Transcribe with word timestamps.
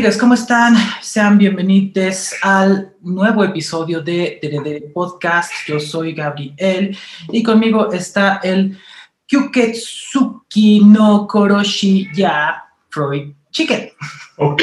amigas? 0.00 0.16
¿Cómo 0.16 0.32
están? 0.32 0.76
Sean 1.02 1.36
bienvenidos 1.36 2.34
al 2.40 2.94
nuevo 3.02 3.44
episodio 3.44 4.00
de 4.00 4.40
DDD 4.40 4.94
Podcast. 4.94 5.52
Yo 5.66 5.78
soy 5.78 6.14
Gabriel 6.14 6.96
y 7.28 7.42
conmigo 7.42 7.92
está 7.92 8.40
el 8.42 8.78
Kyuketsuki 9.26 10.84
no 10.86 11.26
Koroshi 11.26 12.08
ya 12.14 12.64
Freud 12.88 13.34
Chicken. 13.50 13.90
Ok, 14.38 14.62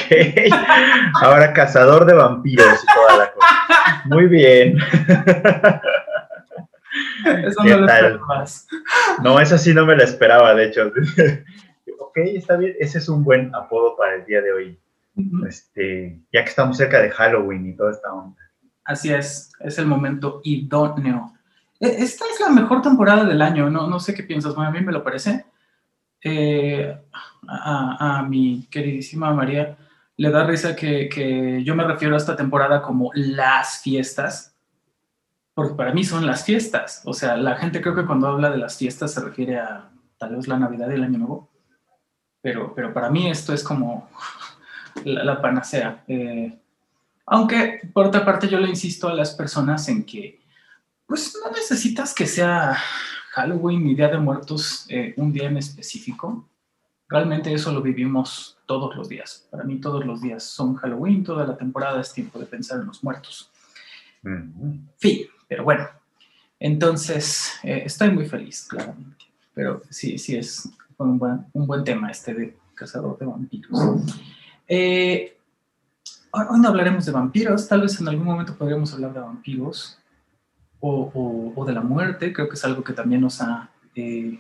ahora 1.22 1.54
cazador 1.54 2.08
de 2.08 2.16
vampiros 2.16 2.84
y 2.84 2.96
toda 2.96 3.18
la 3.18 3.32
cosa. 3.32 4.02
Muy 4.06 4.26
bien. 4.26 4.76
Eso 7.46 7.64
no 7.64 7.78
lo 7.78 7.86
espero 7.86 8.26
más. 8.26 8.68
No, 9.22 9.40
eso 9.40 9.56
sí 9.60 9.72
no 9.72 9.86
me 9.86 9.96
lo 9.96 10.04
esperaba, 10.04 10.56
de 10.56 10.66
hecho. 10.66 10.92
ok, 12.00 12.18
está 12.26 12.58
bien, 12.58 12.76
ese 12.80 12.98
es 12.98 13.08
un 13.08 13.24
buen 13.24 13.54
apodo 13.54 13.96
para 13.96 14.16
el 14.16 14.26
día 14.26 14.42
de 14.42 14.52
hoy. 14.52 14.80
Este, 15.48 16.22
ya 16.32 16.44
que 16.44 16.50
estamos 16.50 16.78
cerca 16.78 17.02
de 17.02 17.10
Halloween 17.10 17.66
y 17.66 17.76
toda 17.76 17.92
esta 17.92 18.14
onda. 18.14 18.38
Así 18.84 19.12
es, 19.12 19.52
es 19.60 19.78
el 19.80 19.88
momento 19.88 20.42
idóneo. 20.44 21.34
E, 21.80 21.88
esta 21.88 22.26
es 22.32 22.40
la 22.40 22.50
mejor 22.50 22.82
temporada 22.82 23.26
del 23.26 23.42
año, 23.42 23.70
no, 23.70 23.88
no 23.88 24.00
sé 24.00 24.14
qué 24.14 24.24
piensas, 24.24 24.58
a 24.58 24.72
mí 24.72 24.82
me 24.82 24.92
lo 24.92 25.04
parece. 25.04 25.46
Eh, 26.24 26.98
a, 27.48 28.26
mi 28.28 28.68
queridísima 28.70 29.34
María 29.34 29.78
le 30.18 30.32
da 30.32 30.46
risa 30.46 30.76
que, 30.76 31.08
que, 31.10 31.64
yo 31.64 31.76
me 31.76 31.84
refiero 31.84 32.16
a 32.16 32.18
esta 32.18 32.36
temporada 32.36 32.82
como 32.82 33.12
las 33.14 33.82
fiestas, 33.82 34.56
porque 35.54 35.76
para 35.76 35.94
mí 35.94 36.04
son 36.04 36.26
las 36.26 36.44
fiestas. 36.44 37.02
O 37.06 37.14
sea, 37.14 37.38
la 37.38 37.56
gente 37.56 37.82
creo 37.82 37.96
que 37.96 38.06
cuando 38.06 38.28
habla 38.28 38.50
de 38.50 38.58
las 38.58 38.78
fiestas 38.78 39.14
se 39.14 39.24
refiere 39.24 39.60
a 39.60 39.90
tal 40.18 40.36
vez 40.36 40.48
la 40.48 40.58
Navidad 40.58 40.90
y 40.90 40.94
el 40.94 41.04
Año 41.04 41.20
Nuevo, 41.20 41.50
pero, 42.42 42.74
pero 42.74 42.94
para 42.94 43.10
mí 43.10 43.30
esto 43.30 43.54
es 43.54 43.64
como 43.64 44.10
la, 45.04 45.42
panacea. 45.42 46.04
Eh, 46.08 46.58
aunque, 47.26 47.90
por 47.94 48.08
otra 48.08 48.24
parte, 48.26 48.48
yo 48.48 48.60
le 48.60 48.70
insisto 48.70 49.08
a 49.08 49.14
las 49.14 49.34
personas 49.34 49.88
en 49.90 50.04
que, 50.04 50.40
pues, 51.06 51.38
no 51.44 51.52
necesitas 51.52 52.14
que 52.14 52.26
sea 52.26 52.78
Halloween 53.32 53.84
ni 53.84 53.96
Día 53.96 54.10
de 54.10 54.18
Muertos 54.18 54.86
eh, 54.90 55.14
un 55.18 55.32
día 55.32 55.48
en 55.48 55.58
específico. 55.58 56.48
Realmente 57.10 57.54
eso 57.54 57.72
lo 57.72 57.82
vivimos 57.82 58.58
todos 58.66 58.96
los 58.96 59.08
días. 59.08 59.48
Para 59.50 59.64
mí 59.64 59.80
todos 59.80 60.06
los 60.06 60.22
días 60.22 60.44
son 60.44 60.76
Halloween, 60.76 61.24
toda 61.24 61.46
la 61.46 61.58
temporada 61.58 62.02
es 62.02 62.12
tiempo 62.14 62.40
de 62.40 62.46
pensar 62.46 62.80
en 62.80 62.88
los 62.88 63.04
muertos. 63.04 63.52
Fin, 64.98 65.22
pero 65.48 65.64
bueno. 65.64 65.88
Entonces, 66.60 67.54
eh, 67.64 67.84
estoy 67.86 68.12
muy 68.12 68.26
feliz, 68.26 68.66
claramente. 68.68 69.26
Pero 69.54 69.82
sí, 69.90 70.18
sí 70.18 70.36
es 70.36 70.70
un 70.98 71.18
buen, 71.20 71.46
un 71.54 71.68
buen 71.68 71.84
tema 71.84 72.10
este 72.10 72.34
de 72.34 72.58
cazador 72.74 73.18
de 73.18 73.26
vampiros. 73.26 73.80
Eh, 74.68 75.38
hoy 76.32 76.60
no 76.60 76.68
hablaremos 76.68 77.06
de 77.06 77.12
vampiros, 77.12 77.68
tal 77.68 77.82
vez 77.82 78.00
en 78.00 78.08
algún 78.08 78.26
momento 78.26 78.56
podríamos 78.56 78.94
hablar 78.94 79.14
de 79.14 79.20
vampiros 79.20 79.98
o, 80.80 81.64
de 81.66 81.74
la 81.74 81.82
muerte, 81.82 82.32
creo 82.34 82.48
que 82.48 82.56
es 82.56 82.66
algo 82.66 82.84
que 82.84 82.94
también 82.94 83.22
nos 83.22 83.42
ha 83.42 83.70
eh, 83.96 84.40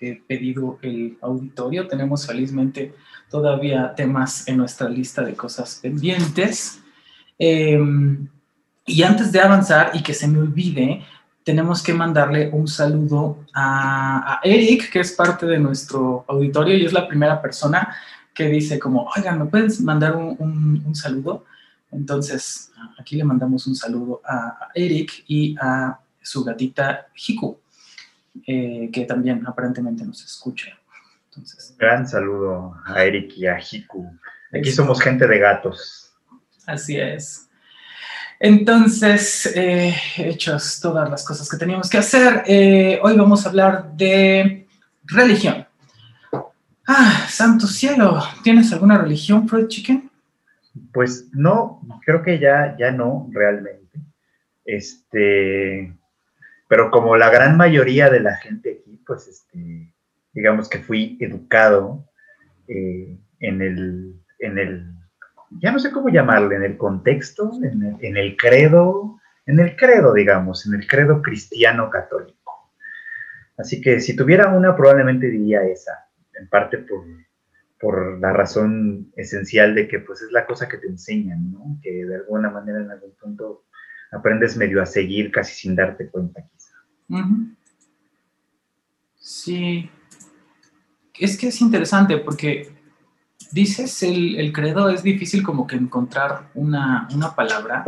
eh, 0.00 0.22
pedido 0.28 0.78
el 0.82 1.16
auditorio. 1.22 1.88
Tenemos 1.88 2.26
felizmente 2.26 2.94
todavía 3.30 3.94
temas 3.94 4.46
en 4.46 4.58
nuestra 4.58 4.88
lista 4.88 5.22
de 5.22 5.34
cosas 5.34 5.80
pendientes. 5.82 6.80
Em, 7.38 8.28
y 8.86 9.02
antes 9.02 9.32
de 9.32 9.40
avanzar 9.40 9.90
y 9.94 10.02
que 10.02 10.14
se 10.14 10.28
me 10.28 10.38
olvide, 10.38 11.02
tenemos 11.44 11.82
que 11.82 11.94
mandarle 11.94 12.50
un 12.52 12.68
saludo 12.68 13.44
a, 13.54 14.34
a, 14.34 14.40
Eric, 14.44 14.90
que 14.90 15.00
es 15.00 15.12
parte 15.12 15.46
de 15.46 15.58
nuestro 15.58 16.24
auditorio 16.28 16.76
y 16.76 16.84
es 16.84 16.92
la 16.92 17.08
primera 17.08 17.40
persona 17.40 17.96
que 18.38 18.48
dice 18.48 18.78
como, 18.78 19.10
oigan, 19.16 19.36
¿me 19.36 19.46
puedes 19.46 19.80
mandar 19.80 20.14
un, 20.14 20.94
saludo? 20.94 21.44
Entonces, 21.90 22.70
aquí 22.96 23.16
le 23.16 23.24
mandamos 23.24 23.66
un 23.66 23.74
saludo 23.74 24.22
a, 24.24 24.68
Eric 24.76 25.24
y 25.26 25.56
a 25.60 25.98
su 26.22 26.44
gatita 26.44 27.08
Hiku, 27.16 27.58
eh, 28.46 28.90
que 28.92 29.04
también 29.06 29.44
aparentemente 29.44 30.04
nos 30.04 30.24
escucha. 30.24 30.68
Entonces, 31.24 31.74
Gran 31.76 32.06
saludo 32.06 32.76
a 32.86 33.02
Eric 33.02 33.32
y 33.36 33.48
a 33.48 33.58
Hiku. 33.58 34.08
Aquí 34.52 34.70
somos 34.70 35.00
gente 35.00 35.26
de 35.26 35.38
gatos. 35.40 36.12
Así 36.64 36.96
es. 36.96 37.48
Entonces, 38.38 39.46
eh, 39.56 39.96
hechos 40.16 40.78
todas 40.80 41.10
las 41.10 41.24
cosas 41.24 41.48
que 41.48 41.56
teníamos 41.56 41.90
que 41.90 41.98
hacer, 41.98 42.44
eh, 42.46 43.00
hoy 43.02 43.16
vamos 43.16 43.44
a 43.44 43.48
hablar 43.48 43.96
de 43.96 44.68
religión. 45.06 45.67
Ah, 46.90 47.26
santo 47.28 47.66
cielo, 47.66 48.18
¿tienes 48.42 48.72
alguna 48.72 48.96
religión, 48.96 49.46
Freud 49.46 49.68
Chicken? 49.68 50.10
Pues 50.90 51.28
no, 51.34 51.82
creo 52.02 52.22
que 52.22 52.38
ya, 52.38 52.78
ya 52.78 52.90
no, 52.90 53.28
realmente. 53.30 54.00
Este, 54.64 55.94
pero 56.66 56.90
como 56.90 57.14
la 57.18 57.28
gran 57.28 57.58
mayoría 57.58 58.08
de 58.08 58.20
la 58.20 58.36
gente 58.36 58.78
aquí, 58.80 58.98
pues 59.06 59.28
este, 59.28 59.92
digamos 60.32 60.70
que 60.70 60.78
fui 60.78 61.18
educado 61.20 62.08
eh, 62.68 63.18
en, 63.40 63.60
el, 63.60 64.14
en 64.38 64.58
el, 64.58 64.90
ya 65.60 65.70
no 65.70 65.80
sé 65.80 65.90
cómo 65.90 66.08
llamarle, 66.08 66.56
en 66.56 66.62
el 66.62 66.78
contexto, 66.78 67.52
en 68.00 68.16
el 68.16 68.34
credo, 68.38 69.20
en 69.44 69.60
el 69.60 69.76
credo, 69.76 70.14
digamos, 70.14 70.66
en 70.66 70.72
el 70.72 70.86
credo 70.86 71.20
cristiano 71.20 71.90
católico. 71.90 72.72
Así 73.58 73.78
que 73.82 74.00
si 74.00 74.16
tuviera 74.16 74.48
una, 74.48 74.74
probablemente 74.74 75.26
diría 75.26 75.64
esa 75.64 76.07
en 76.38 76.48
parte 76.48 76.78
por, 76.78 77.04
por 77.80 78.20
la 78.20 78.32
razón 78.32 79.12
esencial 79.16 79.74
de 79.74 79.88
que 79.88 80.00
pues 80.00 80.22
es 80.22 80.32
la 80.32 80.46
cosa 80.46 80.68
que 80.68 80.78
te 80.78 80.86
enseñan, 80.86 81.52
¿no? 81.52 81.78
Que 81.82 82.04
de 82.04 82.16
alguna 82.16 82.50
manera 82.50 82.80
en 82.80 82.90
algún 82.90 83.12
punto 83.20 83.64
aprendes 84.10 84.56
medio 84.56 84.82
a 84.82 84.86
seguir 84.86 85.30
casi 85.30 85.54
sin 85.54 85.76
darte 85.76 86.08
cuenta 86.08 86.42
quizá. 86.42 86.74
Sí, 89.16 89.90
es 91.18 91.36
que 91.36 91.48
es 91.48 91.60
interesante 91.60 92.18
porque 92.18 92.72
dices 93.52 94.02
el, 94.02 94.52
credo 94.52 94.88
es 94.88 95.02
difícil 95.02 95.42
como 95.42 95.66
que 95.66 95.76
encontrar 95.76 96.50
una, 96.54 97.08
palabra. 97.36 97.84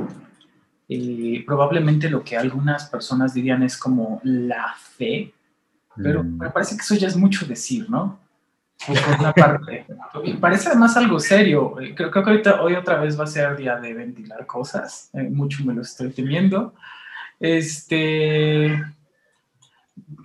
Eh, 0.88 1.44
probablemente 1.46 2.10
lo 2.10 2.24
que 2.24 2.36
algunas 2.36 2.88
personas 2.88 3.32
dirían 3.32 3.62
es 3.62 3.76
como 3.76 4.20
la 4.24 4.74
fe, 4.76 5.32
pero 5.96 6.24
mm. 6.24 6.38
me 6.38 6.50
parece 6.50 6.76
que 6.76 6.82
eso 6.82 6.96
ya 6.96 7.06
es 7.06 7.16
mucho 7.16 7.46
decir, 7.46 7.88
¿no? 7.88 8.18
Una 8.88 9.32
parte. 9.32 9.86
Y 10.24 10.34
parece 10.34 10.68
además 10.68 10.96
algo 10.96 11.18
serio. 11.20 11.78
Eh, 11.80 11.94
creo, 11.94 12.10
que 12.10 12.18
ahorita, 12.18 12.62
hoy 12.62 12.74
otra 12.74 12.98
vez 12.98 13.18
va 13.18 13.24
a 13.24 13.28
ser 13.28 13.56
día 13.56 13.76
de 13.76 13.92
ventilar 13.94 14.46
cosas. 14.46 15.10
Eh, 15.12 15.28
mucho 15.30 15.64
me 15.64 15.74
lo 15.74 15.82
estoy 15.82 16.10
temiendo. 16.10 16.74
Este. 17.38 18.82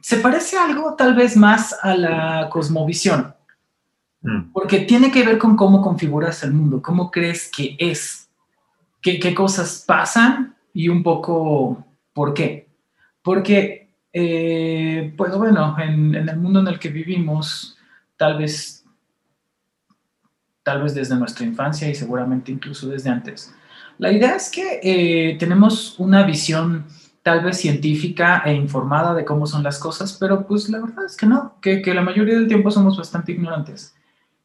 Se 0.02 0.18
parece 0.18 0.58
algo 0.58 0.96
tal 0.96 1.16
vez 1.16 1.36
más 1.36 1.76
a 1.82 1.96
la 1.96 2.50
cosmovisión. 2.50 3.34
Mm. 4.22 4.52
Porque 4.54 4.80
tiene 4.80 5.12
que 5.12 5.24
ver 5.24 5.38
con 5.38 5.56
cómo 5.56 5.82
configuras 5.82 6.44
el 6.44 6.54
mundo, 6.54 6.82
cómo 6.82 7.12
crees 7.12 7.50
que 7.52 7.76
es, 7.78 8.30
qué, 9.02 9.20
qué 9.20 9.36
cosas 9.36 9.84
pasan 9.86 10.56
y 10.74 10.90
un 10.90 11.04
poco 11.04 11.86
por 12.14 12.34
qué. 12.34 12.68
Porque, 13.22 13.90
eh, 14.14 15.14
pues 15.16 15.36
bueno, 15.36 15.76
en, 15.80 16.16
en 16.16 16.30
el 16.30 16.38
mundo 16.38 16.60
en 16.60 16.68
el 16.68 16.80
que 16.80 16.90
vivimos, 16.90 17.75
tal 18.18 18.38
vez, 18.38 18.86
tal 20.64 20.82
vez 20.82 20.94
desde 20.94 21.16
nuestra 21.16 21.46
infancia 21.46 21.90
y 21.90 21.96
seguramente 21.96 22.52
incluso 22.52 22.88
desde 22.88 23.10
antes. 23.10 23.54
La 23.98 24.12
idea 24.12 24.36
es 24.36 24.50
que 24.50 24.80
eh, 24.84 25.38
tenemos 25.40 26.00
una 26.00 26.24
visión 26.24 26.86
tal 27.24 27.44
vez 27.44 27.58
científica 27.58 28.44
e 28.46 28.54
informada 28.54 29.16
de 29.16 29.26
cómo 29.26 29.48
son 29.48 29.64
las 29.64 29.80
cosas, 29.80 30.14
pero 30.20 30.46
pues 30.46 30.70
la 30.70 30.80
verdad 30.80 31.06
es 31.06 31.18
que 31.18 31.26
no, 31.26 31.56
que, 31.60 31.82
la 31.94 32.02
mayoría 32.02 32.36
del 32.36 32.48
tiempo 32.48 32.70
somos 32.70 32.98
bastante 32.98 33.32
ignorantes 33.32 33.96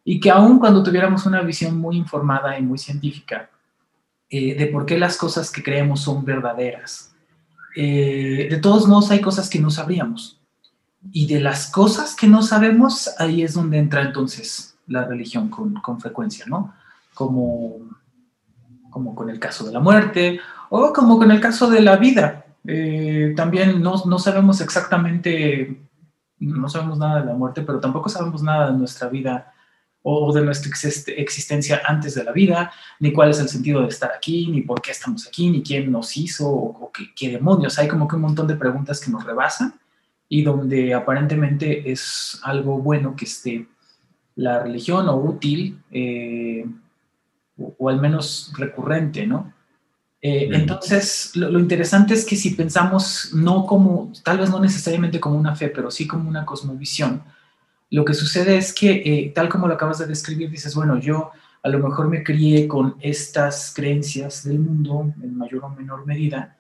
y 0.03 0.19
que 0.19 0.31
aun 0.31 0.59
cuando 0.59 0.83
tuviéramos 0.83 1.27
una 1.27 1.43
visión 1.43 1.77
muy 1.77 1.97
informada 1.97 2.59
y 2.59 2.63
muy 2.63 2.79
científica 2.79 3.51
eh, 4.31 4.55
de 4.55 4.67
por 4.69 4.87
qué 4.87 4.99
las 4.99 5.19
cosas 5.19 5.51
que 5.51 5.63
creemos 5.63 6.01
son 6.01 6.25
verdaderas, 6.25 7.15
eh, 7.77 8.49
de 8.51 8.57
todos 8.57 8.89
modos 8.89 9.11
hay 9.11 9.21
cosas 9.21 9.51
que 9.51 9.59
no 9.59 9.71
sabríamos. 9.71 10.40
Y 11.13 11.27
de 11.27 11.41
las 11.41 11.71
cosas 11.71 12.15
que 12.15 12.27
no 12.27 12.43
sabemos, 12.43 13.11
ahí 13.19 13.43
es 13.43 13.55
donde 13.55 13.79
entra 13.79 14.03
entonces 14.03 14.77
la 14.87 15.05
religión 15.05 15.49
con, 15.49 15.75
con 15.75 16.01
frecuencia, 16.01 16.45
¿no? 16.47 16.75
Como, 17.15 17.79
como 18.91 19.15
con 19.15 19.31
el 19.31 19.39
caso 19.39 19.65
de 19.65 19.73
la 19.73 19.81
muerte 19.81 20.41
o 20.69 20.93
como 20.93 21.19
con 21.19 21.31
el 21.31 21.41
caso 21.41 21.71
de 21.71 21.81
la 21.81 21.97
vida. 21.97 22.45
Eh, 22.67 23.33
también 23.37 23.83
no, 23.83 24.03
no 24.05 24.19
sabemos 24.19 24.61
exactamente, 24.61 25.81
no 26.39 26.69
sabemos 26.69 26.99
nada 26.99 27.21
de 27.21 27.27
la 27.27 27.35
muerte, 27.35 27.63
pero 27.63 27.81
tampoco 27.81 28.09
sabemos 28.09 28.43
nada 28.43 28.71
de 28.71 28.79
nuestra 28.79 29.09
vida 29.09 29.53
o 30.03 30.33
de 30.33 30.43
nuestra 30.43 30.71
existencia 30.71 31.83
antes 31.87 32.15
de 32.15 32.25
la 32.25 32.33
vida, 32.33 32.73
ni 33.01 33.13
cuál 33.13 33.31
es 33.31 33.39
el 33.39 33.49
sentido 33.49 33.83
de 33.83 33.89
estar 33.89 34.11
aquí, 34.15 34.47
ni 34.47 34.63
por 34.63 34.81
qué 34.81 34.93
estamos 34.93 35.27
aquí, 35.27 35.51
ni 35.51 35.63
quién 35.63 35.93
nos 35.93 36.17
hizo, 36.17 36.49
o, 36.49 36.91
qué, 36.93 37.05
qué, 37.15 37.29
demonios. 37.31 37.79
Hay 37.79 37.87
como 37.87 38.09
que 38.09 38.17
un 38.17 38.23
montón 38.23 38.47
de 38.47 38.57
preguntas 38.57 39.01
que 39.01 39.11
nos 39.11 39.25
rebasan 39.25 39.75
y 40.33 40.45
donde 40.45 40.95
aparentemente 40.95 41.91
es 41.91 42.41
algo 42.45 42.79
bueno 42.79 43.17
que 43.17 43.25
esté 43.25 43.67
la 44.37 44.63
religión 44.63 45.09
o 45.09 45.17
útil, 45.17 45.83
eh, 45.91 46.65
o, 47.59 47.89
al 47.89 48.01
menos 48.01 48.53
recurrente, 48.57 49.27
¿no? 49.27 49.53
Eh, 50.23 50.49
entonces, 50.53 51.35
lo, 51.35 51.59
interesante 51.59 52.15
es 52.15 52.25
que 52.25 52.37
si 52.37 52.51
pensamos 52.51 53.33
no 53.35 53.67
como, 53.67 54.13
tal 54.23 54.39
vez 54.39 54.51
no 54.51 54.61
necesariamente 54.61 55.19
como 55.19 55.37
una 55.37 55.57
fe, 55.57 55.69
pero 55.69 55.91
sí 55.91 56.07
como 56.07 56.29
una 56.29 56.47
cosmovisión, 56.47 57.25
lo 57.91 58.05
que 58.05 58.15
sucede 58.15 58.57
es 58.57 58.73
que, 58.73 59.03
eh, 59.05 59.33
tal 59.35 59.49
como 59.49 59.67
lo 59.67 59.75
acabas 59.75 59.99
de 59.99 60.07
describir, 60.07 60.49
dices, 60.49 60.77
bueno, 60.77 61.01
yo 61.01 61.33
a 61.63 61.69
lo 61.69 61.81
mejor 61.81 62.09
me 62.09 62.23
crié 62.23 62.69
con 62.69 62.95
estas 63.01 63.73
creencias 63.75 64.45
del 64.45 64.61
mundo 64.61 65.13
en 65.21 65.37
mayor 65.37 65.65
o 65.65 65.71
menor 65.71 66.07
medida, 66.07 66.57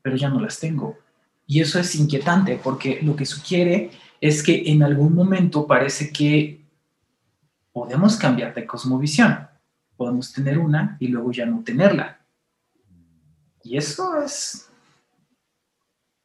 pero 0.00 0.16
ya 0.16 0.30
no 0.30 0.40
las 0.40 0.58
tengo. 0.58 1.03
Y 1.46 1.60
eso 1.60 1.78
es 1.78 1.94
inquietante 1.94 2.58
porque 2.62 3.00
lo 3.02 3.14
que 3.16 3.26
sugiere 3.26 3.90
es 4.20 4.42
que 4.42 4.70
en 4.70 4.82
algún 4.82 5.14
momento 5.14 5.66
parece 5.66 6.10
que 6.10 6.64
podemos 7.72 8.16
cambiar 8.16 8.54
de 8.54 8.66
cosmovisión. 8.66 9.48
Podemos 9.96 10.32
tener 10.32 10.58
una 10.58 10.96
y 11.00 11.08
luego 11.08 11.32
ya 11.32 11.44
no 11.44 11.62
tenerla. 11.62 12.20
Y 13.62 13.76
eso 13.76 14.22
es 14.22 14.70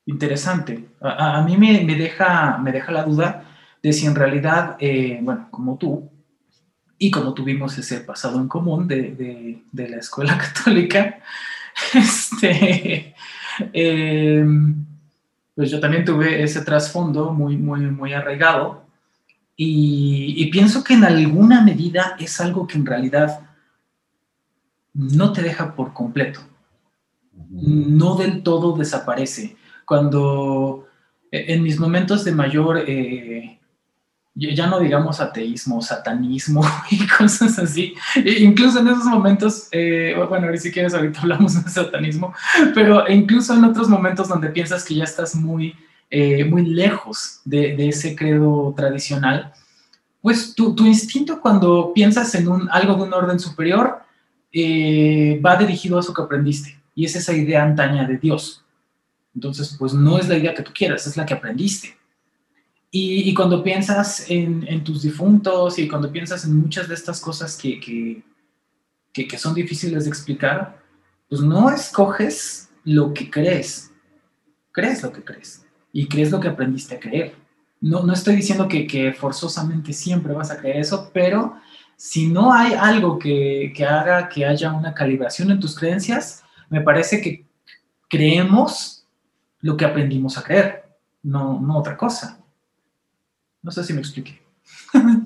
interesante. 0.06 0.90
A, 1.02 1.42
mí 1.44 1.58
me, 1.58 1.84
deja, 1.96 2.58
me 2.58 2.72
deja 2.72 2.92
la 2.92 3.04
duda 3.04 3.46
de 3.82 3.94
si 3.94 4.06
en 4.06 4.16
realidad, 4.16 4.76
eh, 4.80 5.20
bueno, 5.22 5.48
como 5.52 5.78
tú, 5.78 6.10
y 6.98 7.10
como 7.12 7.34
tuvimos 7.34 7.78
ese 7.78 8.02
pasado 8.02 8.40
en 8.40 8.48
común 8.48 8.88
de, 8.88 9.64
la 9.72 9.98
escuela 9.98 10.38
católica, 10.54 11.20
este, 11.94 13.16
em, 13.74 14.86
pues 15.60 15.72
yo 15.72 15.82
también 15.82 16.06
tuve 16.06 16.42
ese 16.42 16.62
trasfondo 16.62 17.34
muy, 17.34 17.58
muy, 17.58 17.82
muy 17.82 18.14
arraigado. 18.14 18.86
Y, 19.58 20.50
pienso 20.54 20.86
que 20.86 20.94
en 20.94 21.04
alguna 21.04 21.62
medida 21.62 22.16
es 22.18 22.40
algo 22.40 22.66
que 22.66 22.78
en 22.78 22.86
realidad 22.86 23.42
no 24.94 25.34
te 25.34 25.42
deja 25.42 25.76
por 25.76 25.92
completo, 25.92 26.40
no 27.50 28.16
del 28.16 28.42
todo 28.42 28.78
desaparece. 28.78 29.58
Cuando 29.84 30.88
en 31.30 31.62
mis 31.62 31.78
momentos 31.78 32.24
de 32.24 32.32
mayor 32.32 32.86
eh, 32.88 33.59
ya 34.40 34.68
no 34.68 34.80
digamos 34.80 35.20
ateísmo, 35.20 35.82
satanismo 35.82 36.62
y 36.92 37.06
cosas 37.08 37.60
así. 37.60 37.94
E 38.16 38.44
incluso 38.44 38.80
en 38.80 38.88
esos 38.88 39.06
momentos, 39.06 39.68
eh, 39.72 40.16
bueno, 40.28 40.48
si 40.58 40.72
quieres 40.72 40.94
ahorita 40.94 41.22
hablamos 41.22 41.64
de 41.64 41.70
satanismo, 41.70 42.34
pero 42.74 43.10
incluso 43.10 43.54
en 43.54 43.66
otros 43.66 43.90
momentos 43.90 44.28
donde 44.28 44.50
piensas 44.50 44.84
que 44.86 44.96
ya 44.96 45.04
estás 45.04 45.36
muy, 45.36 45.76
eh, 46.10 46.46
muy 46.46 46.66
lejos 46.66 47.42
de, 47.46 47.90
ese 47.90 48.16
credo 48.16 48.74
tradicional, 48.76 49.54
pues 50.22 50.54
tu, 50.56 50.76
instinto 50.86 51.40
cuando 51.42 51.94
piensas 51.94 52.34
en 52.36 52.48
un, 52.48 52.70
algo 52.72 52.96
de 52.96 53.04
un 53.04 53.14
orden 53.14 53.40
superior 53.40 54.00
eh, 54.52 55.40
va 55.46 55.56
dirigido 55.56 55.98
a 55.98 56.02
eso 56.02 56.14
que 56.14 56.22
aprendiste 56.22 56.80
y 56.96 57.06
es 57.06 57.16
esa 57.16 57.34
idea 57.34 57.64
antaña 57.64 58.06
de 58.06 58.18
Dios. 58.18 58.64
Entonces, 59.34 59.76
pues 59.78 59.94
no 59.94 60.18
es 60.18 60.28
la 60.28 60.38
idea 60.38 60.54
que 60.54 60.64
tú 60.64 60.72
quieras, 60.74 61.08
es 61.08 61.16
la 61.16 61.26
que 61.26 61.34
aprendiste. 61.34 61.99
Y, 62.92 63.34
cuando 63.36 63.62
piensas 63.62 64.26
en, 64.30 64.84
tus 64.84 65.04
difuntos 65.04 65.78
y 65.78 65.88
cuando 65.88 66.12
piensas 66.12 66.44
en 66.46 66.60
muchas 66.60 66.88
de 66.88 66.96
estas 66.96 67.22
cosas 67.22 67.56
que, 67.56 67.80
que, 69.14 69.38
son 69.38 69.54
difíciles 69.54 70.06
de 70.06 70.10
explicar, 70.10 70.82
pues 71.30 71.42
no 71.42 71.70
escoges 71.70 72.70
lo 72.84 73.14
que 73.14 73.30
crees, 73.30 73.92
crees 74.72 75.04
lo 75.04 75.12
que 75.12 75.24
crees 75.24 75.64
y 75.94 76.08
crees 76.08 76.32
lo 76.32 76.40
que 76.40 76.48
aprendiste 76.48 76.96
a 76.96 77.00
creer. 77.00 77.36
No, 77.80 78.02
no 78.02 78.12
estoy 78.12 78.36
diciendo 78.36 78.68
que, 78.68 78.88
que 78.88 79.14
forzosamente 79.14 79.94
siempre 79.94 80.34
vas 80.34 80.50
a 80.50 80.58
creer 80.58 80.78
eso, 80.78 81.12
pero 81.14 81.58
si 81.96 82.28
no 82.28 82.52
hay 82.52 82.74
algo 82.74 83.20
que, 83.20 83.72
que 83.76 83.86
haga 83.86 84.30
que 84.30 84.46
haya 84.48 84.74
una 84.74 84.96
calibración 84.96 85.52
en 85.52 85.60
tus 85.60 85.78
creencias, 85.78 86.44
me 86.70 86.82
parece 86.82 87.22
que 87.22 87.46
creemos 88.10 89.06
lo 89.62 89.78
que 89.78 89.86
aprendimos 89.86 90.38
a 90.38 90.44
creer, 90.44 90.86
no, 91.22 91.60
no 91.60 91.78
otra 91.78 91.96
cosa. 91.96 92.39
No 93.62 93.72
sé 93.72 93.84
si 93.84 93.94
me 93.94 94.00
expliqué. 94.00 94.42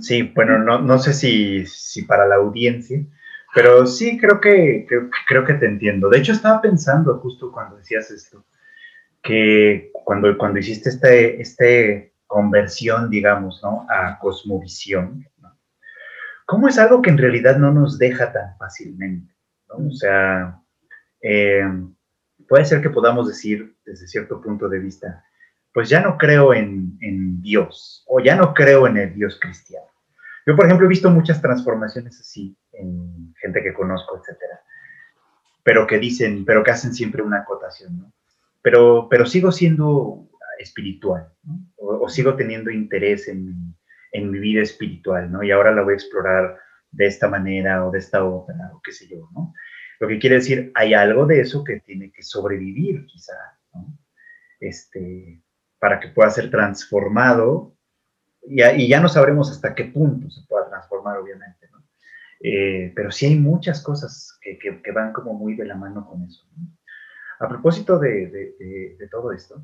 Sí, 0.01 0.23
bueno, 0.35 0.59
no, 0.59 0.81
no 0.81 0.99
sé 0.99 1.13
si, 1.13 1.65
si, 1.65 2.03
para 2.03 2.25
la 2.25 2.35
audiencia, 2.35 3.05
pero 3.53 3.85
sí 3.85 4.17
creo 4.17 4.41
que, 4.41 4.85
creo, 5.27 5.45
que 5.45 5.53
te 5.53 5.65
entiendo. 5.67 6.09
De 6.09 6.19
hecho, 6.19 6.31
estaba 6.31 6.61
pensando 6.61 7.19
justo 7.19 7.51
cuando 7.51 7.77
decías 7.77 8.09
esto, 8.11 8.45
que 9.21 9.91
cuando, 9.93 10.37
cuando 10.37 10.59
hiciste 10.59 10.89
este, 10.89 11.41
este 11.41 12.13
conversión, 12.25 13.09
digamos, 13.09 13.61
¿no? 13.63 13.85
A 13.89 14.17
cosmovisión, 14.19 15.25
¿no? 15.37 15.57
¿cómo 16.45 16.67
es 16.67 16.77
algo 16.79 17.01
que 17.01 17.09
en 17.09 17.17
realidad 17.17 17.57
no 17.57 17.71
nos 17.71 17.97
deja 17.97 18.31
tan 18.31 18.57
fácilmente? 18.57 19.33
O 19.67 19.91
sea, 19.91 20.61
eh, 21.21 21.63
puede 22.47 22.65
ser 22.65 22.81
que 22.81 22.89
podamos 22.89 23.27
decir 23.27 23.75
desde 23.85 24.07
cierto 24.07 24.41
punto 24.41 24.67
de 24.67 24.79
vista, 24.79 25.23
pues 25.73 25.89
ya 25.89 26.01
no 26.01 26.17
creo 26.17 26.53
en, 26.53 26.93
Dios 27.41 28.05
o 28.07 28.21
ya 28.21 28.37
no 28.37 28.53
creo 28.53 28.87
en 28.87 28.95
el 28.95 29.13
Dios 29.13 29.37
cristiano. 29.41 29.87
Yo, 30.45 30.55
por 30.55 30.65
ejemplo, 30.65 30.85
he 30.85 30.89
visto 30.89 31.09
muchas 31.09 31.41
transformaciones 31.41 32.17
así 32.21 32.55
en 32.71 33.33
gente 33.41 33.61
que 33.61 33.73
conozco, 33.73 34.17
etcétera, 34.17 34.61
pero 35.63 35.85
que 35.85 35.99
dicen, 35.99 36.45
pero 36.45 36.63
que 36.63 36.71
hacen 36.71 36.93
siempre 36.93 37.21
una 37.21 37.39
acotación, 37.39 37.97
¿no? 37.97 38.13
Pero, 38.61 39.07
pero 39.09 39.25
sigo 39.25 39.51
siendo 39.51 40.29
espiritual, 40.57 41.33
¿no? 41.43 41.59
o, 41.75 42.07
sigo 42.07 42.35
teniendo 42.35 42.71
interés 42.71 43.27
en, 43.27 43.75
en 44.13 44.31
mi 44.31 44.39
vida 44.39 44.61
espiritual, 44.61 45.29
¿no? 45.29 45.43
Y 45.43 45.51
ahora 45.51 45.73
la 45.73 45.81
voy 45.81 45.93
a 45.93 45.97
explorar 45.97 46.57
de 46.91 47.07
esta 47.07 47.27
manera 47.27 47.85
o 47.85 47.91
de 47.91 47.99
esta 47.99 48.23
otra, 48.23 48.55
o 48.73 48.81
qué 48.81 48.93
sé 48.93 49.07
yo, 49.09 49.29
¿no? 49.33 49.53
Lo 49.99 50.07
que 50.07 50.19
quiere 50.19 50.37
decir, 50.37 50.71
hay 50.75 50.93
algo 50.93 51.25
de 51.25 51.41
eso 51.41 51.63
que 51.63 51.81
tiene 51.81 52.11
que 52.11 52.23
sobrevivir, 52.23 53.05
quizá, 53.05 53.33
¿no? 53.73 53.97
Este, 54.59 55.42
para 55.83 55.99
que 55.99 56.07
pueda 56.07 56.29
ser 56.29 56.49
transformado 56.49 57.75
y, 58.41 58.87
ya 58.87 59.01
no 59.01 59.09
sabremos 59.09 59.51
hasta 59.51 59.75
qué 59.75 59.83
punto 59.83 60.29
se 60.29 60.47
pueda 60.47 60.69
transformar, 60.69 61.17
obviamente. 61.17 61.67
Eh, 62.39 62.93
pero 62.95 63.11
sí 63.11 63.25
hay 63.25 63.37
muchas 63.37 63.83
cosas 63.83 64.39
que, 64.41 64.57
que, 64.57 64.91
van 64.93 65.11
como 65.11 65.33
muy 65.33 65.55
de 65.55 65.65
la 65.65 65.75
mano 65.75 66.07
con 66.07 66.23
eso. 66.23 66.47
A 67.37 67.49
propósito 67.49 67.99
de, 67.99 68.27
de, 68.97 69.07
todo 69.11 69.33
esto, 69.33 69.61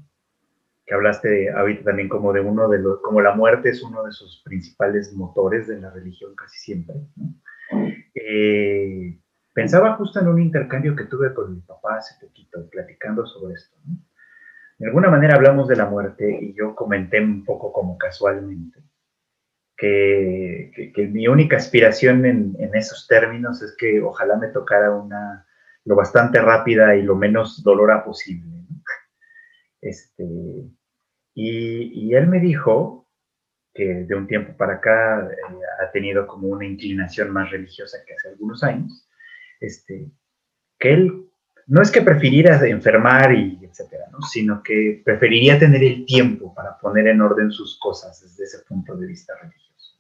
que 0.86 0.94
hablaste 0.94 1.52
ahorita 1.52 1.86
también 1.86 2.10
como 2.10 2.34
de 2.34 2.42
uno 2.42 2.68
de 2.68 2.80
los, 2.80 3.00
como 3.00 3.22
la 3.22 3.34
muerte 3.34 3.70
es 3.70 3.82
uno 3.82 4.04
de 4.04 4.12
sus 4.12 4.42
principales 4.44 5.14
motores 5.14 5.68
de 5.68 5.80
la 5.80 5.90
religión 5.90 6.36
casi 6.36 6.58
siempre. 6.60 6.96
Eh, 8.14 9.18
pensaba 9.54 9.96
justo 9.96 10.20
en 10.20 10.28
un 10.28 10.42
intercambio 10.42 10.98
que 10.98 11.06
tuve 11.06 11.34
con 11.34 11.56
mi 11.56 11.62
papá 11.62 11.96
hace 11.96 12.16
poquito, 12.20 12.70
platicando 12.70 13.26
sobre 13.26 13.54
esto. 13.54 13.78
De 14.80 14.88
alguna 14.88 15.10
manera 15.10 15.36
hablamos 15.36 15.68
de 15.68 15.76
la 15.76 15.86
muerte 15.86 16.40
y 16.42 16.56
yo 16.56 16.74
comenté 16.74 17.22
un 17.22 17.46
poco 17.46 17.72
como 17.72 17.98
casualmente 17.98 18.80
que, 19.80 21.10
mi 21.12 21.28
única 21.28 21.58
aspiración 21.58 22.26
en, 22.26 22.56
esos 22.74 23.08
términos 23.08 23.62
es 23.62 23.76
que 23.78 24.02
ojalá 24.02 24.36
me 24.36 24.50
tocara 24.50 24.92
una 24.92 25.46
lo 25.86 25.96
bastante 25.96 26.42
rápida 26.42 26.96
y 26.96 27.02
lo 27.02 27.16
menos 27.16 27.64
dolora 27.64 28.04
posible. 28.04 28.48
Este, 29.82 30.26
y, 31.34 32.14
él 32.14 32.28
me 32.28 32.40
dijo 32.40 33.08
que 33.74 34.04
de 34.04 34.16
un 34.16 34.28
tiempo 34.28 34.56
para 34.58 34.76
acá 34.76 35.30
eh, 35.32 35.36
ha 35.82 35.92
tenido 35.92 36.28
como 36.28 36.50
una 36.50 36.66
inclinación 36.66 37.32
más 37.32 37.50
religiosa 37.50 38.00
que 38.06 38.14
hace 38.14 38.30
algunos 38.30 38.62
años, 38.64 39.08
este, 39.62 40.12
que 40.78 40.94
él 40.94 41.29
no 41.70 41.84
es 41.84 41.92
que 41.92 42.02
prefiriera 42.02 42.66
enfermar 42.68 43.32
y 43.34 43.60
etcétera, 43.64 44.08
¿no? 44.12 44.22
sino 44.24 44.64
que 44.64 45.04
preferiría 45.06 45.60
tener 45.60 45.84
el 45.84 46.04
tiempo 46.04 46.54
para 46.54 46.78
poner 46.80 47.08
en 47.08 47.22
orden 47.22 47.52
sus 47.52 47.78
cosas 47.78 48.20
desde 48.22 48.44
ese 48.44 48.66
punto 48.68 48.98
de 48.98 49.06
vista 49.06 49.34
religioso. 49.40 50.00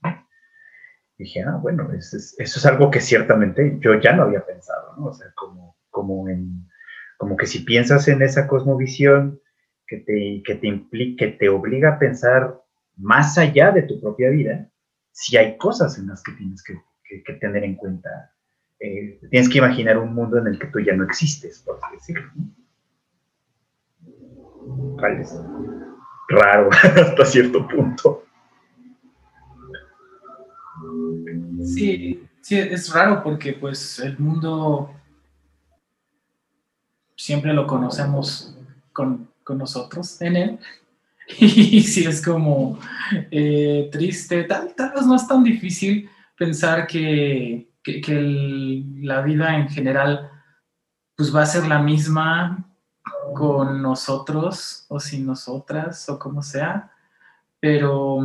dije, 1.16 1.44
ah, 1.44 1.60
bueno, 1.62 1.92
eso 1.94 2.18
es, 2.18 2.66
algo 2.66 2.90
que 2.90 3.00
ciertamente 3.00 3.78
yo 3.82 4.00
ya 4.00 4.14
no 4.14 4.24
había 4.24 4.44
pensado, 4.44 4.96
¿no? 4.98 5.06
O 5.06 5.14
sea, 5.14 5.28
como, 5.36 5.78
como, 5.92 7.38
que 7.38 7.46
si 7.46 7.60
piensas 7.60 8.08
en 8.08 8.24
esa 8.24 8.48
cosmovisión 8.48 9.40
que 9.86 9.98
te, 9.98 10.42
que 10.44 10.56
te 10.56 10.68
implica, 10.68 11.26
que 11.26 11.32
te 11.34 11.50
obliga 11.50 11.90
a 11.90 12.00
pensar 12.00 12.64
más 12.98 13.38
allá 13.38 13.72
de 13.72 13.84
tu 13.84 14.02
propia 14.02 14.32
vida, 14.32 14.72
si 15.12 15.38
hay 15.38 15.56
cosas 15.58 16.00
en 16.00 16.08
las 16.08 16.24
que 16.24 16.32
tienes 16.32 16.64
que 16.64 17.34
tener 17.34 17.64
en 17.64 17.76
cuenta 17.76 18.34
eh, 18.80 19.20
tienes 19.30 19.50
que 19.50 19.58
imaginar 19.58 19.98
un 19.98 20.14
mundo 20.14 20.38
en 20.38 20.48
el 20.48 20.60
que 20.60 20.68
tú 20.68 20.80
ya 20.80 20.96
no 20.96 21.04
existes, 21.04 21.60
por 21.60 21.80
así 21.84 21.96
decirlo. 21.96 22.32
¿Cuál 24.98 25.22
es? 25.22 25.36
Raro 26.30 26.70
hasta 26.84 27.26
cierto 27.26 27.68
punto. 27.68 28.24
Sí, 31.64 32.24
sí, 32.42 32.58
es 32.58 32.94
raro 32.94 33.22
porque 33.22 33.54
pues 33.54 34.00
el 34.00 34.18
mundo 34.18 34.94
siempre 37.16 37.54
lo 37.54 37.68
conocemos 37.68 38.56
con, 38.94 39.28
nosotros 39.50 40.22
en 40.22 40.36
él. 40.36 40.60
Y 41.40 41.82
sí 41.82 42.06
es 42.06 42.24
como 42.24 42.80
eh, 43.32 43.90
triste, 43.92 44.44
tal, 44.46 44.74
tal 44.76 44.94
vez 44.94 45.06
no 45.06 45.16
es 45.16 45.28
tan 45.28 45.44
difícil 45.44 46.10
pensar 46.36 46.88
que 46.88 47.69
que, 47.84 48.84
la 49.02 49.22
vida 49.22 49.56
en 49.58 49.70
general 49.70 50.32
pues 51.16 51.36
va 51.36 51.44
a 51.44 51.46
ser 51.46 51.68
la 51.68 51.80
misma 51.80 52.66
con 53.34 53.82
nosotros 53.82 54.86
o 54.88 55.00
sin 55.00 55.26
nosotras 55.26 56.08
o 56.10 56.18
como 56.18 56.42
sea, 56.42 56.92
pero, 57.60 58.20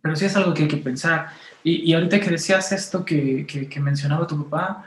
pero 0.00 0.16
sí 0.16 0.24
es 0.24 0.36
algo 0.36 0.54
que 0.54 0.62
hay 0.62 0.68
que 0.68 0.76
pensar. 0.78 1.28
Y, 1.62 1.92
ahorita 1.92 2.20
que 2.20 2.30
decías 2.30 2.70
esto 2.72 3.04
que, 3.04 3.46
mencionaba 3.80 4.26
tu 4.26 4.44
papá, 4.44 4.84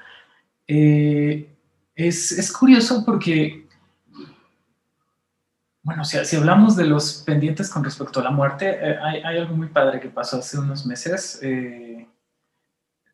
eh, 0.67 1.53
es, 1.93 2.51
curioso 2.57 3.03
porque, 3.05 3.67
bueno, 5.83 6.05
si, 6.05 6.23
si, 6.25 6.35
hablamos 6.37 6.75
de 6.77 6.85
los 6.85 7.23
pendientes 7.25 7.69
con 7.69 7.83
respecto 7.83 8.21
a 8.21 8.23
la 8.23 8.31
muerte, 8.31 8.77
eh, 8.81 8.97
hay, 9.01 9.37
algo 9.37 9.55
muy 9.55 9.67
padre 9.67 9.99
que 9.99 10.09
pasó 10.09 10.37
hace 10.37 10.57
unos 10.57 10.85
meses. 10.85 11.39
Eh, 11.43 12.07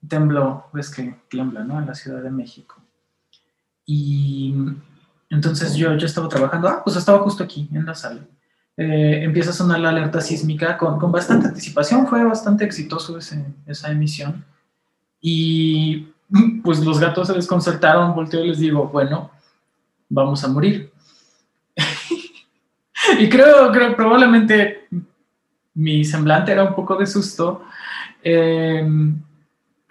tembló, 0.08 0.66
ves 0.74 0.90
que 0.90 1.16
tiembla, 1.30 1.64
¿no? 1.64 1.80
En 1.80 1.88
la 1.88 1.96
Ciudad 1.96 2.22
de 2.22 2.32
México. 2.32 2.82
Y 3.86 4.54
entonces 5.30 5.76
yo, 5.76 5.96
yo 5.96 6.06
estaba 6.06 6.30
trabajando, 6.30 6.68
ah, 6.68 6.82
pues 6.84 6.96
estaba 6.96 7.20
justo 7.20 7.44
aquí, 7.44 7.70
en 7.72 7.86
la 7.86 7.96
sala. 7.96 8.22
Eh, 8.78 9.22
empieza 9.24 9.52
a 9.52 9.54
sonar 9.54 9.80
la 9.80 9.90
alerta 9.90 10.20
sísmica 10.20 10.78
con, 10.78 11.00
con 11.00 11.12
bastante 11.12 11.48
anticipación, 11.48 12.08
fue 12.08 12.24
bastante 12.24 12.66
exitoso 12.66 13.18
esa 13.18 13.92
emisión. 13.92 14.44
Y 15.22 16.08
pues 16.64 16.80
los 16.80 17.00
gatos 17.00 17.28
se 17.28 17.34
desconcertaron, 17.34 18.16
volteo 18.16 18.44
y 18.44 18.50
les 18.50 18.60
digo, 18.60 18.88
bueno, 18.88 19.32
vamos 20.10 20.44
a 20.44 20.48
morir. 20.48 20.92
y 23.20 23.30
creo, 23.30 23.72
creo, 23.72 23.96
probablemente 23.96 24.88
mi 25.74 26.04
semblante 26.04 26.52
era 26.52 26.64
un 26.64 26.76
poco 26.76 26.96
de 26.96 27.06
susto. 27.06 27.64
Eh, 28.24 28.88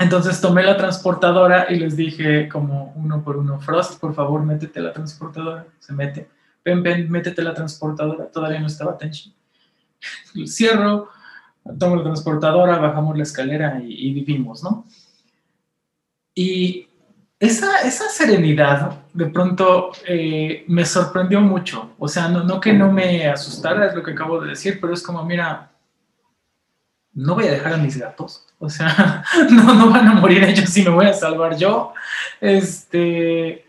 entonces 0.04 0.40
tomé 0.40 0.62
la 0.62 0.76
transportadora 0.76 1.66
y 1.70 1.76
les 1.76 1.96
dije 1.96 2.48
como 2.48 2.92
uno 2.94 3.24
por 3.24 3.38
uno, 3.38 3.58
Frost, 3.58 3.98
por 3.98 4.14
favor, 4.14 4.42
métete 4.42 4.80
la 4.80 4.92
transportadora. 4.92 5.66
Se 5.78 5.92
mete. 5.92 6.28
Ven, 6.64 6.82
ven, 6.82 7.10
métete 7.10 7.42
la 7.42 7.54
transportadora. 7.54 8.26
Todavía 8.26 8.60
no 8.60 8.66
estaba 8.66 8.96
Tenchi. 8.96 9.34
Cierro, 10.46 11.08
tomo 11.78 11.96
la 11.96 12.02
transportadora, 12.04 12.78
bajamos 12.78 13.16
la 13.16 13.22
escalera 13.22 13.80
y, 13.82 14.12
vivimos, 14.12 14.62
¿no? 14.62 14.86
Y 16.34 16.86
esa, 17.40 17.80
esa 17.82 18.08
serenidad 18.10 18.98
de 19.12 19.26
pronto 19.26 19.92
eh, 20.06 20.64
me 20.68 20.84
sorprendió 20.84 21.40
mucho. 21.40 21.94
O 21.98 22.08
sea, 22.08 22.28
no, 22.28 22.44
no 22.44 22.60
que 22.60 22.72
no 22.72 22.92
me 22.92 23.26
asustara, 23.28 23.86
es 23.86 23.94
lo 23.94 24.02
que 24.02 24.12
acabo 24.12 24.40
de 24.40 24.50
decir, 24.50 24.78
pero 24.80 24.92
es 24.92 25.02
como, 25.02 25.24
mira, 25.24 25.70
no 27.14 27.34
voy 27.34 27.46
a 27.46 27.52
dejar 27.52 27.74
a 27.74 27.78
mis 27.78 27.96
gatos, 27.96 28.46
o 28.58 28.68
sea, 28.68 29.24
no, 29.50 29.74
no 29.74 29.90
van 29.90 30.08
a 30.08 30.14
morir 30.14 30.42
ellos 30.42 30.68
si 30.68 30.82
me 30.82 30.90
voy 30.90 31.06
a 31.06 31.12
salvar 31.12 31.56
yo. 31.56 31.94
Este, 32.40 33.64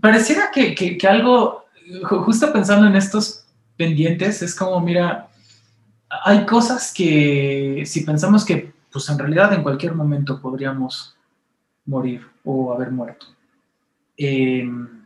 pareciera 0.00 0.50
que, 0.52 0.74
que, 0.74 1.08
algo, 1.08 1.64
justo 2.02 2.52
pensando 2.52 2.86
en 2.86 2.96
estos 2.96 3.44
pendientes, 3.76 4.42
es 4.42 4.54
como, 4.54 4.80
mira, 4.80 5.28
hay 6.24 6.46
cosas 6.46 6.92
que 6.94 7.82
si 7.86 8.02
pensamos 8.02 8.44
que, 8.44 8.72
pues 8.92 9.08
en 9.08 9.18
realidad 9.18 9.52
en 9.52 9.64
cualquier 9.64 9.94
momento 9.94 10.40
podríamos 10.40 11.16
morir 11.84 12.24
o 12.44 12.72
haber 12.72 12.92
muerto, 12.92 13.26
em, 14.16 15.04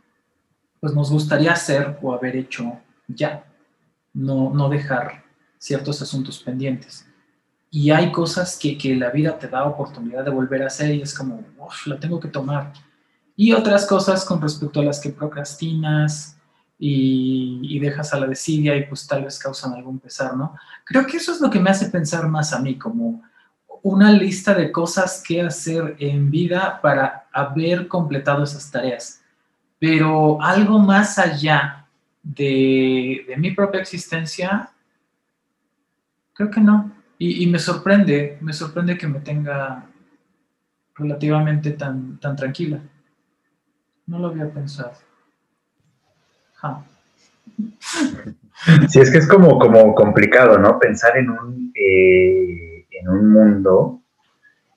pues 0.79 0.93
nos 0.93 1.11
gustaría 1.11 1.53
hacer 1.53 1.97
o 2.01 2.13
haber 2.13 2.35
hecho 2.35 2.79
ya, 3.07 3.43
no, 4.13 4.51
no 4.53 4.69
dejar 4.69 5.23
ciertos 5.59 6.01
asuntos 6.01 6.39
pendientes. 6.39 7.05
Y 7.69 7.91
hay 7.91 8.11
cosas 8.11 8.57
que, 8.59 8.75
que 8.77 8.95
la 8.95 9.11
vida 9.11 9.37
te 9.37 9.47
da 9.47 9.65
oportunidad 9.65 10.25
de 10.25 10.31
volver 10.31 10.63
a 10.63 10.67
hacer 10.67 10.95
y 10.95 11.01
es 11.03 11.13
como, 11.13 11.45
uff, 11.59 11.85
la 11.85 11.99
tengo 11.99 12.19
que 12.19 12.29
tomar. 12.29 12.73
Y 13.35 13.53
otras 13.53 13.85
cosas 13.85 14.25
con 14.25 14.41
respecto 14.41 14.79
a 14.79 14.83
las 14.83 14.99
que 14.99 15.11
procrastinas 15.11 16.37
y, 16.79 17.59
y, 17.61 17.79
dejas 17.79 18.13
a 18.13 18.19
la 18.19 18.25
desidia 18.25 18.75
y 18.75 18.85
pues 18.87 19.05
tal 19.05 19.25
vez 19.25 19.37
causan 19.37 19.73
algún 19.73 19.99
pesar, 19.99 20.35
¿no? 20.35 20.55
Creo 20.85 21.05
que 21.05 21.17
eso 21.17 21.31
es 21.31 21.41
lo 21.41 21.49
que 21.49 21.59
me 21.59 21.69
hace 21.69 21.89
pensar 21.89 22.27
más 22.27 22.53
a 22.53 22.59
mí, 22.59 22.77
como 22.77 23.21
una 23.83 24.11
lista 24.11 24.53
de 24.53 24.71
cosas 24.71 25.23
que 25.25 25.41
hacer 25.41 25.95
en 25.99 26.31
vida 26.31 26.79
para 26.81 27.27
haber 27.31 27.87
completado 27.87 28.43
esas 28.43 28.71
tareas. 28.71 29.21
Pero 29.77 30.41
algo 30.41 30.79
más 30.79 31.19
allá 31.19 31.87
de, 32.23 33.25
de 33.27 33.37
mi 33.37 33.51
propia 33.51 33.81
existencia, 33.81 34.71
Creo 36.39 36.51
que 36.51 36.61
no. 36.61 36.89
Y, 37.17 37.45
me 37.47 37.59
sorprende, 37.59 38.37
me 38.39 38.53
sorprende 38.53 38.97
que 38.97 39.09
me 39.09 39.19
tenga 39.19 39.85
relativamente 40.95 41.71
tan, 41.71 42.17
tan 42.17 42.37
tranquila. 42.37 42.79
No 44.07 44.19
lo 44.19 44.27
había 44.29 44.49
pensado. 44.49 44.93
Sí, 48.87 49.01
es 49.01 49.11
que 49.11 49.17
es 49.17 49.27
como, 49.27 49.59
como 49.59 49.93
complicado, 49.93 50.57
¿no? 50.57 50.79
Pensar 50.79 51.17
en 51.17 51.29
un, 51.29 51.73
eh, 51.75 52.87
en 52.89 53.09
un 53.09 53.33
mundo 53.33 54.01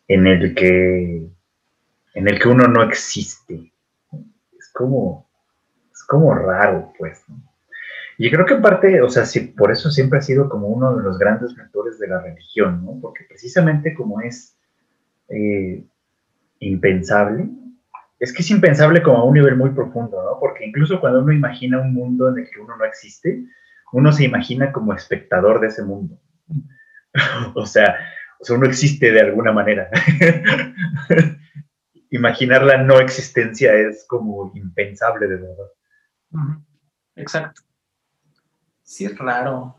en 0.08 0.26
el 0.26 0.56
que 0.56 1.30
en 2.14 2.28
el 2.28 2.40
que 2.40 2.48
uno 2.48 2.66
no 2.66 2.82
existe. 2.82 3.72
Es 4.58 4.68
como, 4.74 5.28
es 5.92 6.02
como 6.08 6.34
raro, 6.34 6.92
pues. 6.98 7.22
¿no? 7.28 7.51
Y 8.18 8.30
creo 8.30 8.44
que 8.44 8.54
en 8.54 8.62
parte, 8.62 9.00
o 9.00 9.08
sea, 9.08 9.24
sí, 9.24 9.40
por 9.40 9.72
eso 9.72 9.90
siempre 9.90 10.18
ha 10.18 10.22
sido 10.22 10.48
como 10.48 10.68
uno 10.68 10.96
de 10.96 11.02
los 11.02 11.18
grandes 11.18 11.56
mentores 11.56 11.98
de 11.98 12.08
la 12.08 12.20
religión, 12.20 12.84
¿no? 12.84 12.98
Porque 13.00 13.24
precisamente 13.28 13.94
como 13.94 14.20
es 14.20 14.56
eh, 15.28 15.84
impensable, 16.60 17.48
es 18.18 18.32
que 18.32 18.42
es 18.42 18.50
impensable 18.50 19.02
como 19.02 19.18
a 19.18 19.24
un 19.24 19.34
nivel 19.34 19.56
muy 19.56 19.70
profundo, 19.70 20.22
¿no? 20.22 20.38
Porque 20.38 20.64
incluso 20.64 21.00
cuando 21.00 21.20
uno 21.20 21.32
imagina 21.32 21.80
un 21.80 21.94
mundo 21.94 22.28
en 22.28 22.38
el 22.38 22.50
que 22.50 22.60
uno 22.60 22.76
no 22.76 22.84
existe, 22.84 23.44
uno 23.92 24.12
se 24.12 24.24
imagina 24.24 24.72
como 24.72 24.94
espectador 24.94 25.60
de 25.60 25.68
ese 25.68 25.82
mundo. 25.82 26.18
o, 27.54 27.66
sea, 27.66 27.96
o 28.38 28.44
sea, 28.44 28.56
uno 28.56 28.66
existe 28.66 29.10
de 29.10 29.20
alguna 29.20 29.52
manera. 29.52 29.90
Imaginar 32.10 32.62
la 32.62 32.76
no 32.82 33.00
existencia 33.00 33.72
es 33.74 34.04
como 34.06 34.52
impensable 34.54 35.26
de 35.26 35.36
verdad. 35.36 35.66
Exacto. 37.16 37.62
Sí, 38.92 39.06
es 39.06 39.16
raro. 39.16 39.74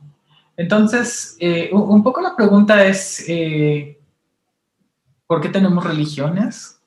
Entonces, 0.57 1.37
eh, 1.39 1.69
un 1.71 2.01
poco 2.01 2.19
la 2.19 2.35
pregunta 2.35 2.83
es, 2.83 3.23
eh, 3.27 3.99
¿por 5.27 5.39
qué 5.39 5.49
tenemos 5.49 5.83
religiones? 5.83 6.81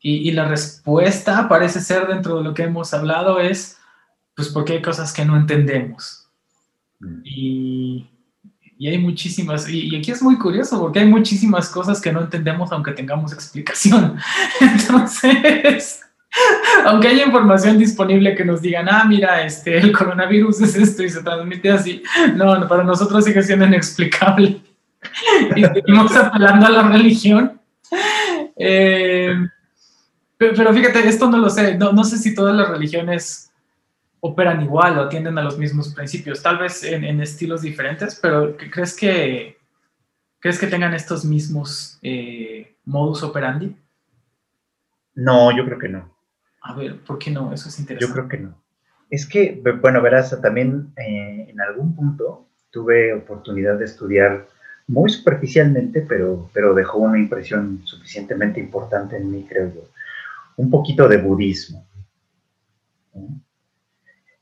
Y, 0.00 0.32
la 0.32 0.48
respuesta 0.48 1.48
parece 1.48 1.80
ser 1.80 2.08
dentro 2.08 2.38
de 2.38 2.42
lo 2.42 2.52
que 2.52 2.64
hemos 2.64 2.92
hablado 2.92 3.38
es, 3.38 3.78
pues 4.34 4.48
porque 4.48 4.72
hay 4.72 4.82
cosas 4.82 5.12
que 5.12 5.24
no 5.24 5.36
entendemos. 5.36 6.28
Mm. 6.98 7.20
Y, 7.24 8.10
hay 8.80 8.98
muchísimas, 8.98 9.68
y, 9.68 9.94
aquí 9.94 10.10
es 10.10 10.20
muy 10.20 10.36
curioso 10.38 10.80
porque 10.80 10.98
hay 10.98 11.06
muchísimas 11.06 11.68
cosas 11.68 12.00
que 12.00 12.12
no 12.12 12.22
entendemos 12.22 12.72
aunque 12.72 12.90
tengamos 12.90 13.32
explicación. 13.32 14.18
Entonces, 14.60 16.00
aunque 16.84 17.08
haya 17.08 17.26
información 17.26 17.78
disponible 17.78 18.34
que 18.34 18.44
nos 18.44 18.62
digan, 18.62 18.88
ah, 18.88 19.04
mira, 19.04 19.44
este, 19.44 19.78
el 19.78 19.92
coronavirus 19.92 20.62
es 20.62 20.76
esto 20.76 21.02
y 21.02 21.10
se 21.10 21.22
transmite 21.22 21.70
así, 21.70 22.02
no, 22.34 22.66
para 22.68 22.84
nosotros 22.84 23.24
sigue 23.24 23.42
siendo 23.42 23.66
inexplicable. 23.66 24.60
y 25.56 25.64
seguimos 25.64 26.14
apelando 26.16 26.66
a 26.66 26.70
la 26.70 26.82
religión. 26.88 27.60
Eh, 28.56 29.34
pero 30.38 30.72
fíjate, 30.72 31.06
esto 31.06 31.30
no 31.30 31.38
lo 31.38 31.50
sé, 31.50 31.76
no, 31.76 32.04
sé 32.04 32.18
si 32.18 32.34
todas 32.34 32.54
las 32.54 32.68
religiones 32.68 33.52
operan 34.20 34.62
igual 34.62 34.98
o 34.98 35.02
atienden 35.02 35.38
a 35.38 35.42
los 35.42 35.58
mismos 35.58 35.94
principios, 35.94 36.42
tal 36.42 36.58
vez 36.58 36.82
en, 36.84 37.20
estilos 37.20 37.62
diferentes, 37.62 38.18
pero 38.20 38.56
¿crees 38.56 38.96
que, 38.96 39.58
¿crees 40.40 40.58
que 40.58 40.66
tengan 40.66 40.94
estos 40.94 41.24
mismos 41.24 41.98
eh, 42.02 42.74
modus 42.84 43.22
operandi? 43.22 43.76
No, 45.14 45.56
yo 45.56 45.64
creo 45.64 45.78
que 45.78 45.88
no. 45.88 46.11
A 46.62 46.74
ver, 46.74 47.00
¿por 47.00 47.18
qué 47.18 47.30
no? 47.30 47.52
Eso 47.52 47.68
es 47.68 47.78
interesante. 47.78 48.06
Yo 48.06 48.12
creo 48.12 48.28
que 48.28 48.38
no. 48.38 48.54
Es 49.10 49.26
que, 49.26 49.62
bueno, 49.80 50.00
verás, 50.00 50.40
también 50.40 50.92
eh, 50.96 51.48
en 51.50 51.60
algún 51.60 51.94
punto 51.94 52.46
tuve 52.70 53.12
oportunidad 53.12 53.78
de 53.78 53.84
estudiar 53.84 54.48
muy 54.86 55.10
superficialmente, 55.10 56.02
pero, 56.02 56.50
pero 56.52 56.74
dejó 56.74 56.98
una 56.98 57.18
impresión 57.18 57.82
suficientemente 57.84 58.60
importante 58.60 59.16
en 59.16 59.30
mí, 59.30 59.46
creo 59.48 59.72
yo. 59.74 59.82
Un 60.56 60.70
poquito 60.70 61.08
de 61.08 61.18
budismo, 61.18 61.86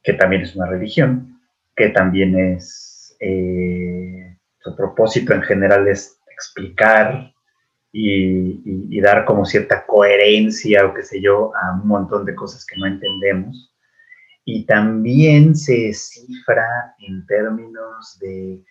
que 0.03 0.13
también 0.15 0.43
es 0.43 0.55
una 0.55 0.67
religión, 0.67 1.41
que 1.75 1.89
también 1.89 2.39
es, 2.39 3.17
eh, 3.21 4.37
su 4.61 4.77
propósito 4.77 5.35
en 5.35 5.43
general 5.43 5.89
es 5.89 6.21
explicar 6.33 7.33
y, 7.93 9.01
dar 9.01 9.25
como 9.25 9.45
cierta 9.45 9.87
coherencia 9.87 10.87
o 10.87 10.95
qué 10.95 11.03
sé 11.03 11.21
yo 11.21 11.53
a 11.57 11.73
un 11.75 11.89
montón 11.89 12.25
de 12.25 12.35
cosas 12.35 12.65
que 12.67 12.77
no 12.77 12.87
entendemos. 12.87 13.75
Y 14.45 14.67
también 14.67 15.55
se 15.55 15.93
cifra 15.95 16.95
en 16.99 17.27
términos 17.27 18.19
de 18.21 18.65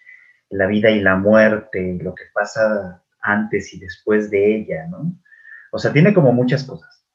la 0.49 0.67
vida 0.67 0.89
y 0.89 1.01
la 1.01 1.15
muerte, 1.15 1.97
lo 2.01 2.13
que 2.15 2.25
pasa 2.33 3.03
antes 3.21 3.73
y 3.73 3.79
después 3.79 4.29
de 4.29 4.55
ella, 4.55 4.87
¿no? 4.87 5.15
O 5.71 5.77
sea, 5.77 5.93
tiene 5.93 6.13
como 6.13 6.33
muchas 6.33 6.63
cosas. 6.63 7.05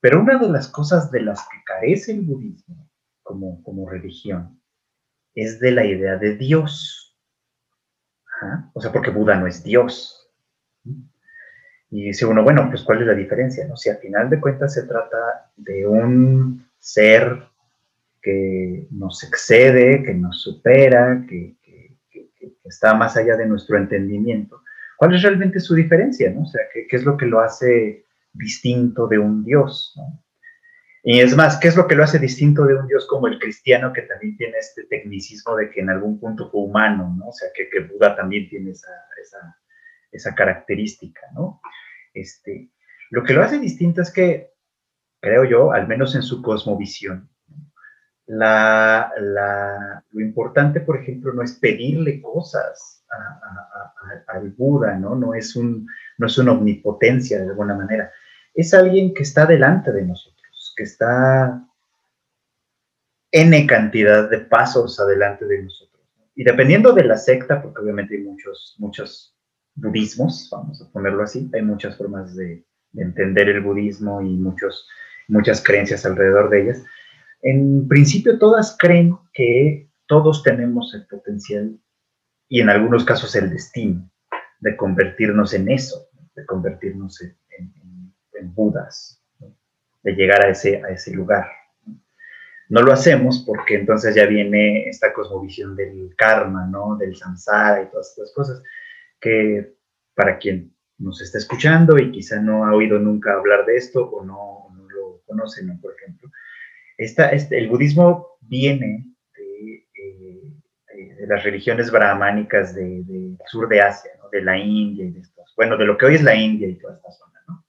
Pero 0.00 0.20
una 0.20 0.38
de 0.38 0.48
las 0.48 0.68
cosas 0.68 1.10
de 1.10 1.22
las 1.22 1.40
que 1.48 1.62
carece 1.64 2.12
el 2.12 2.22
budismo 2.22 2.90
como, 3.22 3.62
como 3.62 3.88
religión 3.88 4.60
es 5.34 5.58
de 5.60 5.70
la 5.72 5.84
idea 5.84 6.16
de 6.16 6.36
Dios. 6.36 7.16
O 8.74 8.80
sea, 8.80 8.92
porque 8.92 9.10
Buda 9.10 9.36
no 9.36 9.46
es 9.46 9.64
Dios. 9.64 10.23
Y 11.94 12.02
dice 12.02 12.26
uno, 12.26 12.42
bueno, 12.42 12.66
pues 12.68 12.82
¿cuál 12.82 13.02
es 13.02 13.06
la 13.06 13.14
diferencia? 13.14 13.68
No? 13.68 13.76
Si 13.76 13.88
al 13.88 13.98
final 13.98 14.28
de 14.28 14.40
cuentas 14.40 14.74
se 14.74 14.82
trata 14.82 15.52
de 15.54 15.86
un 15.86 16.66
ser 16.76 17.40
que 18.20 18.88
nos 18.90 19.22
excede, 19.22 20.02
que 20.02 20.12
nos 20.12 20.42
supera, 20.42 21.24
que, 21.28 21.54
está 22.64 22.94
más 22.94 23.16
allá 23.16 23.36
de 23.36 23.46
nuestro 23.46 23.78
entendimiento, 23.78 24.60
¿cuál 24.96 25.14
es 25.14 25.22
realmente 25.22 25.60
su 25.60 25.76
diferencia? 25.76 26.32
¿no? 26.32 26.42
O 26.42 26.46
sea, 26.46 26.62
¿qué, 26.72 26.88
es 26.90 27.04
lo 27.04 27.16
que 27.16 27.26
lo 27.26 27.38
hace 27.38 28.04
distinto 28.32 29.06
de 29.06 29.20
un 29.20 29.44
Dios? 29.44 29.94
Y 31.04 31.20
es 31.20 31.36
más, 31.36 31.58
¿qué 31.58 31.68
es 31.68 31.76
lo 31.76 31.86
que 31.86 31.94
lo 31.94 32.02
hace 32.02 32.18
distinto 32.18 32.64
de 32.64 32.74
un 32.74 32.88
Dios 32.88 33.06
como 33.06 33.28
el 33.28 33.38
cristiano 33.38 33.92
que 33.92 34.02
también 34.02 34.36
tiene 34.36 34.58
este 34.58 34.82
tecnicismo 34.86 35.54
de 35.54 35.70
que 35.70 35.82
en 35.82 35.90
algún 35.90 36.18
punto 36.18 36.50
fue 36.50 36.62
humano, 36.62 37.14
¿no? 37.16 37.28
O 37.28 37.32
sea, 37.32 37.50
que, 37.54 37.70
que 37.70 37.84
Buda 37.84 38.16
también 38.16 38.48
tiene 38.48 38.72
esa, 38.72 38.90
esa, 40.10 40.34
característica, 40.34 41.20
¿no? 41.34 41.60
Este, 42.14 42.70
lo 43.10 43.22
que 43.24 43.34
lo 43.34 43.42
hace 43.42 43.58
distinto 43.58 44.00
es 44.00 44.12
que, 44.12 44.52
creo 45.20 45.44
yo, 45.44 45.72
al 45.72 45.86
menos 45.86 46.14
en 46.14 46.22
su 46.22 46.40
cosmovisión, 46.40 47.28
lo 48.26 50.20
importante, 50.20 50.80
por 50.80 50.98
ejemplo, 50.98 51.32
no 51.32 51.42
es 51.42 51.52
pedirle 51.54 52.22
cosas 52.22 53.04
al 54.28 54.50
Buda, 54.50 54.94
¿no? 54.96 55.14
No 55.14 55.34
es, 55.34 55.54
un, 55.56 55.86
no 56.18 56.26
es 56.26 56.38
una 56.38 56.52
omnipotencia 56.52 57.38
de 57.38 57.50
alguna 57.50 57.74
manera. 57.74 58.10
Es 58.54 58.72
alguien 58.72 59.12
que 59.12 59.22
está 59.22 59.46
delante 59.46 59.92
de 59.92 60.04
nosotros, 60.04 60.74
que 60.76 60.84
está 60.84 61.66
N 63.30 63.66
cantidad 63.66 64.30
de 64.30 64.38
pasos 64.38 64.98
adelante 65.00 65.44
de 65.44 65.62
nosotros. 65.62 66.02
Y 66.36 66.44
dependiendo 66.44 66.92
de 66.92 67.04
la 67.04 67.16
secta, 67.16 67.62
porque 67.62 67.82
obviamente 67.82 68.16
hay 68.16 68.22
muchos, 68.22 68.74
muchos 68.78 69.33
budismos, 69.74 70.48
vamos 70.50 70.80
a 70.80 70.90
ponerlo 70.90 71.22
así, 71.22 71.50
hay 71.52 71.62
muchas 71.62 71.96
formas 71.96 72.34
de, 72.36 72.64
de 72.92 73.02
entender 73.02 73.48
el 73.48 73.60
budismo 73.60 74.22
y 74.22 74.36
muchos, 74.36 74.88
muchas 75.28 75.62
creencias 75.62 76.04
alrededor 76.06 76.50
de 76.50 76.62
ellas 76.62 76.82
en 77.44 77.86
principio 77.88 78.38
todas 78.38 78.74
creen 78.78 79.18
que 79.34 79.90
todos 80.06 80.42
tenemos 80.42 80.94
el 80.94 81.06
potencial 81.06 81.78
y 82.48 82.60
en 82.60 82.70
algunos 82.70 83.04
casos 83.04 83.36
el 83.36 83.50
destino 83.50 84.10
de 84.60 84.74
convertirnos 84.76 85.52
en 85.52 85.70
eso, 85.70 86.08
de 86.34 86.44
convertirnos 86.46 87.20
en, 87.22 87.34
Budas, 88.54 89.22
de 90.02 90.12
llegar 90.12 90.44
a 90.44 90.50
ese, 90.50 90.82
a 90.84 90.88
ese 90.90 91.12
lugar. 91.12 91.46
No 92.68 92.82
lo 92.82 92.92
hacemos 92.92 93.42
porque 93.46 93.74
entonces 93.74 94.14
ya 94.14 94.26
viene 94.26 94.86
esta 94.88 95.12
cosmovisión 95.12 95.74
del 95.74 96.14
karma, 96.16 96.66
¿no? 96.66 96.96
del 96.96 97.16
samsara 97.16 97.82
y 97.82 97.90
todas 97.90 98.10
estas 98.10 98.32
cosas, 98.32 98.62
que 99.24 99.74
para 100.14 100.38
quien 100.38 100.76
nos 100.98 101.22
está 101.22 101.38
escuchando 101.38 101.98
y 101.98 102.12
quizá 102.12 102.40
no 102.40 102.66
ha 102.66 102.74
oído 102.74 102.98
nunca 102.98 103.32
hablar 103.32 103.64
de 103.64 103.76
esto 103.76 104.06
o 104.06 104.22
no, 104.22 104.68
no 104.76 104.88
lo 104.90 105.22
conoce, 105.26 105.64
¿no? 105.64 105.80
por 105.80 105.94
ejemplo, 105.94 106.30
este, 106.98 107.56
el 107.56 107.68
budismo 107.68 108.36
viene 108.42 109.06
eh, 109.38 109.86
de, 111.18 111.26
las 111.26 111.42
religiones 111.42 111.90
brahmánicas 111.90 112.74
del 112.74 113.38
sur 113.46 113.66
de 113.66 113.80
Asia, 113.80 114.10
de 114.30 114.42
la 114.42 114.58
India 114.58 115.06
y 115.06 115.10
de 115.10 115.22
bueno, 115.56 115.76
de 115.76 115.86
lo 115.86 115.96
que 115.96 116.06
hoy 116.06 116.16
es 116.16 116.22
la 116.22 116.34
India 116.34 116.68
y 116.68 116.74
toda 116.74 116.96
esta 116.96 117.12
zona, 117.12 117.40
¿no? 117.46 117.64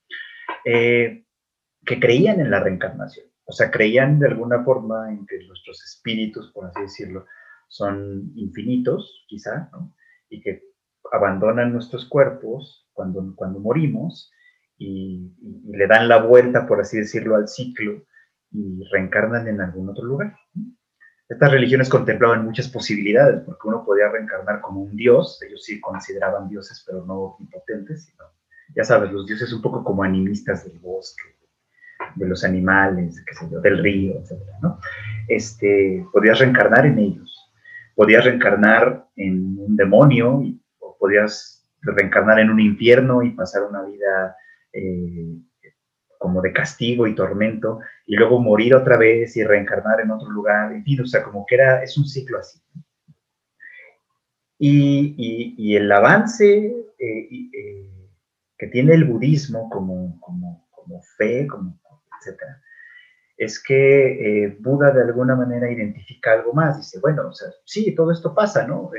Eh, 0.65 1.23
que 1.85 1.99
creían 1.99 2.39
en 2.39 2.49
la 2.49 2.59
reencarnación, 2.59 3.27
o 3.45 3.53
sea, 3.53 3.69
creían 3.69 4.19
de 4.19 4.27
alguna 4.27 4.63
forma 4.63 5.11
en 5.11 5.25
que 5.27 5.37
nuestros 5.45 5.83
espíritus, 5.85 6.51
por 6.51 6.65
así 6.65 6.81
decirlo, 6.81 7.27
son 7.67 8.31
infinitos, 8.35 9.25
quizá, 9.27 9.69
¿no? 9.71 9.93
y 10.29 10.41
que 10.41 10.74
abandonan 11.11 11.73
nuestros 11.73 12.05
cuerpos 12.07 12.87
cuando, 12.93 13.33
cuando 13.35 13.59
morimos 13.59 14.31
y, 14.77 15.33
y, 15.41 15.77
le 15.77 15.87
dan 15.87 16.07
la 16.07 16.21
vuelta, 16.21 16.67
por 16.67 16.81
así 16.81 16.97
decirlo, 16.97 17.35
al 17.35 17.47
ciclo 17.47 18.03
y 18.51 18.83
reencarnan 18.91 19.47
en 19.47 19.61
algún 19.61 19.89
otro 19.89 20.05
lugar. 20.05 20.35
Estas 21.27 21.51
religiones 21.51 21.89
contemplaban 21.89 22.45
muchas 22.45 22.67
posibilidades, 22.67 23.41
porque 23.41 23.67
uno 23.67 23.83
podía 23.83 24.09
reencarnar 24.09 24.61
como 24.61 24.81
un 24.83 24.95
dios, 24.95 25.41
ellos 25.41 25.63
sí 25.63 25.81
consideraban 25.81 26.47
dioses, 26.47 26.83
pero 26.85 27.03
no 27.03 27.37
impotentes, 27.39 28.05
sino, 28.05 28.25
ya 28.75 28.83
sabes, 28.83 29.11
los 29.11 29.25
dioses 29.25 29.51
un 29.51 29.61
poco 29.61 29.83
como 29.83 30.03
animistas 30.03 30.65
del 30.65 30.77
bosque, 30.77 31.23
de 32.15 32.27
los 32.27 32.43
animales, 32.43 33.23
qué 33.25 33.33
sé 33.33 33.47
del 33.59 33.79
río, 33.79 34.19
etc. 34.19 34.39
Este, 35.27 36.05
podías 36.13 36.37
reencarnar 36.37 36.85
en 36.85 36.99
ellos, 36.99 37.51
podías 37.95 38.23
reencarnar 38.23 39.07
en 39.15 39.57
un 39.57 39.75
demonio, 39.75 40.35
o 40.35 40.43
podías 41.05 41.63
reencarnar 41.81 42.39
en 42.39 42.49
un 42.49 42.59
infierno 42.59 43.21
y 43.21 43.29
pasar 43.29 43.61
una 43.63 43.83
vida 43.83 44.35
eh, 44.73 45.37
como 46.17 46.41
de 46.41 46.51
castigo 46.51 47.05
y 47.05 47.13
tormento, 47.13 47.79
y 48.07 48.15
luego 48.15 48.39
morir 48.39 48.73
otra 48.73 48.97
vez 48.97 49.37
y 49.37 49.43
reencarnar 49.43 50.01
en 50.01 50.09
otro 50.09 50.31
lugar, 50.31 50.71
en 50.71 50.83
fin, 50.83 51.01
o 51.01 51.05
sea, 51.05 51.21
como 51.21 51.45
que 51.45 51.53
era, 51.53 51.83
es 51.83 51.95
un 51.99 52.07
ciclo 52.07 52.39
así. 52.39 52.59
Y, 54.57 55.53
y, 55.55 55.75
el 55.75 55.91
avance 55.91 56.73
eh, 56.97 57.29
eh, 57.29 58.09
que 58.57 58.67
tiene 58.67 58.95
el 58.95 59.03
budismo 59.03 59.69
como, 59.69 60.19
como, 60.19 60.67
como 60.71 61.03
fe, 61.17 61.45
como, 61.45 61.79
etcétera, 62.19 62.59
es 63.37 63.61
que 63.61 64.45
eh, 64.45 64.57
Buda 64.61 64.91
de 64.91 65.03
alguna 65.03 65.35
manera 65.35 65.69
identifica 65.69 66.31
algo 66.31 66.53
más, 66.53 66.77
dice, 66.77 66.99
bueno, 66.99 67.27
o 67.27 67.33
sea, 67.33 67.49
sí, 67.65 67.93
todo 67.93 68.11
esto 68.11 68.33
pasa, 68.33 68.65
¿no? 68.65 68.89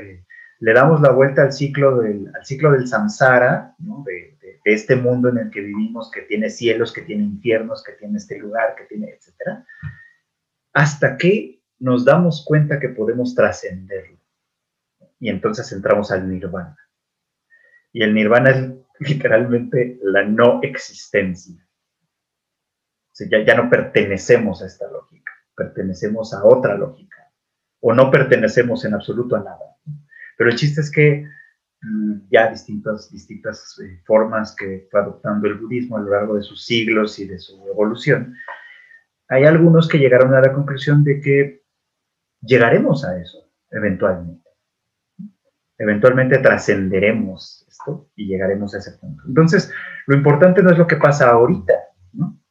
Le 0.59 0.73
damos 0.73 1.01
la 1.01 1.11
vuelta 1.11 1.43
al 1.43 1.53
ciclo 1.53 1.99
del, 1.99 2.31
al 2.33 2.45
ciclo 2.45 2.71
del 2.71 2.87
samsara, 2.87 3.75
de, 3.77 4.37
este 4.63 4.97
mundo 4.97 5.29
en 5.29 5.37
el 5.37 5.49
que 5.49 5.61
vivimos, 5.61 6.11
que 6.11 6.23
tiene 6.23 6.49
cielos, 6.49 6.91
que 6.91 7.03
tiene 7.03 7.23
infiernos, 7.23 7.81
que 7.83 7.93
tiene 7.93 8.17
este 8.17 8.37
lugar, 8.37 8.75
que 8.75 8.83
tiene, 8.83 9.11
etcétera, 9.11 9.65
hasta 10.73 11.15
que 11.15 11.61
nos 11.79 12.03
damos 12.03 12.43
cuenta 12.45 12.77
que 12.77 12.89
podemos 12.89 13.33
trascenderlo. 13.33 14.19
Y 15.19 15.29
entonces 15.29 15.71
entramos 15.71 16.11
al 16.11 16.29
nirvana. 16.29 16.77
Y 17.93 18.03
el 18.03 18.13
nirvana 18.13 18.49
es 18.49 18.73
literalmente 18.99 19.99
la 20.03 20.23
no 20.23 20.59
existencia. 20.63 21.55
Ya, 23.31 23.43
ya 23.45 23.55
no 23.55 23.69
pertenecemos 23.69 24.61
a 24.61 24.67
esta 24.67 24.91
lógica, 24.91 25.31
pertenecemos 25.55 26.33
a 26.33 26.43
otra 26.43 26.75
lógica. 26.75 27.31
O 27.79 27.93
no 27.93 28.11
pertenecemos 28.11 28.83
en 28.83 28.95
absoluto 28.95 29.37
a 29.37 29.39
nada. 29.39 29.66
Pero 30.37 30.49
el 30.49 30.55
chiste 30.55 30.81
es 30.81 30.91
que 30.91 31.27
Mm, 31.81 32.27
ya 32.31 32.49
distintas, 32.49 33.11
distintas 33.11 33.79
eh, 33.79 34.01
formas 34.05 34.55
que 34.55 34.87
fue 34.89 34.99
adoptando 34.99 35.47
el 35.47 35.55
budismo 35.55 35.97
a 35.97 36.01
lo 36.01 36.09
largo 36.09 36.35
de 36.35 36.41
sus 36.41 36.65
siglos 36.65 37.19
y 37.19 37.27
de 37.27 37.37
su 37.37 37.67
evolución, 37.67 38.35
hay 39.27 39.45
algunos 39.45 39.87
que 39.87 39.99
llegaron 39.99 40.33
a 40.33 40.41
la 40.41 40.53
conclusión 40.53 41.03
de 41.03 41.21
que 41.21 41.63
llegaremos 42.41 43.05
a 43.05 43.19
eso 43.19 43.51
eventualmente. 43.69 44.49
Eventualmente 45.77 46.39
trascenderemos 46.39 47.65
esto 47.67 48.09
y 48.15 48.27
llegaremos 48.27 48.73
a 48.73 48.79
ese 48.79 48.97
punto. 48.97 49.23
Entonces, 49.27 49.71
lo 50.07 50.15
importante 50.15 50.63
no 50.63 50.71
es 50.71 50.77
lo 50.79 50.87
que 50.87 50.95
pasa 50.95 51.29
ahorita, 51.29 51.73
¿no? 52.13 52.41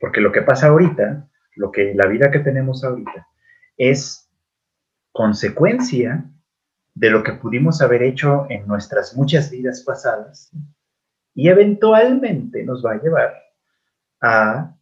Porque 0.00 0.20
lo 0.20 0.32
que 0.32 0.42
pasa 0.42 0.68
ahorita, 0.68 1.28
lo 1.54 1.70
que 1.70 1.94
la 1.94 2.08
vida 2.08 2.32
que 2.32 2.40
tenemos 2.40 2.82
ahorita, 2.82 3.28
es 3.76 4.28
consecuencia 5.12 6.28
de 6.96 7.10
lo 7.10 7.22
que 7.22 7.34
pudimos 7.34 7.82
haber 7.82 8.02
hecho 8.02 8.46
en 8.48 8.66
nuestras 8.66 9.14
muchas 9.14 9.50
vidas 9.50 9.82
pasadas 9.82 10.50
y 11.34 11.48
eventualmente 11.48 12.64
nos 12.64 12.82
va 12.84 12.92
a 12.92 13.02
llevar 13.02 13.34
a 14.22 14.74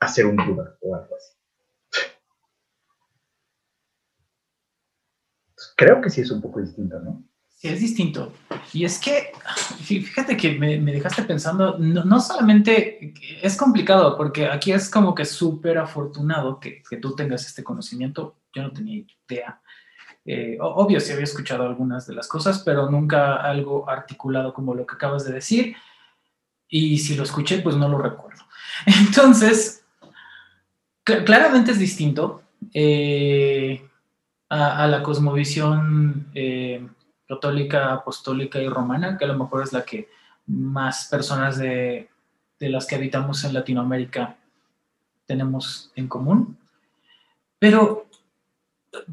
hacer 0.00 0.26
un 0.26 0.36
Buda 0.36 0.76
o 0.82 0.94
algo 0.94 1.16
así. 1.16 1.34
Creo 5.76 6.02
que 6.02 6.10
sí 6.10 6.20
es 6.20 6.30
un 6.30 6.42
poco 6.42 6.60
distinto, 6.60 7.00
¿no? 7.00 7.24
Es 7.62 7.80
distinto. 7.80 8.32
Y 8.72 8.84
es 8.84 8.98
que, 8.98 9.32
fíjate 9.82 10.36
que 10.36 10.52
me, 10.52 10.78
dejaste 10.78 11.22
pensando, 11.24 11.76
no, 11.78 12.20
solamente 12.20 13.12
es 13.42 13.56
complicado, 13.56 14.16
porque 14.16 14.46
aquí 14.46 14.72
es 14.72 14.88
como 14.88 15.14
que 15.14 15.26
súper 15.26 15.76
afortunado 15.76 16.58
que, 16.58 16.82
que, 16.88 16.96
tú 16.96 17.14
tengas 17.14 17.46
este 17.46 17.62
conocimiento, 17.62 18.36
yo 18.54 18.62
no 18.62 18.72
tenía 18.72 19.04
idea. 19.28 19.60
Eh, 20.24 20.58
obvio, 20.60 21.00
sí 21.00 21.12
había 21.12 21.24
escuchado 21.24 21.64
algunas 21.64 22.06
de 22.06 22.14
las 22.14 22.28
cosas, 22.28 22.62
pero 22.64 22.90
nunca 22.90 23.36
algo 23.36 23.88
articulado 23.88 24.54
como 24.54 24.74
lo 24.74 24.86
que 24.86 24.94
acabas 24.94 25.24
de 25.24 25.32
decir. 25.32 25.76
Y 26.68 26.98
si 26.98 27.14
lo 27.14 27.24
escuché, 27.24 27.58
pues 27.60 27.76
no 27.76 27.88
lo 27.88 27.98
recuerdo. 27.98 28.44
Entonces, 28.86 29.84
claramente 31.04 31.72
es 31.72 31.78
distinto 31.78 32.42
eh, 32.72 33.86
a, 34.48 34.86
la 34.86 35.02
cosmovisión 35.02 36.30
eh, 36.34 36.86
católica, 37.30 37.92
apostólica 37.92 38.60
y 38.60 38.68
romana, 38.68 39.16
que 39.16 39.24
a 39.24 39.28
lo 39.28 39.38
mejor 39.38 39.62
es 39.62 39.72
la 39.72 39.84
que 39.84 40.08
más 40.46 41.06
personas 41.08 41.58
de, 41.58 42.10
de 42.58 42.68
las 42.68 42.86
que 42.86 42.96
habitamos 42.96 43.44
en 43.44 43.54
Latinoamérica 43.54 44.36
tenemos 45.26 45.92
en 45.94 46.08
común. 46.08 46.58
Pero 47.60 48.06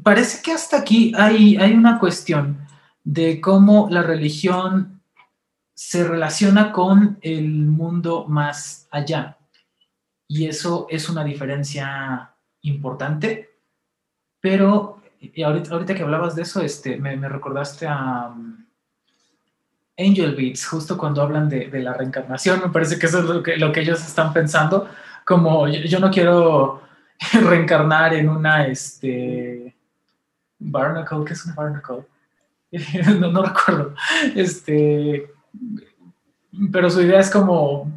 parece 0.02 0.42
que 0.42 0.50
hasta 0.50 0.78
aquí 0.78 1.12
hay, 1.16 1.56
hay 1.56 1.72
una 1.72 2.00
cuestión 2.00 2.66
de 3.04 3.40
cómo 3.40 3.86
la 3.88 4.02
religión 4.02 5.00
se 5.74 6.02
relaciona 6.02 6.72
con 6.72 7.18
el 7.22 7.48
mundo 7.66 8.26
más 8.26 8.88
allá. 8.90 9.38
Y 10.26 10.46
eso 10.46 10.88
es 10.90 11.08
una 11.08 11.22
diferencia 11.22 12.34
importante, 12.62 13.50
pero 14.40 14.97
ahorita, 15.44 15.94
que 15.94 16.02
hablabas 16.02 16.34
de 16.36 16.42
eso, 16.42 16.60
este, 16.60 16.96
me, 16.96 17.16
recordaste 17.28 17.86
a 17.86 18.28
um, 18.28 18.64
Angel 19.98 20.34
Beats, 20.34 20.66
justo 20.66 20.96
cuando 20.96 21.22
hablan 21.22 21.48
de, 21.48 21.68
la 21.80 21.94
reencarnación, 21.94 22.60
me 22.60 22.68
parece 22.68 22.98
que 22.98 23.06
eso 23.06 23.18
es 23.20 23.24
lo 23.24 23.42
que, 23.42 23.56
lo 23.56 23.72
que 23.72 23.80
ellos 23.80 24.04
están 24.06 24.32
pensando, 24.32 24.88
como 25.24 25.68
yo, 25.68 25.98
no 25.98 26.10
quiero 26.10 26.82
reencarnar 27.32 28.14
en 28.14 28.28
una, 28.28 28.66
este, 28.66 29.76
barnacle, 30.58 31.24
¿qué 31.26 31.32
es 31.32 31.44
un 31.46 31.54
barnacle? 31.54 32.06
no, 33.18 33.42
recuerdo. 33.42 33.94
Este, 34.34 35.30
pero 36.70 36.90
su 36.90 37.02
idea 37.02 37.20
es 37.20 37.30
como, 37.30 37.90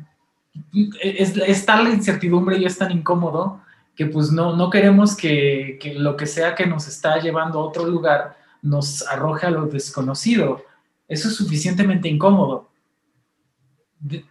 es, 1.01 1.37
está 1.37 1.81
la 1.81 1.89
incertidumbre 1.89 2.57
y 2.57 2.65
es 2.65 2.77
tan 2.77 2.91
incómodo 2.91 3.61
que 4.01 4.07
pues 4.07 4.31
no, 4.31 4.55
no 4.55 4.71
queremos 4.71 5.15
que, 5.15 5.77
lo 5.95 6.17
que 6.17 6.25
sea 6.25 6.55
que 6.55 6.65
nos 6.65 6.87
está 6.87 7.19
llevando 7.19 7.59
a 7.59 7.65
otro 7.65 7.85
lugar 7.85 8.35
nos 8.63 9.03
arroje 9.03 9.45
a 9.45 9.51
lo 9.51 9.67
desconocido. 9.67 10.65
Eso 11.07 11.27
es 11.27 11.35
suficientemente 11.35 12.09
incómodo. 12.09 12.71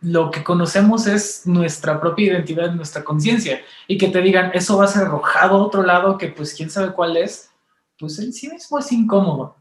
Lo 0.00 0.32
que 0.32 0.42
conocemos 0.42 1.06
es 1.06 1.46
nuestra 1.46 2.00
propia 2.00 2.32
identidad, 2.32 2.72
nuestra 2.72 3.04
conciencia. 3.04 3.60
Y 3.86 3.96
que 3.96 4.08
te 4.08 4.20
digan, 4.20 4.50
eso 4.54 4.76
va 4.76 4.86
a 4.86 4.88
ser 4.88 5.02
arrojado 5.02 5.54
a 5.54 5.64
otro 5.64 5.84
lado 5.84 6.18
que 6.18 6.26
pues 6.26 6.52
quién 6.52 6.68
sabe 6.68 6.92
cuál 6.92 7.16
es, 7.16 7.52
pues 7.96 8.18
en 8.18 8.32
sí 8.32 8.48
mismo 8.48 8.76
es 8.76 8.90
incómodo. 8.90 9.54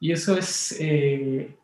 Y 0.00 0.10
eso 0.10 0.36
es 0.36 0.74
eh, 0.80 1.56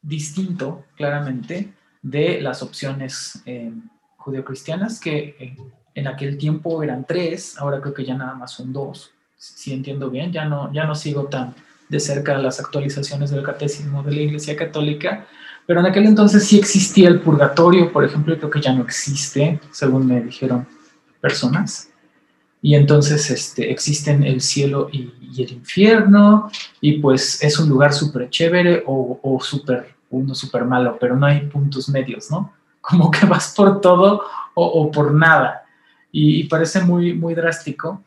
distinto, 0.00 0.84
claramente, 0.94 1.74
de 2.00 2.40
las 2.40 2.62
opciones 2.62 3.42
eh, 3.44 3.72
judeocristianas, 4.18 5.00
que 5.00 5.56
en 5.96 6.06
aquel 6.06 6.38
tiempo 6.38 6.80
eran 6.84 7.04
tres, 7.04 7.58
ahora 7.58 7.80
creo 7.80 7.92
que 7.92 8.04
ya 8.04 8.14
nada 8.14 8.34
más 8.34 8.52
son 8.52 8.72
dos. 8.72 9.10
Si 9.36 9.72
entiendo 9.72 10.08
bien, 10.10 10.32
ya 10.32 10.44
no, 10.44 10.72
ya 10.72 10.84
no 10.84 10.94
sigo 10.94 11.24
tan 11.24 11.54
de 11.88 11.98
cerca 11.98 12.38
las 12.38 12.60
actualizaciones 12.60 13.30
del 13.30 13.42
catecismo 13.42 14.04
de 14.04 14.12
la 14.12 14.20
Iglesia 14.20 14.54
Católica, 14.54 15.26
pero 15.66 15.80
en 15.80 15.86
aquel 15.86 16.06
entonces 16.06 16.44
sí 16.44 16.58
existía 16.58 17.08
el 17.08 17.20
purgatorio, 17.20 17.92
por 17.92 18.04
ejemplo, 18.04 18.38
creo 18.38 18.50
que 18.50 18.60
ya 18.60 18.72
no 18.72 18.84
existe, 18.84 19.60
según 19.72 20.06
me 20.06 20.22
dijeron 20.22 20.68
personas 21.20 21.90
y 22.62 22.74
entonces 22.74 23.30
este, 23.30 23.70
existen 23.70 24.24
el 24.24 24.40
cielo 24.40 24.88
y, 24.90 25.12
el 25.38 25.52
infierno, 25.52 26.50
y 26.80 26.98
pues 26.98 27.42
es 27.42 27.58
un 27.58 27.68
lugar 27.68 27.92
súper 27.92 28.30
chévere 28.30 28.82
o, 28.86 29.20
o 29.22 29.38
uno 30.10 30.34
súper 30.34 30.64
malo, 30.64 30.96
pero 30.98 31.14
no 31.14 31.26
hay 31.26 31.40
puntos 31.46 31.88
medios, 31.90 32.30
¿no? 32.30 32.52
Como 32.80 33.10
que 33.10 33.26
vas 33.26 33.52
por 33.54 33.80
todo 33.80 34.22
o, 34.54 34.90
por 34.90 35.12
nada, 35.12 35.65
y, 36.18 36.44
parece 36.44 36.80
muy, 36.80 37.12
muy 37.12 37.34
drástico, 37.34 38.02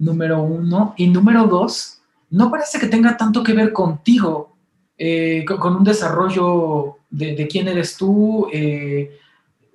número 0.00 0.42
uno, 0.42 0.94
y 0.96 1.06
número 1.06 1.46
dos, 1.46 2.00
no 2.30 2.50
parece 2.50 2.80
que 2.80 2.88
tenga 2.88 3.16
tanto 3.16 3.44
que 3.44 3.52
ver 3.52 3.72
contigo, 3.72 4.56
eh, 4.98 5.44
con, 5.44 5.76
un 5.76 5.84
desarrollo 5.84 6.96
de, 7.08 7.46
quién 7.48 7.68
eres 7.68 7.96
tú, 7.96 8.48
eh, 8.52 9.16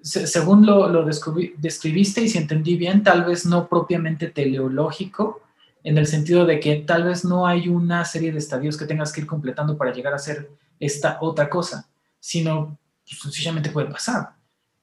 según 0.02 0.66
lo, 0.66 1.06
describiste 1.06 2.22
y 2.24 2.28
si 2.28 2.38
entendí 2.38 2.76
bien, 2.76 3.04
tal 3.04 3.24
vez 3.24 3.46
no 3.46 3.70
propiamente 3.70 4.28
teleológico, 4.28 5.42
en 5.82 5.98
el 5.98 6.08
sentido 6.08 6.46
de 6.46 6.60
que 6.60 6.76
tal 6.78 7.06
vez 7.06 7.24
no 7.24 7.48
hay 7.48 7.70
una 7.70 8.04
serie 8.04 8.34
de 8.34 8.40
estadios 8.40 8.76
que 8.76 8.86
tengas 8.86 9.14
que 9.14 9.22
ir 9.22 9.28
completando 9.28 9.78
para 9.78 9.94
llegar 9.94 10.14
a 10.14 10.20
ser 10.20 10.50
esta 10.78 11.20
otra 11.22 11.50
cosa, 11.50 11.88
sino 12.20 12.78
pues, 13.08 13.22
sencillamente 13.22 13.70
puede 13.70 13.88
pasar. 13.90 14.35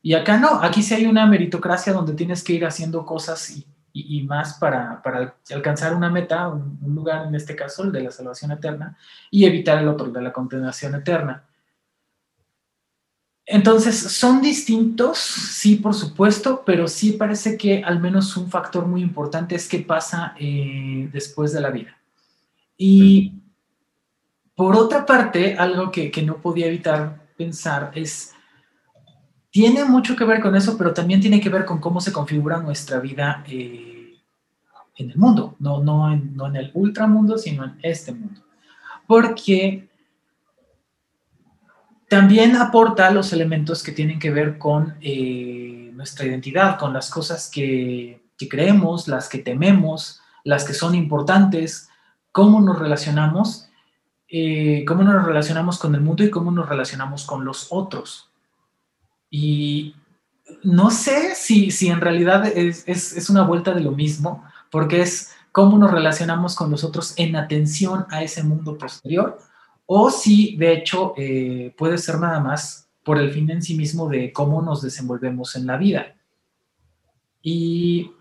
Y 0.02 0.14
acá 0.14 0.36
no, 0.36 0.60
aquí 0.62 0.82
sí 0.82 0.94
hay 0.94 1.06
una 1.06 1.26
meritocracia 1.26 1.92
donde 1.92 2.14
tienes 2.14 2.42
que 2.42 2.54
ir 2.54 2.66
haciendo 2.66 3.06
cosas 3.06 3.64
y, 3.94 4.22
más 4.22 4.54
para, 4.54 5.02
alcanzar 5.50 5.94
una 5.94 6.10
meta, 6.10 6.48
un, 6.48 6.78
un, 6.82 6.94
lugar 6.94 7.26
en 7.26 7.34
este 7.34 7.54
caso, 7.54 7.84
el 7.84 7.92
de 7.92 8.02
la 8.02 8.10
salvación 8.10 8.50
eterna, 8.50 8.96
y 9.30 9.44
evitar 9.44 9.78
el 9.78 9.88
otro, 9.88 10.06
el 10.06 10.12
de 10.12 10.22
la 10.22 10.32
condenación 10.32 10.94
eterna. 10.94 11.44
Entonces, 13.44 13.98
son 13.98 14.40
distintos, 14.40 15.18
sí, 15.18 15.76
por 15.76 15.94
supuesto, 15.94 16.62
pero 16.64 16.86
sí 16.86 17.12
parece 17.12 17.56
que 17.56 17.82
al 17.82 18.00
menos 18.00 18.36
un 18.36 18.48
factor 18.48 18.86
muy 18.86 19.02
importante 19.02 19.54
es 19.56 19.68
qué 19.68 19.80
pasa 19.80 20.34
eh, 20.38 21.08
después 21.12 21.52
de 21.52 21.60
la 21.60 21.70
vida. 21.70 21.98
Y 22.76 23.32
por 24.54 24.76
otra 24.76 25.04
parte, 25.04 25.56
algo 25.56 25.90
que, 25.90 26.10
no 26.24 26.36
podía 26.36 26.66
evitar 26.66 27.26
pensar 27.36 27.90
es, 27.94 28.32
tiene 29.52 29.84
mucho 29.84 30.16
que 30.16 30.24
ver 30.24 30.40
con 30.40 30.56
eso, 30.56 30.78
pero 30.78 30.94
también 30.94 31.20
tiene 31.20 31.38
que 31.38 31.50
ver 31.50 31.66
con 31.66 31.78
cómo 31.78 32.00
se 32.00 32.10
configura 32.10 32.56
nuestra 32.56 32.98
vida 33.00 33.44
eh, 33.46 34.18
en 34.96 35.10
el 35.10 35.16
mundo, 35.18 35.56
no, 35.60 36.10
en 36.10 36.56
el 36.56 36.70
ultramundo, 36.72 37.36
sino 37.36 37.64
en 37.64 37.78
este 37.82 38.12
mundo. 38.12 38.40
Porque 39.06 39.90
también 42.08 42.56
aporta 42.56 43.10
los 43.10 43.34
elementos 43.34 43.82
que 43.82 43.92
tienen 43.92 44.18
que 44.18 44.30
ver 44.30 44.56
con 44.56 44.96
eh, 45.02 45.92
nuestra 45.94 46.24
identidad, 46.24 46.78
con 46.78 46.94
las 46.94 47.10
cosas 47.10 47.50
que, 47.52 48.22
creemos, 48.50 49.06
las 49.06 49.28
que 49.28 49.38
tememos, 49.38 50.20
las 50.44 50.64
que 50.64 50.72
son 50.72 50.94
importantes, 50.94 51.90
cómo 52.32 52.60
nos 52.60 52.78
relacionamos, 52.78 53.68
eh, 54.28 54.84
cómo 54.88 55.04
nos 55.04 55.24
relacionamos 55.24 55.78
con 55.78 55.94
el 55.94 56.00
mundo 56.00 56.24
y 56.24 56.30
cómo 56.30 56.50
nos 56.50 56.68
relacionamos 56.68 57.26
con 57.26 57.44
los 57.44 57.68
otros. 57.70 58.31
Y 59.34 59.96
no 60.62 60.90
sé 60.90 61.34
si, 61.34 61.70
si 61.70 61.88
en 61.88 62.02
realidad 62.02 62.46
es, 62.46 62.86
es, 62.86 63.30
una 63.30 63.44
vuelta 63.44 63.72
de 63.72 63.80
lo 63.80 63.92
mismo, 63.92 64.44
porque 64.70 65.00
es 65.00 65.30
cómo 65.52 65.78
nos 65.78 65.90
relacionamos 65.90 66.54
con 66.54 66.70
los 66.70 66.84
otros 66.84 67.14
en 67.16 67.34
atención 67.34 68.04
a 68.10 68.22
ese 68.22 68.42
mundo 68.42 68.76
posterior 68.76 69.38
o 69.86 70.10
si 70.10 70.54
de 70.56 70.74
hecho 70.74 71.14
eh, 71.16 71.74
puede 71.78 71.96
ser 71.96 72.18
nada 72.18 72.40
más 72.40 72.90
por 73.02 73.18
el 73.18 73.32
fin 73.32 73.50
en 73.50 73.62
sí 73.62 73.74
mismo 73.74 74.06
de 74.06 74.34
cómo 74.34 74.60
nos 74.60 74.82
desenvolvemos 74.82 75.56
en 75.56 75.66
la 75.66 75.78
vida. 75.78 76.14
Y 77.40 78.12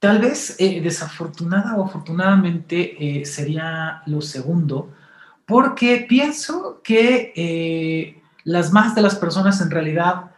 tal 0.00 0.18
vez 0.18 0.56
eh, 0.58 0.80
desafortunada 0.80 1.76
o 1.76 1.84
afortunadamente 1.84 3.20
eh, 3.20 3.24
sería 3.24 4.02
lo 4.06 4.20
segundo, 4.20 4.92
porque 5.46 6.04
pienso 6.08 6.80
que 6.82 8.23
las 8.44 8.72
más 8.72 8.94
de 8.94 9.02
las 9.02 9.16
personas 9.16 9.60
en 9.60 9.70
realidad, 9.70 10.30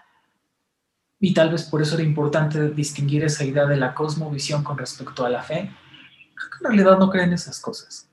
y 1.21 1.35
tal 1.35 1.51
vez 1.51 1.65
por 1.65 1.83
eso 1.83 1.95
era 1.95 2.05
importante 2.05 2.71
distinguir 2.71 3.25
esa 3.25 3.45
idea 3.45 3.67
de 3.67 3.77
la 3.77 3.95
cosmovisión 3.95 4.63
con 4.65 4.79
respecto 4.79 5.25
a 5.25 5.31
la 5.31 5.43
fe, 5.43 5.71
creo 6.35 6.51
que 6.51 6.57
en 6.59 6.65
realidad 6.65 6.99
no 6.99 7.11
creen 7.11 7.33
esas 7.33 7.61
cosas 7.61 8.07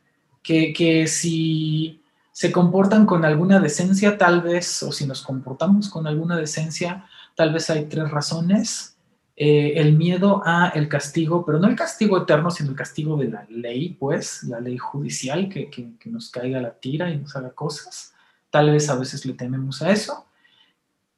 que, 0.44 1.08
si 1.08 2.02
se 2.32 2.52
comportan 2.52 3.06
con 3.06 3.26
alguna 3.26 3.60
decencia, 3.60 4.18
tal 4.18 4.42
vez, 4.42 4.84
o 4.84 4.92
si 4.92 5.08
nos 5.08 5.22
comportamos 5.22 5.90
con 5.90 6.06
alguna 6.06 6.36
decencia, 6.36 7.06
tal 7.36 7.54
vez 7.54 7.70
hay 7.70 7.86
tres 7.86 8.12
razones. 8.12 8.98
Eh, 9.36 9.74
el 9.78 9.94
miedo 9.94 10.44
a 10.46 10.70
el 10.76 10.88
castigo, 10.88 11.44
pero 11.44 11.58
no 11.58 11.68
el 11.68 11.76
castigo 11.76 12.20
eterno, 12.20 12.52
sino 12.52 12.70
el 12.70 12.76
castigo 12.76 13.18
de 13.18 13.30
la 13.30 13.48
ley, 13.50 13.98
pues, 14.00 14.44
la 14.44 14.60
ley 14.60 14.78
judicial 14.78 15.50
que, 15.50 15.72
que, 15.72 15.98
que 15.98 16.10
nos 16.12 16.30
caiga 16.30 16.62
la 16.62 16.72
tira 16.72 17.10
y 17.10 17.18
nos 17.18 17.36
haga 17.36 17.50
cosas. 17.52 18.13
Tal 18.54 18.70
vez 18.70 18.88
a 18.88 18.96
veces 18.96 19.26
le 19.26 19.34
tememos 19.34 19.82
a 19.82 19.90
eso. 19.90 20.28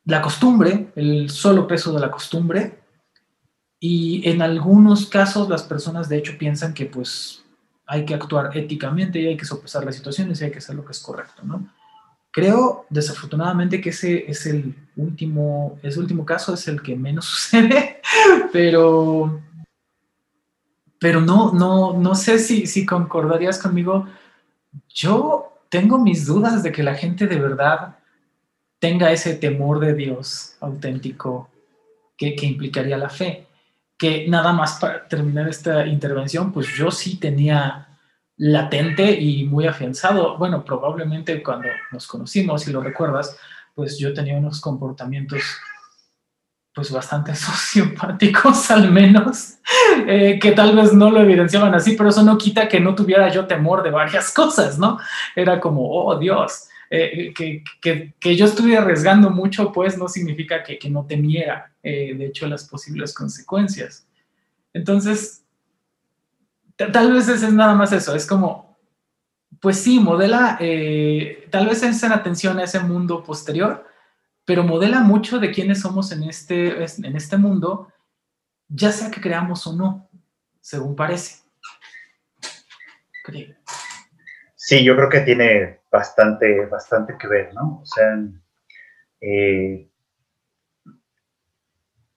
La 0.05 0.21
costumbre, 0.21 0.93
el 0.95 1.29
solo 1.29 1.67
peso 1.67 1.91
de 1.91 1.99
la 1.99 2.09
costumbre. 2.09 2.79
Y 3.77 4.21
en 4.29 4.41
algunos 4.41 5.07
casos 5.07 5.49
las 5.49 5.63
personas 5.63 6.07
de 6.07 6.17
hecho 6.17 6.37
piensan 6.37 6.73
que 6.73 6.85
pues 6.85 7.43
hay 7.85 8.05
que 8.05 8.13
actuar 8.13 8.55
éticamente 8.57 9.19
y 9.19 9.27
hay 9.27 9.35
que 9.35 9.43
sopesar 9.43 9.83
las 9.83 9.97
situaciones 9.97 10.39
y 10.39 10.45
hay 10.45 10.51
que 10.51 10.59
hacer 10.59 10.77
lo 10.77 10.85
que 10.85 10.93
es 10.93 10.99
correcto, 11.01 11.41
¿no? 11.43 11.67
Creo, 12.31 12.85
desafortunadamente, 12.89 13.81
que 13.81 13.89
ese 13.89 14.31
es 14.31 14.45
el 14.45 14.73
último, 14.95 15.77
ese 15.83 15.99
último 15.99 16.25
caso 16.25 16.53
es 16.53 16.65
el 16.69 16.81
que 16.81 16.95
menos 16.95 17.25
sucede, 17.25 17.99
pero, 18.53 19.41
pero 21.01 21.19
no, 21.19 21.51
no, 21.51 21.97
no 21.97 22.15
sé 22.15 22.39
si, 22.39 22.65
si 22.65 22.85
concordarías 22.85 23.59
conmigo. 23.59 24.07
Yo 24.87 25.54
tengo 25.69 25.97
mis 25.97 26.25
dudas 26.25 26.63
de 26.63 26.71
que 26.71 26.83
la 26.83 26.95
gente 26.95 27.27
de 27.27 27.37
verdad 27.37 27.95
tenga 28.79 29.11
ese 29.11 29.35
temor 29.35 29.79
de 29.79 29.93
Dios 29.93 30.57
auténtico 30.59 31.49
que, 32.17 32.35
implicaría 32.41 32.97
la 32.97 33.09
fe 33.09 33.47
que 33.97 34.27
nada 34.27 34.51
más 34.53 34.77
para 34.79 35.07
terminar 35.07 35.47
esta 35.47 35.85
intervención, 35.85 36.51
pues 36.51 36.67
yo 36.75 36.91
sí 36.91 37.17
tenía 37.17 37.87
latente 38.37 39.11
y 39.11 39.45
muy 39.45 39.67
afianzado. 39.67 40.37
Bueno, 40.37 40.65
probablemente 40.65 41.41
cuando 41.41 41.69
nos 41.91 42.05
conocimos, 42.05 42.63
si 42.63 42.71
lo 42.71 42.81
recuerdas, 42.81 43.37
pues 43.73 43.97
yo 43.97 44.13
tenía 44.13 44.37
unos 44.37 44.59
comportamientos 44.59 45.41
pues 46.75 46.91
bastante 46.91 47.33
sociopáticos 47.35 48.69
al 48.69 48.91
menos, 48.91 49.55
eh, 50.05 50.37
que 50.39 50.51
tal 50.51 50.75
vez 50.75 50.93
no 50.93 51.09
lo 51.09 51.21
evidenciaban 51.21 51.73
así, 51.73 51.95
pero 51.95 52.09
eso 52.09 52.21
no 52.21 52.37
quita 52.37 52.67
que 52.67 52.81
no 52.81 52.93
tuviera 52.93 53.31
yo 53.31 53.47
temor 53.47 53.81
de 53.81 53.89
varias 53.89 54.31
cosas, 54.33 54.77
¿no? 54.77 54.99
Era 55.35 55.59
como, 55.59 55.89
oh 55.89 56.19
Dios, 56.19 56.67
eh, 56.89 57.33
que, 57.33 57.63
que, 57.81 58.13
que, 58.19 58.35
yo 58.35 58.45
estuviera 58.45 58.81
arriesgando 58.81 59.31
mucho, 59.31 59.71
pues 59.71 59.97
no 59.97 60.07
significa 60.07 60.61
que, 60.61 60.77
que 60.77 60.89
no 60.89 61.05
temiera, 61.05 61.71
eh, 61.81 62.13
de 62.13 62.25
hecho, 62.27 62.45
las 62.45 62.65
posibles 62.65 63.13
consecuencias. 63.13 64.05
Entonces, 64.73 65.43
tal 66.75 67.13
vez 67.13 67.29
es 67.29 67.41
nada 67.53 67.73
más 67.73 67.93
eso, 67.93 68.13
es 68.13 68.27
como, 68.27 68.77
pues 69.61 69.79
sí, 69.79 70.01
modela, 70.01 70.59
tal 71.49 71.67
vez 71.67 71.81
es 71.81 72.03
en 72.03 72.11
atención 72.11 72.59
a 72.59 72.65
ese 72.65 72.81
mundo 72.81 73.23
posterior, 73.23 73.85
pero 74.45 74.63
modela 74.63 75.01
mucho 75.01 75.39
de 75.39 75.51
quiénes 75.51 75.81
somos 75.81 76.11
en 76.11 76.23
este, 76.23 76.77
en 76.77 77.15
este 77.15 77.37
mundo, 77.37 77.91
ya 78.67 78.91
sea 78.91 79.09
que 79.09 79.19
creamos 79.19 79.65
o 79.67 79.73
no, 79.73 80.09
según 80.61 80.95
parece. 80.95 81.43
Sí, 84.55 84.83
yo 84.83 84.95
creo 84.95 85.09
que 85.09 85.21
tiene 85.21 85.81
bastante, 85.91 86.65
bastante 86.67 87.17
que 87.17 87.27
ver, 87.27 87.53
¿no? 87.53 87.81
O 87.81 87.85
sea, 87.85 88.19
eh, 89.21 89.89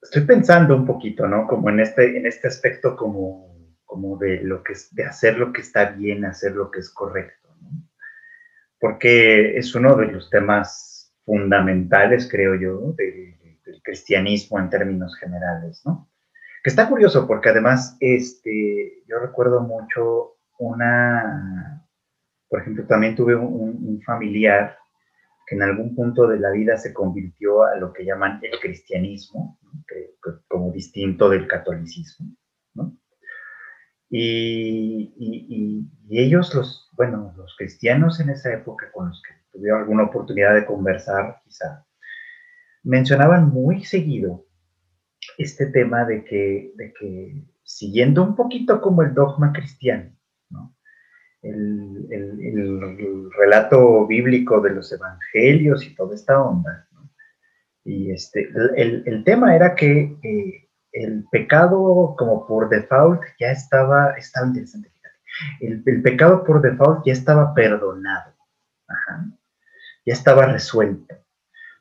estoy 0.03 0.23
pensando 0.25 0.77
un 0.77 0.87
poquito, 0.87 1.27
¿no? 1.27 1.47
Como 1.47 1.71
en 1.71 1.81
este, 1.81 2.17
en 2.17 2.27
este 2.27 2.49
aspecto 2.49 2.97
como, 2.97 3.75
como 3.85 4.19
de 4.19 4.43
lo 4.43 4.63
que 4.63 4.75
de 4.93 5.05
hacer 5.05 5.39
lo 5.39 5.53
que 5.53 5.63
está 5.63 5.87
bien, 5.91 6.25
hacer 6.25 6.53
lo 6.53 6.71
que 6.71 6.81
es 6.81 6.91
correcto, 6.91 7.55
¿no? 7.61 7.71
Porque 8.79 9.59
es 9.59 9.75
uno 9.75 9.97
de 9.97 10.07
los 10.07 10.31
temas 10.31 10.88
fundamentales, 11.29 12.27
creo 12.31 12.55
yo, 12.55 12.95
del 12.95 13.83
cristianismo 13.83 14.59
en 14.59 14.71
términos 14.71 15.15
generales, 15.17 15.83
¿no? 15.85 16.09
Que 16.65 16.71
está 16.71 16.89
curioso 16.89 17.27
porque 17.27 17.51
además, 17.51 17.99
este, 18.01 19.03
yo 19.07 19.19
recuerdo 19.19 19.61
mucho 19.61 20.39
una, 20.59 21.87
por 22.49 22.63
ejemplo, 22.63 22.87
también 22.87 23.15
tuve 23.15 23.37
un, 23.37 24.01
familiar 24.07 24.79
que 25.47 25.55
en 25.57 25.63
algún 25.63 25.95
punto 25.95 26.27
de 26.27 26.41
la 26.41 26.51
vida 26.51 26.79
se 26.79 26.95
convirtió 26.95 27.63
a 27.65 27.77
lo 27.77 27.93
que 27.93 28.07
llaman 28.07 28.41
el 28.43 28.59
cristianismo, 28.59 29.59
como 30.49 30.73
distinto 30.73 31.29
del 31.29 31.47
catolicismo, 31.47 32.35
¿no? 32.75 32.97
Y, 34.09 35.13
y, 35.19 36.19
ellos, 36.19 36.55
los, 36.55 36.89
bueno, 36.93 37.35
los 37.37 37.55
cristianos 37.59 38.19
en 38.21 38.31
esa 38.31 38.51
época 38.51 38.91
con 38.93 39.09
los 39.09 39.23
que 39.23 39.35
tuve 39.59 39.73
alguna 39.73 40.05
oportunidad 40.05 40.55
de 40.55 40.65
conversar, 40.65 41.41
quizá, 41.45 41.85
mencionaban 42.85 43.49
muy 43.49 43.85
seguido 43.85 44.47
este 45.37 45.67
tema 45.67 46.05
de 46.05 46.25
que, 46.25 46.73
de 46.77 46.93
que 46.95 47.45
siguiendo 47.63 48.23
un 48.23 48.37
poquito 48.37 48.81
como 48.81 49.03
el 49.03 49.15
dogma 49.15 49.53
cristiano, 49.53 50.13
el, 51.43 52.09
el, 52.11 53.31
relato 53.33 54.07
bíblico 54.07 54.61
de 54.61 54.71
los 54.71 54.93
evangelios 54.93 55.87
y 55.87 55.95
toda 55.95 56.15
esta 56.15 56.41
onda, 56.41 56.89
y 57.85 58.11
este, 58.11 58.51
el, 58.77 59.23
tema 59.25 59.55
era 59.55 59.75
que 59.75 60.19
eh, 60.23 60.69
el 60.93 61.25
pecado 61.31 62.15
como 62.19 62.47
por 62.47 62.69
default 62.69 63.23
ya 63.39 63.53
estaba, 63.53 64.13
estaba 64.13 64.49
interesante, 64.49 64.91
el, 65.61 65.83
el 65.87 66.03
pecado 66.03 66.43
por 66.45 66.61
default 66.61 67.07
ya 67.07 67.13
estaba 67.13 67.55
perdonado. 67.55 68.35
Ajá 68.89 69.38
ya 70.09 70.15
estaba 70.15 70.47
resuelto. 70.47 71.15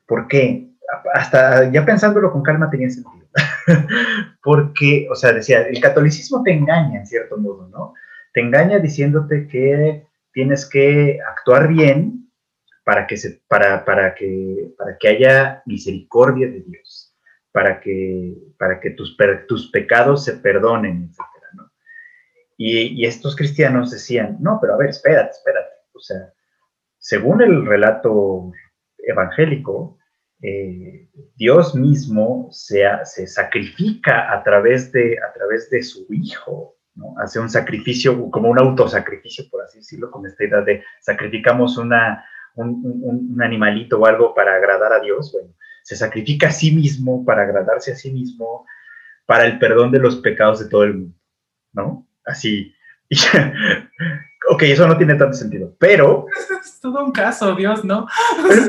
¿Por 0.06 0.28
qué? 0.28 0.68
Hasta 1.14 1.70
ya 1.72 1.84
pensándolo 1.84 2.30
con 2.30 2.42
calma 2.42 2.70
tenía 2.70 2.90
sentido. 2.90 3.26
Porque, 4.42 5.08
o 5.10 5.14
sea, 5.14 5.32
decía, 5.32 5.62
el 5.62 5.80
catolicismo 5.80 6.42
te 6.42 6.52
engaña 6.52 7.00
en 7.00 7.06
cierto 7.06 7.38
modo, 7.38 7.68
¿no? 7.68 7.94
Te 8.34 8.40
engaña 8.42 8.78
diciéndote 8.78 9.48
que 9.48 10.06
tienes 10.32 10.68
que 10.68 11.18
actuar 11.26 11.68
bien 11.68 12.30
para 12.84 13.06
que, 13.06 13.16
se, 13.16 13.40
para, 13.48 13.84
para 13.84 14.14
que, 14.14 14.74
para 14.76 14.98
que 14.98 15.08
haya 15.08 15.62
misericordia 15.64 16.48
de 16.48 16.60
Dios, 16.60 17.14
para 17.50 17.80
que, 17.80 18.34
para 18.58 18.78
que 18.78 18.90
tus, 18.90 19.16
tus 19.46 19.70
pecados 19.70 20.24
se 20.24 20.34
perdonen, 20.34 21.04
etc. 21.10 21.44
¿no? 21.54 21.72
Y, 22.58 23.02
y 23.02 23.06
estos 23.06 23.34
cristianos 23.36 23.90
decían, 23.90 24.36
no, 24.40 24.58
pero 24.60 24.74
a 24.74 24.76
ver, 24.76 24.90
espérate, 24.90 25.30
espérate. 25.30 25.70
O 25.94 26.00
sea, 26.00 26.32
según 27.08 27.40
el 27.40 27.64
relato 27.64 28.52
evangélico, 28.98 29.96
eh, 30.42 31.08
Dios 31.36 31.74
mismo 31.74 32.48
se, 32.50 32.84
sacrifica 33.26 34.30
a 34.30 34.44
través, 34.44 34.92
de, 34.92 35.16
a 35.26 35.32
través 35.32 35.70
de 35.70 35.82
su 35.82 36.06
Hijo, 36.10 36.76
¿no? 36.96 37.14
hace 37.18 37.40
un 37.40 37.48
sacrificio, 37.48 38.30
como 38.30 38.50
un 38.50 38.58
autosacrificio, 38.58 39.46
por 39.50 39.62
así 39.62 39.78
decirlo, 39.78 40.10
con 40.10 40.26
esta 40.26 40.44
idea 40.44 40.60
de 40.60 40.84
sacrificamos 41.00 41.78
un, 41.78 41.94
un, 42.56 43.42
animalito 43.42 43.98
o 43.98 44.04
algo 44.04 44.34
para 44.34 44.56
agradar 44.56 44.92
a 44.92 45.00
Dios, 45.00 45.32
bueno, 45.32 45.54
se 45.84 45.96
sacrifica 45.96 46.48
a 46.48 46.52
sí 46.52 46.72
mismo 46.72 47.24
para 47.24 47.44
agradarse 47.44 47.92
a 47.92 47.96
sí 47.96 48.12
mismo, 48.12 48.66
para 49.24 49.46
el 49.46 49.58
perdón 49.58 49.92
de 49.92 50.00
los 50.00 50.16
pecados 50.16 50.60
de 50.60 50.68
todo 50.68 50.84
el 50.84 50.92
mundo, 50.92 51.18
¿no? 51.72 52.06
Así, 52.26 52.74
ok, 54.50 54.62
eso 54.62 54.86
no 54.86 54.96
tiene 54.96 55.14
tanto 55.14 55.36
sentido, 55.36 55.74
pero... 55.78 56.26
Es 56.60 56.80
todo 56.80 57.04
un 57.04 57.12
caso, 57.12 57.54
Dios, 57.54 57.84
¿no? 57.84 58.06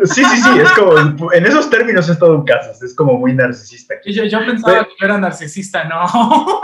sí, 0.06 0.24
sí, 0.24 0.38
sí, 0.42 0.60
es 0.60 0.72
como, 0.72 1.32
en 1.34 1.46
esos 1.46 1.70
términos 1.70 2.10
es 2.10 2.20
todo 2.20 2.36
un 2.36 2.46
caso, 2.46 2.72
es 2.84 2.96
como 2.96 3.18
muy 3.18 3.34
narcisista. 3.34 3.96
Yo, 4.06 4.24
yo 4.26 4.40
pensaba 4.46 4.86
que 4.86 5.06
era 5.06 5.18
narcisista, 5.18 5.84
no. 5.86 6.06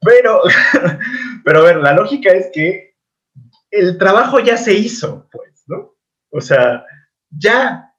pero, 0.00 0.42
pero 1.44 1.58
a 1.60 1.62
ver, 1.62 1.76
la 1.76 1.92
lógica 1.94 2.30
es 2.30 2.50
que 2.52 2.96
el 3.70 3.98
trabajo 3.98 4.40
ya 4.40 4.56
se 4.56 4.74
hizo, 4.74 5.28
pues, 5.30 5.64
¿no? 5.66 5.94
O 6.30 6.40
sea, 6.40 6.84
ya, 7.30 7.92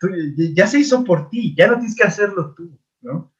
ya 0.53 0.67
se 0.67 0.79
hizo 0.79 1.03
por 1.03 1.29
ti, 1.29 1.55
ya 1.55 1.67
no 1.67 1.75
tienes 1.75 1.95
que 1.95 2.03
hacerlo 2.03 2.53
tú, 2.55 2.79
¿no? 3.01 3.33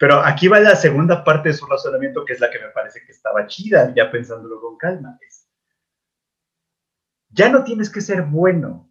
Pero 0.00 0.24
aquí 0.24 0.48
va 0.48 0.60
la 0.60 0.76
segunda 0.76 1.22
parte 1.22 1.50
de 1.50 1.54
su 1.54 1.66
razonamiento, 1.66 2.24
que 2.24 2.32
es 2.32 2.40
la 2.40 2.50
que 2.50 2.58
me 2.58 2.70
parece 2.70 3.04
que 3.04 3.12
estaba 3.12 3.46
chida, 3.46 3.92
ya 3.94 4.10
pensándolo 4.10 4.58
con 4.58 4.78
calma. 4.78 5.18
Es, 5.20 5.46
ya 7.28 7.50
no 7.50 7.64
tienes 7.64 7.90
que 7.90 8.00
ser 8.00 8.22
bueno. 8.22 8.90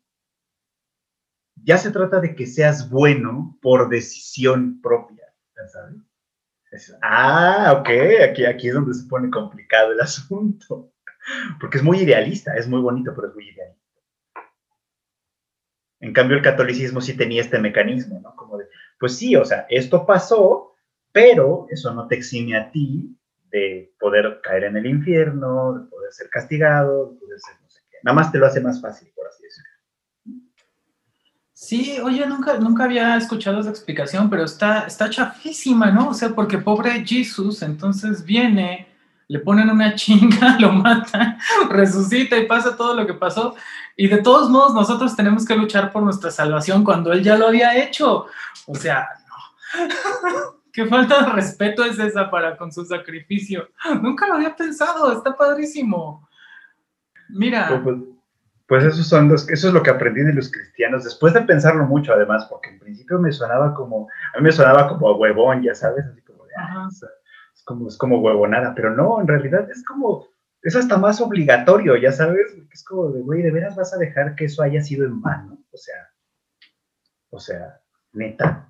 Ya 1.55 1.79
se 1.79 1.89
trata 1.89 2.19
de 2.19 2.35
que 2.35 2.45
seas 2.45 2.91
bueno 2.91 3.57
por 3.59 3.89
decisión 3.89 4.79
propia, 4.81 5.33
¿sabes? 5.73 6.95
ah, 7.01 7.75
ok, 7.79 7.89
aquí, 8.29 8.45
aquí 8.45 8.67
es 8.67 8.75
donde 8.75 8.93
se 8.93 9.07
pone 9.07 9.31
complicado 9.31 9.93
el 9.93 9.99
asunto. 10.01 10.93
Porque 11.59 11.77
es 11.77 11.83
muy 11.83 12.01
idealista, 12.01 12.53
es 12.55 12.67
muy 12.67 12.81
bonito, 12.81 13.13
pero 13.15 13.29
es 13.29 13.33
muy 13.33 13.49
idealista. 13.49 13.81
En 16.01 16.13
cambio, 16.13 16.37
el 16.37 16.43
catolicismo 16.43 17.01
sí 17.01 17.17
tenía 17.17 17.41
este 17.41 17.57
mecanismo, 17.57 18.19
¿no? 18.21 18.35
Como 18.35 18.59
de, 18.59 18.67
pues 18.99 19.17
sí, 19.17 19.35
o 19.35 19.43
sea, 19.43 19.65
esto 19.69 20.05
pasó, 20.05 20.68
pero 21.11 21.67
eso 21.69 21.93
no 21.93 22.07
te 22.07 22.15
exime 22.15 22.57
a 22.57 22.71
ti 22.71 23.15
de 23.51 23.93
poder 23.99 24.39
caer 24.43 24.65
en 24.65 24.77
el 24.77 24.85
infierno, 24.85 25.73
de 25.73 25.89
poder 25.89 26.11
ser 26.13 26.29
castigado, 26.29 27.11
de 27.11 27.19
poder 27.19 27.39
ser 27.39 27.55
no 27.61 27.69
sé 27.69 27.81
qué. 27.89 27.97
Nada 28.03 28.15
más 28.15 28.31
te 28.31 28.37
lo 28.37 28.45
hace 28.45 28.61
más 28.61 28.81
fácil, 28.81 29.11
por 29.15 29.27
así 29.27 29.43
decirlo. 29.43 29.69
Sí, 31.53 31.99
oye, 32.01 32.25
nunca, 32.25 32.57
nunca 32.57 32.85
había 32.85 33.17
escuchado 33.17 33.59
esa 33.59 33.69
explicación, 33.69 34.29
pero 34.29 34.45
está, 34.45 34.85
está 34.85 35.09
chafísima, 35.09 35.91
¿no? 35.91 36.09
O 36.09 36.13
sea, 36.13 36.29
porque 36.29 36.57
pobre 36.57 37.05
Jesús, 37.05 37.61
entonces 37.63 38.23
viene, 38.23 38.87
le 39.27 39.39
ponen 39.39 39.69
una 39.69 39.95
chinga, 39.95 40.57
lo 40.59 40.71
mata, 40.71 41.37
resucita 41.69 42.37
y 42.37 42.45
pasa 42.45 42.77
todo 42.77 42.95
lo 42.95 43.05
que 43.05 43.13
pasó. 43.13 43.55
Y 43.97 44.07
de 44.07 44.21
todos 44.21 44.49
modos, 44.49 44.73
nosotros 44.73 45.15
tenemos 45.15 45.45
que 45.45 45.55
luchar 45.55 45.91
por 45.91 46.03
nuestra 46.03 46.31
salvación 46.31 46.83
cuando 46.83 47.11
Él 47.11 47.23
ya 47.23 47.37
lo 47.37 47.47
había 47.47 47.77
hecho. 47.77 48.27
O 48.65 48.75
sea, 48.75 49.09
no. 49.27 50.53
¿Qué 50.71 50.85
falta 50.85 51.25
de 51.25 51.31
respeto 51.31 51.83
es 51.83 51.97
esa 51.99 52.29
para 52.29 52.57
con 52.57 52.71
su 52.71 52.85
sacrificio? 52.85 53.69
Nunca 54.01 54.27
lo 54.27 54.35
había 54.35 54.55
pensado, 54.55 55.11
está 55.11 55.35
padrísimo. 55.35 56.27
Mira. 57.29 57.81
Pues, 57.83 57.97
pues 58.67 58.83
esos 58.83 59.07
son 59.07 59.29
los, 59.29 59.49
eso 59.49 59.67
es 59.67 59.73
lo 59.73 59.81
que 59.81 59.89
aprendí 59.89 60.21
de 60.21 60.33
los 60.33 60.51
cristianos, 60.51 61.03
después 61.03 61.33
de 61.33 61.41
pensarlo 61.41 61.85
mucho 61.85 62.13
además, 62.13 62.45
porque 62.49 62.69
en 62.69 62.79
principio 62.79 63.17
me 63.17 63.31
sonaba 63.31 63.73
como, 63.73 64.07
a 64.33 64.37
mí 64.37 64.43
me 64.43 64.51
sonaba 64.51 64.87
como 64.87 65.09
a 65.09 65.17
huevón, 65.17 65.63
ya 65.63 65.73
sabes, 65.73 66.05
así 66.05 66.21
como 66.21 66.43
ah, 66.55 66.87
es, 66.87 67.63
como, 67.63 67.87
es 67.87 67.97
como 67.97 68.19
huevonada, 68.19 68.75
pero 68.75 68.95
no, 68.95 69.19
en 69.21 69.27
realidad 69.27 69.67
es 69.71 69.83
como, 69.83 70.27
es 70.61 70.75
hasta 70.75 70.99
más 70.99 71.19
obligatorio, 71.19 71.95
ya 71.95 72.11
sabes, 72.11 72.55
es 72.71 72.83
como 72.83 73.09
de, 73.09 73.21
güey, 73.21 73.41
¿de 73.41 73.49
veras 73.49 73.75
vas 73.75 73.91
a 73.91 73.97
dejar 73.97 74.35
que 74.35 74.45
eso 74.45 74.61
haya 74.61 74.81
sido 74.83 75.03
en 75.03 75.19
vano? 75.19 75.57
O 75.71 75.77
sea, 75.77 76.09
o 77.31 77.39
sea, 77.39 77.81
neta, 78.13 78.68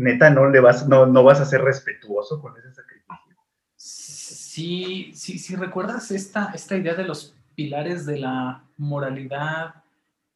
neta 0.00 0.30
no 0.30 0.48
le 0.48 0.60
vas, 0.60 0.88
no, 0.88 1.06
no 1.06 1.22
vas 1.22 1.40
a 1.40 1.44
ser 1.44 1.62
respetuoso 1.62 2.40
con 2.40 2.56
ese 2.56 2.72
sacrificio. 2.72 3.36
si, 3.76 5.12
si, 5.14 5.56
recuerdas 5.56 6.10
esta, 6.10 6.52
esta 6.54 6.76
idea 6.76 6.94
de 6.94 7.04
los 7.04 7.34
pilares 7.54 8.06
de 8.06 8.18
la 8.18 8.64
moralidad, 8.78 9.74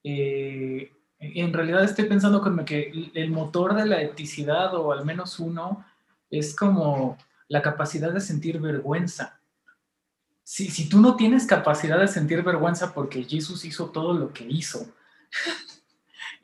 eh, 0.03 0.93
en 1.19 1.53
realidad 1.53 1.83
estoy 1.83 2.05
pensando 2.05 2.43
como 2.43 2.65
que 2.65 3.11
el 3.15 3.31
motor 3.31 3.75
de 3.75 3.87
la 3.87 4.03
eticidad, 4.03 4.75
o 4.75 4.93
al 4.93 5.07
menos 5.07 5.39
uno, 5.39 5.85
es 6.31 6.55
como 6.55 7.17
la 7.49 7.63
capacidad 7.63 8.13
de 8.13 8.21
sentir 8.21 8.61
vergüenza. 8.61 9.41
Si, 10.43 10.71
si 10.71 10.91
tú 10.91 11.01
no 11.01 11.17
tienes 11.17 11.47
capacidad 11.47 11.99
de 11.99 12.09
sentir 12.09 12.43
vergüenza 12.43 12.93
porque 12.93 13.25
Jesús 13.25 13.65
hizo 13.65 13.87
todo 13.87 14.13
lo 14.13 14.31
que 14.35 14.45
hizo, 14.45 14.87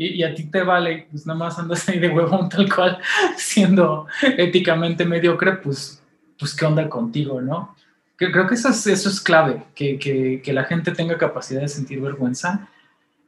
y, 0.02 0.22
a 0.22 0.34
ti 0.34 0.44
te 0.44 0.62
vale, 0.62 1.06
pues 1.10 1.26
nada 1.26 1.38
más 1.38 1.58
andas 1.58 1.86
ahí 1.88 1.98
de 1.98 2.08
huevón 2.08 2.48
tal 2.48 2.72
cual, 2.74 2.98
siendo 3.36 4.06
éticamente 4.22 5.04
mediocre, 5.04 5.52
pues, 5.58 6.02
pues 6.38 6.54
qué 6.54 6.64
onda 6.64 6.88
contigo, 6.88 7.40
¿no? 7.40 7.76
Creo 8.16 8.46
que 8.46 8.54
eso 8.54 8.68
es, 8.68 8.86
eso 8.86 9.08
es 9.08 9.20
clave, 9.20 9.64
que, 9.74 9.98
que, 9.98 10.40
que 10.42 10.52
la 10.52 10.64
gente 10.64 10.92
tenga 10.92 11.16
capacidad 11.16 11.60
de 11.60 11.68
sentir 11.68 12.00
vergüenza 12.00 12.68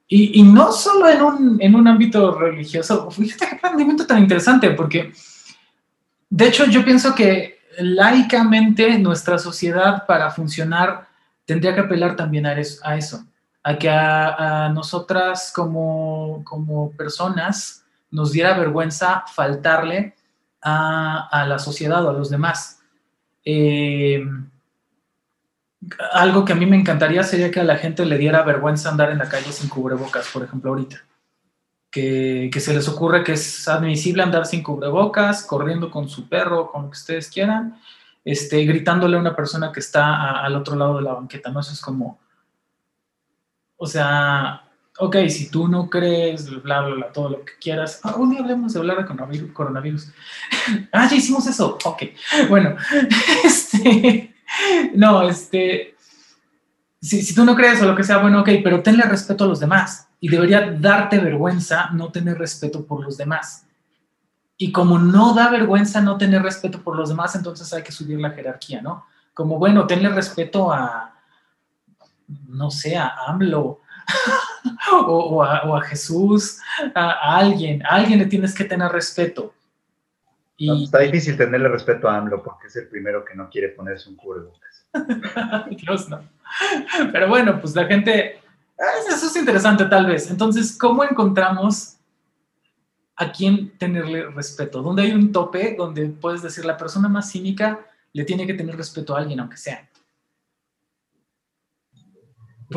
y, 0.08 0.42
no 0.42 0.72
solo 0.72 1.08
en 1.08 1.22
un, 1.22 1.62
en 1.62 1.74
un, 1.74 1.88
ámbito 1.88 2.38
religioso. 2.38 3.10
Fíjate 3.10 3.46
qué 3.48 3.56
planteamiento 3.56 4.06
tan 4.06 4.18
interesante, 4.18 4.70
porque 4.72 5.10
de 6.28 6.48
hecho 6.48 6.66
yo 6.66 6.84
pienso 6.84 7.14
que 7.14 7.60
laicamente 7.78 8.98
nuestra 8.98 9.38
sociedad 9.38 10.04
para 10.06 10.30
funcionar 10.30 11.08
tendría 11.46 11.74
que 11.74 11.80
apelar 11.80 12.14
también 12.14 12.44
a 12.44 12.60
eso, 12.60 13.24
a, 13.62 13.78
que 13.78 13.88
a, 13.88 14.70
nosotras 14.74 15.52
como, 15.54 16.42
como, 16.44 16.92
personas 16.92 17.84
nos 18.10 18.32
diera 18.32 18.58
vergüenza 18.58 19.24
faltarle 19.32 20.14
a, 20.60 21.28
a 21.28 21.46
la 21.46 21.58
sociedad 21.58 22.04
o 22.04 22.10
a 22.10 22.14
los 22.14 22.30
demás. 22.30 22.80
Eh, 23.44 24.24
algo 26.12 26.44
que 26.44 26.52
a 26.52 26.56
mí 26.56 26.66
me 26.66 26.76
encantaría 26.76 27.22
sería 27.22 27.50
que 27.50 27.60
a 27.60 27.64
la 27.64 27.76
gente 27.76 28.04
le 28.04 28.18
diera 28.18 28.42
vergüenza 28.42 28.88
andar 28.88 29.10
en 29.10 29.18
la 29.18 29.28
calle 29.28 29.52
sin 29.52 29.68
cubrebocas, 29.68 30.28
por 30.32 30.44
ejemplo, 30.44 30.70
ahorita. 30.70 31.04
Que, 31.90 32.50
se 32.58 32.72
les 32.72 32.88
ocurre 32.88 33.22
que 33.22 33.32
es 33.32 33.68
admisible 33.68 34.22
andar 34.22 34.46
sin 34.46 34.62
cubrebocas, 34.62 35.44
corriendo 35.44 35.90
con 35.90 36.08
su 36.08 36.28
perro, 36.28 36.70
con 36.70 36.84
lo 36.84 36.90
que 36.90 36.96
ustedes 36.96 37.28
quieran, 37.28 37.78
este, 38.24 38.64
gritándole 38.64 39.16
a 39.16 39.20
una 39.20 39.36
persona 39.36 39.72
que 39.72 39.80
está 39.80 40.40
al 40.40 40.56
otro 40.56 40.76
lado 40.76 40.96
de 40.96 41.02
la 41.02 41.12
banqueta, 41.12 41.50
¿no? 41.50 41.60
Eso 41.60 41.72
es 41.72 41.80
como, 41.82 42.18
o 43.82 43.86
sea, 43.88 44.62
ok, 45.00 45.16
si 45.28 45.50
tú 45.50 45.66
no 45.66 45.90
crees, 45.90 46.48
bla, 46.62 46.82
bla, 46.82 46.94
bla, 46.94 47.12
todo 47.12 47.30
lo 47.30 47.44
que 47.44 47.54
quieras. 47.60 47.98
Ah, 48.04 48.14
un 48.14 48.30
día 48.30 48.38
hablemos 48.38 48.72
de 48.72 48.78
hablar 48.78 48.98
de 48.98 49.06
coronavirus. 49.06 49.50
coronavirus. 49.50 50.12
ah, 50.92 51.08
ya 51.10 51.16
hicimos 51.16 51.48
eso. 51.48 51.76
Ok, 51.84 52.04
bueno, 52.48 52.76
este, 53.44 54.36
no, 54.94 55.28
este, 55.28 55.96
si, 57.00 57.34
tú 57.34 57.44
no 57.44 57.56
crees 57.56 57.82
o 57.82 57.86
lo 57.86 57.96
que 57.96 58.04
sea, 58.04 58.18
bueno, 58.18 58.42
ok, 58.42 58.50
pero 58.62 58.84
tenle 58.84 59.02
respeto 59.02 59.42
a 59.42 59.48
los 59.48 59.58
demás. 59.58 60.06
Y 60.20 60.28
debería 60.28 60.70
darte 60.70 61.18
vergüenza 61.18 61.90
no 61.90 62.12
tener 62.12 62.38
respeto 62.38 62.86
por 62.86 63.02
los 63.02 63.16
demás. 63.16 63.66
Y 64.56 64.70
como 64.70 65.00
no 65.00 65.34
da 65.34 65.50
vergüenza 65.50 66.00
no 66.00 66.16
tener 66.18 66.40
respeto 66.40 66.84
por 66.84 66.94
los 66.94 67.08
demás, 67.08 67.34
entonces 67.34 67.72
hay 67.72 67.82
que 67.82 67.90
subir 67.90 68.20
la 68.20 68.30
jerarquía, 68.30 68.80
¿no? 68.80 69.06
Como, 69.34 69.58
bueno, 69.58 69.88
tenle 69.88 70.08
respeto 70.08 70.72
a, 70.72 71.11
no 72.48 72.70
sé, 72.70 72.96
a 72.96 73.14
AMLO 73.26 73.80
o, 75.06 75.42
a, 75.42 75.80
Jesús, 75.82 76.60
a, 76.94 77.36
alguien. 77.36 77.84
A 77.86 77.96
alguien 77.96 78.18
le 78.18 78.26
tienes 78.26 78.54
que 78.54 78.64
tener 78.64 78.90
respeto 78.90 79.54
está 80.70 81.00
difícil 81.00 81.36
tenerle 81.36 81.68
respeto 81.68 82.08
a 82.08 82.16
AMLO 82.16 82.42
porque 82.42 82.68
es 82.68 82.76
el 82.76 82.88
primero 82.88 83.24
que 83.24 83.34
no 83.34 83.48
quiere 83.48 83.70
ponerse 83.70 84.08
un 84.08 84.16
cubrebocas. 84.16 84.86
Dios 85.70 86.08
no. 86.08 86.22
Pero 87.12 87.28
bueno, 87.28 87.60
pues 87.60 87.74
la 87.74 87.86
gente, 87.86 88.40
eso 89.08 89.26
es 89.26 89.36
interesante 89.36 89.86
tal 89.86 90.06
vez. 90.06 90.30
Entonces, 90.30 90.76
¿cómo 90.78 91.04
encontramos 91.04 91.96
a 93.16 93.32
quién 93.32 93.76
tenerle 93.78 94.30
respeto? 94.30 94.82
¿Dónde 94.82 95.02
hay 95.02 95.12
un 95.12 95.32
tope 95.32 95.74
donde 95.76 96.06
puedes 96.08 96.42
decir 96.42 96.64
la 96.64 96.76
persona 96.76 97.08
más 97.08 97.30
cínica 97.30 97.80
le 98.12 98.24
tiene 98.24 98.46
que 98.46 98.54
tener 98.54 98.76
respeto 98.76 99.16
a 99.16 99.20
alguien, 99.20 99.40
aunque 99.40 99.56
sea? 99.56 99.88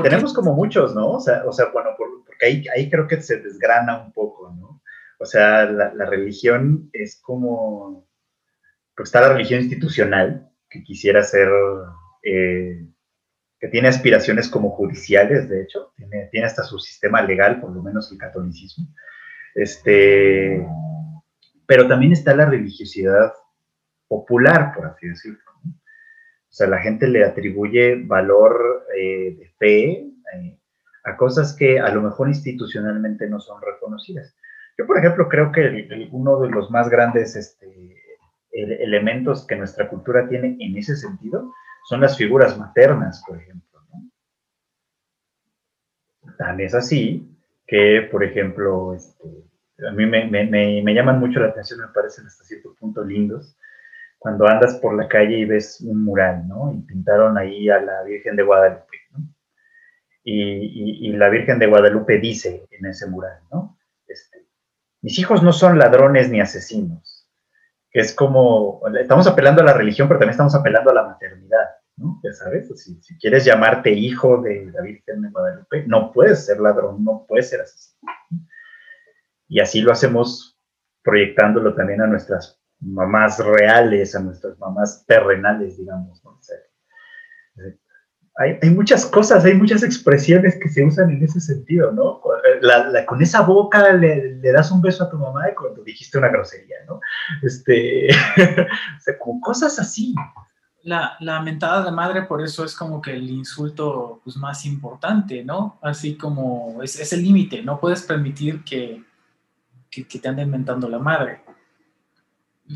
Tenemos 0.04 0.34
como 0.34 0.54
muchos, 0.54 0.96
¿no? 0.96 1.12
O 1.12 1.20
sea, 1.20 1.44
bueno, 1.74 1.92
porque 1.98 2.46
ahí, 2.46 2.66
ahí 2.76 2.90
creo 2.90 3.08
que 3.08 3.22
se 3.22 3.38
desgrana 3.38 4.04
un 4.04 4.12
poco, 4.12 4.52
¿no? 4.52 4.82
O 5.20 5.26
sea, 5.26 5.66
la, 5.66 6.06
religión 6.06 6.90
es 6.94 7.20
como, 7.22 8.08
pues 8.96 9.08
está 9.08 9.22
la 9.22 9.34
religión 9.34 9.62
institucional, 9.62 10.52
que 10.70 10.84
quisiera 10.84 11.24
ser, 11.24 11.50
eh, 12.24 12.86
que 13.60 13.68
tiene 13.70 13.88
aspiraciones 13.88 14.50
como 14.50 14.72
judiciales, 14.72 15.48
de 15.50 15.62
hecho, 15.62 15.94
tiene, 15.96 16.28
tiene 16.32 16.48
hasta 16.48 16.64
su 16.64 16.80
sistema 16.80 17.22
legal, 17.22 17.62
por 17.62 17.72
lo 17.72 17.82
menos 17.82 18.12
el 18.12 18.18
catolicismo. 18.18 18.88
Este, 19.54 20.68
pero 21.66 21.88
también 21.88 22.12
está 22.12 22.36
la 22.36 22.46
religiosidad 22.46 23.34
popular, 24.08 24.74
por 24.76 24.88
así 24.88 25.08
decirlo. 25.08 25.45
O 26.56 26.58
sea, 26.58 26.68
la 26.68 26.80
gente 26.80 27.10
le 27.10 27.26
atribuye 27.26 28.02
valor 28.06 28.86
eh, 28.96 29.36
de 29.38 29.46
fe 29.60 29.92
eh, 30.34 30.58
a 31.04 31.18
cosas 31.18 31.54
que 31.54 31.82
a 31.82 31.90
lo 31.90 32.02
mejor 32.02 32.30
institucionalmente 32.30 33.28
no 33.28 33.42
son 33.42 33.62
reconocidas. 33.62 34.34
Yo, 34.78 34.88
por 34.88 34.98
ejemplo, 34.98 35.28
creo 35.28 35.52
que 35.52 36.08
uno 36.14 36.40
de 36.40 36.50
los 36.50 36.72
más 36.72 36.88
grandes 36.88 37.36
este, 37.36 38.02
elementos 38.54 39.46
que 39.46 39.58
nuestra 39.58 39.90
cultura 39.90 40.30
tiene 40.30 40.56
en 40.62 40.78
ese 40.78 40.96
sentido 40.96 41.54
son 41.90 42.00
las 42.00 42.18
figuras 42.18 42.58
maternas, 42.58 43.22
por 43.28 43.36
ejemplo. 43.36 43.82
Tan 46.38 46.62
es 46.62 46.74
así 46.74 47.38
que, 47.68 48.08
por 48.10 48.24
ejemplo, 48.24 48.94
este, 48.94 49.28
a 49.86 49.92
mí 49.92 50.06
me, 50.06 50.94
llaman 50.94 51.20
mucho 51.20 51.42
la 51.42 51.48
atención, 51.48 51.82
me 51.82 51.88
parecen 51.90 52.26
hasta 52.28 52.46
cierto 52.46 52.74
punto 52.80 53.04
lindos, 53.04 53.58
cuando 54.26 54.48
andas 54.48 54.80
por 54.80 54.96
la 54.96 55.08
calle 55.08 55.38
y 55.38 55.46
ves 55.46 55.82
un 55.82 56.04
mural, 56.04 56.48
¿no? 56.48 56.74
Y 56.74 56.82
pintaron 56.82 57.38
ahí 57.38 57.70
a 57.70 57.80
la 57.80 58.02
Virgen 58.02 58.36
de 58.36 58.42
Guadalupe, 58.42 58.98
¿no? 59.12 59.20
Y, 60.24 61.12
la 61.12 61.30
Virgen 61.30 61.60
de 61.60 61.68
Guadalupe 61.68 62.18
dice 62.18 62.66
en 62.72 62.88
ese 62.88 63.06
mural, 63.06 63.40
¿no? 63.52 63.78
mis 65.02 65.20
hijos 65.20 65.44
no 65.44 65.54
son 65.54 65.78
ladrones 65.78 66.32
ni 66.32 66.42
asesinos, 66.42 67.30
que 67.92 68.00
es 68.00 68.16
como, 68.16 68.82
estamos 69.00 69.28
apelando 69.28 69.62
a 69.62 69.66
la 69.66 69.74
religión, 69.74 70.08
pero 70.08 70.18
también 70.18 70.32
estamos 70.32 70.56
apelando 70.56 70.90
a 70.90 70.96
la 70.96 71.04
maternidad, 71.04 71.70
¿no? 71.96 72.20
Ya 72.24 72.34
sabes, 72.34 72.68
si 72.82 73.20
quieres 73.20 73.46
llamarte 73.46 73.92
hijo 73.92 74.42
de 74.42 74.72
la 74.74 74.82
Virgen 74.82 75.22
de 75.22 75.30
Guadalupe, 75.30 75.84
no 75.86 76.12
puedes 76.12 76.48
ser 76.48 76.60
ladrón, 76.60 77.06
no 77.06 77.28
puedes 77.28 77.48
ser 77.48 77.62
asesino. 77.62 78.12
Y 79.48 79.60
así 79.60 79.82
lo 79.82 79.92
hacemos 79.92 80.60
proyectándolo 81.04 81.76
también 81.76 82.02
a 82.02 82.08
nuestras 82.08 82.60
mamás 82.94 83.40
reales, 83.40 84.16
a 84.16 84.22
nuestras 84.22 84.58
mamás 84.60 85.06
terrenales, 85.06 85.78
digamos, 85.78 86.24
¿no? 86.24 86.40
hay, 88.38 88.70
muchas 88.70 89.06
cosas, 89.06 89.46
hay 89.46 89.54
muchas 89.54 89.82
expresiones 89.82 90.58
que 90.62 90.68
se 90.68 90.84
usan 90.84 91.10
en 91.10 91.24
ese 91.24 91.40
sentido, 91.40 91.92
¿no? 91.92 92.22
con 93.06 93.22
esa 93.22 93.42
boca 93.42 93.94
le, 93.94 94.40
das 94.42 94.72
un 94.72 94.82
beso 94.82 95.06
a 95.06 95.10
tu 95.10 95.18
mamá 95.18 95.46
cuando 95.58 95.84
dijiste 95.84 96.18
una 96.18 96.28
grosería, 96.28 96.78
¿no? 96.88 97.00
Este, 97.42 98.10
o 98.38 99.02
sea, 99.02 99.18
como 99.18 99.40
cosas 99.40 99.80
así. 99.80 100.14
La, 100.84 101.16
la, 101.22 101.42
mentada 101.42 101.84
de 101.84 101.92
madre 101.92 102.24
por 102.24 102.42
eso 102.44 102.64
es 102.66 102.76
como 102.76 103.02
que 103.02 103.14
el 103.14 103.30
insulto 103.30 104.22
pues, 104.24 104.36
más 104.36 104.66
importante, 104.66 105.44
¿no? 105.44 105.80
Así 105.82 106.18
como 106.18 106.84
es, 106.84 107.14
el 107.14 107.24
límite, 107.24 107.64
no 107.64 107.80
puedes 107.80 108.04
permitir 108.04 108.64
que, 108.64 109.02
que, 109.90 110.04
te 110.04 110.28
anden 110.28 110.52
mentando 110.52 110.90
la 110.90 111.00
madre. 111.00 111.42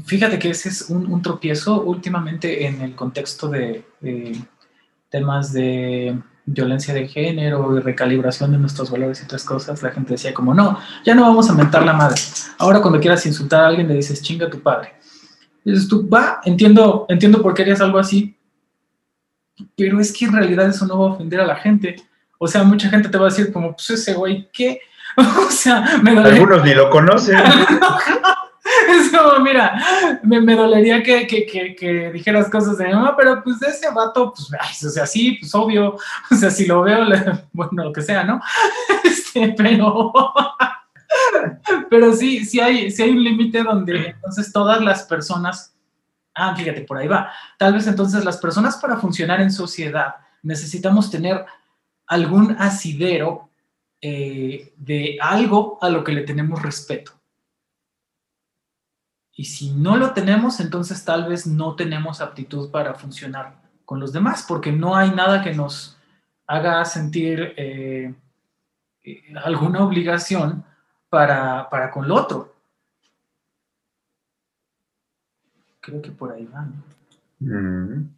Fíjate 0.06 0.38
que 0.38 0.52
ese 0.52 0.70
es 0.70 0.90
un, 0.90 1.22
tropiezo 1.22 1.82
últimamente 1.82 2.66
en 2.66 2.82
el 2.82 2.96
contexto 2.96 3.48
de 3.50 3.84
temas 5.10 5.52
de 5.54 6.18
violencia 6.54 6.94
de 6.94 7.08
género 7.08 7.78
y 7.78 7.82
recalibración 7.82 8.52
de 8.52 8.58
nuestros 8.58 8.90
valores 8.90 9.22
y 9.22 9.26
otras 9.26 9.44
cosas, 9.44 9.84
la 9.84 9.92
gente 9.92 10.14
decía 10.14 10.34
como, 10.34 10.54
no, 10.54 10.80
ya 11.06 11.14
no 11.16 11.22
vamos 11.22 11.50
a 11.50 11.54
mentar 11.54 11.86
la 11.86 11.94
madre. 11.94 12.20
Ahora 12.58 12.82
cuando 12.82 13.00
quieras 13.00 13.26
insultar 13.26 13.64
a 13.64 13.68
alguien 13.68 13.88
le 13.88 13.96
dices, 13.96 14.22
chinga 14.22 14.48
a 14.48 14.50
tu 14.50 14.60
padre. 14.60 14.94
Y 15.64 15.72
dices 15.72 15.88
tú, 15.88 16.08
va, 16.10 16.42
entiendo, 16.44 17.06
entiendo 17.10 17.42
por 17.42 17.54
qué 17.54 17.62
harías 17.64 17.82
algo 17.82 18.00
así, 18.00 18.36
pero 19.76 20.00
es 20.00 20.12
que 20.12 20.26
en 20.26 20.34
realidad 20.34 20.70
eso 20.70 20.86
no 20.86 21.00
va 21.00 21.10
a 21.10 21.14
ofender 21.14 21.42
a 21.42 21.46
la 21.46 21.56
gente. 21.56 21.98
O 22.38 22.48
sea, 22.48 22.64
mucha 22.64 22.90
gente 22.90 23.10
te 23.10 23.18
va 23.18 23.28
a 23.28 23.30
decir 23.30 23.52
como, 23.52 23.74
pues 23.74 23.90
ese 23.90 24.14
güey, 24.14 24.50
¿qué? 24.52 24.80
o 25.18 25.52
sea, 25.52 26.00
me 26.02 26.18
Algunos 26.18 26.64
ni 26.64 26.74
lo 26.74 26.90
conocen. 26.90 27.38
es 29.02 29.10
como, 29.10 29.40
mira, 29.44 29.82
me, 30.24 30.56
dolería 30.56 31.04
que, 31.04 32.12
dijeras 32.14 32.50
cosas 32.50 32.78
de 32.78 32.88
mi 32.88 32.94
mamá, 32.94 33.16
pero 33.18 33.44
pues 33.44 33.62
ese 33.62 33.90
vato, 33.92 34.34
pues, 34.34 34.84
o 34.84 34.90
sea, 34.90 35.06
sí, 35.06 35.38
pues 35.40 35.54
obvio, 35.56 35.96
o 36.32 36.36
sea, 36.36 36.50
si 36.50 36.66
lo 36.66 36.84
veo, 36.84 37.06
bueno, 37.54 37.86
lo 37.86 37.94
que 37.94 38.02
sea, 38.02 38.24
¿no? 38.24 38.42
Este, 39.04 39.54
pero, 39.58 40.14
pero 41.90 42.14
sí, 42.14 42.46
sí 42.46 42.60
hay, 42.60 42.92
sí 42.92 43.04
hay 43.04 43.12
un 43.12 43.24
límite 43.24 43.64
donde 43.64 44.08
entonces 44.10 44.52
todas 44.52 44.82
las 44.82 45.04
personas 45.04 45.76
Ah, 46.42 46.56
fíjate, 46.56 46.82
por 46.82 46.98
ahí 46.98 47.08
va. 47.08 47.32
Tal 47.58 47.74
vez 47.74 47.86
entonces 47.88 48.24
las 48.24 48.38
personas 48.38 48.78
para 48.78 48.96
funcionar 48.96 49.42
en 49.42 49.52
sociedad 49.52 50.16
necesitamos 50.42 51.12
tener 51.12 51.46
algún 52.08 52.56
asidero 52.58 53.50
eh, 54.02 54.74
de 54.78 55.18
algo 55.22 55.78
a 55.82 55.90
lo 55.90 56.02
que 56.02 56.14
le 56.14 56.22
tenemos 56.22 56.62
respeto. 56.62 57.19
Y 59.40 59.46
si 59.46 59.72
no 59.72 59.96
lo 59.96 60.12
tenemos, 60.12 60.60
entonces 60.60 61.06
tal 61.06 61.30
vez 61.30 61.48
no 61.48 61.78
tenemos 61.78 62.20
aptitud 62.20 62.70
para 62.72 62.94
funcionar 62.94 63.54
con 63.86 64.02
los 64.02 64.12
demás, 64.12 64.44
porque 64.46 64.70
no 64.70 64.98
hay 64.98 65.12
nada 65.12 65.42
que 65.42 65.54
nos 65.54 65.98
haga 66.46 66.84
sentir 66.84 67.54
eh, 67.56 68.14
eh, 69.06 69.24
alguna 69.42 69.86
obligación 69.86 70.66
para, 71.08 71.70
para 71.70 71.90
con 71.90 72.06
lo 72.06 72.16
otro. 72.16 72.54
Creo 75.80 76.02
que 76.02 76.12
por 76.12 76.34
ahí 76.34 76.46
va. 76.46 76.68
Mm. 77.40 78.10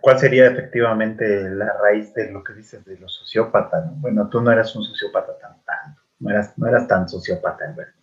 ¿Cuál 0.00 0.18
sería 0.20 0.46
efectivamente 0.46 1.50
la 1.50 1.76
raíz 1.82 2.14
de 2.14 2.30
lo 2.30 2.44
que 2.44 2.52
dices 2.52 2.84
de 2.84 3.00
los 3.00 3.12
sociópatas? 3.12 4.00
Bueno, 4.00 4.28
tú 4.28 4.40
no 4.40 4.52
eras 4.52 4.76
un 4.76 4.84
sociópata 4.84 5.36
tan 5.40 5.60
tanto, 5.64 6.02
no 6.20 6.30
eras, 6.30 6.56
no 6.56 6.68
eras 6.68 6.86
tan 6.86 7.08
sociópata 7.08 7.64
en 7.64 7.74
verdad. 7.74 7.94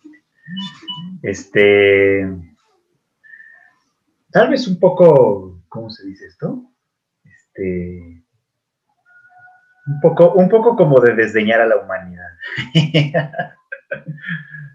Este, 1.22 2.49
tal 4.30 4.50
vez 4.50 4.66
un 4.68 4.78
poco, 4.78 5.62
¿cómo 5.68 5.90
se 5.90 6.06
dice 6.06 6.26
esto? 6.26 6.70
Este, 7.24 8.24
un 9.86 10.00
poco, 10.00 10.32
un 10.34 10.48
poco 10.48 10.76
como 10.76 11.00
de 11.00 11.14
desdeñar 11.14 11.60
a 11.60 11.66
la 11.66 11.76
humanidad. 11.76 12.28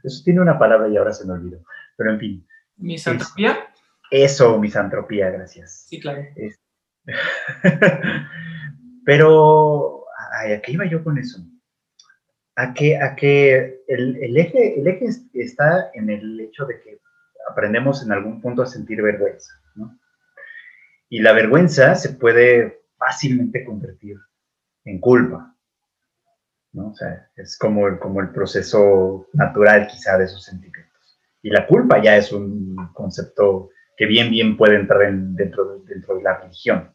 Eso 0.03 0.21
tiene 0.23 0.41
una 0.41 0.59
palabra 0.59 0.87
y 0.87 0.97
ahora 0.97 1.13
se 1.13 1.25
me 1.25 1.33
olvidó. 1.33 1.63
Pero 1.97 2.11
en 2.11 2.19
fin. 2.19 2.47
¿Misantropía? 2.77 3.69
Eso, 4.11 4.59
misantropía, 4.59 5.29
gracias. 5.29 5.85
Sí, 5.87 5.99
claro. 5.99 6.23
Pero, 9.05 10.05
¿a 10.31 10.61
qué 10.61 10.71
iba 10.71 10.85
yo 10.85 11.03
con 11.03 11.17
eso? 11.17 11.39
A 12.55 12.73
que, 12.73 12.97
a 12.97 13.15
que 13.15 13.83
el, 13.87 14.37
eje, 14.37 14.79
el 14.79 14.87
eje 14.87 15.07
está 15.33 15.91
en 15.93 16.09
el 16.09 16.39
hecho 16.39 16.65
de 16.65 16.79
que 16.81 16.99
aprendemos 17.55 18.03
en 18.03 18.11
algún 18.11 18.41
punto 18.41 18.61
a 18.61 18.65
sentir 18.65 19.01
vergüenza, 19.01 19.53
¿no? 19.75 19.97
Y 21.07 21.21
la 21.21 21.31
vergüenza 21.31 21.95
se 21.95 22.09
puede 22.09 22.81
fácilmente 22.97 23.63
convertir 23.63 24.17
en 24.83 24.99
culpa, 24.99 25.55
¿no? 26.73 26.89
O 26.89 26.95
sea, 26.95 27.29
es 27.37 27.57
como 27.57 27.87
el, 27.87 27.97
como 27.97 28.19
el 28.19 28.31
proceso 28.31 29.29
natural 29.33 29.87
quizá 29.87 30.17
de 30.17 30.25
esos 30.25 30.43
sentimientos. 30.43 31.19
Y 31.41 31.49
la 31.49 31.65
culpa 31.65 32.01
ya 32.01 32.17
es 32.17 32.33
un 32.33 32.75
concepto 32.93 33.69
que 33.95 34.05
bien, 34.05 34.31
bien 34.31 34.57
puede 34.57 34.75
entrar 34.75 35.13
dentro, 35.13 35.79
dentro 35.85 36.17
de 36.17 36.23
la 36.23 36.37
religión. 36.39 36.93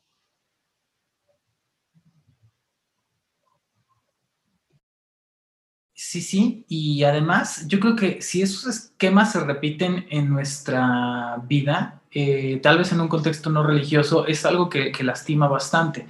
Sí, 6.10 6.22
sí, 6.22 6.64
y 6.66 7.04
además 7.04 7.68
yo 7.68 7.78
creo 7.78 7.94
que 7.94 8.20
si 8.20 8.42
esos 8.42 8.66
esquemas 8.66 9.30
se 9.30 9.38
repiten 9.44 10.06
en 10.10 10.28
nuestra 10.28 11.40
vida, 11.46 12.00
eh, 12.10 12.58
tal 12.60 12.78
vez 12.78 12.90
en 12.90 13.00
un 13.00 13.06
contexto 13.06 13.48
no 13.48 13.62
religioso, 13.62 14.26
es 14.26 14.44
algo 14.44 14.68
que, 14.68 14.92
lastima 15.04 15.46
bastante. 15.46 16.08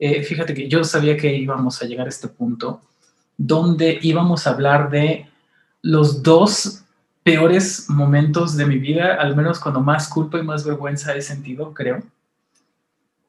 Eh, 0.00 0.24
fíjate 0.24 0.52
que 0.52 0.68
yo 0.68 0.82
sabía 0.82 1.16
que 1.16 1.32
íbamos 1.32 1.80
a 1.80 1.86
llegar 1.86 2.06
a 2.06 2.08
este 2.08 2.26
punto 2.26 2.80
donde 3.36 4.00
íbamos 4.02 4.48
a 4.48 4.50
hablar 4.50 4.90
de 4.90 5.28
los 5.80 6.24
dos 6.24 6.82
peores 7.22 7.88
momentos 7.88 8.56
de 8.56 8.66
mi 8.66 8.78
vida, 8.78 9.14
al 9.14 9.36
menos 9.36 9.60
cuando 9.60 9.80
más 9.80 10.08
culpa 10.08 10.40
y 10.40 10.42
más 10.42 10.64
vergüenza 10.64 11.14
he 11.14 11.22
sentido, 11.22 11.72
creo. 11.72 12.02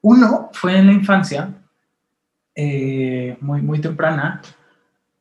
Uno 0.00 0.50
fue 0.52 0.78
en 0.78 0.86
la 0.88 0.94
infancia, 0.94 1.54
eh, 2.56 3.36
muy, 3.40 3.62
muy 3.62 3.80
temprana, 3.80 4.42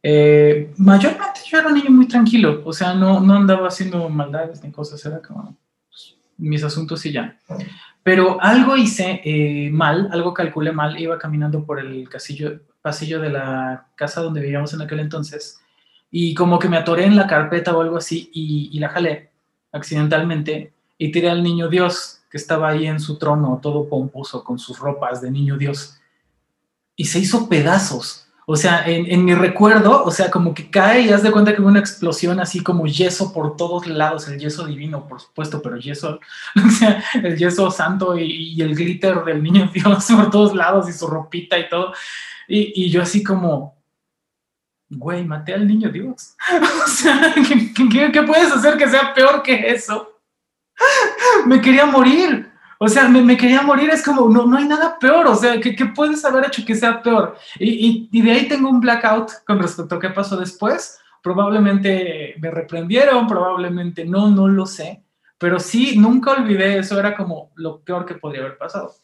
eh, 0.04 0.74
mayormente 0.78 1.42
yo 1.46 1.60
era 1.60 1.68
un 1.68 1.76
niño 1.76 1.92
muy 1.92 2.08
tranquilo, 2.08 2.62
o 2.66 2.74
sea, 2.74 2.94
no, 2.94 3.20
no 3.20 3.36
andaba 3.36 3.68
haciendo 3.68 4.10
maldades 4.10 4.64
ni 4.64 4.72
cosas, 4.72 5.06
era 5.06 5.22
como 5.22 5.56
pues, 5.90 6.16
mis 6.38 6.64
asuntos 6.64 7.06
y 7.06 7.12
ya. 7.12 7.40
Pero 8.04 8.42
algo 8.42 8.78
hice 8.78 9.22
eh, 9.24 9.70
mal, 9.72 10.10
algo 10.12 10.34
calculé 10.34 10.72
mal, 10.72 11.00
iba 11.00 11.20
caminando 11.20 11.64
por 11.66 11.80
el 11.80 12.10
casillo, 12.10 12.62
pasillo 12.82 13.20
de 13.20 13.30
la 13.30 13.88
casa 13.96 14.22
donde 14.22 14.42
vivíamos 14.42 14.74
en 14.74 14.82
aquel 14.82 15.02
entonces 15.02 15.60
y 16.10 16.34
como 16.34 16.58
que 16.58 16.68
me 16.68 16.78
atoré 16.78 17.06
en 17.06 17.16
la 17.16 17.28
carpeta 17.28 17.76
o 17.78 17.82
algo 17.82 17.98
así 17.98 18.32
y, 18.34 18.70
y 18.74 18.80
la 18.80 18.90
jalé 18.90 19.30
accidentalmente 19.72 20.74
y 20.98 21.12
tiré 21.12 21.30
al 21.30 21.44
niño 21.44 21.70
Dios 21.70 22.22
que 22.30 22.38
estaba 22.38 22.70
ahí 22.70 22.88
en 22.88 23.00
su 23.00 23.20
trono 23.20 23.60
todo 23.62 23.88
pomposo 23.88 24.44
con 24.44 24.58
sus 24.58 24.80
ropas 24.80 25.22
de 25.22 25.30
niño 25.30 25.58
Dios 25.58 26.02
y 26.96 27.06
se 27.06 27.20
hizo 27.20 27.48
pedazos 27.48 28.31
o 28.46 28.56
sea, 28.56 28.84
en, 28.88 29.24
mi 29.24 29.34
recuerdo, 29.36 30.04
o 30.04 30.12
sea, 30.12 30.32
como 30.32 30.54
que 30.54 30.70
cae 30.70 31.02
y 31.02 31.10
haz 31.10 31.22
de 31.22 31.32
cuenta 31.32 31.54
que 31.54 31.62
hubo 31.62 31.70
una 31.70 31.80
explosión 31.80 32.40
así 32.40 32.62
como 32.62 32.88
yeso 32.88 33.32
por 33.32 33.56
todos 33.56 33.86
lados, 33.88 34.28
el 34.28 34.40
yeso 34.40 34.66
divino, 34.66 35.08
por 35.08 35.22
supuesto, 35.22 35.62
pero 35.62 35.78
yeso, 35.78 36.20
o 36.66 36.70
sea, 36.72 37.04
el 37.14 37.38
yeso 37.38 37.70
santo 37.70 38.18
y, 38.18 38.60
el 38.62 38.76
glitter 38.76 39.24
del 39.24 39.44
niño 39.44 39.70
Dios 39.74 40.06
por 40.06 40.32
todos 40.32 40.56
lados 40.56 40.90
y 40.90 40.94
su 40.94 41.08
ropita 41.08 41.58
y 41.60 41.70
todo. 41.70 41.94
Y, 42.48 42.90
yo 42.90 43.04
así 43.04 43.24
como, 43.24 43.78
güey, 44.90 45.24
maté 45.24 45.54
al 45.54 45.68
niño 45.68 45.90
Dios. 45.90 46.36
o 46.86 46.88
sea, 46.88 47.34
qué 47.34 48.24
puedes 48.24 48.52
hacer 48.52 48.76
que 48.76 48.90
sea 48.90 49.14
peor 49.14 49.44
que 49.44 49.72
eso? 49.72 50.20
Me 51.46 51.62
quería 51.62 51.86
morir. 51.86 52.41
O 52.84 52.88
sea, 52.88 53.08
me, 53.08 53.38
quería 53.38 53.62
morir, 53.62 53.92
es 53.92 54.04
como, 54.04 54.28
no, 54.28 54.48
no 54.48 54.58
hay 54.58 54.68
nada 54.68 54.98
peor, 54.98 55.28
o 55.28 55.36
sea, 55.36 55.62
¿qué, 55.62 55.86
puedes 55.96 56.26
haber 56.26 56.48
hecho 56.48 56.66
que 56.66 56.74
sea 56.74 57.00
peor? 57.00 57.38
Y, 57.60 58.10
y, 58.12 58.22
de 58.24 58.32
ahí 58.32 58.48
tengo 58.48 58.72
un 58.72 58.80
blackout 58.80 59.44
con 59.46 59.60
respecto 59.60 59.94
a 59.94 60.00
qué 60.00 60.10
pasó 60.10 60.36
después. 60.36 61.00
Probablemente 61.22 62.34
me 62.40 62.50
reprendieron, 62.50 63.28
probablemente 63.28 64.04
no, 64.04 64.32
no 64.32 64.48
lo 64.48 64.66
sé, 64.66 65.04
pero 65.38 65.60
sí, 65.60 65.96
nunca 65.96 66.32
olvidé, 66.32 66.80
eso 66.80 67.00
era 67.00 67.16
como 67.16 67.52
lo 67.54 67.82
peor 67.82 68.04
que 68.04 68.16
podría 68.16 68.42
haber 68.42 68.58
pasado. 68.58 68.96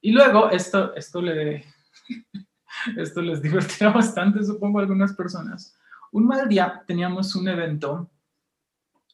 Y 0.00 0.10
luego, 0.10 0.50
esto, 0.50 0.92
esto, 0.96 1.22
le, 1.22 1.66
esto 2.96 3.22
les 3.22 3.40
divertirá 3.40 3.90
bastante, 3.94 4.42
supongo, 4.42 4.80
a 4.80 4.82
algunas 4.82 5.12
personas. 5.12 5.78
Un 6.10 6.26
mal 6.26 6.48
día 6.48 6.82
teníamos 6.84 7.36
un 7.36 7.46
evento 7.46 8.10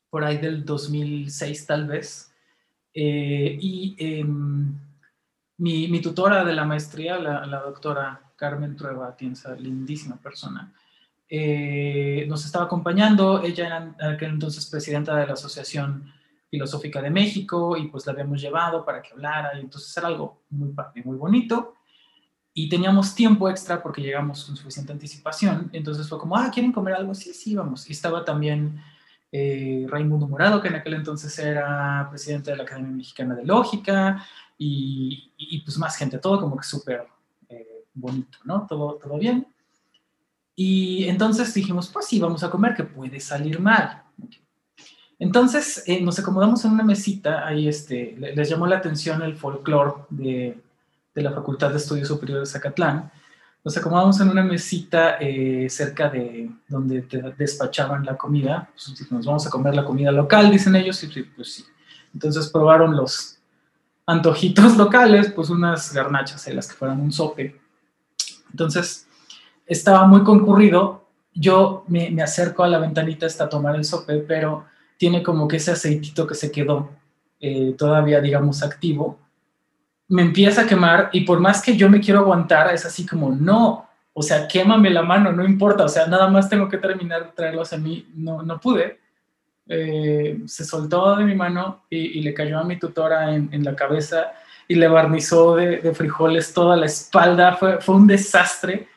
por 0.09 0.25
ahí 0.25 0.39
del 0.39 0.65
2006 0.65 1.67
tal 1.67 1.87
vez, 1.87 2.34
eh, 2.95 3.59
y 3.61 3.97
em, 3.99 4.79
mi, 5.59 6.01
tutora 6.01 6.45
de 6.45 6.55
la 6.55 6.65
maestría, 6.65 7.19
la, 7.19 7.61
doctora 7.61 8.33
Carmen 8.37 8.77
Trueba 8.77 9.17
Tienza, 9.17 9.55
lindísima 9.57 10.17
persona, 10.17 10.73
eh, 11.29 12.25
nos 12.29 12.45
estaba 12.45 12.67
acompañando. 12.67 13.43
Ella 13.43 13.67
era 13.67 14.13
aquel 14.13 14.31
entonces 14.31 14.67
presidenta 14.67 15.17
de 15.17 15.27
la 15.27 15.33
Asociación 15.33 16.13
Filosófica 16.49 17.03
de 17.03 17.11
México 17.11 17.77
y 17.77 17.89
pues 17.89 18.07
la 18.07 18.13
habíamos 18.13 18.41
llevado 18.41 18.85
para 18.85 19.03
que 19.03 19.13
hablara 19.13 19.59
y 19.59 19.61
entonces 19.61 19.97
era 19.97 20.07
algo 20.07 20.45
muy, 20.51 20.73
muy 21.05 21.17
bonito. 21.17 21.75
Y 22.57 22.69
teníamos 22.69 23.17
tiempo 23.17 23.51
extra 23.51 23.83
porque 23.83 24.01
llegamos 24.01 24.45
con 24.45 24.57
suficiente 24.57 24.93
anticipación. 24.93 25.71
Entonces 25.73 26.09
fue 26.09 26.19
como, 26.19 26.37
ah, 26.37 26.49
¿quieren 26.55 26.71
comer 26.71 26.95
algo? 26.95 27.13
Sí, 27.13 27.35
sí, 27.35 27.57
vamos. 27.57 27.89
Y 27.91 27.93
estaba 27.93 28.25
también 28.25 28.81
eh, 29.37 29.85
Raimundo 29.89 30.29
Morado, 30.29 30.63
que 30.63 30.69
en 30.69 30.77
aquel 30.77 30.95
entonces 30.95 31.37
era 31.41 32.07
presidente 32.09 32.53
de 32.53 32.57
la 32.57 32.63
Academia 32.63 32.93
Mexicana 32.93 33.35
de 33.35 33.45
Lógica, 33.45 34.25
y, 34.57 35.61
pues 35.65 35.77
más 35.77 35.97
gente, 35.97 36.19
todo 36.19 36.41
como 36.41 36.57
que 36.57 36.63
súper 36.63 37.05
eh, 37.49 37.85
bonito, 37.93 38.39
¿no? 38.45 38.65
Todo, 38.69 38.95
todo 38.95 39.19
bien. 39.19 39.45
Y 40.55 41.09
entonces 41.09 41.53
dijimos, 41.53 41.91
pues 41.93 42.07
sí, 42.07 42.21
vamos 42.21 42.45
a 42.45 42.51
comer, 42.51 42.77
que 42.77 42.85
puede 42.85 43.19
salir 43.19 43.59
mal. 43.59 44.05
Entonces 45.19 45.83
eh, 45.89 46.01
nos 46.01 46.17
acomodamos 46.21 46.65
en 46.65 46.71
una 46.71 46.85
mesita, 46.85 47.45
ahí 47.45 47.67
este, 47.67 48.15
les 48.17 48.49
llamó 48.49 48.69
la 48.69 48.77
atención 48.77 49.21
el 49.23 49.35
folclore 49.35 50.05
de, 50.11 50.63
de 51.13 51.23
la 51.23 51.33
Facultad 51.33 51.71
de 51.71 51.79
Estudios 51.79 52.07
Superiores 52.07 52.49
de 52.49 52.53
Zacatlán, 52.53 53.11
nos 53.65 53.77
acomodamos 53.79 54.21
en 54.21 54.29
una 54.29 54.43
mesita 54.43 55.17
eh, 55.19 55.69
cerca 55.71 56.11
de 56.11 56.51
donde 56.69 57.01
te 57.01 57.23
despachaban 57.39 58.05
la 58.05 58.15
comida. 58.15 58.69
Pues, 58.73 59.11
nos 59.11 59.25
vamos 59.25 59.47
a 59.47 59.51
comer 59.51 59.75
la 59.75 59.87
comida 59.87 60.13
local, 60.13 60.51
dicen 60.51 60.77
ellos, 60.77 61.03
y 61.03 61.23
pues 61.23 61.55
sí. 61.55 61.65
Entonces 62.13 62.49
probaron 62.49 62.95
los 62.95 63.39
antojitos 64.05 64.77
locales, 64.77 65.33
pues 65.33 65.49
unas 65.49 65.95
garnachas, 65.95 66.47
las 66.49 66.69
que 66.69 66.75
fueran 66.75 67.01
un 67.01 67.11
sope. 67.11 67.59
Entonces 68.51 69.09
estaba 69.67 70.07
muy 70.07 70.23
concurrido. 70.25 71.09
Yo 71.33 71.85
me, 71.89 72.23
acerco 72.23 72.65
a 72.65 72.69
la 72.69 72.79
ventanita 72.79 73.25
hasta 73.25 73.49
tomar 73.49 73.77
el 73.77 73.85
sope, 73.85 74.19
pero 74.19 74.67
tiene 74.99 75.23
como 75.23 75.49
que 75.49 75.57
ese 75.57 75.73
aceitito 75.73 76.27
que 76.27 76.35
se 76.35 76.53
quedó 76.53 76.91
eh, 77.41 77.75
todavía, 77.79 78.21
digamos, 78.21 78.63
activo 78.63 79.24
me 80.09 80.23
empieza 80.23 80.63
a 80.63 80.67
quemar 80.67 81.11
y 81.13 81.23
por 81.23 81.41
más 81.41 81.63
que 81.63 81.77
yo 81.77 81.89
me 81.89 82.01
quiero 82.01 82.21
aguantar, 82.21 82.73
es 82.75 82.85
así 82.85 83.07
como, 83.07 83.31
no, 83.31 83.89
o 84.13 84.23
sea, 84.23 84.47
quémame 84.47 84.91
la 84.91 85.03
mano, 85.03 85.33
no 85.33 85.45
importa, 85.45 85.85
o 85.85 85.89
sea, 85.89 86.07
nada 86.07 86.29
más 86.29 86.49
tengo 86.49 86.69
que 86.69 86.79
terminar 86.79 87.33
traerlos 87.35 87.73
a 87.73 87.79
mí, 87.79 88.07
no, 88.15 88.43
no 88.43 88.61
pude. 88.61 89.01
eh, 89.67 90.41
se 90.47 90.65
soltó 90.65 91.17
de 91.17 91.25
mi 91.25 91.35
mano 91.35 91.85
y, 91.91 92.21
le 92.21 92.35
cayó 92.35 92.59
a 92.59 92.65
mi 92.65 92.79
tutora 92.79 93.35
en, 93.35 93.65
la 93.65 93.75
cabeza 93.75 94.33
y 94.69 94.75
le 94.75 94.89
barnizó 94.89 95.57
de, 95.57 95.95
frijoles 95.95 96.53
toda 96.53 96.77
la 96.77 96.87
espalda. 96.87 97.57
Fue, 97.57 97.81
fue 97.81 97.95
un 97.97 98.07
desastre. 98.07 98.89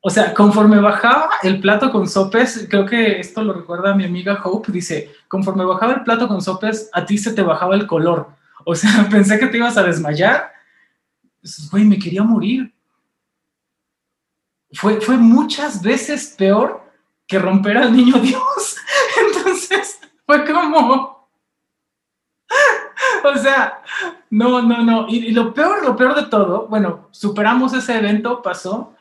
O 0.00 0.10
sea, 0.10 0.32
conforme 0.32 0.80
bajaba 0.80 1.30
el 1.42 1.60
plato 1.60 1.90
con 1.90 2.08
sopes, 2.08 2.66
creo 2.70 2.86
que 2.86 3.18
esto 3.18 3.42
lo 3.42 3.52
recuerda 3.52 3.94
mi 3.94 4.04
amiga 4.04 4.40
Hope, 4.44 4.70
dice, 4.72 5.10
conforme 5.26 5.64
bajaba 5.64 5.94
el 5.94 6.04
plato 6.04 6.28
con 6.28 6.40
sopes, 6.40 6.88
a 6.92 7.04
ti 7.04 7.18
se 7.18 7.32
te 7.32 7.42
bajaba 7.42 7.74
el 7.74 7.86
color. 7.86 8.37
O 8.70 8.74
sea, 8.74 9.08
pensé 9.10 9.38
que 9.38 9.46
te 9.46 9.56
ibas 9.56 9.78
a 9.78 9.82
desmayar. 9.82 10.52
Güey, 11.70 11.84
me 11.84 11.98
quería 11.98 12.22
morir. 12.22 12.70
Fue, 14.74 15.00
fue 15.00 15.16
muchas 15.16 15.82
veces 15.82 16.34
peor 16.36 16.82
que 17.26 17.38
romper 17.38 17.78
al 17.78 17.96
niño 17.96 18.18
Dios. 18.20 18.76
Entonces, 19.26 19.98
fue 20.26 20.44
como... 20.44 21.16
O 23.24 23.36
sea, 23.36 23.82
no, 24.30 24.60
no, 24.60 24.84
no. 24.84 25.06
Y, 25.08 25.30
lo 25.30 25.54
peor, 25.54 25.82
lo 25.84 25.96
peor 25.96 26.14
de 26.14 26.26
todo, 26.26 26.66
bueno, 26.66 27.08
superamos 27.10 27.72
ese 27.72 27.96
evento, 27.96 28.42
pasó. 28.42 28.94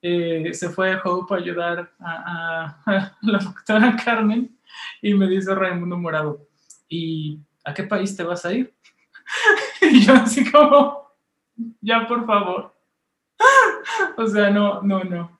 Eh, 0.00 0.50
se 0.52 0.68
fue 0.68 0.96
Hope 1.02 1.34
a 1.34 1.38
ayudar 1.38 1.92
a, 1.98 3.12
la 3.22 3.38
doctora 3.38 3.96
Carmen 4.04 4.56
y 5.02 5.14
me 5.14 5.26
dice 5.26 5.54
Raimundo 5.54 5.96
Morado, 5.96 6.46
¿y 6.88 7.40
a 7.64 7.74
qué 7.74 7.82
país 7.84 8.16
te 8.16 8.22
vas 8.22 8.44
a 8.44 8.52
ir? 8.52 8.74
y 9.82 10.00
yo 10.00 10.14
así 10.14 10.50
como, 10.50 11.12
ya 11.80 12.06
por 12.06 12.26
favor. 12.26 12.74
o 14.16 14.26
sea, 14.26 14.50
no, 14.50 14.82
no, 14.82 15.04
no. 15.04 15.38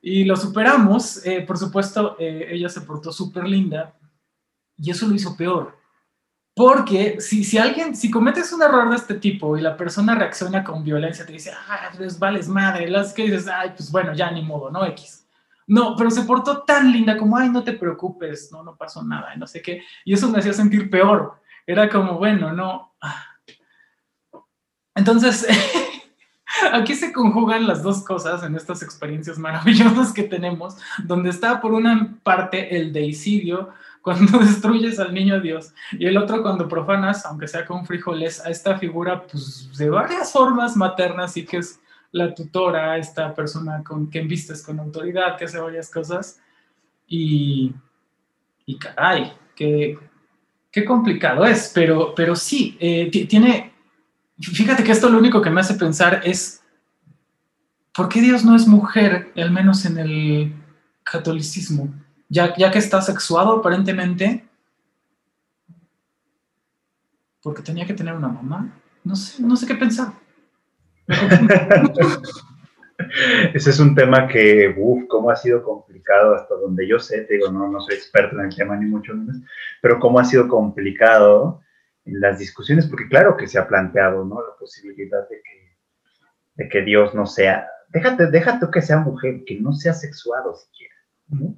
Y 0.00 0.24
lo 0.24 0.36
superamos, 0.36 1.24
eh, 1.24 1.42
por 1.42 1.56
supuesto, 1.58 2.16
eh, 2.18 2.48
ella 2.50 2.68
se 2.68 2.80
portó 2.80 3.12
súper 3.12 3.44
linda 3.44 3.94
y 4.76 4.90
eso 4.90 5.06
lo 5.06 5.14
hizo 5.14 5.36
peor. 5.36 5.78
Porque 6.54 7.20
si, 7.20 7.44
si 7.44 7.56
alguien, 7.56 7.96
si 7.96 8.10
cometes 8.10 8.52
un 8.52 8.62
error 8.62 8.90
de 8.90 8.96
este 8.96 9.14
tipo 9.14 9.56
y 9.56 9.62
la 9.62 9.76
persona 9.76 10.14
reacciona 10.14 10.62
con 10.62 10.84
violencia, 10.84 11.24
te 11.24 11.32
dice, 11.32 11.52
ah, 11.68 11.90
pues 11.96 12.18
vales 12.18 12.48
madre, 12.48 12.88
las 12.90 13.14
que 13.14 13.22
dices, 13.22 13.48
ay, 13.48 13.70
pues 13.76 13.90
bueno, 13.90 14.12
ya 14.12 14.30
ni 14.30 14.42
modo, 14.42 14.70
¿no? 14.70 14.84
X. 14.86 15.26
No, 15.66 15.94
pero 15.96 16.10
se 16.10 16.22
portó 16.22 16.62
tan 16.62 16.92
linda 16.92 17.16
como, 17.16 17.38
ay, 17.38 17.48
no 17.48 17.62
te 17.62 17.72
preocupes, 17.72 18.50
no, 18.52 18.62
no 18.62 18.76
pasó 18.76 19.02
nada, 19.02 19.34
no 19.36 19.46
sé 19.46 19.62
qué. 19.62 19.82
Y 20.04 20.12
eso 20.12 20.28
me 20.28 20.38
hacía 20.38 20.52
sentir 20.52 20.90
peor. 20.90 21.40
Era 21.66 21.88
como, 21.88 22.18
bueno, 22.18 22.52
no. 22.52 22.91
Entonces, 24.94 25.46
Aquí 26.72 26.94
se 26.94 27.12
conjugan 27.12 27.66
las 27.66 27.82
dos 27.82 28.04
cosas 28.04 28.42
en 28.42 28.54
estas 28.54 28.82
experiencias 28.82 29.38
maravillosas 29.38 30.12
que 30.12 30.22
tenemos, 30.22 30.76
donde 31.02 31.30
está 31.30 31.60
por 31.60 31.72
una 31.72 32.16
parte 32.22 32.76
el 32.76 32.92
deicidio, 32.92 33.70
cuando 34.02 34.38
destruyes 34.38 34.98
al 34.98 35.14
niño 35.14 35.40
Dios, 35.40 35.72
y 35.92 36.06
el 36.06 36.16
otro 36.16 36.42
cuando 36.42 36.68
profanas, 36.68 37.24
aunque 37.24 37.48
sea 37.48 37.64
con 37.64 37.86
frijoles, 37.86 38.44
a 38.44 38.50
esta 38.50 38.78
figura 38.78 39.26
pues, 39.26 39.70
de 39.76 39.88
varias 39.88 40.32
formas 40.32 40.76
maternas 40.76 41.36
y 41.36 41.44
que 41.44 41.58
es 41.58 41.80
la 42.10 42.34
tutora, 42.34 42.98
esta 42.98 43.34
persona 43.34 43.82
con 43.82 44.06
quien 44.06 44.28
vistes 44.28 44.62
con 44.62 44.78
autoridad, 44.78 45.36
que 45.36 45.46
hace 45.46 45.58
varias 45.58 45.90
cosas. 45.90 46.40
Y, 47.06 47.74
y 48.66 48.78
caray, 48.78 49.32
qué, 49.56 49.98
qué 50.72 50.84
complicado 50.84 51.44
es, 51.44 51.70
pero, 51.74 52.14
pero 52.16 52.34
sí, 52.34 52.76
eh, 52.80 53.10
tiene, 53.28 53.72
Fíjate 54.40 54.82
que 54.82 54.92
esto 54.92 55.08
lo 55.08 55.18
único 55.18 55.40
que 55.40 55.50
me 55.50 55.60
hace 55.60 55.74
pensar 55.74 56.22
es, 56.24 56.62
¿por 57.94 58.08
qué 58.08 58.20
Dios 58.20 58.44
no 58.44 58.56
es 58.56 58.66
mujer, 58.66 59.32
al 59.36 59.52
menos 59.52 59.84
en 59.84 59.98
el 59.98 60.54
catolicismo? 61.04 61.94
Ya, 62.28 62.56
ya 62.56 62.70
que 62.70 62.78
está 62.78 63.00
sexuado 63.02 63.58
aparentemente, 63.58 64.48
porque 67.42 67.62
tenía 67.62 67.86
que 67.86 67.94
tener 67.94 68.14
una 68.14 68.28
mamá. 68.28 68.72
No 69.04 69.14
sé, 69.14 69.42
no 69.42 69.56
sé 69.56 69.66
qué 69.66 69.74
pensar. 69.74 70.12
Ese 73.54 73.70
es 73.70 73.80
un 73.80 73.94
tema 73.94 74.28
que, 74.28 74.74
uff, 74.76 75.04
cómo 75.08 75.30
ha 75.30 75.36
sido 75.36 75.62
complicado 75.62 76.34
hasta 76.34 76.54
donde 76.54 76.86
yo 76.86 76.98
sé, 76.98 77.22
te 77.22 77.34
digo, 77.34 77.50
no, 77.50 77.68
no 77.68 77.80
soy 77.80 77.94
experto 77.94 78.38
en 78.38 78.46
el 78.46 78.54
tema 78.54 78.76
ni 78.76 78.86
mucho 78.86 79.14
menos, 79.14 79.36
pero 79.80 79.98
cómo 79.98 80.18
ha 80.18 80.24
sido 80.24 80.48
complicado 80.48 81.60
en 82.04 82.20
las 82.20 82.38
discusiones, 82.38 82.86
porque 82.86 83.08
claro 83.08 83.36
que 83.36 83.46
se 83.46 83.58
ha 83.58 83.68
planteado, 83.68 84.24
¿no? 84.24 84.36
La 84.40 84.56
posibilidad 84.58 85.28
de 85.28 85.36
que, 85.36 85.76
de 86.54 86.68
que 86.68 86.82
Dios 86.82 87.14
no 87.14 87.26
sea, 87.26 87.68
déjate, 87.90 88.26
déjate 88.26 88.66
que 88.72 88.82
sea 88.82 88.98
mujer, 88.98 89.44
que 89.46 89.60
no 89.60 89.72
sea 89.72 89.94
sexuado 89.94 90.54
siquiera, 90.54 90.94
¿no? 91.28 91.56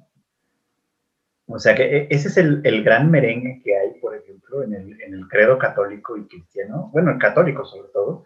O 1.47 1.59
sea 1.59 1.75
que 1.75 1.83
e, 1.83 2.07
ese 2.09 2.27
es 2.27 2.37
el, 2.37 2.61
el, 2.63 2.83
gran 2.83 3.11
merengue 3.11 3.61
que 3.63 3.77
hay, 3.77 3.99
por 3.99 4.15
ejemplo, 4.15 4.63
en 4.63 4.73
el, 4.73 5.01
en 5.01 5.13
el, 5.13 5.27
credo 5.27 5.57
católico 5.59 6.17
y 6.17 6.27
cristiano, 6.27 6.89
bueno, 6.91 7.11
el 7.11 7.19
católico 7.19 7.65
sobre 7.65 7.89
todo, 7.89 8.23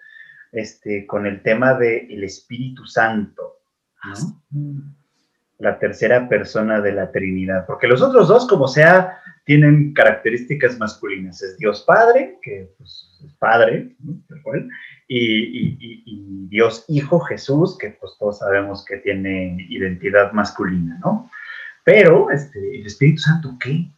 este, 0.51 1.05
con 1.05 1.25
el 1.25 1.41
tema 1.41 1.73
del 1.75 2.11
el 2.11 2.23
Espíritu 2.23 2.85
Santo, 2.85 3.59
¿no? 4.03 4.83
La 5.57 5.77
tercera 5.77 6.29
persona 6.29 6.79
de 6.79 6.93
la 6.93 7.11
Trinidad, 7.11 7.65
porque 7.65 7.87
los 7.87 8.01
otros 8.01 8.29
dos, 8.29 8.47
como 8.47 8.67
sea, 8.67 9.19
tienen 9.49 9.93
características 9.93 10.77
masculinas. 10.77 11.41
Es 11.41 11.57
Dios 11.57 11.83
Padre, 11.85 12.37
que 12.41 12.71
pues, 12.77 13.19
es 13.25 13.33
Padre, 13.33 13.95
y, 15.07 16.47
Dios 16.49 16.85
Hijo 16.87 17.19
Jesús, 17.19 17.77
que 17.77 17.91
pues 17.99 18.13
todos 18.19 18.39
sabemos 18.39 18.85
que 18.85 18.97
tiene 18.97 19.57
identidad 19.69 20.31
masculina, 20.33 20.99
¿no? 21.03 21.29
Pero 21.83 22.29
este, 22.29 22.79
el 22.79 22.85
Espíritu 22.85 23.21
Santo, 23.21 23.57
¿qué? 23.59 23.91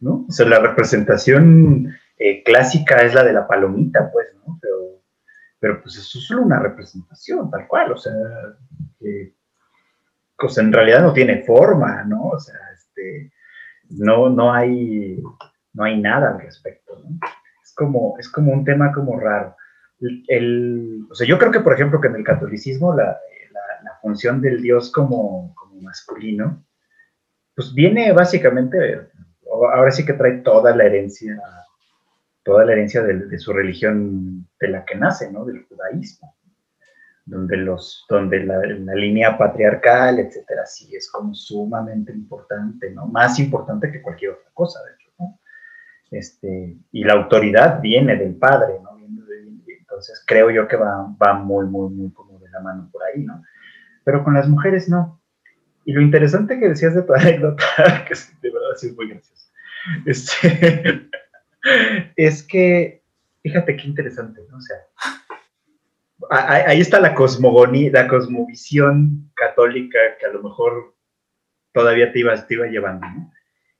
¿No? 0.00 0.26
O 0.28 0.32
sea, 0.32 0.46
la 0.46 0.58
representación 0.58 1.94
eh, 2.18 2.42
clásica 2.42 3.02
es 3.02 3.14
la 3.14 3.22
de 3.22 3.32
la 3.32 3.46
palomita, 3.46 4.10
pues, 4.12 4.26
¿no? 4.44 4.58
Pero, 4.60 4.75
pero 5.58 5.82
pues 5.82 5.96
eso 5.96 6.18
es 6.18 6.26
solo 6.26 6.42
una 6.42 6.58
representación, 6.58 7.50
tal 7.50 7.66
cual, 7.66 7.92
o 7.92 7.96
sea, 7.96 8.12
pues 10.38 10.58
en 10.58 10.72
realidad 10.72 11.02
no 11.02 11.12
tiene 11.12 11.42
forma, 11.42 12.04
¿no? 12.04 12.28
O 12.28 12.38
sea, 12.38 12.56
este, 12.74 13.32
no, 13.90 14.28
no, 14.28 14.52
hay, 14.52 15.22
no 15.72 15.84
hay 15.84 16.00
nada 16.00 16.32
al 16.32 16.40
respecto. 16.40 17.02
Es, 17.62 17.74
como, 17.74 18.16
es 18.18 18.28
como 18.28 18.52
un 18.52 18.64
tema 18.64 18.92
como 18.92 19.18
raro. 19.18 19.56
El, 20.28 21.06
o 21.10 21.14
sea, 21.14 21.26
yo 21.26 21.38
creo 21.38 21.50
que, 21.50 21.60
por 21.60 21.72
ejemplo, 21.72 22.00
que 22.00 22.08
en 22.08 22.16
el 22.16 22.24
catolicismo 22.24 22.94
la, 22.94 23.04
la, 23.04 23.98
función 24.02 24.42
del 24.42 24.60
Dios 24.60 24.92
como, 24.92 25.54
como, 25.54 25.80
masculino, 25.80 26.64
pues 27.54 27.72
viene 27.74 28.12
básicamente, 28.12 29.08
ahora 29.50 29.90
sí 29.90 30.04
que 30.04 30.12
trae 30.12 30.38
toda 30.42 30.76
la 30.76 30.84
herencia, 30.84 31.40
toda 32.46 32.64
la 32.64 32.72
herencia 32.72 33.02
de, 33.02 33.26
de 33.26 33.38
su 33.38 33.52
religión 33.52 34.48
de 34.58 34.68
la 34.68 34.86
que 34.86 34.94
nace, 34.94 35.30
¿no? 35.30 35.44
Del 35.44 35.64
judaísmo 35.64 36.34
donde, 37.26 37.56
los, 37.56 38.06
donde 38.08 38.44
la, 38.44 38.60
línea 38.94 39.36
patriarcal, 39.36 40.20
etcétera, 40.20 40.64
sí 40.64 40.94
es 40.94 41.10
como 41.10 41.34
sumamente 41.34 42.12
importante, 42.12 42.90
¿no? 42.92 43.06
Más 43.06 43.38
importante 43.40 43.90
que 43.90 44.00
cualquier 44.00 44.30
otra 44.32 44.48
cosa, 44.54 44.78
de 44.84 44.94
hecho, 44.94 45.10
¿no? 45.18 45.40
Este, 46.12 46.78
y 46.92 47.04
la 47.04 47.14
autoridad 47.14 47.80
viene 47.80 48.16
del 48.16 48.36
padre, 48.36 48.74
¿no? 48.82 48.96
Entonces 49.66 50.22
creo 50.26 50.50
yo 50.50 50.68
que 50.68 50.76
va, 50.76 51.14
va 51.20 51.34
muy, 51.34 51.66
muy, 51.66 51.90
muy 51.90 52.12
como 52.12 52.38
de 52.38 52.48
la 52.50 52.60
mano 52.60 52.88
por 52.92 53.02
ahí, 53.02 53.24
¿no? 53.24 53.42
Pero 54.04 54.22
con 54.22 54.34
las 54.34 54.48
mujeres 54.48 54.88
no. 54.88 55.20
Y 55.84 55.92
lo 55.92 56.02
interesante 56.02 56.60
que 56.60 56.68
decías 56.68 56.94
de 56.94 57.02
tu 57.02 57.12
anécdota, 57.14 57.64
que 58.06 58.14
de 58.40 58.52
verdad 58.52 58.76
sí 58.76 58.88
es 58.88 58.96
muy 58.96 59.08
gracioso, 59.08 59.50
este, 60.04 61.08
es 62.16 62.42
que, 62.42 63.02
fíjate 63.42 63.76
qué 63.76 63.86
interesante, 63.86 64.40
¿no? 64.48 64.56
O 64.56 64.60
sea, 64.60 64.76
ahí 66.30 66.80
está 66.80 67.00
la 67.00 67.14
cosmogonía, 67.14 67.90
la 67.92 68.08
cosmovisión 68.08 69.30
católica 69.34 69.98
que 70.18 70.26
a 70.26 70.30
lo 70.30 70.42
mejor 70.42 70.94
todavía 71.72 72.12
te 72.12 72.20
iba, 72.20 72.46
te 72.46 72.54
iba 72.54 72.66
llevando, 72.66 73.06
¿no? 73.06 73.32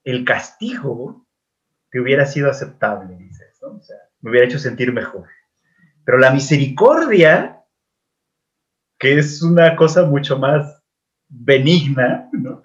El 0.05 0.25
castigo 0.25 1.27
te 1.91 2.01
hubiera 2.01 2.27
sido 2.27 2.51
aceptable, 2.51 3.17
dices, 3.17 3.59
¿no? 3.63 3.77
O 3.77 3.83
sea, 3.83 3.97
me 4.21 4.31
hubiera 4.31 4.47
hecho 4.47 4.59
sentir 4.59 4.93
mejor. 4.93 5.27
Pero 6.05 6.19
la 6.19 6.31
misericordia, 6.31 7.65
que 8.99 9.19
es 9.19 9.43
una 9.43 9.75
cosa 9.77 10.05
mucho 10.05 10.39
más 10.39 10.83
benigna, 11.29 12.29
¿no? 12.33 12.63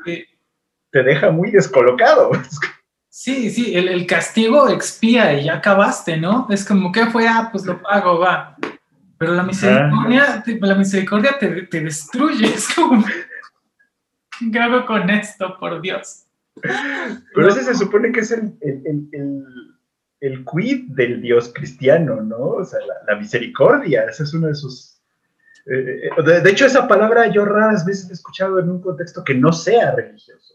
Te 0.91 1.03
deja 1.03 1.31
muy 1.31 1.51
descolocado. 1.51 2.31
Sí, 3.13 3.49
sí, 3.49 3.75
el, 3.75 3.89
el, 3.89 4.07
castigo 4.07 4.69
expía 4.69 5.33
y 5.33 5.43
ya 5.43 5.55
acabaste, 5.55 6.15
¿no? 6.15 6.47
Es 6.49 6.63
como 6.63 6.93
que 6.93 7.07
fue, 7.07 7.27
ah, 7.27 7.49
pues 7.51 7.65
lo 7.65 7.81
pago, 7.81 8.19
va. 8.19 8.55
Pero 9.17 9.35
la 9.35 9.43
misericordia, 9.43 10.41
te, 10.41 10.57
la 10.57 10.75
misericordia 10.75 11.37
te, 11.37 11.63
te 11.63 11.81
destruye. 11.81 12.47
Es 12.55 12.73
como, 12.73 13.03
¿qué 14.49 14.59
hago 14.59 14.85
con 14.85 15.09
esto, 15.09 15.57
por 15.59 15.81
Dios? 15.81 16.25
Pero 17.35 17.49
ese 17.49 17.65
se 17.65 17.75
supone 17.75 18.13
que 18.13 18.21
es 18.21 18.31
el, 18.31 18.57
el, 18.61 19.09
el, 19.11 19.45
el, 20.21 20.45
quid 20.45 20.91
del 20.91 21.21
Dios 21.21 21.51
cristiano, 21.53 22.21
¿no? 22.21 22.37
O 22.37 22.63
sea, 22.63 22.79
la, 23.09 23.17
misericordia, 23.17 24.05
esa 24.05 24.23
es 24.23 24.33
una 24.33 24.47
de 24.47 24.55
sus... 24.55 25.01
Eh, 25.65 26.07
eh, 26.07 26.23
de, 26.23 26.39
de, 26.39 26.49
hecho, 26.49 26.65
esa 26.65 26.87
palabra 26.87 27.27
yo 27.27 27.43
raras 27.43 27.85
veces 27.85 28.09
he 28.09 28.13
escuchado 28.13 28.57
en 28.59 28.69
un 28.69 28.81
contexto 28.81 29.21
que 29.21 29.33
no 29.33 29.51
sea 29.51 29.91
religioso. 29.91 30.50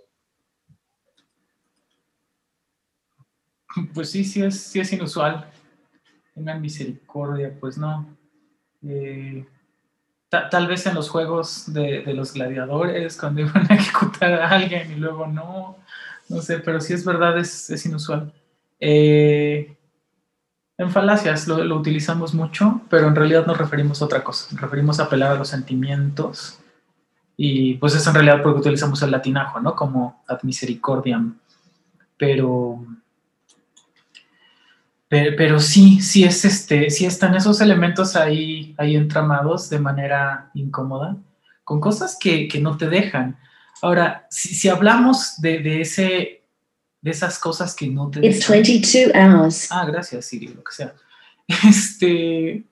Pues 3.94 4.10
sí, 4.10 4.24
sí 4.24 4.42
es, 4.42 4.60
sí 4.60 4.80
es 4.80 4.92
inusual. 4.92 5.50
Tengan 6.34 6.60
misericordia, 6.60 7.54
pues 7.58 7.78
no. 7.78 8.06
Eh, 8.82 9.46
tal 10.28 10.66
vez 10.66 10.86
en 10.86 10.94
los 10.94 11.08
juegos 11.08 11.72
de, 11.72 12.02
los 12.14 12.34
gladiadores, 12.34 13.16
cuando 13.16 13.40
iban 13.42 13.70
a 13.70 13.74
ejecutar 13.74 14.34
a 14.34 14.48
alguien 14.48 14.92
y 14.92 14.96
luego 14.96 15.26
no, 15.26 15.78
no 16.28 16.40
sé, 16.42 16.58
pero 16.58 16.80
sí 16.80 16.92
es 16.92 17.04
verdad, 17.04 17.38
es, 17.38 17.86
inusual. 17.86 18.32
Eh, 18.80 19.76
en 20.78 20.90
falacias 20.90 21.48
lo, 21.48 21.64
lo, 21.64 21.76
utilizamos 21.76 22.34
mucho, 22.34 22.82
pero 22.90 23.08
en 23.08 23.16
realidad 23.16 23.46
nos 23.46 23.56
referimos 23.56 24.02
a 24.02 24.04
otra 24.04 24.22
cosa, 24.22 24.54
referimos 24.60 25.00
a 25.00 25.04
apelar 25.04 25.32
a 25.32 25.36
los 25.36 25.48
sentimientos 25.48 26.60
y 27.36 27.74
pues 27.74 27.94
es 27.94 28.06
en 28.06 28.14
realidad 28.14 28.42
porque 28.42 28.60
utilizamos 28.60 29.02
el 29.02 29.10
latinajo, 29.10 29.60
¿no? 29.60 29.74
Como 29.74 30.22
ad 30.26 30.42
misericordiam. 30.42 31.38
Pero, 32.16 32.82
pero, 35.08 35.60
sí, 35.60 36.00
sí 36.00 36.24
es 36.24 36.44
este, 36.44 36.90
sí 36.90 37.06
están 37.06 37.34
esos 37.36 37.60
elementos 37.60 38.16
ahí, 38.16 38.74
ahí 38.76 38.96
entramados 38.96 39.70
de 39.70 39.78
manera 39.78 40.50
incómoda, 40.54 41.16
con 41.62 41.80
cosas 41.80 42.16
que, 42.18 42.48
no 42.60 42.76
te 42.76 42.88
dejan. 42.88 43.38
Ahora, 43.82 44.26
si, 44.30 44.68
hablamos 44.68 45.40
de, 45.40 45.80
ese, 45.80 46.42
de 47.00 47.10
esas 47.10 47.38
cosas 47.38 47.74
que 47.74 47.88
no 47.88 48.10
te 48.10 48.26
It's 48.26 48.48
22 48.48 49.12
hours. 49.14 49.68
Ah, 49.70 49.84
gracias, 49.86 50.24
Siri, 50.24 50.48
lo 50.48 50.64
que 50.64 50.72
sea. 50.72 50.94
Este, 51.68 52.64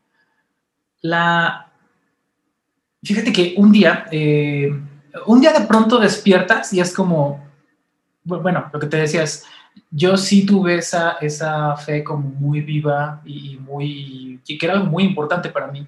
la, 1.03 1.71
fíjate 3.05 3.33
que 3.33 3.55
un 3.57 3.71
día, 3.71 4.07
eh, 4.11 4.69
un 5.27 5.41
día 5.41 5.53
de 5.53 5.67
pronto 5.67 6.01
despiertas 6.01 6.73
y 6.73 6.81
es 6.81 6.93
como, 6.93 7.47
bueno, 8.25 8.71
lo 8.73 8.81
que 8.81 8.87
te 8.87 8.97
decía 8.97 9.23
es, 9.23 9.45
yo 9.91 10.17
sí 10.17 10.45
tuve 10.45 10.77
esa, 10.77 11.13
esa 11.21 11.77
fe 11.77 12.03
como 12.03 12.29
muy 12.29 12.61
viva 12.61 13.23
y 13.25 13.57
muy, 13.59 14.41
que 14.45 14.59
era 14.61 14.81
muy 14.81 15.05
importante 15.05 15.49
para 15.49 15.69
mí. 15.69 15.87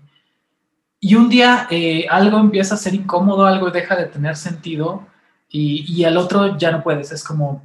Y 1.01 1.15
un 1.15 1.29
día 1.29 1.67
eh, 1.71 2.07
algo 2.09 2.39
empieza 2.39 2.75
a 2.75 2.79
ser 2.79 2.95
incómodo, 2.95 3.45
algo 3.45 3.71
deja 3.71 3.97
de 3.97 4.07
tener 4.07 4.37
sentido 4.37 5.07
y, 5.49 5.85
y, 5.93 6.05
al 6.05 6.17
otro 6.17 6.57
ya 6.57 6.71
no 6.71 6.83
puedes, 6.83 7.13
es 7.13 7.23
como, 7.23 7.63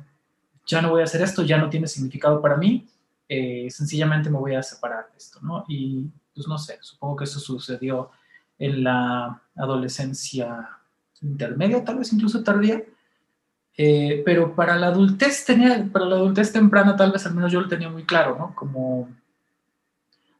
ya 0.66 0.82
no 0.82 0.90
voy 0.90 1.02
a 1.02 1.06
hacer 1.06 1.22
esto, 1.22 1.44
ya 1.44 1.58
no 1.58 1.70
tiene 1.70 1.88
significado 1.88 2.42
para 2.42 2.58
mí, 2.58 2.88
eh, 3.28 3.68
sencillamente 3.70 4.30
me 4.30 4.38
voy 4.38 4.56
a 4.56 4.64
separar 4.64 5.10
de 5.12 5.18
esto, 5.18 5.40
¿no? 5.42 5.64
Y 5.68 6.06
pues 6.36 6.48
no 6.48 6.58
sé, 6.58 6.78
supongo 6.82 7.18
que 7.18 7.24
eso 7.24 7.40
sucedió 7.40 8.12
en 8.60 8.84
la 8.84 9.42
adolescencia 9.56 10.70
intermedia, 11.22 11.84
tal 11.84 11.98
vez 11.98 12.12
incluso 12.14 12.44
tardía, 12.44 12.84
eh, 13.78 14.22
pero 14.26 14.54
para 14.54 14.76
la 14.76 14.88
adultez 14.88 15.46
tenía, 15.46 15.88
para 15.92 16.06
la 16.06 16.16
adultez 16.16 16.52
temprana 16.52 16.96
tal 16.96 17.12
vez 17.12 17.26
al 17.26 17.34
menos 17.34 17.52
yo 17.52 17.62
lo 17.62 17.68
tenía 17.68 17.90
muy 17.90 18.04
claro, 18.04 18.36
¿no? 18.38 18.54
Como 18.56 19.10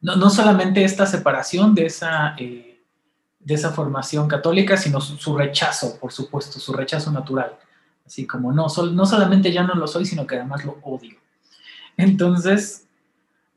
no, 0.02 0.16
no 0.16 0.30
solamente 0.30 0.84
esta 0.84 1.06
separación 1.06 1.74
de 1.74 1.86
esa, 1.86 2.36
eh, 2.38 2.82
de 3.40 3.54
esa 3.54 3.72
formación 3.72 4.28
católica, 4.28 4.76
sino 4.78 5.00
su, 5.00 5.38
rechazo, 5.38 5.98
por 6.00 6.12
supuesto, 6.12 6.60
su 6.60 6.74
rechazo 6.74 7.12
natural. 7.12 7.58
Así 8.06 8.26
como 8.28 8.52
no, 8.52 8.68
no 8.92 9.06
solamente 9.06 9.52
ya 9.52 9.64
no 9.64 9.76
lo 9.76 9.88
soy, 9.88 10.06
sino 10.06 10.28
que 10.28 10.36
además 10.36 10.66
lo 10.66 10.78
odio. 10.82 11.18
Entonces, 11.98 12.88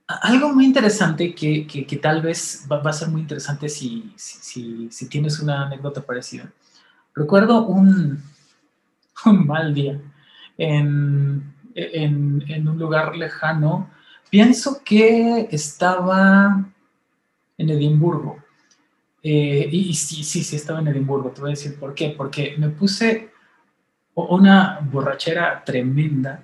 algo 0.07 0.53
muy 0.53 0.67
interesante 0.67 1.35
que, 1.35 1.67
que, 1.67 1.97
tal 1.97 2.21
vez 2.21 2.67
va, 2.71 2.79
a 2.79 2.93
ser 2.93 3.09
muy 3.09 3.23
interesante 3.23 3.69
si, 3.69 4.13
si, 4.17 4.89
si 4.91 5.09
tienes 5.09 5.41
una 5.41 5.67
anécdota 5.67 6.03
parecida. 6.03 6.51
Recuerdo 7.15 7.65
un, 7.67 8.23
un 9.27 9.47
mal 9.47 9.75
día 9.75 10.01
en, 10.57 11.55
un 11.77 12.79
lugar 12.79 13.17
lejano. 13.17 13.91
Pienso 14.31 14.83
que 14.85 15.49
estaba 15.51 16.65
en 17.59 17.71
Edimburgo. 17.71 18.39
Eh, 19.23 19.69
y, 19.71 19.95
sí, 19.95 20.23
sí, 20.23 20.43
sí, 20.43 20.57
estaba 20.57 20.81
en 20.81 20.89
Edimburgo. 20.89 21.31
Te 21.31 21.41
voy 21.41 21.51
a 21.51 21.57
decir 21.57 21.79
por 21.79 21.95
qué. 21.95 22.15
Porque 22.17 22.55
me 22.59 22.69
puse 22.71 23.31
una 24.15 24.81
borrachera 24.91 25.63
tremenda. 25.65 26.43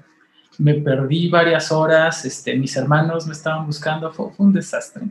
Me 0.59 0.74
perdí 0.74 1.28
varias 1.28 1.72
horas. 1.72 2.24
Este, 2.24 2.57
mis 2.57 2.76
hermanos 2.76 3.26
me 3.26 3.33
estaban 3.33 3.66
buscando. 3.66 4.12
fue 4.12 4.33
un 4.39 4.53
desastre. 4.53 5.03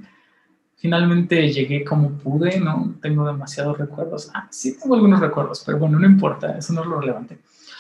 Finalmente 0.79 1.51
llegué 1.51 1.83
como 1.83 2.11
pude, 2.11 2.57
no 2.57 2.95
tengo 3.01 3.27
demasiados 3.27 3.77
recuerdos. 3.77 4.31
Ah, 4.33 4.47
sí 4.49 4.79
tengo 4.79 4.95
algunos 4.95 5.19
recuerdos, 5.19 5.61
pero 5.65 5.77
bueno, 5.77 5.99
no 5.99 6.05
importa, 6.05 6.57
eso 6.57 6.71
no 6.71 6.83
es 6.83 6.87
lo 6.87 7.01
relevante. 7.01 7.37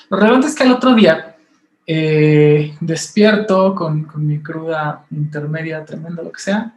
Lo 0.09 0.17
relevante 0.17 0.47
es 0.47 0.55
que 0.55 0.63
al 0.63 0.71
otro 0.71 0.93
día 0.95 1.37
eh, 1.85 2.75
despierto 2.79 3.73
con, 3.75 4.07
mi 4.15 4.39
cruda 4.39 5.05
intermedia, 5.11 5.85
tremenda, 5.85 6.23
lo 6.23 6.31
que 6.31 6.41
sea, 6.41 6.75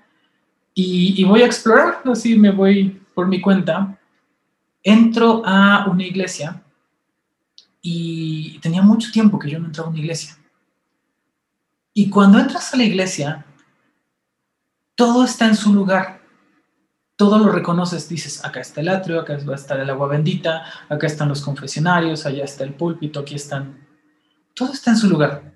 y, 0.74 1.22
voy 1.24 1.42
a 1.42 1.46
explorar, 1.46 2.00
así 2.06 2.38
me 2.38 2.50
voy 2.50 3.02
por 3.14 3.28
mi 3.28 3.42
cuenta. 3.42 3.98
Entro 4.82 5.42
a 5.44 5.86
una 5.90 6.02
iglesia 6.02 6.62
y 7.82 8.58
tenía 8.60 8.80
mucho 8.80 9.12
tiempo 9.12 9.38
que 9.38 9.50
yo 9.50 9.58
no 9.58 9.66
entraba 9.66 9.88
a 9.88 9.90
una 9.90 10.00
iglesia. 10.00 10.38
Y 11.92 12.08
cuando 12.08 12.38
entras 12.38 12.72
a 12.72 12.78
la 12.78 12.84
iglesia, 12.84 13.44
todo 14.94 15.24
está 15.24 15.46
en 15.46 15.56
su 15.56 15.74
lugar. 15.74 16.21
Todo 17.22 17.38
lo 17.38 17.52
reconoces, 17.52 18.08
dices, 18.08 18.44
acá 18.44 18.58
está 18.58 18.80
el 18.80 18.88
atrio, 18.88 19.20
acá 19.20 19.38
está 19.54 19.80
el 19.80 19.88
agua 19.88 20.08
bendita, 20.08 20.64
acá 20.88 21.06
están 21.06 21.28
los 21.28 21.40
confesionarios, 21.40 22.26
allá 22.26 22.42
está 22.42 22.64
el 22.64 22.74
púlpito, 22.74 23.20
aquí 23.20 23.36
están... 23.36 23.86
Todo 24.52 24.72
está 24.72 24.90
en 24.90 24.96
su 24.96 25.08
lugar. 25.08 25.54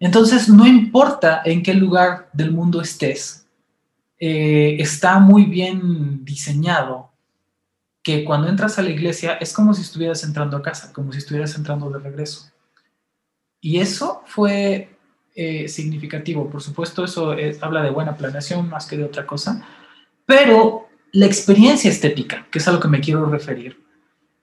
Entonces, 0.00 0.48
no 0.48 0.66
importa 0.66 1.42
en 1.44 1.62
qué 1.62 1.74
lugar 1.74 2.28
del 2.32 2.50
mundo 2.50 2.80
estés, 2.80 3.46
eh, 4.18 4.78
está 4.80 5.20
muy 5.20 5.44
bien 5.44 6.24
diseñado 6.24 7.12
que 8.02 8.24
cuando 8.24 8.48
entras 8.48 8.76
a 8.80 8.82
la 8.82 8.90
iglesia 8.90 9.34
es 9.34 9.52
como 9.52 9.74
si 9.74 9.82
estuvieras 9.82 10.24
entrando 10.24 10.56
a 10.56 10.62
casa, 10.62 10.92
como 10.92 11.12
si 11.12 11.18
estuvieras 11.18 11.54
entrando 11.54 11.88
de 11.88 12.00
regreso. 12.00 12.50
Y 13.60 13.78
eso 13.78 14.24
fue 14.26 14.98
eh, 15.36 15.68
significativo. 15.68 16.50
Por 16.50 16.60
supuesto, 16.60 17.04
eso 17.04 17.36
habla 17.60 17.84
de 17.84 17.90
buena 17.90 18.16
planeación 18.16 18.68
más 18.68 18.86
que 18.86 18.96
de 18.96 19.04
otra 19.04 19.24
cosa, 19.24 19.64
pero 20.30 20.88
la 21.10 21.26
experiencia 21.26 21.90
estética, 21.90 22.46
que 22.52 22.60
es 22.60 22.68
a 22.68 22.70
lo 22.70 22.78
que 22.78 22.86
me 22.86 23.00
quiero 23.00 23.26
referir, 23.26 23.76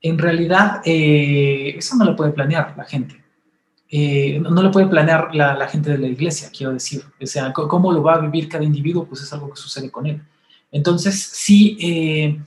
en 0.02 0.18
realidad 0.18 0.82
eh, 0.84 1.76
eso 1.78 1.96
no 1.96 2.04
lo 2.04 2.14
puede 2.14 2.32
planear 2.32 2.74
la 2.76 2.84
gente. 2.84 3.24
Eh, 3.90 4.38
no, 4.38 4.62
lo 4.62 4.70
puede 4.70 4.86
planear 4.86 5.34
la, 5.34 5.66
gente 5.66 5.92
de 5.92 5.96
la 5.96 6.08
iglesia, 6.08 6.50
quiero 6.54 6.74
decir. 6.74 7.02
O 7.18 7.24
sea, 7.24 7.54
cómo 7.54 7.90
lo 7.90 8.02
va 8.02 8.16
a 8.16 8.20
vivir 8.20 8.50
cada 8.50 8.64
individuo, 8.64 9.06
pues 9.06 9.22
es 9.22 9.32
algo 9.32 9.48
que 9.48 9.56
sucede 9.56 9.90
con 9.90 10.04
él. 10.04 10.20
Entonces, 10.70 11.18
sí, 11.32 12.38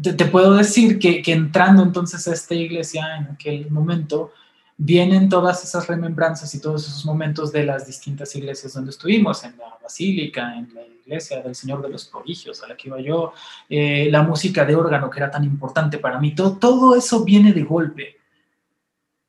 te, 0.00 0.24
puedo 0.26 0.54
decir 0.54 1.00
que, 1.00 1.24
entrando 1.26 1.82
entonces 1.82 2.28
a 2.28 2.34
esta 2.34 2.54
iglesia 2.54 3.16
en 3.16 3.34
aquel 3.34 3.68
momento, 3.68 4.30
vienen 4.76 5.28
todas 5.28 5.62
esas 5.62 5.86
remembranzas 5.86 6.54
y 6.54 6.60
todos 6.60 6.86
esos 6.86 7.04
momentos 7.04 7.52
de 7.52 7.64
las 7.64 7.86
distintas 7.86 8.34
iglesias 8.34 8.74
donde 8.74 8.90
estuvimos, 8.90 9.44
en 9.44 9.56
la 9.56 9.78
basílica, 9.82 10.56
en 10.56 10.72
la 10.74 10.82
iglesia 10.82 11.42
del 11.42 11.54
Señor 11.54 11.82
de 11.82 11.90
los 11.90 12.06
Prodigios, 12.06 12.62
a 12.62 12.68
la 12.68 12.76
que 12.76 12.88
iba 12.88 13.00
yo, 13.00 13.32
eh, 13.68 14.08
la 14.10 14.22
música 14.22 14.64
de 14.64 14.74
órgano 14.74 15.10
que 15.10 15.20
era 15.20 15.30
tan 15.30 15.44
importante 15.44 15.98
para 15.98 16.18
mí, 16.18 16.34
todo, 16.34 16.56
todo 16.56 16.96
eso 16.96 17.24
viene 17.24 17.52
de 17.52 17.62
golpe. 17.62 18.16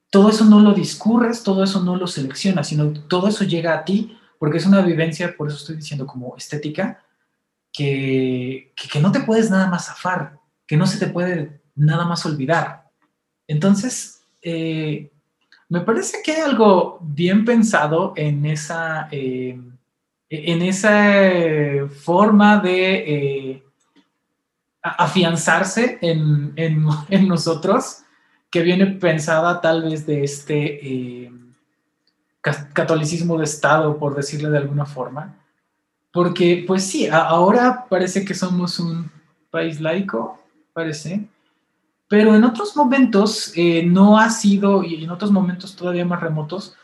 Todo 0.09 0.29
eso 0.29 0.45
no 0.45 0.61
lo 0.61 0.73
discurres, 0.73 1.43
todo 1.43 1.63
eso 1.63 1.83
no 1.83 1.97
lo 1.97 2.07
seleccionas, 2.07 2.69
sino 2.69 2.93
todo 3.07 3.27
eso 3.27 3.43
llega 3.43 3.73
a 3.73 3.83
ti 3.83 4.17
porque 4.39 4.57
es 4.57 4.65
una 4.65 4.81
vivencia, 4.81 5.35
por 5.35 5.47
eso 5.47 5.57
estoy 5.57 5.77
diciendo 5.77 6.05
como 6.05 6.35
estética, 6.37 7.03
que, 7.71 8.73
que, 8.75 8.99
no 9.01 9.11
te 9.11 9.21
puedes 9.21 9.49
nada 9.49 9.67
más 9.67 9.87
zafar, 9.87 10.39
que 10.65 10.77
no 10.77 10.87
se 10.87 10.97
te 10.97 11.07
puede 11.07 11.61
nada 11.75 12.05
más 12.05 12.25
olvidar. 12.25 12.89
Entonces, 13.47 14.23
eh, 14.41 15.11
me 15.69 15.81
parece 15.81 16.21
que 16.23 16.31
hay 16.33 16.41
algo 16.41 16.99
bien 17.01 17.43
pensado 17.43 18.13
en 18.15 18.45
esa, 18.45 19.07
eh, 19.11 19.59
en 20.29 20.61
esa 20.61 21.87
forma 22.03 22.57
de 22.59 22.93
eh, 22.95 23.63
afianzarse 24.81 25.97
en, 26.01 27.27
nosotros, 27.27 28.03
que 28.51 28.61
viene 28.61 28.85
pensada 28.87 29.59
tal 29.59 29.83
vez 29.83 30.05
de 30.05 30.23
este 30.23 31.23
eh, 31.25 31.31
catolicismo 32.73 33.37
de 33.37 33.45
Estado, 33.45 33.97
por 33.97 34.15
decirle 34.15 34.49
de 34.49 34.59
alguna 34.59 34.85
forma. 34.85 35.35
Porque, 36.11 36.63
pues 36.65 36.83
sí, 36.85 37.07
ahora 37.11 37.85
parece 37.89 38.23
que 38.23 38.33
somos 38.33 38.79
un 38.79 39.11
país 39.49 39.81
laico, 39.81 40.39
parece, 40.71 41.27
pero 42.07 42.35
en 42.35 42.43
otros 42.43 42.75
momentos 42.75 43.51
eh, 43.55 43.83
no 43.83 44.19
ha 44.19 44.29
sido, 44.29 44.83
y 44.83 45.03
en 45.03 45.09
otros 45.09 45.31
momentos 45.31 45.75
todavía 45.75 46.05
más 46.05 46.21
remotos, 46.21 46.75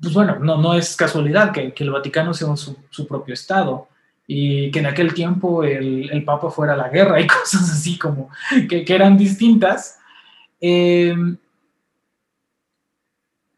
pues 0.00 0.14
bueno, 0.14 0.38
no, 0.40 0.56
no 0.56 0.74
es 0.74 0.96
casualidad 0.96 1.52
que, 1.52 1.72
el 1.76 1.90
Vaticano 1.90 2.34
sea 2.34 2.48
su, 2.56 3.06
propio 3.06 3.34
Estado 3.34 3.88
y 4.26 4.70
que 4.70 4.80
en 4.80 4.86
aquel 4.86 5.14
tiempo 5.14 5.62
el, 5.62 6.24
Papa 6.24 6.50
fuera 6.50 6.72
a 6.72 6.76
la 6.76 6.88
guerra 6.88 7.20
y 7.20 7.26
cosas 7.28 7.70
así 7.70 7.98
como 7.98 8.30
que, 8.68 8.84
que 8.84 8.94
eran 8.94 9.16
distintas. 9.16 9.98
Eh, 10.60 11.14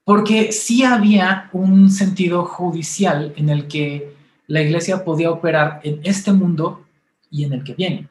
porque 0.04 0.52
sí 0.52 0.84
había 0.84 1.48
un 1.52 1.90
sentido 1.90 2.44
judicial 2.44 3.32
en 3.36 3.48
el 3.48 3.68
que 3.68 4.14
la 4.46 4.60
iglesia 4.60 5.02
podía 5.02 5.30
operar 5.30 5.80
en 5.82 6.00
este 6.04 6.32
mundo 6.32 6.84
y 7.30 7.44
en 7.44 7.54
el 7.54 7.64
que 7.64 7.74
viene. 7.74 8.08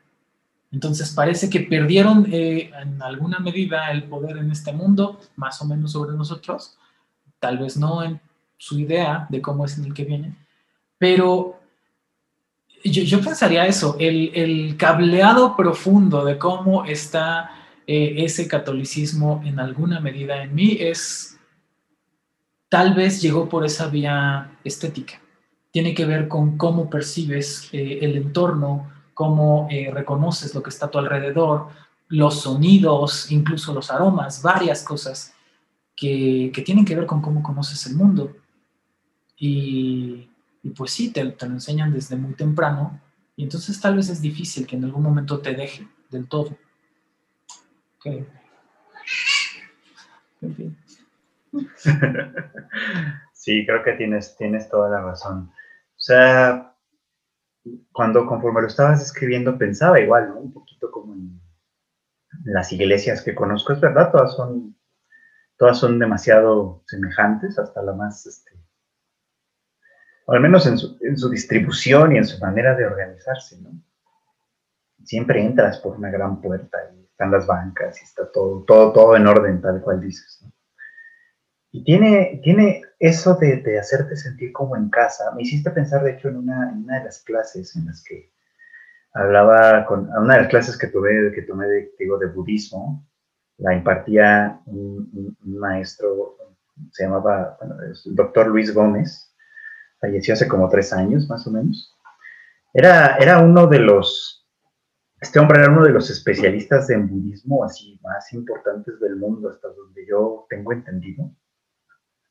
Entonces 0.73 1.11
parece 1.11 1.51
que 1.51 1.59
perdieron 1.59 2.27
eh, 2.31 2.71
en 2.81 2.99
alguna 3.01 3.37
medida 3.37 3.91
el 3.91 4.05
poder 4.05 4.37
en 4.37 4.51
este 4.51 4.73
mundo, 4.73 5.19
más 5.35 5.61
o 5.61 5.65
menos 5.65 5.91
sobre 5.91 6.17
nosotros, 6.17 6.77
tal 7.39 7.59
vez 7.59 7.77
no 7.77 8.03
en 8.03 8.19
su 8.57 8.79
idea 8.79 9.27
de 9.29 9.39
cómo 9.39 9.65
es 9.65 9.77
en 9.77 9.85
el 9.85 9.93
que 9.93 10.03
viene, 10.03 10.35
pero 10.97 11.59
yo, 12.83 13.21
pensaría 13.21 13.65
eso, 13.65 13.95
el, 13.99 14.75
cableado 14.77 15.55
profundo 15.55 16.25
de 16.25 16.37
cómo 16.37 16.85
está 16.85 17.51
eh, 17.85 18.15
ese 18.17 18.47
catolicismo 18.47 19.41
en 19.45 19.59
alguna 19.59 19.99
medida 19.99 20.41
en 20.41 20.55
mí 20.55 20.77
es, 20.79 21.37
tal 22.67 22.93
vez 22.93 23.21
llegó 23.21 23.47
por 23.47 23.65
esa 23.65 23.87
vía 23.87 24.57
estética. 24.63 25.21
Tiene 25.71 25.93
que 25.93 26.05
ver 26.05 26.27
con 26.27 26.57
cómo 26.57 26.89
percibes 26.89 27.69
eh, 27.71 27.99
el 28.01 28.17
entorno, 28.17 28.92
cómo 29.13 29.67
eh, 29.69 29.91
reconoces 29.93 30.53
lo 30.55 30.63
que 30.63 30.69
está 30.69 30.87
a 30.87 30.91
tu 30.91 30.97
alrededor, 30.97 31.69
los 32.09 32.41
sonidos, 32.41 33.31
incluso 33.31 33.73
los 33.73 33.91
aromas, 33.91 34.41
varias 34.41 34.83
cosas 34.83 35.33
que, 35.95 36.51
tienen 36.65 36.85
que 36.85 36.95
ver 36.95 37.05
con 37.05 37.21
cómo 37.21 37.41
conoces 37.41 37.85
el 37.87 37.95
mundo. 37.95 38.35
Y, 39.37 40.29
pues 40.75 40.91
sí, 40.91 41.11
te, 41.11 41.23
lo 41.23 41.33
enseñan 41.41 41.91
desde 41.91 42.15
muy 42.15 42.33
temprano 42.33 43.01
y 43.35 43.43
entonces 43.43 43.79
tal 43.81 43.95
vez 43.95 44.09
es 44.09 44.21
difícil 44.21 44.67
que 44.67 44.75
en 44.75 44.85
algún 44.85 45.03
momento 45.03 45.39
te 45.39 45.53
deje 45.53 45.87
del 46.09 46.27
todo. 46.27 46.55
Okay. 47.97 48.27
Sí, 53.43 53.65
creo 53.65 53.83
que 53.83 53.91
tienes, 53.93 54.37
tienes 54.37 54.69
toda 54.69 54.89
la 54.89 55.01
razón. 55.01 55.51
O 55.97 55.99
sea, 55.99 56.72
cuando 57.91 58.25
conforme 58.25 58.61
lo 58.61 58.67
estabas 58.67 59.01
escribiendo 59.01 59.57
pensaba 59.57 59.99
igual, 59.99 60.29
¿no? 60.29 60.39
Un 60.39 60.53
poquito 60.53 60.91
como 60.91 61.13
en 61.13 61.41
las 62.45 62.71
iglesias 62.71 63.21
que 63.21 63.35
conozco, 63.35 63.73
es 63.73 63.79
verdad, 63.79 64.11
todas 64.11 64.35
son, 64.35 64.75
todas 65.57 65.77
son 65.77 65.99
demasiado 65.99 66.83
semejantes, 66.87 67.57
hasta 67.59 67.81
la 67.81 67.93
más, 67.93 68.25
este, 68.25 68.51
o 70.25 70.33
al 70.33 70.41
menos 70.41 70.65
en 70.67 70.77
su, 70.77 70.97
en 71.01 71.17
su 71.17 71.29
distribución 71.29 72.13
y 72.13 72.17
en 72.17 72.25
su 72.25 72.39
manera 72.39 72.75
de 72.75 72.85
organizarse, 72.85 73.61
¿no? 73.61 73.71
Siempre 75.03 75.43
entras 75.43 75.79
por 75.79 75.97
una 75.97 76.09
gran 76.09 76.41
puerta 76.41 76.77
y 76.95 77.03
están 77.03 77.31
las 77.31 77.45
bancas 77.45 78.01
y 78.01 78.05
está 78.05 78.31
todo, 78.31 78.63
todo, 78.63 78.93
todo 78.93 79.15
en 79.17 79.27
orden, 79.27 79.61
tal 79.61 79.81
cual 79.81 79.99
dices, 79.99 80.39
¿no? 80.41 80.51
Y 81.75 81.83
tiene, 81.83 82.39
tiene 82.43 82.83
eso 82.99 83.33
de, 83.33 83.79
hacerte 83.79 84.15
sentir 84.15 84.53
como 84.53 84.77
en 84.77 84.89
casa. 84.89 85.31
Me 85.35 85.41
hiciste 85.41 85.71
pensar, 85.71 86.03
de 86.03 86.11
hecho, 86.11 86.29
en 86.29 86.37
una, 86.37 86.69
en 86.69 86.83
una 86.83 86.99
de 86.99 87.05
las 87.05 87.23
clases 87.23 87.75
en 87.75 87.87
las 87.87 88.03
que 88.03 88.31
hablaba 89.11 89.83
con, 89.87 90.07
una 90.15 90.35
de 90.35 90.41
las 90.41 90.49
clases 90.51 90.77
que 90.77 90.87
tuve, 90.87 91.31
que 91.33 91.41
tomé 91.41 91.65
de, 91.67 91.91
digo, 91.97 92.19
de 92.19 92.27
budismo, 92.27 93.03
la 93.57 93.73
impartía 93.73 94.61
un, 94.67 95.35
un 95.43 95.57
maestro, 95.57 96.37
se 96.91 97.05
llamaba, 97.05 97.57
bueno, 97.59 97.75
el 97.81 98.15
doctor 98.15 98.47
Luis 98.49 98.71
Gómez, 98.71 99.33
falleció 99.99 100.35
hace 100.35 100.47
como 100.47 100.69
tres 100.69 100.93
años, 100.93 101.27
más 101.27 101.47
o 101.47 101.51
menos. 101.51 101.97
Era, 102.71 103.17
era 103.17 103.39
uno 103.39 103.65
de 103.65 103.79
los, 103.79 104.47
este 105.19 105.39
hombre 105.39 105.59
era 105.59 105.71
uno 105.71 105.85
de 105.85 105.91
los 105.91 106.11
especialistas 106.11 106.91
en 106.91 107.09
budismo 107.09 107.63
así 107.63 107.99
más 108.03 108.31
importantes 108.31 108.99
del 108.99 109.15
mundo, 109.15 109.49
hasta 109.49 109.69
donde 109.69 110.05
yo 110.07 110.45
tengo 110.51 110.71
entendido 110.71 111.31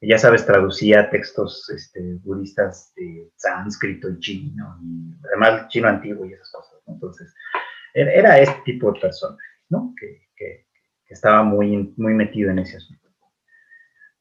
ya 0.09 0.19
sabes, 0.19 0.45
traducía 0.45 1.09
textos 1.11 1.71
este, 1.71 2.01
budistas 2.25 2.93
de 2.97 3.31
sánscrito 3.37 4.11
y 4.11 4.19
chino, 4.19 4.79
y 4.83 5.15
además 5.27 5.69
chino 5.69 5.89
antiguo 5.89 6.27
y 6.27 6.33
esas 6.33 6.51
cosas. 6.51 6.81
Entonces, 6.87 7.33
era 7.95 8.39
este 8.41 8.61
tipo 8.65 8.93
de 8.93 9.01
persona, 9.01 9.37
¿no? 9.69 9.95
Que, 9.99 10.29
que, 10.37 10.67
estaba 11.09 11.43
muy, 11.43 11.93
muy 11.99 12.15
metido 12.15 12.51
en 12.51 12.61
ese 12.61 12.79
asunto. 12.79 13.03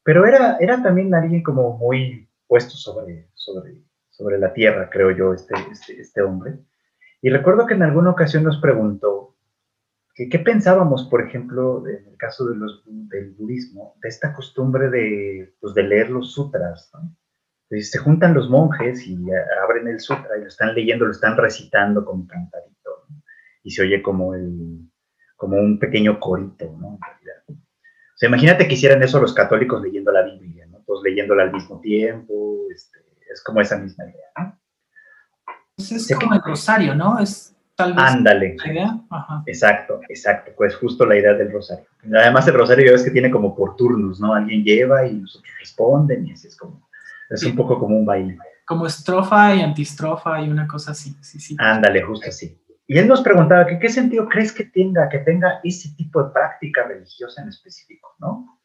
Pero 0.04 0.26
era, 0.26 0.58
era 0.60 0.82
también 0.82 1.14
alguien 1.14 1.42
como 1.42 1.78
muy 1.78 2.28
puesto 2.46 2.74
sobre, 2.74 3.30
sobre, 3.32 3.82
sobre 4.10 4.38
la 4.38 4.52
tierra, 4.52 4.90
creo 4.90 5.10
yo, 5.10 5.32
este, 5.32 5.54
este, 5.70 5.98
este 5.98 6.20
hombre. 6.20 6.58
Y 7.22 7.30
recuerdo 7.30 7.66
que 7.66 7.74
en 7.74 7.82
alguna 7.82 8.10
ocasión 8.10 8.44
nos 8.44 8.60
preguntó, 8.60 9.31
¿Qué, 10.14 10.38
pensábamos, 10.38 11.08
por 11.08 11.26
ejemplo, 11.26 11.86
en 11.88 12.06
el 12.06 12.16
caso 12.18 12.46
de 12.46 12.56
los, 12.56 12.82
del 12.86 13.30
budismo, 13.30 13.96
de 14.02 14.08
esta 14.10 14.34
costumbre 14.34 14.90
de, 14.90 15.54
pues, 15.60 15.72
de 15.74 15.82
leer 15.84 16.10
los 16.10 16.32
sutras? 16.32 16.90
¿no? 16.94 17.16
se 17.80 17.98
juntan 17.98 18.34
los 18.34 18.50
monjes 18.50 19.06
y 19.06 19.16
abren 19.62 19.88
el 19.88 19.98
sutra 20.00 20.36
y 20.36 20.42
lo 20.42 20.48
están 20.48 20.74
leyendo, 20.74 21.06
lo 21.06 21.12
están 21.12 21.36
recitando 21.38 22.04
como 22.04 22.26
cantadito, 22.26 22.90
¿no? 23.08 23.22
y 23.62 23.70
se 23.70 23.82
oye 23.82 24.02
como, 24.02 24.34
el, 24.34 24.90
como 25.36 25.56
un 25.56 25.78
pequeño 25.78 26.20
corito, 26.20 26.76
¿no? 26.78 26.98
O 26.98 28.16
sea, 28.16 28.28
imagínate 28.28 28.68
que 28.68 28.74
hicieran 28.74 29.02
eso 29.02 29.20
los 29.20 29.32
católicos 29.32 29.82
leyendo 29.82 30.12
la 30.12 30.22
Biblia, 30.22 30.66
¿no? 30.66 30.80
Todos 30.86 31.02
leyéndola 31.02 31.44
al 31.44 31.52
mismo 31.52 31.80
tiempo, 31.80 32.66
este, 32.70 32.98
es 33.32 33.42
como 33.42 33.60
esa 33.60 33.78
misma 33.78 34.04
idea, 34.04 34.28
¿no? 34.38 34.60
Pues 35.74 35.92
es 35.92 36.16
como 36.16 36.34
el 36.34 36.42
rosario, 36.44 36.94
¿no? 36.94 37.18
Es 37.18 37.51
Ándale. 37.78 38.56
Exacto, 39.46 40.00
exacto. 40.08 40.52
Pues 40.56 40.76
justo 40.76 41.06
la 41.06 41.16
idea 41.16 41.34
del 41.34 41.52
rosario. 41.52 41.86
Además, 42.14 42.46
el 42.48 42.54
rosario 42.54 42.86
ya 42.86 42.92
ves 42.92 43.02
que 43.02 43.10
tiene 43.10 43.30
como 43.30 43.54
por 43.54 43.76
turnos, 43.76 44.20
¿no? 44.20 44.34
Alguien 44.34 44.62
lleva 44.62 45.06
y 45.06 45.14
nosotros 45.14 45.52
responden 45.58 46.26
y 46.26 46.32
así 46.32 46.48
es 46.48 46.56
como. 46.56 46.88
Es 47.30 47.42
un 47.44 47.56
poco 47.56 47.78
como 47.78 47.96
un 47.96 48.04
baile. 48.04 48.36
Como 48.66 48.86
estrofa 48.86 49.54
y 49.54 49.62
antistrofa 49.62 50.40
y 50.42 50.50
una 50.50 50.66
cosa 50.66 50.92
así. 50.92 51.16
Sí, 51.22 51.40
sí. 51.40 51.56
Ándale, 51.58 52.02
justo 52.02 52.28
así. 52.28 52.62
Y 52.86 52.98
él 52.98 53.08
nos 53.08 53.22
preguntaba 53.22 53.66
que 53.66 53.78
qué 53.78 53.88
sentido 53.88 54.28
crees 54.28 54.52
que 54.52 54.64
tenga, 54.64 55.08
que 55.08 55.20
tenga 55.20 55.60
ese 55.64 55.94
tipo 55.96 56.22
de 56.22 56.30
práctica 56.30 56.84
religiosa 56.84 57.40
en 57.40 57.48
específico, 57.48 58.14
¿no? 58.18 58.60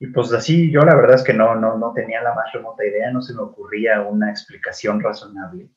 Y 0.00 0.08
pues 0.08 0.32
así, 0.32 0.72
yo 0.72 0.80
la 0.80 0.96
verdad 0.96 1.14
es 1.14 1.22
que 1.22 1.32
no, 1.32 1.54
no, 1.54 1.78
no 1.78 1.92
tenía 1.92 2.20
la 2.20 2.34
más 2.34 2.52
remota 2.52 2.84
idea, 2.84 3.12
no 3.12 3.22
se 3.22 3.34
me 3.34 3.42
ocurría 3.42 4.02
una 4.02 4.30
explicación 4.30 5.00
razonable. 5.00 5.70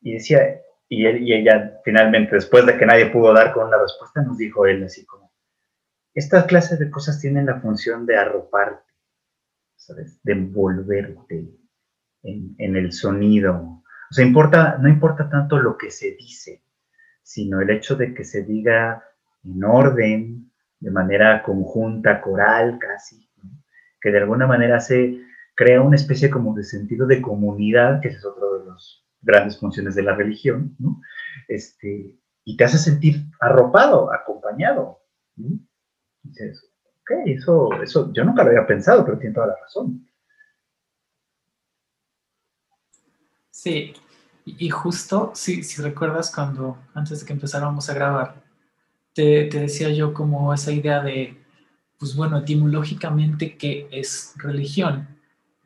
Y 0.00 0.12
decía, 0.12 0.60
y, 0.88 1.06
él, 1.06 1.22
y 1.22 1.34
ella 1.34 1.80
finalmente, 1.84 2.34
después 2.34 2.64
de 2.66 2.76
que 2.76 2.86
nadie 2.86 3.06
pudo 3.06 3.32
dar 3.32 3.52
con 3.52 3.68
una 3.68 3.78
respuesta, 3.78 4.22
nos 4.22 4.38
dijo 4.38 4.66
él 4.66 4.84
así 4.84 5.04
como, 5.04 5.32
estas 6.14 6.46
clases 6.46 6.78
de 6.78 6.90
cosas 6.90 7.20
tienen 7.20 7.46
la 7.46 7.60
función 7.60 8.06
de 8.06 8.16
arroparte, 8.16 8.92
¿sabes? 9.76 10.20
De 10.22 10.32
envolverte 10.32 11.48
en, 12.22 12.54
en 12.58 12.76
el 12.76 12.92
sonido. 12.92 13.82
O 14.10 14.14
sea, 14.14 14.24
importa, 14.24 14.78
no 14.78 14.88
importa 14.88 15.28
tanto 15.28 15.58
lo 15.58 15.76
que 15.76 15.90
se 15.90 16.12
dice, 16.12 16.64
sino 17.22 17.60
el 17.60 17.70
hecho 17.70 17.94
de 17.94 18.14
que 18.14 18.24
se 18.24 18.42
diga 18.42 19.04
en 19.44 19.62
orden, 19.62 20.50
de 20.80 20.90
manera 20.90 21.42
conjunta, 21.42 22.20
coral 22.20 22.78
casi, 22.78 23.28
que 24.00 24.10
de 24.10 24.18
alguna 24.18 24.46
manera 24.46 24.80
se 24.80 25.20
crea 25.54 25.82
una 25.82 25.96
especie 25.96 26.30
como 26.30 26.54
de 26.54 26.64
sentido 26.64 27.06
de 27.06 27.20
comunidad, 27.20 28.00
que 28.00 28.08
es 28.08 28.24
otro 28.24 28.58
de 28.58 28.66
los 28.66 29.07
grandes 29.20 29.58
funciones 29.58 29.94
de 29.94 30.02
la 30.02 30.14
religión, 30.14 30.76
¿no? 30.78 31.00
Este, 31.48 32.14
y 32.44 32.56
te 32.56 32.64
hace 32.64 32.78
sentir 32.78 33.24
arropado, 33.40 34.12
acompañado. 34.12 35.00
Dices, 36.22 36.64
ok, 37.02 37.10
eso, 37.26 37.82
eso 37.82 38.12
yo 38.12 38.24
nunca 38.24 38.42
lo 38.42 38.50
había 38.50 38.66
pensado, 38.66 39.04
pero 39.04 39.18
tiene 39.18 39.34
toda 39.34 39.48
la 39.48 39.56
razón. 39.60 40.06
Sí, 43.50 43.92
y 44.44 44.70
justo, 44.70 45.32
si, 45.34 45.62
si 45.62 45.82
recuerdas 45.82 46.32
cuando, 46.34 46.78
antes 46.94 47.20
de 47.20 47.26
que 47.26 47.32
empezáramos 47.32 47.90
a 47.90 47.94
grabar, 47.94 48.42
te, 49.12 49.46
te 49.46 49.60
decía 49.60 49.90
yo 49.90 50.14
como 50.14 50.54
esa 50.54 50.70
idea 50.70 51.02
de, 51.02 51.36
pues 51.98 52.14
bueno, 52.14 52.38
etimológicamente, 52.38 53.56
¿qué 53.56 53.88
es 53.90 54.34
religión? 54.36 55.17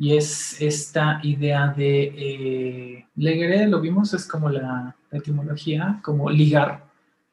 Y 0.03 0.17
es 0.17 0.61
esta 0.61 1.21
idea 1.23 1.69
de, 1.69 2.03
eh, 2.03 3.07
legere, 3.15 3.69
lo 3.69 3.81
vimos, 3.81 4.13
es 4.15 4.27
como 4.27 4.49
la, 4.49 4.97
etimología, 5.13 6.01
como 6.03 6.29
ligar, 6.29 6.87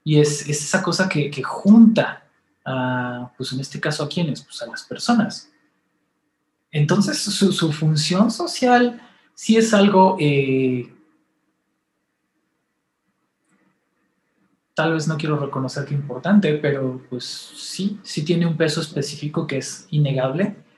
y 0.03 0.20
es, 0.20 0.47
esa 0.47 0.84
cosa 0.84 1.09
que, 1.09 1.32
junta, 1.41 2.26
a, 2.63 3.32
pues 3.36 3.53
en 3.53 3.59
este 3.59 3.80
caso 3.80 4.03
a 4.03 4.07
quiénes, 4.07 4.43
pues 4.43 4.61
a 4.61 4.67
las 4.67 4.84
personas. 4.84 5.49
Entonces 6.70 7.17
su, 7.17 7.74
función 7.74 8.30
social 8.30 9.01
sí 9.34 9.57
es 9.57 9.74
algo, 9.74 10.15
eh, 10.20 10.93
tal 14.76 14.93
vez 14.93 15.07
no 15.07 15.17
quiero 15.17 15.39
reconocer 15.39 15.86
que 15.86 15.95
importante, 15.95 16.53
pero 16.53 17.01
pues 17.09 17.24
sí, 17.24 17.99
sí 18.03 18.24
tiene 18.24 18.45
un 18.45 18.57
peso 18.57 18.80
específico 18.80 19.47
que 19.47 19.57
es 19.57 19.88
innegable 19.89 20.68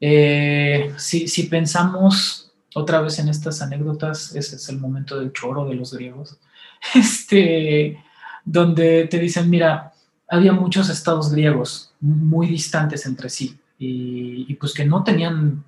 eh, 0.00 0.94
si, 0.96 1.42
pensamos 1.44 2.52
otra 2.74 3.00
vez 3.00 3.18
en 3.18 3.28
estas 3.28 3.60
anécdotas, 3.62 4.34
ese 4.34 4.56
es 4.56 4.68
el 4.68 4.78
momento 4.78 5.18
del 5.18 5.32
choro 5.32 5.64
de 5.66 5.74
los 5.74 5.92
griegos, 5.92 6.38
este, 6.94 8.02
donde 8.44 9.08
te 9.08 9.18
dicen, 9.18 9.50
mira, 9.50 9.92
había 10.28 10.52
muchos 10.52 10.88
estados 10.88 11.32
griegos 11.32 11.92
muy 12.00 12.46
distantes 12.46 13.06
entre 13.06 13.28
sí, 13.28 13.58
y, 13.78 14.54
pues 14.54 14.74
que 14.74 14.84
no 14.84 15.04
tenían 15.04 15.64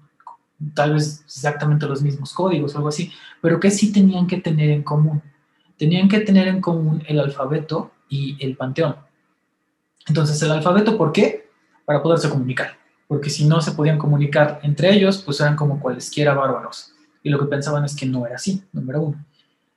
tal 0.74 0.94
vez 0.94 1.22
exactamente 1.24 1.86
los 1.86 2.02
mismos 2.02 2.32
códigos 2.32 2.74
o 2.74 2.78
algo 2.78 2.88
así, 2.88 3.12
pero 3.40 3.58
que 3.58 3.70
sí 3.70 3.92
tenían 3.92 4.26
que 4.26 4.40
tener 4.40 4.70
en 4.70 4.82
común. 4.82 5.22
Tenían 5.78 6.08
que 6.08 6.20
tener 6.20 6.48
en 6.48 6.60
común 6.60 7.02
el 7.06 7.20
alfabeto 7.20 7.92
y 8.08 8.36
el 8.44 8.56
panteón. 8.56 8.96
Entonces, 10.06 10.42
el 10.42 10.50
alfabeto, 10.50 10.98
¿por 10.98 11.12
qué? 11.12 11.48
Para 11.86 12.02
poderse 12.02 12.28
comunicar. 12.28 12.79
Porque 13.10 13.28
si 13.28 13.44
no 13.44 13.60
se 13.60 13.72
podían 13.72 13.98
comunicar 13.98 14.60
entre 14.62 14.94
ellos, 14.94 15.18
pues 15.18 15.40
eran 15.40 15.56
como 15.56 15.80
cualesquiera 15.80 16.32
bárbaros. 16.32 16.92
Y 17.24 17.30
lo 17.30 17.40
que 17.40 17.46
pensaban 17.46 17.84
es 17.84 17.96
que 17.96 18.06
no 18.06 18.24
era 18.24 18.36
así, 18.36 18.62
número 18.72 19.02
uno. 19.02 19.26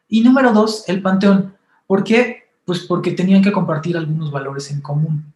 Y 0.07 0.21
número 0.21 0.53
dos, 0.53 0.83
el 0.87 1.01
panteón. 1.01 1.57
¿Por 1.87 2.03
qué? 2.03 2.43
Pues 2.63 2.81
porque 2.81 3.13
tenían 3.13 3.41
que 3.41 3.51
compartir 3.51 3.97
algunos 3.97 4.29
valores 4.29 4.69
en 4.69 4.81
común. 4.81 5.33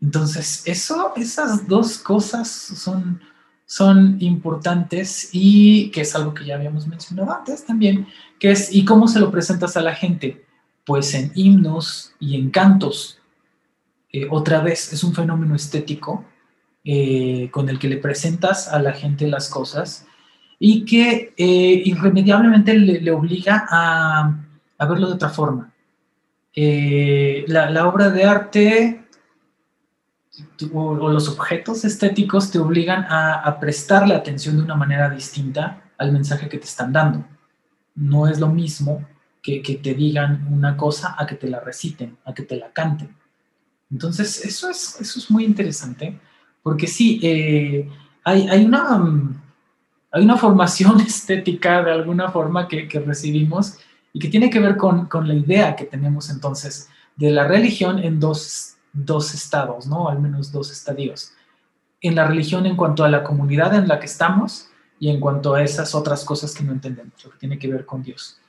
Entonces, 0.00 0.62
eso, 0.64 1.12
esas 1.16 1.68
dos 1.68 1.98
cosas 1.98 2.50
son, 2.50 3.20
son 3.66 4.16
importantes 4.20 5.28
y 5.32 5.90
que 5.90 6.00
es 6.00 6.16
algo 6.16 6.32
que 6.32 6.46
ya 6.46 6.54
habíamos 6.54 6.86
mencionado 6.86 7.30
antes 7.30 7.66
también, 7.66 8.06
que 8.40 8.52
es, 8.52 8.74
¿y 8.74 8.86
cómo 8.86 9.06
se 9.06 9.20
lo 9.20 9.30
presentas 9.30 9.76
a 9.76 9.82
la 9.82 9.94
gente? 9.94 10.46
Pues 10.86 11.12
en 11.12 11.30
himnos 11.34 12.14
y 12.18 12.36
en 12.36 12.48
cantos. 12.48 13.18
Eh, 14.10 14.26
otra 14.30 14.62
vez, 14.62 14.94
es 14.94 15.04
un 15.04 15.12
fenómeno 15.12 15.54
estético 15.54 16.24
eh, 16.86 17.50
con 17.50 17.68
el 17.68 17.78
que 17.78 17.88
le 17.88 17.98
presentas 17.98 18.68
a 18.68 18.78
la 18.78 18.92
gente 18.92 19.26
las 19.26 19.50
cosas 19.50 20.06
y 20.58 20.86
que 20.86 21.34
eh, 21.36 21.82
irremediablemente 21.84 22.78
le, 22.78 23.10
obliga 23.10 23.66
a, 23.68 24.34
verlo 24.88 25.08
de 25.08 25.14
otra 25.14 25.28
forma. 25.28 25.72
La, 26.54 27.68
la, 27.68 27.86
obra 27.86 28.08
de 28.08 28.24
arte 28.24 29.06
o, 30.72 30.94
los 30.94 31.28
objetos 31.28 31.84
estéticos 31.84 32.50
te 32.50 32.58
obligan 32.58 33.06
a, 33.08 33.58
prestarle 33.60 34.14
atención 34.14 34.56
de 34.56 34.62
una 34.62 34.74
manera 34.74 35.10
distinta 35.10 35.82
al 35.98 36.12
mensaje 36.12 36.48
que 36.48 36.58
te 36.58 36.64
están 36.64 36.92
dando. 36.92 37.24
No 37.94 38.28
es 38.28 38.38
lo 38.38 38.48
mismo 38.48 39.06
que, 39.42 39.60
te 39.60 39.94
digan 39.94 40.46
una 40.50 40.76
cosa 40.76 41.14
a 41.18 41.26
que 41.26 41.36
te 41.36 41.48
la 41.48 41.60
reciten, 41.60 42.18
a 42.24 42.34
que 42.34 42.42
te 42.42 42.56
la 42.56 42.70
canten. 42.72 43.14
Entonces, 43.90 44.44
eso 44.44 44.68
es, 44.68 45.00
eso 45.00 45.18
es 45.18 45.30
muy 45.30 45.44
interesante, 45.44 46.18
porque 46.66 46.88
sí, 46.88 47.20
eh, 47.22 47.88
hay, 48.24 48.64
una, 48.64 50.36
formación 50.36 51.00
estética 51.06 51.80
de 51.84 51.92
alguna 51.92 52.28
forma 52.32 52.66
que, 52.66 52.88
recibimos 53.06 53.78
y 54.12 54.18
que 54.18 54.26
tiene 54.26 54.50
que 54.50 54.58
ver 54.58 54.76
con, 54.76 55.08
la 55.28 55.34
idea 55.34 55.76
que 55.76 55.84
tenemos 55.84 56.28
entonces 56.28 56.88
de 57.14 57.30
la 57.30 57.46
religión 57.46 58.00
en 58.00 58.18
dos 58.18 58.74
dos 58.92 59.32
estados, 59.32 59.86
¿no? 59.86 60.08
Al 60.08 60.18
menos 60.18 60.50
dos 60.50 60.72
estadios. 60.72 61.34
En 62.00 62.16
la 62.16 62.26
religión 62.26 62.66
en 62.66 62.74
cuanto 62.74 63.04
a 63.04 63.08
la 63.08 63.22
comunidad 63.22 63.72
en 63.72 63.86
la 63.86 64.00
que 64.00 64.06
estamos 64.06 64.68
y 64.98 65.10
en 65.10 65.20
cuanto 65.20 65.54
a 65.54 65.62
esas 65.62 65.94
otras 65.94 66.24
cosas 66.24 66.52
que 66.52 66.64
no 66.64 66.72
entendemos, 66.72 67.24
lo 67.24 67.30
que 67.30 67.38
tiene 67.38 67.60
que 67.60 67.68
ver 67.68 67.86
con 67.86 68.02
Dios. 68.02 68.40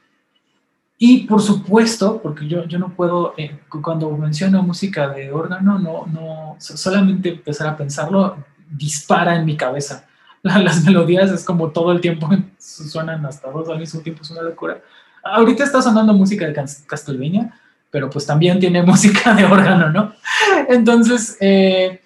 Y 0.97 1.27
por 1.27 1.41
supuesto, 1.41 2.19
porque 2.21 2.47
yo, 2.47 2.65
yo 2.65 2.79
no 2.79 2.89
puedo, 2.89 3.33
eh, 3.37 3.59
cuando 3.83 4.09
menciono 4.17 4.63
música 4.63 5.09
de 5.09 5.31
órgano, 5.31 5.77
no, 5.77 6.07
no, 6.07 6.55
solamente 6.59 7.29
empezar 7.29 7.67
a 7.67 7.77
pensarlo, 7.77 8.37
dispara 8.69 9.35
en 9.35 9.45
mi 9.45 9.55
cabeza. 9.55 10.07
las 10.41 10.83
melodías 10.83 11.31
es 11.31 11.43
como 11.43 11.69
todo 11.69 11.91
el 11.91 12.01
tiempo, 12.01 12.29
suenan 12.57 13.25
hasta 13.25 13.51
dos 13.51 13.69
al 13.69 13.79
mismo 13.79 14.01
tiempo, 14.01 14.23
es 14.23 14.31
una 14.31 14.41
locura. 14.41 14.81
Ahorita 15.23 15.63
está 15.63 15.81
sonando 15.81 16.13
música 16.13 16.47
de 16.47 16.53
Castlevania, 16.53 17.53
pero 17.91 18.09
pues 18.09 18.25
también 18.25 18.59
tiene 18.59 18.81
música 18.83 19.33
de 19.33 19.45
órgano, 19.45 19.91
¿no? 19.91 20.13
Entonces, 20.67 21.37
eh, 21.39 22.01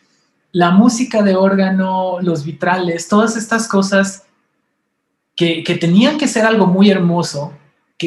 la 0.51 0.71
música 0.71 1.21
de 1.21 1.35
órgano, 1.35 2.19
los 2.21 2.43
vitrales, 2.43 3.07
todas 3.07 3.37
estas 3.37 3.67
cosas 3.67 4.25
que, 5.35 5.63
tenían 5.79 6.17
que 6.17 6.27
ser 6.27 6.45
algo 6.45 6.67
muy 6.67 6.89
hermoso, 6.89 7.53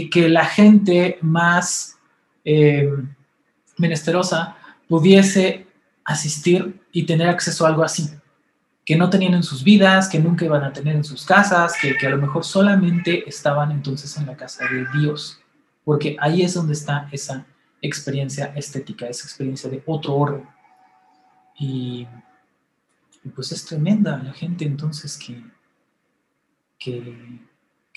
que, 0.03 0.29
la 0.29 0.45
gente 0.45 1.19
más 1.21 1.99
eh, 2.45 2.91
menesterosa 3.79 4.57
pudiese 4.89 5.67
asistir 6.05 6.81
y 6.93 7.05
tener 7.07 7.29
acceso 7.29 7.65
a 7.65 7.69
algo 7.69 7.83
así, 7.83 8.11
que 8.85 8.97
no 8.97 9.09
tenían 9.09 9.35
en 9.35 9.43
sus 9.43 9.65
vidas, 9.65 10.09
que 10.09 10.19
nunca 10.19 10.45
iban 10.45 10.63
a 10.63 10.73
tener 10.73 10.95
en 10.95 11.05
sus 11.05 11.25
casas, 11.25 11.75
que, 11.81 12.07
a 12.07 12.11
lo 12.11 12.19
mejor 12.19 12.45
solamente 12.45 13.29
estaban 13.29 13.71
entonces 13.71 14.17
en 14.17 14.27
la 14.27 14.37
casa 14.37 14.65
de 14.69 14.87
Dios, 14.99 15.41
porque 15.85 16.17
ahí 16.21 16.43
es 16.43 16.55
donde 16.55 16.75
está 16.75 17.09
esa 17.11 17.47
experiencia 17.81 18.53
estética, 18.57 19.07
esa 19.07 19.27
experiencia 19.27 19.71
de 19.71 19.83
otro 19.87 20.15
orden. 20.15 20.47
Y, 21.59 22.07
pues 23.35 23.53
es 23.53 23.65
tremenda 23.65 24.23
la 24.23 24.35
gente 24.35 24.67
entonces 24.67 25.17
que, 25.17 25.43
que, 26.79 27.41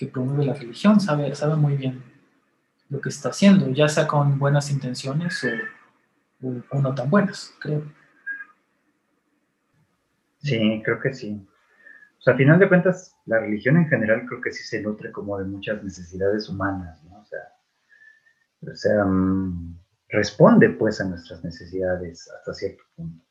promueve 0.06 0.46
la 0.46 0.54
religión, 0.54 1.00
sabe, 1.00 1.34
sabe 1.34 1.56
muy 1.56 1.76
bien 1.76 2.02
lo 2.88 3.00
que 3.00 3.08
está 3.08 3.30
haciendo, 3.30 3.68
ya 3.70 3.88
sea 3.88 4.06
con 4.06 4.38
buenas 4.38 4.70
intenciones 4.70 5.46
o, 6.42 6.78
no 6.80 6.94
tan 6.94 7.10
buenas, 7.10 7.52
creo. 7.58 7.82
Sí, 10.38 10.82
creo 10.84 11.00
que 11.00 11.12
sí. 11.12 11.46
O 12.18 12.22
sea, 12.22 12.34
a 12.34 12.36
final 12.36 12.58
de 12.58 12.68
cuentas, 12.68 13.16
la 13.26 13.40
religión 13.40 13.76
en 13.76 13.88
general 13.88 14.24
creo 14.26 14.40
que 14.40 14.52
sí 14.52 14.64
se 14.64 14.80
nutre 14.80 15.12
como 15.12 15.38
de 15.38 15.44
muchas 15.44 15.82
necesidades 15.82 16.48
humanas, 16.48 17.02
¿no? 17.04 17.18
O 17.18 17.24
sea, 17.24 17.40
o 18.62 18.74
sea, 18.74 19.04
mm, 19.04 19.78
responde 20.08 20.70
pues 20.70 21.00
a 21.00 21.04
nuestras 21.04 21.44
necesidades 21.44 22.30
hasta 22.30 22.54
cierto 22.54 22.82
punto. 22.96 23.24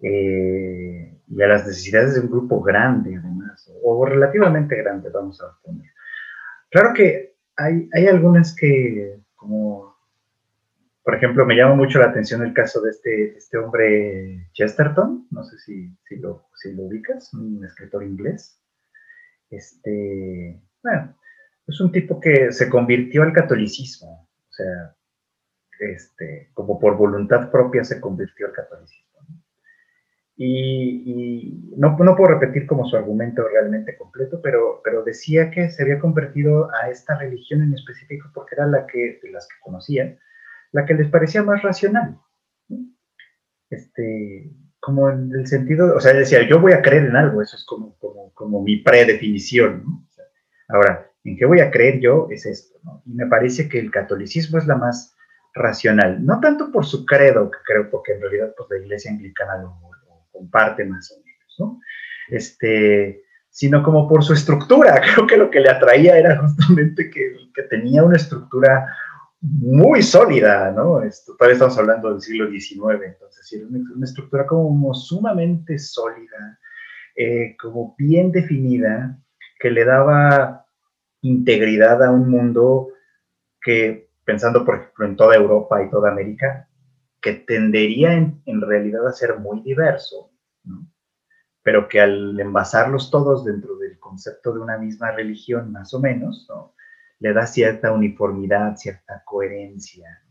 Eh, 0.00 1.16
y 1.28 1.42
a 1.42 1.48
las 1.48 1.66
necesidades 1.66 2.14
de 2.14 2.20
un 2.20 2.30
grupo 2.30 2.60
grande 2.62 3.16
además, 3.16 3.70
o, 3.82 4.04
relativamente 4.04 4.76
grande, 4.76 5.10
vamos 5.10 5.40
a 5.42 5.58
poner. 5.62 5.90
Claro 6.70 6.92
que 6.94 7.34
hay, 7.56 7.88
hay 7.92 8.06
algunas 8.06 8.54
que, 8.54 9.20
como, 9.34 9.96
por 11.02 11.14
ejemplo, 11.14 11.46
me 11.46 11.56
llama 11.56 11.74
mucho 11.74 11.98
la 11.98 12.06
atención 12.06 12.42
el 12.42 12.52
caso 12.52 12.80
de 12.80 12.90
este, 12.90 13.36
este 13.36 13.58
hombre 13.58 14.48
Chesterton, 14.52 15.26
no 15.30 15.44
sé 15.44 15.58
si, 15.58 15.96
si, 16.08 16.16
lo, 16.16 16.48
si 16.54 16.72
lo 16.74 16.84
ubicas, 16.84 17.32
un 17.34 17.64
escritor 17.64 18.04
inglés. 18.04 18.60
Este, 19.50 20.60
bueno, 20.82 21.16
es 21.66 21.80
un 21.80 21.92
tipo 21.92 22.20
que 22.20 22.52
se 22.52 22.68
convirtió 22.68 23.22
al 23.22 23.32
catolicismo, 23.32 24.28
o 24.48 24.52
sea, 24.52 24.94
este, 25.78 26.50
como 26.54 26.78
por 26.78 26.96
voluntad 26.96 27.50
propia 27.50 27.84
se 27.84 28.00
convirtió 28.00 28.46
al 28.46 28.52
catolicismo. 28.52 29.05
Y, 30.38 31.72
no, 31.76 31.96
no, 31.96 32.14
puedo 32.14 32.34
repetir 32.34 32.66
como 32.66 32.84
su 32.84 32.96
argumento 32.96 33.46
realmente 33.48 33.96
completo, 33.96 34.40
pero, 34.42 34.82
pero 34.84 35.02
decía 35.02 35.50
que 35.50 35.70
se 35.70 35.82
había 35.82 35.98
convertido 35.98 36.70
a 36.74 36.90
esta 36.90 37.18
religión 37.18 37.62
en 37.62 37.72
específico 37.72 38.28
porque 38.34 38.54
era 38.54 38.66
la 38.66 38.86
que, 38.86 39.18
de 39.22 39.30
las 39.30 39.48
que 39.48 39.54
conocían, 39.62 40.18
la 40.72 40.84
que 40.84 40.94
les 40.94 41.08
parecía 41.08 41.42
más 41.42 41.62
racional. 41.62 42.18
Este, 43.70 44.52
como 44.78 45.10
en 45.10 45.32
el 45.32 45.46
sentido, 45.46 45.96
o 45.96 46.00
sea, 46.00 46.12
decía, 46.12 46.46
yo 46.46 46.60
voy 46.60 46.72
a 46.72 46.82
creer 46.82 47.06
en 47.06 47.16
algo, 47.16 47.40
eso 47.40 47.56
es 47.56 47.64
como, 47.64 47.96
como, 47.98 48.32
como 48.34 48.62
mi 48.62 48.76
predefinición. 48.76 50.06
ahora, 50.68 51.10
¿en 51.24 51.36
qué 51.36 51.46
voy 51.46 51.60
a 51.60 51.70
creer 51.70 52.00
yo? 52.00 52.28
Es 52.30 52.44
esto. 52.44 52.78
Y 53.06 53.14
me 53.14 53.26
parece 53.26 53.68
que 53.68 53.78
el 53.78 53.90
catolicismo 53.90 54.58
es 54.58 54.66
la 54.66 54.76
más 54.76 55.16
racional, 55.54 56.24
no 56.24 56.38
tanto 56.40 56.70
por 56.70 56.84
su 56.84 57.06
credo, 57.06 57.50
que 57.50 57.58
creo, 57.64 57.90
porque 57.90 58.12
en 58.12 58.20
realidad 58.20 58.54
pues, 58.56 58.68
la 58.70 58.78
iglesia 58.78 59.10
anglicana 59.10 59.56
lo, 59.56 59.80
comparte 60.36 60.84
más 60.84 61.10
o 61.12 61.22
menos, 61.24 61.56
¿no? 61.58 61.80
Este, 62.28 63.22
sino 63.50 63.82
como 63.82 64.08
por 64.08 64.22
su 64.22 64.34
estructura. 64.34 65.00
Creo 65.14 65.26
que 65.26 65.36
lo 65.36 65.50
que 65.50 65.60
le 65.60 65.70
atraía 65.70 66.18
era 66.18 66.36
justamente 66.38 67.10
que, 67.10 67.36
tenía 67.70 68.04
una 68.04 68.16
estructura 68.16 68.86
muy 69.40 70.02
sólida, 70.02 70.70
¿no? 70.72 71.02
Esto, 71.02 71.34
todavía 71.36 71.54
estamos 71.54 71.78
hablando 71.78 72.12
del 72.12 72.20
siglo 72.20 72.50
XIX, 72.50 73.02
entonces 73.04 73.52
era 73.52 73.66
una, 73.66 74.04
estructura 74.04 74.46
como 74.46 74.92
sumamente 74.92 75.78
sólida, 75.78 76.58
eh, 77.16 77.56
como 77.58 77.94
bien 77.96 78.30
definida, 78.30 79.18
que 79.58 79.70
le 79.70 79.84
daba 79.84 80.66
integridad 81.22 82.04
a 82.04 82.10
un 82.10 82.28
mundo 82.28 82.88
que 83.62 84.10
pensando 84.26 84.64
por 84.64 84.76
ejemplo 84.76 85.06
en 85.06 85.16
toda 85.16 85.36
Europa 85.36 85.82
y 85.82 85.88
toda 85.88 86.10
América, 86.10 86.65
que 87.26 87.32
tendería 87.32 88.12
en, 88.12 88.60
realidad 88.60 89.04
a 89.04 89.12
ser 89.12 89.40
muy 89.40 89.60
diverso, 89.62 90.30
pero 91.60 91.88
que 91.88 92.00
al 92.00 92.38
envasarlos 92.38 93.10
todos 93.10 93.44
dentro 93.44 93.76
del 93.78 93.98
concepto 93.98 94.54
de 94.54 94.60
una 94.60 94.78
misma 94.78 95.10
religión, 95.10 95.72
más 95.72 95.92
o 95.92 95.98
menos, 95.98 96.46
le 97.18 97.32
da 97.32 97.44
cierta 97.48 97.90
uniformidad, 97.90 98.76
cierta 98.76 99.24
coherencia. 99.24 100.22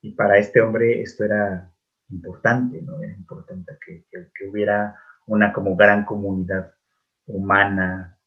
Y 0.00 0.12
para 0.12 0.38
este 0.38 0.62
hombre 0.62 1.02
esto 1.02 1.22
era 1.22 1.70
importante, 2.08 2.80
¿no? 2.80 3.02
Era 3.02 3.12
importante 3.12 3.76
que, 3.84 4.06
hubiera 4.48 4.98
una 5.26 5.52
como 5.52 5.76
gran 5.76 6.06
comunidad 6.06 6.72
humana 7.26 8.18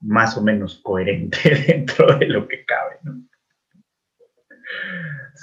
más 0.00 0.36
o 0.36 0.42
menos 0.42 0.82
coherente 0.84 1.38
dentro 1.66 2.18
de 2.18 2.26
lo 2.26 2.46
que 2.46 2.66
cabe. 2.66 2.98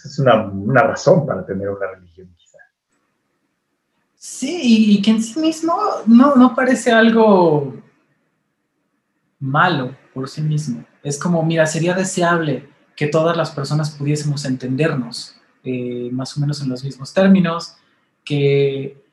Es 0.04 0.20
una, 0.20 0.52
razón 0.84 1.26
para 1.26 1.46
tener 1.46 1.70
una 1.70 1.88
religión, 1.88 2.28
quizá. 2.36 2.58
Sí, 4.16 4.60
y, 4.64 5.02
que 5.02 5.12
en 5.12 5.22
sí 5.22 5.40
mismo 5.40 5.78
no, 6.06 6.36
no 6.36 6.56
parece 6.56 6.92
algo 6.92 7.76
malo 9.40 9.96
por 10.14 10.28
sí 10.28 10.42
mismo. 10.42 10.84
Es 11.04 11.20
como, 11.20 11.44
mira, 11.44 11.66
sería 11.66 11.94
deseable 11.94 12.68
que 12.96 13.08
todas 13.08 13.36
las 13.38 13.52
personas 13.52 13.92
pudiésemos 13.92 14.46
entendernos 14.46 15.36
eh, 15.64 16.10
más 16.12 16.36
o 16.38 16.40
menos 16.40 16.62
en 16.62 16.70
los 16.70 16.84
mismos 16.84 17.14
términos, 17.14 17.76
que 18.24 19.04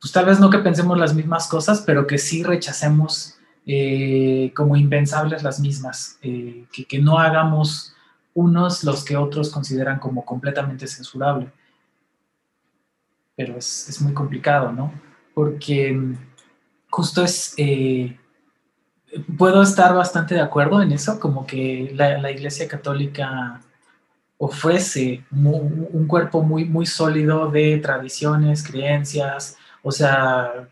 pues 0.00 0.12
tal 0.12 0.26
vez 0.26 0.38
no 0.38 0.48
que 0.48 0.58
pensemos 0.58 0.96
las 0.96 1.14
mismas 1.14 1.48
cosas, 1.48 1.82
pero 1.84 2.06
que 2.06 2.18
sí 2.18 2.42
rechacemos 2.42 3.36
eh, 3.66 4.52
como 4.54 4.76
impensables 4.76 5.42
las 5.42 5.60
mismas, 5.60 6.18
eh, 6.22 6.64
que, 6.72 6.84
que, 6.84 7.00
no 7.00 7.18
hagamos 7.18 7.94
unos 8.38 8.84
los 8.84 9.04
que 9.04 9.16
otros 9.16 9.50
consideran 9.50 9.98
como 9.98 10.24
completamente 10.24 10.86
censurable. 10.86 11.50
Pero 13.36 13.56
es, 13.56 13.88
es 13.88 14.00
muy 14.00 14.14
complicado, 14.14 14.70
¿no? 14.70 14.92
Porque 15.34 16.00
justo 16.88 17.24
es, 17.24 17.56
puedo 19.36 19.62
estar 19.62 19.92
bastante 19.92 20.36
de 20.36 20.40
acuerdo 20.40 20.80
en 20.80 20.92
eso, 20.92 21.18
como 21.18 21.46
que 21.46 21.90
la, 21.94 22.18
la 22.18 22.30
Iglesia 22.30 22.68
Católica 22.68 23.60
ofrece 24.38 25.24
un 25.32 26.06
cuerpo 26.06 26.42
muy, 26.42 26.64
muy 26.64 26.86
sólido 26.86 27.50
de 27.50 27.78
tradiciones, 27.78 28.62
creencias, 28.62 29.57
o 29.82 29.92
sea, 29.92 30.68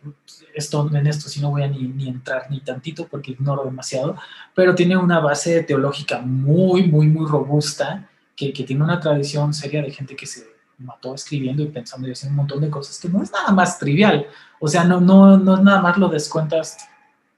esto, 0.55 0.89
en 0.93 1.07
esto 1.07 1.29
sí 1.29 1.41
no 1.41 1.51
voy 1.51 1.63
a 1.63 1.69
ni, 1.69 1.83
ni, 1.89 2.09
entrar 2.09 2.51
ni 2.51 2.61
tantito 2.61 3.07
porque 3.07 3.33
ignoro 3.33 3.65
demasiado, 3.65 4.17
pero 4.55 4.75
tiene 4.75 4.97
una 4.97 5.21
base 5.21 5.63
teológica 5.63 6.21
muy, 6.21 6.89
muy, 6.89 7.07
muy 7.07 7.27
robusta, 7.27 8.09
que, 8.35 8.53
que 8.53 8.65
tiene 8.65 8.85
una 8.85 9.01
tradición 9.01 9.55
seria 9.55 9.83
de 9.83 9.91
gente 9.91 10.15
que 10.15 10.27
se 10.27 10.47
mató 10.79 11.15
escribiendo 11.15 11.63
y 11.63 11.69
pensando 11.69 12.07
y 12.07 12.13
haciendo 12.13 12.33
un 12.33 12.37
montón 12.37 12.61
de 12.61 12.71
cosas 12.71 12.99
que 12.99 13.09
no 13.09 13.23
es 13.23 13.33
nada 13.33 13.51
más 13.53 13.79
trivial, 13.79 14.27
o 14.61 14.69
sea, 14.69 14.85
no, 14.85 15.01
no, 15.01 15.39
no 15.39 15.55
es 15.55 15.63
nada 15.63 15.81
más 15.81 15.97
lo 15.97 16.09
descuentas 16.09 16.77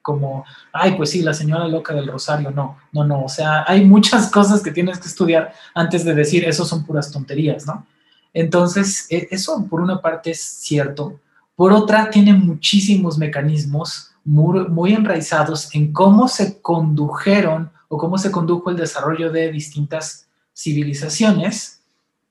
como, 0.01 0.45
ay, 0.73 0.95
pues 0.95 1.11
sí, 1.11 1.21
la 1.21 1.33
señora 1.33 1.67
loca 1.67 1.93
del 1.93 2.07
rosario, 2.07 2.51
no, 2.51 2.77
no, 2.91 3.03
no, 3.03 3.23
o 3.25 3.29
sea, 3.29 3.63
hay 3.67 3.85
muchas 3.85 4.31
cosas 4.31 4.61
que 4.61 4.71
tienes 4.71 4.99
que 4.99 5.07
estudiar 5.07 5.53
antes 5.73 6.03
de 6.03 6.15
decir, 6.15 6.45
eso 6.45 6.65
son 6.65 6.85
puras 6.85 7.11
tonterías, 7.11 7.65
¿no? 7.65 7.85
Entonces, 8.33 9.07
e, 9.09 9.27
eso 9.31 9.65
por 9.69 9.81
una 9.81 10.01
parte 10.01 10.31
es 10.31 10.41
cierto, 10.41 11.19
por 11.59 11.73
otra 11.73 12.09
tiene 12.09 12.31
muchísimos 12.31 13.17
mecanismos 13.17 14.11
muy, 14.23 14.93
enraizados 14.93 15.75
en 15.75 15.91
cómo 15.91 16.29
se 16.29 16.61
condujeron 16.61 17.69
o 17.89 17.97
cómo 17.97 18.17
se 18.17 18.31
condujo 18.31 18.69
el 18.69 18.77
desarrollo 18.77 19.29
de 19.29 19.51
distintas 19.51 20.29
civilizaciones 20.55 21.81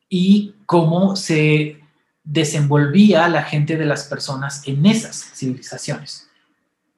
y 0.08 0.54
cómo 0.64 1.14
se 1.14 1.78
desenvolvía 2.24 3.28
la 3.28 3.42
gente 3.42 3.76
de 3.76 3.84
las 3.84 4.04
personas 4.04 4.66
en 4.66 4.86
esas 4.86 5.30
civilizaciones 5.34 6.30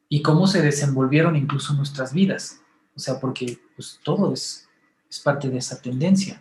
y 0.08 0.22
cómo 0.22 0.46
se 0.46 0.62
desenvolvieron 0.62 1.34
incluso 1.34 1.74
nuestras 1.74 2.12
vidas. 2.12 2.60
O 2.94 3.00
sea, 3.00 3.18
porque 3.18 3.58
pues, 3.74 3.98
todo 4.04 4.32
es, 4.32 4.68
es 5.10 5.18
parte 5.18 5.50
de 5.50 5.58
esa 5.58 5.82
tendencia. 5.82 6.40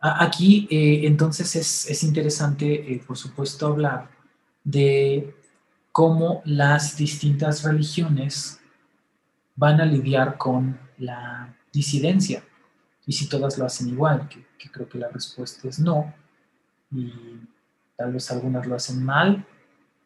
Aquí, 0.00 0.68
eh, 0.70 1.06
entonces, 1.06 1.56
es, 1.56 1.88
es 1.88 2.02
interesante, 2.02 2.92
eh, 2.92 3.02
por 3.06 3.16
supuesto, 3.16 3.68
hablar 3.68 4.17
de 4.68 5.34
cómo 5.92 6.42
las 6.44 6.96
distintas 6.98 7.62
religiones 7.62 8.60
van 9.56 9.80
a 9.80 9.86
lidiar 9.86 10.36
con 10.36 10.78
la 10.98 11.56
disidencia 11.72 12.42
y 13.06 13.12
si 13.12 13.26
todas 13.30 13.56
lo 13.56 13.64
hacen 13.64 13.88
igual, 13.88 14.28
que, 14.28 14.70
creo 14.70 14.86
que 14.86 14.98
la 14.98 15.08
respuesta 15.08 15.66
es 15.66 15.78
no, 15.78 16.12
y 16.92 17.10
tal 17.96 18.12
vez 18.12 18.30
algunas 18.30 18.66
lo 18.66 18.74
hacen 18.74 19.02
mal, 19.02 19.46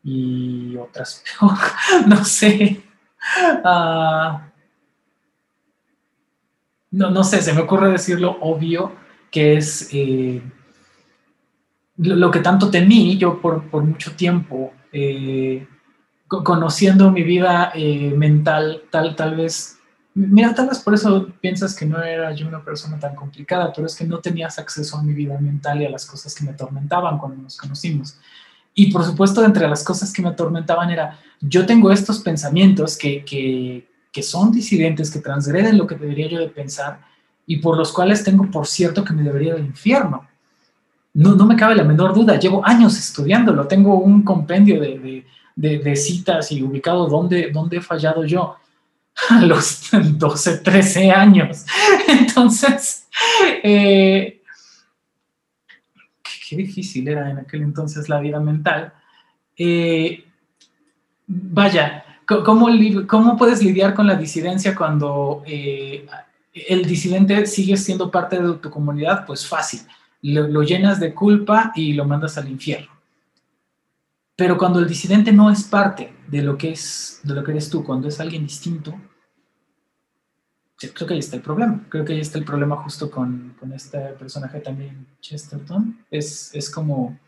y 0.05 0.77
otras 0.77 1.25
peor, 1.41 1.59
no 2.07 2.25
sé. 2.25 2.85
Ah, 3.65 4.49
no, 6.93 7.11
no 7.11 7.25
sé, 7.25 7.43
se 7.43 7.53
me 7.53 7.63
ocurre 7.63 7.91
decirlo 7.91 8.39
obvio, 8.41 8.95
que 9.33 9.57
es 9.57 9.89
eh, 9.93 10.41
lo, 12.03 12.31
que 12.31 12.41
tanto 12.41 12.71
temí 12.71 13.17
yo 13.17 13.41
por, 13.41 13.65
mucho 13.85 14.13
tiempo, 14.13 14.73
eh, 14.93 15.67
conociendo 16.29 17.11
mi 17.11 17.23
vida 17.23 17.73
eh, 17.75 18.13
mental, 18.17 18.83
tal, 18.91 19.15
tal 19.17 19.37
vez, 19.37 19.79
mira, 20.15 20.55
tal 20.55 20.69
vez 20.69 20.79
por 20.79 20.95
eso 20.95 21.29
piensas 21.41 21.75
que 21.75 21.87
no 21.87 22.03
era 22.03 22.33
yo 22.33 22.49
una 22.49 22.65
persona 22.65 22.99
tan 22.99 23.15
complicada, 23.15 23.73
pero 23.75 23.87
es 23.87 23.95
que 23.95 24.05
no 24.05 24.19
tenías 24.19 24.59
acceso 24.59 24.97
a 24.97 25.03
mi 25.03 25.13
vida 25.13 25.39
mental 25.39 25.83
y 25.83 25.87
a 25.87 25.91
las 25.91 26.07
cosas 26.07 26.35
que 26.35 26.45
me 26.45 26.53
atormentaban 26.53 27.19
cuando 27.19 27.43
nos 27.43 27.57
conocimos. 27.57 28.19
Y 28.75 28.91
por 28.91 29.05
supuesto, 29.05 29.45
entre 29.45 29.69
las 29.69 29.85
cosas 29.85 30.13
que 30.13 30.23
me 30.23 30.31
atormentaban 30.31 30.91
era, 30.91 31.19
yo 31.41 31.67
tengo 31.67 31.93
estos 31.93 32.21
pensamientos 32.21 32.97
que, 32.97 33.25
que, 33.25 33.87
que 34.11 34.23
son 34.23 34.51
disidentes, 34.51 35.11
que 35.11 35.21
transgreden 35.21 35.77
lo 35.77 35.87
que 35.87 35.97
debería 35.97 36.29
yo 36.29 36.39
de 36.39 36.49
pensar 36.49 37.01
y 37.47 37.59
por 37.59 37.77
los 37.77 37.93
cuales 37.93 38.25
tengo 38.25 38.51
por 38.51 38.67
cierto 38.67 39.05
que 39.05 39.13
me 39.13 39.23
debería 39.23 39.55
del 39.55 39.67
infierno. 39.67 40.27
No, 41.15 41.35
no 41.35 41.47
me 41.47 41.57
cabe 41.57 41.75
la 41.75 41.85
menor 41.85 42.15
duda, 42.15 42.39
llevo 42.39 42.65
años 42.65 42.99
estudiándolo, 42.99 43.67
tengo 43.67 43.97
un 43.97 44.23
compendio 44.23 44.81
de, 44.81 45.25
de, 45.55 45.79
de, 45.79 45.97
citas 45.97 46.51
y 46.53 46.63
ubicado 46.63 47.07
dónde, 47.07 47.51
dónde 47.53 47.77
he 47.77 47.83
fallado 47.83 48.25
yo 48.25 48.57
a 49.29 49.41
los 49.45 49.91
12, 49.93 50.59
13 50.59 51.11
años. 51.11 51.67
Entonces, 52.09 53.09
eh, 53.63 54.43
difícil 56.57 57.09
era 57.09 57.31
en 57.31 57.39
aquel 57.39 57.63
entonces 57.63 58.09
la 58.09 58.21
vida 58.21 58.41
mental. 58.41 58.93
Eh, 59.57 60.25
vaya, 61.27 62.05
¿cómo, 62.27 62.69
¿cómo, 63.07 63.37
puedes 63.37 63.63
lidiar 63.63 63.95
con 63.95 64.07
la 64.07 64.15
disidencia 64.15 64.75
cuando 64.75 65.43
eh, 65.47 66.07
el 66.53 66.85
disidente 66.85 67.47
sigue 67.47 67.77
siendo 67.77 68.11
parte 68.11 68.41
de 68.41 68.55
tu 68.55 68.71
comunidad? 68.71 69.27
Pues 69.27 69.47
fácil, 69.47 69.81
lo, 70.23 70.49
lo, 70.49 70.63
llenas 70.63 71.01
de 71.01 71.15
culpa 71.15 71.73
y 71.75 71.93
lo 71.93 72.05
mandas 72.05 72.39
al 72.39 72.49
infierno. 72.49 72.91
Pero 74.37 74.57
cuando 74.57 74.79
el 74.79 74.89
disidente 74.89 75.33
no 75.33 75.51
es 75.51 75.65
parte 75.65 76.15
de 76.29 76.43
lo 76.43 76.57
que 76.57 76.73
es, 76.73 77.21
de 77.23 77.35
lo 77.35 77.45
que 77.45 77.51
eres 77.53 77.69
tú, 77.69 77.85
cuando 77.85 78.09
es 78.09 78.19
alguien 78.21 78.45
distinto, 78.45 78.95
creo 80.95 81.07
que 81.07 81.15
ahí 81.15 81.21
está 81.21 81.37
el 81.37 81.43
problema. 81.43 81.85
Creo 81.89 82.05
que 82.05 82.15
ahí 82.15 82.21
está 82.21 82.39
el 82.39 82.45
problema 82.45 82.77
justo 82.77 83.11
con, 83.11 83.55
con 83.59 83.73
este 83.73 83.99
personaje 84.19 84.61
también, 84.61 85.07
Chesterton. 85.21 86.05
Es, 86.11 86.55
es 86.55 86.71
como, 86.71 87.19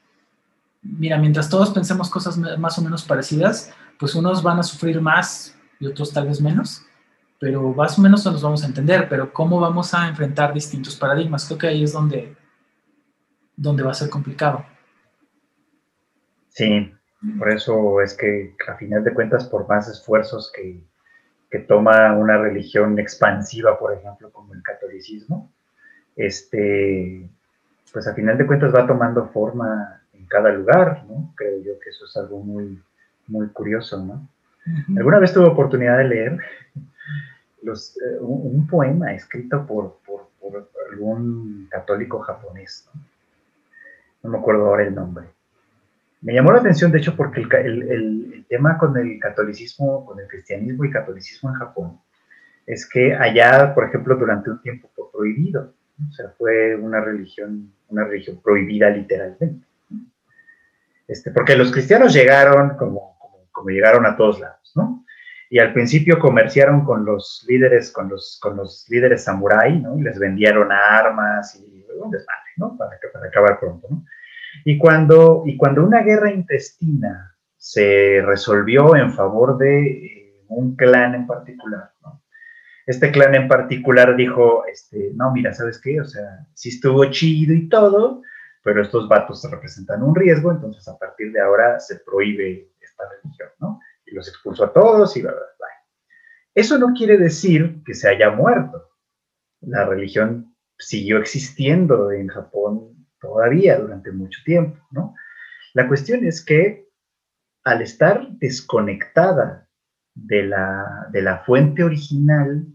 mira, 0.82 1.18
mientras 1.18 1.48
todos 1.48 1.70
pensemos 1.70 2.10
cosas 2.10 2.36
más 2.38 2.78
o 2.78 2.82
menos 2.82 3.04
parecidas, 3.04 3.70
pues 3.98 4.14
unos 4.14 4.42
van 4.42 4.58
a 4.58 4.62
sufrir 4.62 5.00
más 5.00 5.56
y 5.78 5.86
otros 5.86 6.12
tal 6.12 6.26
vez 6.26 6.40
menos, 6.40 6.82
pero 7.38 7.74
más 7.74 7.98
o 7.98 8.02
menos 8.02 8.24
nos 8.24 8.42
vamos 8.42 8.62
a 8.62 8.66
entender, 8.66 9.08
pero 9.08 9.32
cómo 9.32 9.60
vamos 9.60 9.94
a 9.94 10.08
enfrentar 10.08 10.52
distintos 10.52 10.96
paradigmas, 10.96 11.46
creo 11.46 11.58
que 11.58 11.66
ahí 11.68 11.84
es 11.84 11.92
donde, 11.92 12.36
donde 13.56 13.82
va 13.82 13.90
a 13.90 13.94
ser 13.94 14.10
complicado. 14.10 14.64
Sí, 16.48 16.92
por 17.38 17.50
eso 17.50 18.00
es 18.00 18.14
que 18.14 18.54
a 18.68 18.74
final 18.74 19.02
de 19.02 19.14
cuentas, 19.14 19.46
por 19.46 19.66
más 19.68 19.88
esfuerzos 19.88 20.52
que, 20.54 20.80
que 21.50 21.58
toma 21.60 22.16
una 22.16 22.36
religión 22.36 22.98
expansiva, 22.98 23.78
por 23.78 23.92
ejemplo, 23.92 24.30
como 24.30 24.54
el 24.54 24.62
catolicismo, 24.62 25.52
este, 26.16 27.28
pues 27.92 28.06
a 28.06 28.14
final 28.14 28.38
de 28.38 28.46
cuentas 28.46 28.74
va 28.74 28.86
tomando 28.86 29.28
forma 29.28 30.00
en 30.12 30.26
cada 30.26 30.50
lugar, 30.50 31.04
¿no? 31.08 31.32
Creo 31.36 31.58
yo 31.62 31.78
que 31.80 31.90
eso 31.90 32.04
es 32.04 32.16
algo 32.16 32.40
muy, 32.40 32.80
muy 33.26 33.48
curioso, 33.48 34.04
¿no? 34.04 34.28
Alguna 34.96 35.18
vez 35.18 35.32
tuve 35.32 35.46
oportunidad 35.46 35.98
de 35.98 36.04
leer 36.04 36.38
los, 37.62 37.96
eh, 37.98 38.18
un, 38.20 38.66
poema 38.66 39.12
escrito 39.12 39.66
por, 39.66 39.98
por, 40.06 40.28
por, 40.40 40.70
algún 40.90 41.68
católico 41.70 42.20
japonés, 42.20 42.88
¿no? 42.94 43.00
No 44.24 44.30
me 44.30 44.38
acuerdo 44.38 44.66
ahora 44.66 44.82
el 44.82 44.94
nombre, 44.94 45.26
me 46.24 46.32
llamó 46.32 46.52
la 46.52 46.60
atención, 46.60 46.90
de 46.90 46.98
hecho, 46.98 47.14
porque 47.14 47.42
el, 47.42 48.46
tema 48.48 48.78
con 48.78 48.96
el 48.96 49.20
catolicismo, 49.20 50.06
con 50.06 50.18
el 50.18 50.26
cristianismo 50.26 50.84
y 50.84 50.90
catolicismo 50.90 51.50
en 51.50 51.56
Japón, 51.56 52.00
es 52.66 52.88
que 52.88 53.14
allá, 53.14 53.74
por 53.74 53.84
ejemplo, 53.84 54.16
durante 54.16 54.50
un 54.50 54.60
tiempo 54.62 54.90
fue 54.94 55.04
prohibido. 55.12 55.74
O 56.08 56.12
sea, 56.12 56.30
fue 56.38 56.76
una 56.76 57.00
religión, 57.02 57.70
una 57.88 58.04
religión 58.04 58.40
prohibida 58.42 58.88
literalmente. 58.88 59.66
Este, 61.06 61.30
porque 61.30 61.56
los 61.56 61.70
cristianos 61.70 62.14
llegaron 62.14 62.78
como, 62.78 63.18
como, 63.52 63.68
llegaron 63.68 64.06
a 64.06 64.16
todos 64.16 64.40
lados, 64.40 64.72
¿no? 64.74 65.04
Y 65.50 65.58
al 65.58 65.74
principio 65.74 66.18
comerciaron 66.18 66.86
con 66.86 67.04
los 67.04 67.44
líderes, 67.46 67.92
con 67.92 68.08
los, 68.08 68.38
con 68.42 68.56
los 68.56 68.86
líderes 68.88 69.24
samurái, 69.24 69.78
¿no? 69.78 69.98
Y 69.98 70.02
les 70.02 70.18
vendieron 70.18 70.72
armas 70.72 71.54
y 71.56 71.84
un 72.00 72.10
desmadre, 72.10 72.43
¿no? 72.56 72.76
Para, 72.76 72.98
para 73.12 73.26
acabar 73.26 73.60
pronto, 73.60 73.88
¿no? 73.90 74.04
Y 74.64 74.78
cuando, 74.78 75.42
y 75.46 75.56
cuando 75.56 75.84
una 75.84 76.02
guerra 76.02 76.30
intestina 76.30 77.36
se 77.56 78.22
resolvió 78.24 78.94
en 78.94 79.12
favor 79.12 79.58
de 79.58 79.86
eh, 79.88 80.44
un 80.48 80.76
clan 80.76 81.14
en 81.14 81.26
particular, 81.26 81.94
este 82.86 83.10
clan 83.10 83.34
en 83.34 83.48
particular 83.48 84.14
dijo, 84.14 84.64
este, 84.66 85.12
no, 85.14 85.32
mira, 85.32 85.54
¿sabes 85.54 85.80
qué? 85.80 86.00
O 86.00 86.04
sea, 86.04 86.46
sí 86.52 86.68
estuvo 86.68 87.04
chido 87.06 87.54
y 87.54 87.68
todo, 87.68 88.22
pero 88.62 88.82
estos 88.82 89.08
vatos 89.08 89.46
representan 89.50 90.02
un 90.02 90.14
riesgo, 90.14 90.52
entonces 90.52 90.86
a 90.88 90.98
partir 90.98 91.32
de 91.32 91.40
ahora 91.40 91.80
se 91.80 92.00
prohíbe 92.00 92.72
esta 92.80 93.04
religión, 93.08 93.48
¿no? 93.58 93.80
Y 94.04 94.14
los 94.14 94.28
expulsó 94.28 94.64
a 94.64 94.72
todos 94.72 95.16
y 95.16 95.22
bla, 95.22 95.32
bla, 95.32 95.40
bla. 95.58 95.66
Eso 96.54 96.78
no 96.78 96.92
quiere 96.94 97.16
decir 97.16 97.82
que 97.84 97.94
se 97.94 98.08
haya 98.08 98.30
muerto. 98.30 98.90
La 99.62 99.86
religión 99.86 100.53
siguió 100.78 101.18
existiendo 101.18 102.10
en 102.12 102.28
Japón 102.28 103.06
todavía 103.20 103.78
durante 103.78 104.12
mucho 104.12 104.40
tiempo, 104.44 104.78
¿no? 104.90 105.14
La 105.72 105.88
cuestión 105.88 106.24
es 106.24 106.44
que 106.44 106.88
al 107.64 107.82
estar 107.82 108.28
desconectada 108.38 109.68
de 110.14 110.44
la, 110.44 111.08
de 111.10 111.22
la 111.22 111.38
fuente 111.38 111.82
original, 111.82 112.66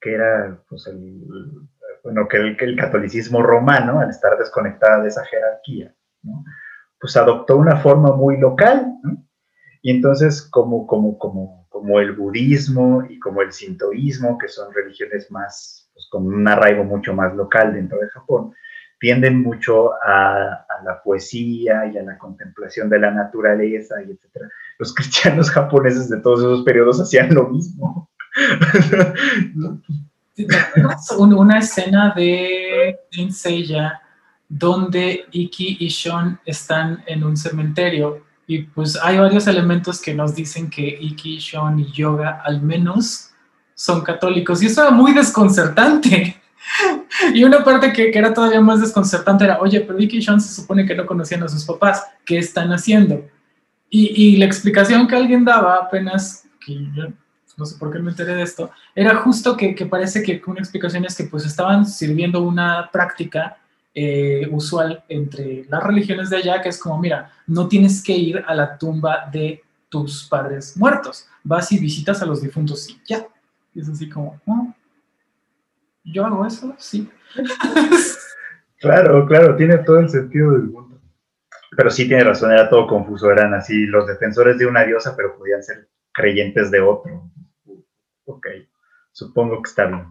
que 0.00 0.14
era 0.14 0.62
pues, 0.68 0.86
el, 0.86 1.22
bueno, 2.02 2.26
que 2.28 2.38
el, 2.38 2.76
catolicismo 2.76 3.42
romano, 3.42 4.00
al 4.00 4.10
estar 4.10 4.36
desconectada 4.38 5.02
de 5.02 5.08
esa 5.08 5.24
jerarquía, 5.26 5.94
pues 7.00 7.16
adoptó 7.16 7.56
una 7.56 7.76
forma 7.76 8.12
muy 8.16 8.38
local. 8.38 8.86
Y 9.82 9.92
entonces, 9.92 10.42
como, 10.42 10.86
como, 10.86 11.18
como, 11.18 11.66
como 11.68 12.00
el 12.00 12.12
budismo 12.12 13.04
y 13.08 13.18
como 13.20 13.42
el 13.42 13.52
sintoísmo, 13.52 14.38
que 14.38 14.48
son 14.48 14.72
religiones 14.72 15.30
más, 15.30 15.77
pues, 15.98 16.08
con 16.10 16.32
un 16.32 16.46
arraigo 16.46 16.84
mucho 16.84 17.12
más 17.12 17.34
local 17.34 17.74
dentro 17.74 17.98
de 17.98 18.08
Japón, 18.10 18.54
tienden 19.00 19.42
mucho 19.42 19.94
a, 19.94 20.64
la 20.84 21.02
poesía 21.02 21.86
y 21.92 21.98
a 21.98 22.04
la 22.04 22.16
contemplación 22.16 22.88
de 22.88 23.00
la 23.00 23.10
naturaleza 23.10 23.96
y 24.02 24.12
etcétera. 24.12 24.48
Los 24.78 24.94
cristianos 24.96 25.50
japoneses 25.50 26.08
de 26.08 26.20
todos 26.20 26.38
esos 26.38 26.62
periodos 26.62 27.00
hacían 27.00 27.34
lo 27.34 27.48
mismo. 27.48 28.08
una 31.18 31.58
escena 31.58 32.14
de 32.14 32.96
Seiya 33.30 34.00
donde 34.48 35.24
Iki 35.32 35.78
y 35.80 35.88
Shon 35.88 36.38
están 36.46 37.02
en 37.08 37.24
un 37.24 37.36
cementerio 37.36 38.22
y 38.46 38.62
pues 38.62 38.96
hay 39.02 39.18
varios 39.18 39.48
elementos 39.48 40.00
que 40.00 40.14
nos 40.14 40.36
dicen 40.36 40.70
que 40.70 40.86
Iki, 40.86 41.38
Shon 41.38 41.80
y 41.80 41.90
Yoga 41.90 42.40
al 42.44 42.62
menos 42.62 43.32
son 43.78 44.00
católicos 44.00 44.60
y 44.60 44.66
eso 44.66 44.82
era 44.82 44.90
muy 44.90 45.12
desconcertante. 45.12 46.36
Y 47.32 47.44
una 47.44 47.62
parte 47.62 47.92
que, 47.92 48.10
era 48.12 48.34
todavía 48.34 48.60
más 48.60 48.80
desconcertante 48.80 49.44
era, 49.44 49.60
oye, 49.60 49.80
pero 49.80 50.00
Iki 50.00 50.18
y 50.18 50.22
Sean 50.22 50.40
se 50.40 50.52
supone 50.52 50.84
que 50.84 50.96
no 50.96 51.06
conocían 51.06 51.44
a 51.44 51.48
sus 51.48 51.64
papás, 51.64 52.04
¿qué 52.26 52.38
están 52.38 52.72
haciendo? 52.72 53.24
Y, 53.88 54.34
y 54.34 54.36
la 54.36 54.46
explicación 54.46 55.06
que 55.06 55.14
alguien 55.14 55.44
daba 55.44 55.76
apenas, 55.76 56.44
que 56.60 56.74
yo 56.94 57.06
no 57.56 57.64
sé 57.64 57.78
por 57.78 57.92
qué 57.92 58.00
me 58.00 58.10
enteré 58.10 58.34
de 58.34 58.42
esto, 58.42 58.70
era 58.94 59.14
justo 59.16 59.56
que, 59.56 59.74
que 59.76 59.86
parece 59.86 60.24
que 60.24 60.42
una 60.46 60.60
explicación 60.60 61.04
es 61.04 61.16
que 61.16 61.24
pues 61.24 61.46
estaban 61.46 61.86
sirviendo 61.86 62.42
una 62.42 62.90
práctica 62.92 63.58
eh, 63.94 64.48
usual 64.50 65.04
entre 65.08 65.66
las 65.68 65.82
religiones 65.84 66.30
de 66.30 66.38
allá, 66.38 66.60
que 66.60 66.68
es 66.68 66.78
como, 66.78 66.98
mira, 66.98 67.30
no 67.46 67.68
tienes 67.68 68.02
que 68.02 68.12
ir 68.12 68.44
a 68.46 68.54
la 68.54 68.76
tumba 68.76 69.28
de 69.32 69.62
tus 69.88 70.24
padres 70.24 70.76
muertos, 70.76 71.26
vas 71.44 71.70
y 71.72 71.78
visitas 71.78 72.20
a 72.20 72.26
los 72.26 72.42
difuntos 72.42 72.88
y 72.90 73.00
ya. 73.06 73.24
Y 73.78 73.80
es 73.80 73.88
así 73.88 74.10
como, 74.10 74.36
yo 76.02 76.26
hago 76.26 76.44
eso, 76.44 76.74
sí. 76.78 77.08
claro, 78.80 79.24
claro, 79.24 79.54
tiene 79.54 79.78
todo 79.78 80.00
el 80.00 80.08
sentido 80.08 80.50
del 80.54 80.64
mundo. 80.64 81.00
Pero 81.76 81.88
sí 81.88 82.08
tiene 82.08 82.24
razón, 82.24 82.50
era 82.50 82.68
todo 82.68 82.88
confuso, 82.88 83.30
eran 83.30 83.54
así 83.54 83.86
los 83.86 84.08
defensores 84.08 84.58
de 84.58 84.66
una 84.66 84.84
diosa, 84.84 85.14
pero 85.16 85.38
podían 85.38 85.62
ser 85.62 85.88
creyentes 86.12 86.72
de 86.72 86.80
otro. 86.80 87.30
Ok, 88.24 88.48
supongo 89.12 89.62
que 89.62 89.68
está 89.68 89.86
bien. 89.86 90.06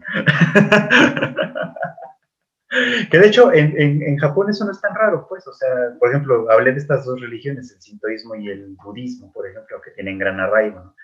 que 3.12 3.20
de 3.20 3.28
hecho 3.28 3.52
en, 3.52 4.02
en, 4.02 4.18
Japón 4.18 4.50
eso 4.50 4.64
no 4.64 4.72
es 4.72 4.80
tan 4.80 4.96
raro, 4.96 5.28
pues, 5.28 5.46
o 5.46 5.54
sea, 5.54 5.68
por 6.00 6.08
ejemplo, 6.08 6.50
hablé 6.50 6.72
de 6.72 6.78
estas 6.78 7.04
dos 7.04 7.20
religiones, 7.20 7.70
el 7.74 7.82
sintoísmo 7.82 8.36
y 8.36 8.48
el 8.50 8.78
budismo, 8.82 9.34
por 9.34 9.46
ejemplo, 9.46 9.82
que 9.82 9.92
tienen 9.92 10.20
gran 10.20 10.40
arraigo, 10.40 10.80
¿no? 10.80 10.96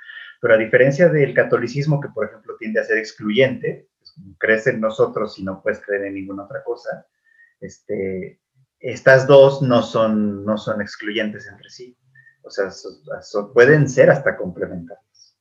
Pero 0.43 0.55
a 0.55 0.57
diferencia 0.57 1.07
del 1.07 1.33
catolicismo, 1.33 2.01
que 2.01 2.09
por 2.09 2.25
ejemplo 2.25 2.57
tiende 2.59 2.81
a 2.81 2.83
ser 2.83 2.97
excluyente, 2.97 3.87
crees 4.37 4.67
en 4.67 4.81
nosotros 4.81 5.39
y 5.39 5.43
no 5.45 5.63
puedes 5.63 5.79
creer 5.79 6.03
en 6.03 6.15
ninguna 6.15 6.43
otra 6.43 6.61
cosa, 6.65 7.07
este, 7.61 8.41
estas 8.81 9.25
dos 9.25 9.61
no 9.61 9.81
son, 9.81 10.43
no 10.43 10.57
son 10.57 10.81
excluyentes 10.81 11.47
entre 11.47 11.69
sí. 11.69 11.97
O 12.41 12.49
sea, 12.49 12.69
pueden 13.53 13.87
ser 13.87 14.09
hasta 14.09 14.35
complementarias. 14.35 15.39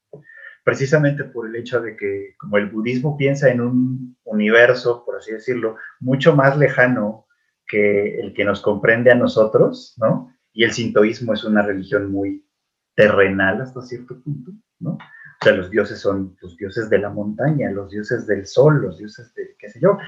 Precisamente 0.63 1.25
por 1.25 1.49
el 1.49 1.57
hecho 1.57 1.81
de 1.81 1.97
que 1.97 2.37
como 2.39 2.59
el 2.59 2.71
budismo 2.71 3.17
piensa 3.17 3.51
en 3.51 3.61
un 3.61 4.17
universo, 4.23 5.05
por 5.05 5.17
así 5.17 5.33
decirlo, 5.33 5.79
mucho 5.99 6.37
más 6.37 6.57
lejano 6.57 7.27
que 7.67 8.21
el 8.21 8.35
que 8.35 8.45
nos 8.45 8.61
comprende 8.61 9.11
a 9.11 9.17
nosotros, 9.17 9.97
¿no? 9.99 10.33
Y 10.53 10.63
el 10.63 10.71
sintoísmo 10.71 11.33
es 11.33 11.43
una 11.43 11.63
religión 11.63 12.13
muy 12.13 12.47
terrenal 12.95 13.63
hasta 13.63 13.83
cierto 13.83 14.21
punto, 14.23 14.53
O 14.91 15.45
sea, 15.45 15.53
los 15.55 15.71
dioses 15.71 15.99
son 15.99 16.37
los 16.41 16.57
dioses 16.57 16.89
de 16.89 16.99
la 16.99 17.11
montaña, 17.11 17.71
los 17.71 17.91
dioses 17.91 18.27
del 18.27 18.47
sol, 18.47 18.83
los 18.83 18.99
dioses 18.99 19.35
de 19.35 19.57
qué 19.59 19.69
sé 19.69 19.81
yo, 19.81 19.99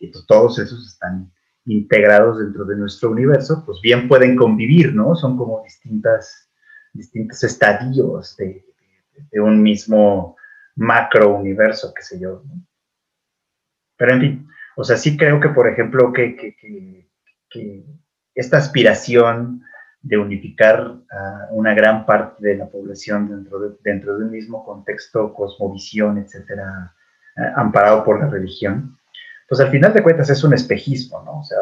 y 0.00 0.08
pues 0.08 0.24
todos 0.26 0.58
esos 0.58 0.86
están 0.86 1.32
integrados 1.66 2.38
dentro 2.38 2.64
de 2.64 2.76
nuestro 2.76 3.10
universo, 3.10 3.62
pues 3.64 3.80
bien 3.82 4.06
pueden 4.06 4.36
convivir, 4.36 4.94
¿no? 4.94 5.14
Son 5.16 5.36
como 5.36 5.62
distintas, 5.62 6.50
distintos 6.92 7.42
estadios 7.42 8.36
de, 8.36 8.64
un 9.40 9.62
mismo 9.62 10.36
macro 10.76 11.36
universo, 11.36 11.92
qué 11.94 12.02
sé 12.02 12.20
yo. 12.20 12.42
¿no? 12.44 12.66
Pero 13.96 14.14
en 14.14 14.20
fin, 14.20 14.48
o 14.76 14.84
sea, 14.84 14.96
sí 14.96 15.16
creo 15.16 15.40
que, 15.40 15.48
por 15.48 15.68
ejemplo, 15.68 16.12
que, 16.12 16.36
que 16.36 17.84
esta 18.34 18.58
aspiración 18.58 19.62
de 20.04 20.18
unificar 20.18 20.98
a 21.10 21.48
una 21.50 21.74
gran 21.74 22.04
parte 22.04 22.46
de 22.46 22.56
la 22.56 22.68
población 22.68 23.28
dentro 23.28 23.58
de, 23.58 23.76
dentro 23.82 24.18
de 24.18 24.26
un 24.26 24.30
mismo 24.30 24.62
contexto, 24.62 25.32
cosmovisión, 25.32 26.18
etcétera, 26.18 26.94
eh, 27.36 27.52
amparado 27.56 28.04
por 28.04 28.20
la 28.20 28.28
religión, 28.28 28.98
pues 29.48 29.60
al 29.62 29.70
final 29.70 29.94
de 29.94 30.02
cuentas 30.02 30.28
es 30.28 30.44
un 30.44 30.52
espejismo, 30.52 31.22
¿no? 31.24 31.40
O 31.40 31.42
sea, 31.44 31.58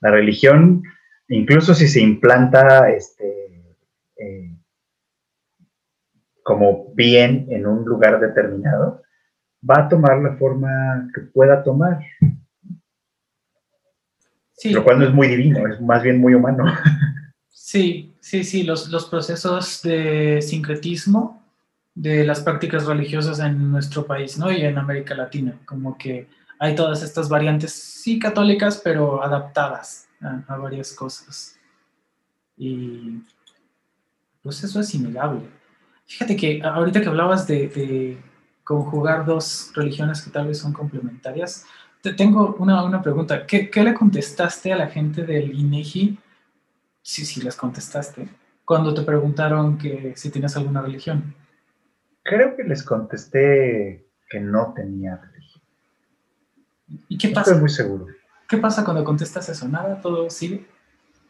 la 0.00 0.10
religión, 0.10 0.82
incluso 1.28 1.74
si 1.74 1.86
se 1.86 2.00
implanta 2.00 2.88
este, 2.90 3.76
eh, 4.16 4.56
como 6.42 6.92
bien 6.94 7.46
en 7.50 7.66
un 7.66 7.84
lugar 7.84 8.18
determinado, 8.18 9.02
va 9.68 9.80
a 9.80 9.88
tomar 9.90 10.22
la 10.22 10.36
forma 10.36 11.10
que 11.14 11.20
pueda 11.20 11.62
tomar. 11.62 12.00
Sí. 14.54 14.72
Lo 14.72 14.84
cual 14.84 15.00
no 15.00 15.04
es 15.04 15.12
muy 15.12 15.28
divino, 15.28 15.66
es 15.66 15.80
más 15.82 16.02
bien 16.02 16.18
muy 16.18 16.34
humano. 16.34 16.64
Sí, 17.74 18.14
sí, 18.20 18.44
sí, 18.44 18.62
los, 18.62 18.88
los 18.88 19.06
procesos 19.06 19.82
de 19.82 20.40
sincretismo 20.40 21.42
de 21.92 22.22
las 22.22 22.38
prácticas 22.38 22.86
religiosas 22.86 23.40
en 23.40 23.72
nuestro 23.72 24.06
país, 24.06 24.38
¿no? 24.38 24.52
Y 24.52 24.60
en 24.60 24.78
América 24.78 25.16
Latina, 25.16 25.58
como 25.66 25.98
que 25.98 26.28
hay 26.60 26.76
todas 26.76 27.02
estas 27.02 27.28
variantes, 27.28 27.72
sí 27.72 28.20
católicas, 28.20 28.80
pero 28.84 29.24
adaptadas 29.24 30.06
a, 30.20 30.56
varias 30.56 30.92
cosas. 30.92 31.58
Y 32.56 33.18
pues 34.40 34.62
eso 34.62 34.78
es 34.78 34.94
innegable. 34.94 35.40
Fíjate 36.06 36.36
que 36.36 36.62
ahorita 36.62 37.00
que 37.00 37.08
hablabas 37.08 37.44
de, 37.48 38.22
conjugar 38.62 39.26
dos 39.26 39.72
religiones 39.74 40.22
que 40.22 40.30
tal 40.30 40.46
vez 40.46 40.58
son 40.58 40.72
complementarias, 40.72 41.66
te 42.02 42.12
tengo 42.12 42.54
una, 42.60 42.84
una 42.84 43.02
pregunta. 43.02 43.44
¿Qué, 43.44 43.68
¿Qué, 43.68 43.82
le 43.82 43.94
contestaste 43.94 44.72
a 44.72 44.76
la 44.76 44.86
gente 44.86 45.24
del 45.24 45.58
INEGI 45.58 46.20
sí, 47.04 47.24
sí 47.24 47.42
les 47.42 47.54
contestaste. 47.54 48.26
Cuando 48.64 48.94
te 48.94 49.02
preguntaron 49.02 49.76
que 49.78 50.14
si 50.16 50.30
tienes 50.30 50.56
alguna 50.56 50.80
religión. 50.80 51.34
Creo 52.22 52.56
que 52.56 52.64
les 52.64 52.82
contesté 52.82 54.06
que 54.28 54.40
no 54.40 54.72
tenía 54.74 55.16
religión. 55.16 55.62
¿Y 57.08 57.18
qué 57.18 57.28
pasa? 57.28 57.50
Estoy 57.50 57.60
muy 57.60 57.68
seguro. 57.68 58.06
¿Qué 58.48 58.56
pasa 58.56 58.84
cuando 58.84 59.04
contestas 59.04 59.48
eso? 59.50 59.68
¿Nada? 59.68 60.00
¿Todo 60.00 60.30
sigue? 60.30 60.66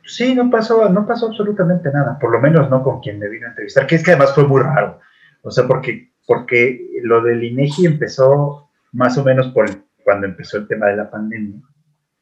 Sí, 0.07 0.35
no 0.35 0.49
pasó, 0.51 0.89
no 0.89 1.07
pasó 1.07 1.29
absolutamente 1.29 1.91
nada, 1.91 2.19
por 2.19 2.31
lo 2.31 2.39
menos 2.39 2.69
no 2.71 2.83
con 2.83 3.01
quien 3.01 3.19
me 3.19 3.29
vino 3.29 3.47
a 3.47 3.51
entrevistar, 3.51 3.87
que 3.87 3.95
es 3.95 4.05
que 4.05 4.13
además 4.13 4.35
fue 4.35 4.47
muy 4.47 4.63
raro. 4.63 5.01
O 5.43 5.51
sea, 5.51 5.67
porque, 5.67 6.13
porque 6.27 7.01
lo 7.03 7.23
del 7.23 7.43
INEGI 7.43 7.87
empezó 7.87 8.71
más 8.93 9.17
o 9.17 9.25
menos 9.25 9.49
por 9.49 9.67
cuando 10.05 10.27
empezó 10.27 10.59
el 10.59 10.69
tema 10.69 10.87
de 10.87 10.97
la 10.97 11.11
pandemia. 11.11 11.59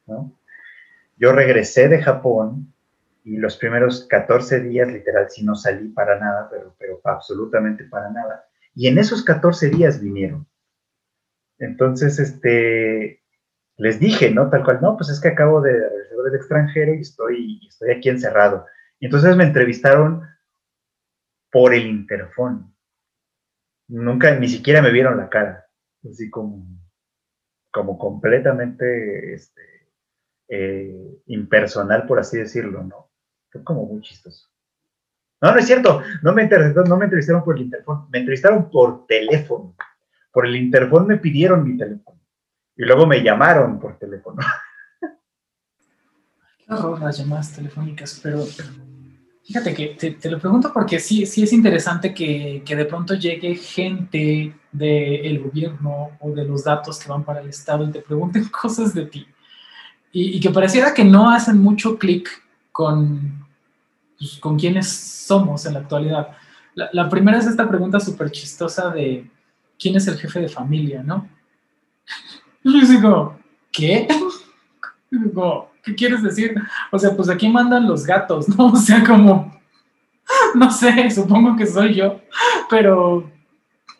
¿no? 0.07 0.33
Yo 1.17 1.33
regresé 1.33 1.89
de 1.89 2.01
Japón 2.01 2.72
y 3.23 3.37
los 3.37 3.57
primeros 3.57 4.05
14 4.07 4.61
días, 4.61 4.91
literal, 4.91 5.29
sí 5.29 5.43
no 5.43 5.55
salí 5.55 5.89
para 5.89 6.19
nada, 6.19 6.49
pero, 6.51 6.75
pero 6.77 6.99
absolutamente 7.03 7.85
para 7.85 8.09
nada. 8.11 8.45
Y 8.75 8.87
en 8.87 8.97
esos 8.97 9.23
14 9.23 9.69
días 9.69 10.01
vinieron. 10.01 10.47
Entonces, 11.57 12.19
este, 12.19 13.23
les 13.77 13.99
dije, 13.99 14.31
¿no? 14.31 14.49
Tal 14.49 14.63
cual, 14.63 14.79
no, 14.81 14.97
pues 14.97 15.09
es 15.09 15.21
que 15.21 15.29
acabo 15.29 15.61
de 15.61 15.71
regresar 15.71 16.17
del 16.25 16.35
extranjero 16.35 16.93
y 16.93 17.01
estoy, 17.01 17.59
estoy 17.67 17.91
aquí 17.91 18.09
encerrado. 18.09 18.65
Y 18.99 19.05
entonces 19.05 19.35
me 19.35 19.45
entrevistaron 19.45 20.23
por 21.51 21.73
el 21.73 21.85
interfón. 21.85 22.75
Nunca, 23.87 24.37
ni 24.37 24.47
siquiera 24.47 24.81
me 24.81 24.91
vieron 24.91 25.17
la 25.17 25.29
cara. 25.29 25.67
Así 26.09 26.29
como, 26.29 26.65
como 27.71 27.97
completamente, 27.97 29.33
este, 29.33 29.61
eh, 30.49 31.21
impersonal, 31.27 32.05
por 32.05 32.19
así 32.19 32.37
decirlo, 32.37 32.83
¿no? 32.83 33.02
Fue 33.53 33.63
como 33.63 33.85
muy 33.85 34.01
chistoso. 34.01 34.49
No, 35.39 35.51
no 35.53 35.59
es 35.59 35.67
cierto, 35.67 36.01
no 36.23 36.33
me, 36.33 36.47
no 36.47 36.97
me 36.97 37.05
entrevistaron 37.05 37.43
por 37.43 37.55
el 37.55 37.63
interfón, 37.63 38.07
me 38.09 38.19
entrevistaron 38.19 38.69
por 38.71 39.05
teléfono. 39.05 39.75
Por 40.31 40.47
el 40.47 40.55
interfón 40.55 41.05
me 41.05 41.17
pidieron 41.17 41.63
mi 41.63 41.77
teléfono. 41.77 42.19
Y 42.75 42.83
luego 42.83 43.05
me 43.05 43.21
llamaron 43.21 43.79
por 43.79 43.99
teléfono. 43.99 44.41
Qué 46.65 46.73
horror 46.73 46.99
las 46.99 47.19
llamadas 47.19 47.53
telefónicas, 47.53 48.19
pero 48.23 48.43
fíjate 49.45 49.75
que 49.75 50.15
te, 50.19 50.31
lo 50.31 50.39
pregunto 50.39 50.71
porque 50.73 50.97
sí, 50.97 51.27
sí 51.27 51.43
es 51.43 51.53
interesante 51.53 52.11
que, 52.13 52.63
de 52.65 52.85
pronto 52.85 53.13
llegue 53.13 53.53
gente 53.55 54.55
del 54.71 55.39
gobierno 55.43 56.17
o 56.21 56.31
de 56.31 56.45
los 56.45 56.63
datos 56.63 56.97
que 56.97 57.09
van 57.09 57.23
para 57.23 57.41
el 57.41 57.49
Estado 57.49 57.87
y 57.87 57.91
te 57.91 58.01
pregunten 58.01 58.45
cosas 58.61 58.95
de 58.95 59.05
ti. 59.05 59.27
Y, 60.11 60.39
que 60.39 60.51
pareciera 60.51 60.93
que 60.93 61.03
no 61.03 61.29
hacen 61.29 61.57
mucho 61.57 61.97
clic 61.97 62.29
con, 62.71 63.42
pues, 64.23 64.39
con 64.39 64.57
quiénes 64.57 64.87
somos 64.89 65.65
en 65.65 65.73
la 65.73 65.79
actualidad. 65.81 66.29
La, 66.75 67.09
primera 67.09 67.37
es 67.37 67.45
esta 67.45 67.67
pregunta 67.67 67.99
súper 67.99 68.31
chistosa 68.31 68.89
de 68.89 69.29
quién 69.77 69.97
es 69.97 70.07
el 70.07 70.17
jefe 70.17 70.39
de 70.39 70.47
familia, 70.47 71.03
¿no? 71.03 71.27
Y 72.63 72.81
yo 72.81 72.87
digo, 72.87 73.39
¿qué? 73.71 74.07
Digo, 75.11 75.71
¿qué 75.83 75.93
quieres 75.93 76.23
decir? 76.23 76.55
O 76.91 76.97
sea, 76.97 77.15
pues 77.15 77.29
aquí 77.29 77.47
mandan 77.49 77.85
los 77.85 78.05
gatos, 78.05 78.47
¿no? 78.49 78.67
O 78.73 78.77
sea, 78.77 79.03
como, 79.03 79.59
no 80.55 80.71
sé, 80.71 81.11
supongo 81.11 81.55
que 81.57 81.67
soy 81.67 81.93
yo, 81.93 82.21
pero 82.69 83.29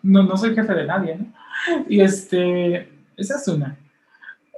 no, 0.01 0.23
no 0.23 0.37
soy 0.37 0.55
jefe 0.55 0.73
de 0.73 0.87
nadie, 0.87 1.17
¿no? 1.17 1.33
Y 1.89 1.99
este, 1.99 2.89
esa 3.17 3.35
es 3.35 3.47
una. 3.49 3.77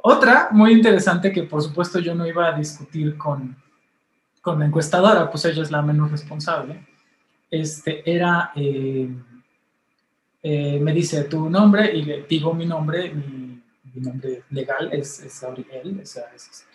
Otra 0.04 0.50
muy 0.52 0.72
interesante 0.72 1.32
que 1.32 1.44
por 1.44 1.64
supuesto 1.64 2.00
yo 2.00 2.14
no 2.14 2.28
iba 2.28 2.48
a 2.48 2.58
discutir 2.58 3.18
con, 3.18 3.58
con 4.46 4.60
la 4.60 4.68
encuestadora, 4.68 5.32
pues 5.32 5.44
ella 5.46 5.64
es 5.64 5.72
la 5.72 5.82
menos 5.82 6.12
responsable, 6.12 6.86
este, 7.50 8.04
era, 8.06 8.52
eh, 8.56 9.10
eh, 10.44 10.80
me 10.80 10.94
dice 10.94 11.24
tu 11.24 11.50
nombre 11.50 11.92
y 11.96 12.04
le 12.04 12.22
digo 12.30 12.54
mi 12.54 12.68
nombre, 12.68 13.12
mi 13.12 14.02
nombre 14.02 14.44
legal 14.52 14.90
es, 14.94 15.20
es 15.24 15.44
Auriel, 15.44 16.00
ese 16.00 16.22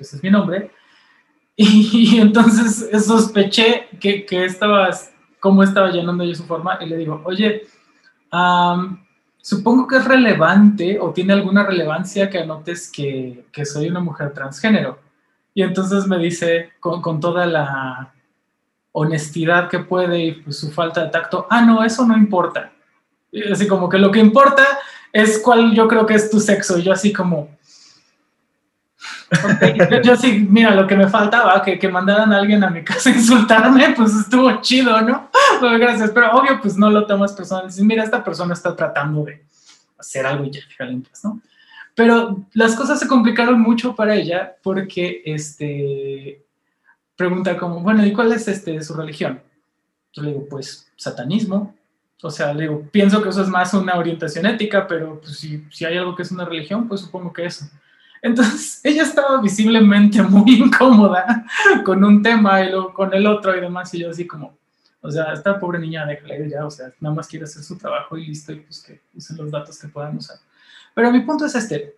es, 0.00 0.22
mi 0.22 0.30
nombre. 0.30 0.72
Y, 1.56 2.18
entonces 2.18 2.88
sospeché 3.04 3.88
que, 4.00 4.24
que 4.24 4.46
estabas, 4.46 5.12
cómo 5.38 5.62
estaba 5.62 5.90
llenando 5.90 6.24
yo 6.24 6.34
su 6.34 6.46
forma, 6.46 6.78
y 6.80 6.86
le 6.86 6.96
digo, 6.96 7.20
oye, 7.24 7.66
supongo 9.42 9.86
que 9.86 9.96
es 9.98 10.04
relevante 10.06 10.98
o 10.98 11.12
tiene 11.12 11.34
alguna 11.34 11.64
relevancia 11.64 12.30
que 12.30 12.38
anotes 12.38 12.90
que 12.90 13.64
soy 13.64 13.90
una 13.90 14.00
mujer 14.00 14.32
transgénero. 14.32 15.09
Y 15.54 15.62
entonces 15.62 16.06
me 16.06 16.18
dice, 16.18 16.70
con, 16.80 17.02
con 17.02 17.20
toda 17.20 17.46
la 17.46 18.12
honestidad 18.92 19.68
que 19.68 19.80
puede 19.80 20.18
y 20.18 20.32
pues, 20.32 20.58
su 20.58 20.70
falta 20.70 21.04
de 21.04 21.10
tacto, 21.10 21.46
ah, 21.50 21.62
no, 21.62 21.84
eso 21.84 22.06
no 22.06 22.16
importa. 22.16 22.72
Y 23.32 23.50
así 23.50 23.66
como 23.66 23.88
que 23.88 23.98
lo 23.98 24.10
que 24.10 24.18
importa 24.18 24.66
es 25.12 25.38
cuál 25.38 25.74
yo 25.74 25.88
creo 25.88 26.06
que 26.06 26.14
es 26.14 26.30
tu 26.30 26.40
sexo. 26.40 26.78
yo 26.78 26.92
así 26.92 27.12
como... 27.12 27.56
yo, 30.04 30.16
sí, 30.16 30.44
mira, 30.50 30.74
lo 30.74 30.88
que 30.88 30.96
me 30.96 31.08
faltaba, 31.08 31.62
que, 31.62 31.78
que 31.78 31.88
mandaran 31.88 32.32
a 32.32 32.38
alguien 32.38 32.64
a 32.64 32.70
mi 32.70 32.82
casa 32.82 33.10
a 33.10 33.12
insultarme, 33.12 33.94
pues 33.96 34.12
estuvo 34.14 34.60
chido, 34.60 35.00
¿no? 35.02 35.30
Pues 35.60 35.78
gracias, 35.78 36.10
pero 36.12 36.32
obvio, 36.32 36.58
pues 36.60 36.76
no 36.76 36.90
lo 36.90 37.06
tomas 37.06 37.32
personal. 37.32 37.66
Dices, 37.66 37.84
mira, 37.84 38.02
esta 38.02 38.24
persona 38.24 38.54
está 38.54 38.74
tratando 38.74 39.24
de 39.24 39.44
hacer 39.98 40.24
algo 40.24 40.44
y 40.44 40.50
ya, 40.52 40.60
¿no? 41.22 41.40
Pero 41.94 42.46
las 42.54 42.74
cosas 42.76 42.98
se 42.98 43.08
complicaron 43.08 43.60
mucho 43.60 43.94
para 43.94 44.14
ella 44.14 44.56
porque, 44.62 45.22
este, 45.24 46.44
pregunta 47.16 47.56
como, 47.56 47.80
bueno, 47.80 48.04
¿y 48.06 48.12
cuál 48.12 48.32
es 48.32 48.48
este, 48.48 48.82
su 48.82 48.94
religión? 48.94 49.42
Yo 50.12 50.22
le 50.22 50.30
digo, 50.30 50.46
pues, 50.48 50.90
satanismo. 50.96 51.74
O 52.22 52.30
sea, 52.30 52.52
digo, 52.54 52.86
pienso 52.90 53.22
que 53.22 53.30
eso 53.30 53.42
es 53.42 53.48
más 53.48 53.72
una 53.74 53.96
orientación 53.96 54.46
ética, 54.46 54.86
pero 54.86 55.20
pues, 55.20 55.38
si, 55.38 55.64
si 55.70 55.84
hay 55.84 55.96
algo 55.96 56.14
que 56.14 56.22
es 56.22 56.32
una 56.32 56.44
religión, 56.44 56.86
pues 56.86 57.00
supongo 57.00 57.32
que 57.32 57.46
eso. 57.46 57.66
Entonces, 58.22 58.80
ella 58.84 59.02
estaba 59.02 59.40
visiblemente 59.40 60.22
muy 60.22 60.56
incómoda 60.56 61.44
con 61.84 62.04
un 62.04 62.22
tema 62.22 62.62
y 62.62 62.70
luego 62.70 62.92
con 62.92 63.12
el 63.14 63.26
otro 63.26 63.56
y 63.56 63.60
demás, 63.60 63.92
y 63.94 64.00
yo 64.00 64.10
así 64.10 64.26
como, 64.26 64.56
o 65.00 65.10
sea, 65.10 65.32
esta 65.32 65.58
pobre 65.58 65.78
niña, 65.78 66.04
déjala 66.04 66.36
ir 66.36 66.50
ya, 66.50 66.66
o 66.66 66.70
sea, 66.70 66.90
nada 67.00 67.14
más 67.14 67.26
quiere 67.26 67.44
hacer 67.44 67.62
su 67.62 67.78
trabajo 67.78 68.16
y 68.18 68.26
listo, 68.26 68.52
y 68.52 68.60
pues 68.60 68.82
que 68.82 69.00
usen 69.14 69.36
los 69.38 69.50
datos 69.50 69.78
que 69.78 69.88
puedan 69.88 70.16
usar. 70.16 70.36
Pero 70.94 71.10
mi 71.10 71.20
punto 71.20 71.46
es 71.46 71.54
este, 71.54 71.96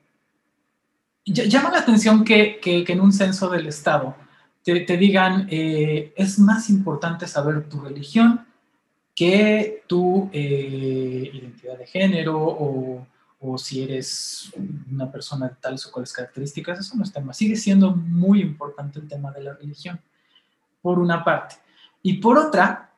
llama 1.24 1.70
la 1.70 1.78
atención 1.80 2.24
que, 2.24 2.58
que, 2.60 2.84
en 2.86 3.00
un 3.00 3.12
censo 3.12 3.48
del 3.48 3.66
Estado 3.66 4.16
te, 4.64 4.80
te 4.80 4.96
digan, 4.96 5.46
eh, 5.50 6.12
es 6.16 6.38
más 6.38 6.70
importante 6.70 7.26
saber 7.26 7.68
tu 7.68 7.80
religión 7.80 8.46
que 9.14 9.84
tu 9.86 10.30
eh, 10.32 11.30
identidad 11.32 11.78
de 11.78 11.86
género 11.86 12.38
o, 12.40 13.06
o, 13.40 13.58
si 13.58 13.82
eres 13.82 14.52
una 14.90 15.10
persona 15.10 15.48
de 15.48 15.56
tales 15.56 15.86
o 15.86 15.92
cuales 15.92 16.12
características, 16.12 16.80
eso 16.80 16.96
no 16.96 17.02
es 17.02 17.12
tema. 17.12 17.34
Sigue 17.34 17.56
siendo 17.56 17.94
muy 17.94 18.40
importante 18.40 19.00
el 19.00 19.08
tema 19.08 19.30
de 19.32 19.42
la 19.42 19.54
religión, 19.54 20.00
por 20.80 20.98
una 20.98 21.22
parte. 21.22 21.56
Y 22.02 22.14
por 22.14 22.38
otra, 22.38 22.90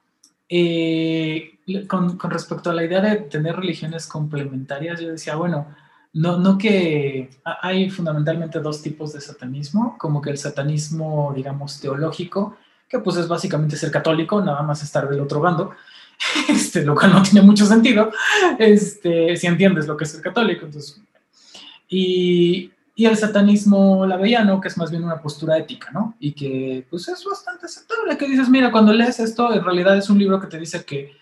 eh, 0.49 1.59
con, 1.89 2.16
con, 2.16 2.31
respecto 2.31 2.71
a 2.71 2.75
la 2.75 2.85
idea 2.85 3.01
de 3.01 3.16
tener 3.16 3.57
religiones 3.57 4.07
complementarias, 4.07 5.01
yo 5.01 5.09
decía, 5.09 5.35
bueno, 5.35 5.75
no, 6.15 6.39
no 6.39 6.57
que 6.57 7.28
hay 7.61 7.91
fundamentalmente 7.91 8.61
dos 8.61 8.81
tipos 8.81 9.12
de 9.12 9.20
satanismo, 9.20 9.97
como 9.99 10.23
que 10.23 10.31
el 10.31 10.39
satanismo, 10.39 11.32
digamos, 11.35 11.81
teológico, 11.81 12.57
que 12.89 13.01
pues 13.01 13.16
es 13.16 13.27
básicamente 13.27 13.77
ser 13.77 13.91
católico, 13.91 14.41
nada 14.41 14.62
más 14.62 14.82
estar 14.82 15.09
del 15.09 15.20
otro 15.20 15.41
bando, 15.41 15.73
este, 16.49 16.85
lo 16.85 16.95
cual 16.95 17.12
no 17.12 17.23
tiene 17.23 17.43
mucho 17.43 17.66
sentido, 17.66 18.11
este, 18.59 19.36
si 19.36 19.49
entiendes 19.49 19.89
lo 19.89 19.97
que 19.97 20.05
es 20.05 20.15
el 20.15 20.20
católico. 20.20 20.66
Entonces, 20.66 21.03
y, 21.89 22.70
y 22.95 23.07
el 23.07 23.16
satanismo 23.16 24.07
laveiano, 24.07 24.61
que 24.61 24.69
es 24.69 24.78
más 24.78 24.93
bien 24.93 25.03
una 25.03 25.20
postura 25.20 25.59
ética, 25.59 25.91
¿no? 25.91 26.15
Y 26.20 26.32
que 26.32 26.86
pues 26.89 27.09
es 27.09 27.24
bastante 27.24 27.66
aceptable, 27.66 28.16
que 28.16 28.28
dices, 28.28 28.49
mira, 28.49 28.70
cuando 28.70 28.93
lees 28.93 29.19
esto, 29.19 29.53
en 29.53 29.65
realidad 29.65 29.99
es 29.99 30.09
un 30.09 30.20
libro 30.20 30.41
que 30.41 30.47
te 30.47 30.61
dice 30.61 30.85
que 30.85 31.12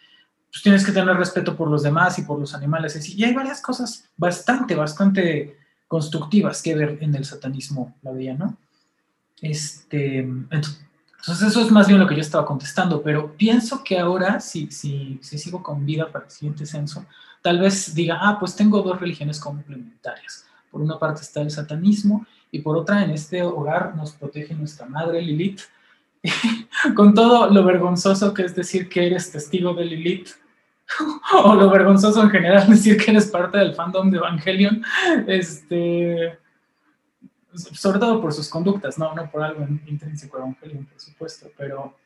pues, 0.52 0.62
tienes 0.62 0.84
que 0.84 0.92
tener 0.92 1.16
respeto 1.16 1.56
por 1.56 1.70
los 1.70 1.82
demás 1.82 2.18
y 2.18 2.22
por 2.22 2.38
los 2.38 2.54
animales, 2.54 3.08
y 3.08 3.24
hay 3.24 3.32
varias 3.32 3.62
cosas 3.62 4.10
bastante, 4.18 4.74
bastante 4.74 5.56
constructivas 5.88 6.60
que 6.60 6.74
ver 6.74 6.98
en 7.00 7.14
el 7.14 7.24
satanismo 7.24 7.96
laveiano. 8.02 8.58
Este, 9.40 10.18
entonces 10.18 11.48
eso 11.48 11.62
es 11.62 11.70
más 11.70 11.88
bien 11.88 11.98
lo 11.98 12.06
que 12.06 12.14
yo 12.14 12.20
estaba 12.20 12.44
contestando, 12.44 13.02
pero 13.02 13.34
pienso 13.34 13.82
que 13.82 13.98
ahora, 13.98 14.40
si, 14.40 14.70
si, 14.70 15.18
si 15.22 15.38
sigo 15.38 15.62
con 15.62 15.86
vida 15.86 16.12
para 16.12 16.26
el 16.26 16.30
siguiente 16.30 16.66
censo, 16.66 17.06
tal 17.40 17.58
vez 17.58 17.94
diga, 17.94 18.18
ah, 18.20 18.38
pues 18.38 18.54
tengo 18.54 18.82
dos 18.82 19.00
religiones 19.00 19.40
complementarias. 19.40 20.44
Por 20.70 20.82
una 20.82 20.98
parte 20.98 21.22
está 21.22 21.40
el 21.40 21.50
satanismo 21.50 22.26
y 22.50 22.58
por 22.58 22.76
otra 22.76 23.02
en 23.02 23.10
este 23.10 23.42
hogar 23.42 23.96
nos 23.96 24.12
protege 24.12 24.54
nuestra 24.54 24.84
madre 24.84 25.22
Lilith, 25.22 25.60
con 26.94 27.14
todo 27.14 27.48
lo 27.48 27.64
vergonzoso 27.64 28.34
que 28.34 28.44
es 28.44 28.54
decir 28.54 28.88
que 28.90 29.06
eres 29.06 29.32
testigo 29.32 29.72
de 29.72 29.86
Lilith, 29.86 30.41
o 31.44 31.54
lo 31.54 31.70
vergonzoso 31.70 32.22
en 32.22 32.30
general 32.30 32.66
decir 32.70 32.96
que 32.96 33.10
eres 33.10 33.26
parte 33.26 33.58
del 33.58 33.74
fandom 33.74 34.10
de 34.10 34.18
Evangelion, 34.18 34.82
este, 35.26 36.38
sobre 37.54 37.98
todo 37.98 38.20
por 38.20 38.32
sus 38.32 38.48
conductas, 38.48 38.98
no, 38.98 39.14
no 39.14 39.30
por 39.30 39.42
algo 39.42 39.66
intrínseco 39.86 40.36
a 40.36 40.40
Evangelion, 40.40 40.86
por 40.86 41.00
supuesto, 41.00 41.48
pero 41.56 41.96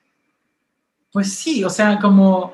pues 1.12 1.32
sí, 1.32 1.65
o 1.65 1.70
sea, 1.70 1.98
como 1.98 2.53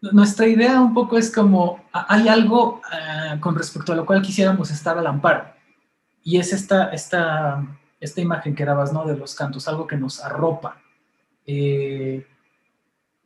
nuestra 0.00 0.46
idea 0.46 0.80
un 0.80 0.94
poco 0.94 1.18
es 1.18 1.30
como 1.30 1.84
hay 1.92 2.28
algo 2.28 2.80
eh, 2.92 3.38
con 3.40 3.54
respecto 3.56 3.92
a 3.92 3.96
lo 3.96 4.06
cual 4.06 4.22
quisiéramos 4.22 4.70
estar 4.70 4.96
al 4.96 5.06
amparo, 5.06 5.58
y 6.22 6.38
es 6.38 6.52
esta, 6.52 6.90
esta, 6.90 7.66
esta 8.00 8.20
imagen 8.20 8.54
que 8.54 8.64
dabas, 8.64 8.92
¿no? 8.92 9.06
De 9.06 9.16
los 9.16 9.34
cantos, 9.34 9.66
algo 9.66 9.86
que 9.86 9.96
nos 9.96 10.22
arropa. 10.22 10.76
Eh, 11.46 12.26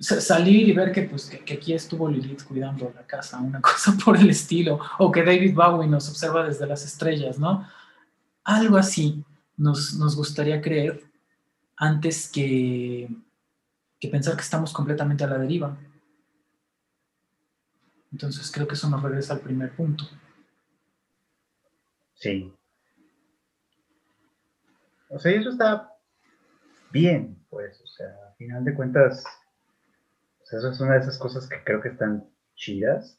salir 0.03 0.69
y 0.69 0.73
ver 0.73 0.93
que, 0.93 1.03
pues, 1.03 1.27
que, 1.27 1.55
aquí 1.55 1.73
estuvo 1.73 2.09
Lilith 2.09 2.45
cuidando 2.45 2.93
la 2.95 3.07
casa, 3.07 3.39
una 3.39 3.61
cosa 3.63 3.97
por 4.05 4.17
el 4.17 4.31
estilo, 4.31 4.81
o 4.99 5.11
que 5.11 5.23
David 5.23 5.55
Bowie 5.55 5.89
nos 5.89 6.09
observa 6.09 6.45
desde 6.45 6.67
las 6.67 6.85
estrellas, 6.85 7.39
¿no? 7.39 7.69
Algo 8.45 8.77
así 8.77 9.25
nos, 9.57 10.17
gustaría 10.17 10.61
creer 10.61 11.05
antes 11.77 12.29
que, 12.29 13.09
que 14.01 14.09
pensar 14.09 14.35
que 14.35 14.43
estamos 14.43 14.73
completamente 14.73 15.25
a 15.25 15.29
la 15.29 15.39
deriva. 15.39 15.77
Entonces 18.11 18.51
creo 18.51 18.67
que 18.67 18.75
eso 18.75 18.91
nos 18.91 19.03
regresa 19.03 19.35
al 19.35 19.41
primer 19.41 19.75
punto. 19.75 20.05
Sí. 22.15 22.53
O 25.09 25.19
sea, 25.19 25.33
eso 25.33 25.51
está 25.51 25.93
bien, 26.91 27.39
pues, 27.49 27.81
o 27.81 27.87
sea, 27.87 28.07
a 28.29 28.35
final 28.35 28.65
de 28.65 28.75
cuentas, 28.75 29.25
eso 30.59 30.71
es 30.71 30.81
una 30.81 30.95
de 30.95 31.01
esas 31.01 31.19
cosas 31.19 31.49
que 31.49 31.63
creo 31.65 31.81
que 31.81 31.89
están 31.89 32.29
chidas, 32.55 33.19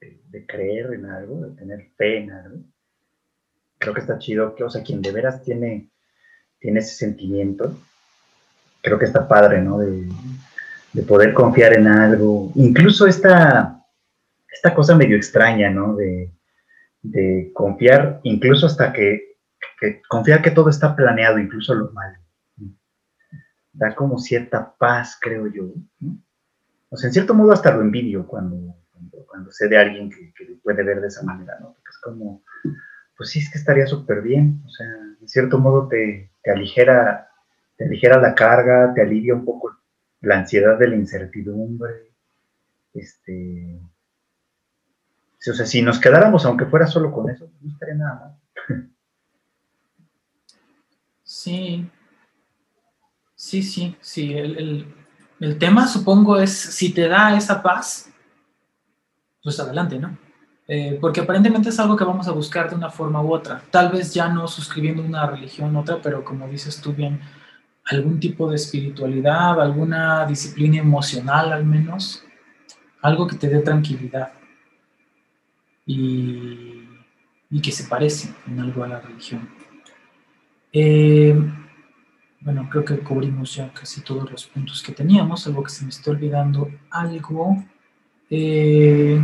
de 0.00 0.46
creer 0.46 0.92
en 0.92 1.06
algo, 1.06 1.46
de 1.46 1.56
tener 1.56 1.90
fe 1.96 2.18
en 2.18 2.30
algo 2.30 2.64
creo 3.84 3.94
que 3.94 4.00
está 4.00 4.18
chido, 4.18 4.54
que, 4.54 4.64
o 4.64 4.70
sea, 4.70 4.82
quien 4.82 5.02
de 5.02 5.12
veras 5.12 5.42
tiene, 5.42 5.90
tiene 6.58 6.80
ese 6.80 6.96
sentimiento, 6.96 7.76
creo 8.80 8.98
que 8.98 9.04
está 9.04 9.28
padre, 9.28 9.60
¿no? 9.60 9.78
De, 9.78 10.08
poder 11.06 11.34
confiar 11.34 11.74
en 11.74 11.88
algo. 11.88 12.52
Incluso 12.54 13.06
esta, 13.06 13.84
esta 14.48 14.74
cosa 14.74 14.96
medio 14.96 15.16
extraña, 15.16 15.68
¿no? 15.68 15.96
De, 15.96 16.30
confiar, 17.52 18.20
incluso 18.22 18.66
hasta 18.66 18.90
que, 18.92 19.36
confiar 20.08 20.40
que 20.40 20.50
todo 20.50 20.70
está 20.70 20.96
planeado, 20.96 21.38
incluso 21.38 21.74
lo 21.74 21.92
malo. 21.92 22.18
Da 23.72 23.94
como 23.94 24.18
cierta 24.18 24.74
paz, 24.78 25.18
creo 25.20 25.48
yo. 25.48 25.74
O 26.94 26.96
sea, 26.96 27.08
en 27.08 27.12
cierto 27.12 27.34
modo 27.34 27.50
hasta 27.50 27.74
lo 27.74 27.82
envidio 27.82 28.24
cuando, 28.24 28.76
cuando, 29.26 29.50
sé 29.50 29.66
de 29.66 29.76
alguien 29.76 30.08
que, 30.08 30.32
puede 30.62 30.84
ver 30.84 31.00
de 31.00 31.08
esa 31.08 31.24
manera, 31.24 31.58
¿no? 31.58 31.72
Porque 31.72 31.90
es 31.90 31.98
como, 31.98 32.44
pues 33.16 33.30
sí, 33.30 33.40
es 33.40 33.50
que 33.50 33.58
estaría 33.58 33.84
súper 33.84 34.22
bien. 34.22 34.62
O 34.64 34.68
sea, 34.70 34.86
en 35.20 35.28
cierto 35.28 35.58
modo 35.58 35.88
te, 35.88 36.30
aligera 36.46 37.28
te 37.76 37.86
aligera 37.86 38.20
la 38.20 38.36
carga, 38.36 38.94
te 38.94 39.02
alivia 39.02 39.34
un 39.34 39.44
poco 39.44 39.76
la 40.20 40.38
ansiedad 40.38 40.78
de 40.78 40.86
la 40.86 40.94
incertidumbre. 40.94 42.12
Este, 42.92 43.80
o 45.50 45.52
sea, 45.52 45.66
si 45.66 45.82
nos 45.82 45.98
quedáramos, 45.98 46.46
aunque 46.46 46.66
fuera 46.66 46.86
solo 46.86 47.10
con 47.10 47.28
eso, 47.28 47.50
no 47.60 47.72
estaría 47.72 47.96
nada 47.96 48.38
mal. 48.68 48.90
Sí, 51.24 51.90
sí, 53.34 53.62
sí, 53.64 53.96
sí. 54.00 54.34
El, 54.34 55.03
tema, 55.58 55.86
supongo, 55.86 56.38
es 56.38 56.52
si 56.52 56.92
te 56.92 57.08
da 57.08 57.36
esa 57.36 57.62
paz, 57.62 58.10
pues 59.42 59.60
adelante, 59.60 59.98
¿no? 59.98 60.16
Eh, 60.66 60.96
porque 61.00 61.20
aparentemente 61.20 61.68
es 61.68 61.78
algo 61.78 61.96
que 61.96 62.04
vamos 62.04 62.26
a 62.26 62.32
buscar 62.32 62.70
de 62.70 62.76
una 62.76 62.90
forma 62.90 63.20
u 63.22 63.32
otra. 63.34 63.62
Tal 63.70 63.90
vez 63.90 64.14
ya 64.14 64.28
no 64.28 64.48
suscribiendo 64.48 65.02
una 65.02 65.26
religión 65.26 65.76
u 65.76 65.80
otra, 65.80 66.00
pero 66.02 66.24
como 66.24 66.48
dices 66.48 66.80
tú 66.80 66.92
bien, 66.92 67.20
algún 67.84 68.18
tipo 68.18 68.48
de 68.48 68.56
espiritualidad, 68.56 69.60
alguna 69.60 70.24
disciplina 70.26 70.78
emocional 70.78 71.52
al 71.52 71.66
menos, 71.66 72.24
algo 73.02 73.26
que 73.26 73.36
te 73.36 73.48
dé 73.48 73.58
tranquilidad 73.60 74.32
y, 75.86 76.70
que 77.62 77.70
se 77.70 77.84
parece 77.84 78.34
en 78.46 78.58
algo 78.60 78.82
a 78.84 78.88
la 78.88 79.00
religión. 79.00 79.48
Eh, 80.72 81.34
bueno, 82.44 82.68
creo 82.70 82.84
que 82.84 82.98
cubrimos 82.98 83.54
ya 83.54 83.72
casi 83.72 84.02
todos 84.02 84.30
los 84.30 84.46
puntos 84.46 84.82
que 84.82 84.92
teníamos, 84.92 85.46
algo 85.46 85.62
que 85.62 85.70
se 85.70 85.82
me 85.82 85.88
está 85.88 86.10
olvidando, 86.10 86.70
algo. 86.90 87.56
Eh, 88.28 89.18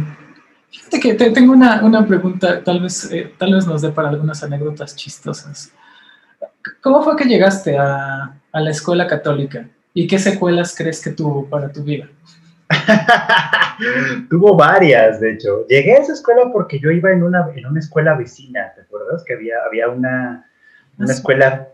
fíjate 0.71 1.01
que 1.01 1.15
tengo 1.15 1.53
una, 1.53 2.07
pregunta, 2.07 2.65
tal 2.65 2.81
vez, 2.81 3.13
eh, 3.13 3.35
tal 3.37 3.53
vez 3.53 3.67
nos 3.67 3.83
dé 3.83 3.91
para 3.91 4.09
algunas 4.09 4.43
anécdotas 4.43 4.97
chistosas. 4.97 5.71
¿Cómo 6.81 7.03
fue 7.03 7.15
que 7.15 7.27
llegaste 7.27 7.77
a, 7.77 8.35
la 8.55 8.71
escuela 8.71 9.07
católica? 9.07 9.69
¿Y 9.93 10.07
qué 10.07 10.19
secuelas 10.19 10.75
crees 10.75 11.03
que 11.05 11.11
tuvo 11.11 11.45
para 11.47 11.71
tu 11.71 11.85
vida? 11.85 12.09
Tuvo 14.31 14.55
varias, 14.55 15.21
de 15.21 15.33
hecho. 15.33 15.67
Llegué 15.67 15.95
a 15.95 15.99
esa 15.99 16.13
escuela 16.13 16.51
porque 16.53 16.79
yo 16.79 16.91
iba 16.91 17.11
en 17.11 17.23
una, 17.23 17.49
en 17.55 17.67
una 17.67 17.81
escuela 17.81 18.15
vecina, 18.15 18.73
¿te 18.75 18.83
acuerdas? 18.83 19.25
Que 19.25 19.35
había, 19.35 19.57
había 19.67 19.89
una, 19.89 20.47
una 20.97 21.13
escuela... 21.13 21.69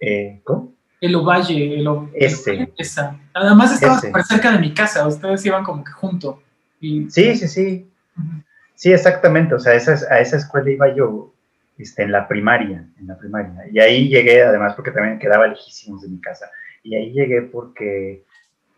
Eh, 0.00 0.40
¿Cómo? 0.44 0.72
El 1.02 1.16
Ovalle, 1.16 1.74
el 1.74 1.88
Ese. 2.14 2.72
Esa. 2.78 3.18
Además 3.34 3.74
estaba 3.74 3.98
súper 3.98 4.22
cerca 4.22 4.52
de 4.52 4.60
mi 4.60 4.72
casa, 4.72 5.04
ustedes 5.04 5.44
iban 5.44 5.64
como 5.64 5.82
que 5.82 5.90
junto. 5.90 6.40
Sí, 6.80 7.08
sí, 7.10 7.48
sí. 7.48 7.90
Sí, 8.76 8.92
exactamente. 8.92 9.54
O 9.54 9.58
sea, 9.58 9.72
a 9.72 10.20
esa 10.20 10.36
escuela 10.36 10.70
iba 10.70 10.94
yo 10.94 11.34
este, 11.76 12.04
en 12.04 12.12
la 12.12 12.28
primaria, 12.28 12.86
en 13.00 13.06
la 13.08 13.18
primaria. 13.18 13.52
Y 13.72 13.80
ahí 13.80 14.08
llegué, 14.08 14.44
además, 14.44 14.74
porque 14.74 14.92
también 14.92 15.18
quedaba 15.18 15.48
lejísimos 15.48 16.02
de 16.02 16.08
mi 16.08 16.20
casa. 16.20 16.48
Y 16.84 16.94
ahí 16.94 17.12
llegué 17.12 17.42
porque 17.42 18.22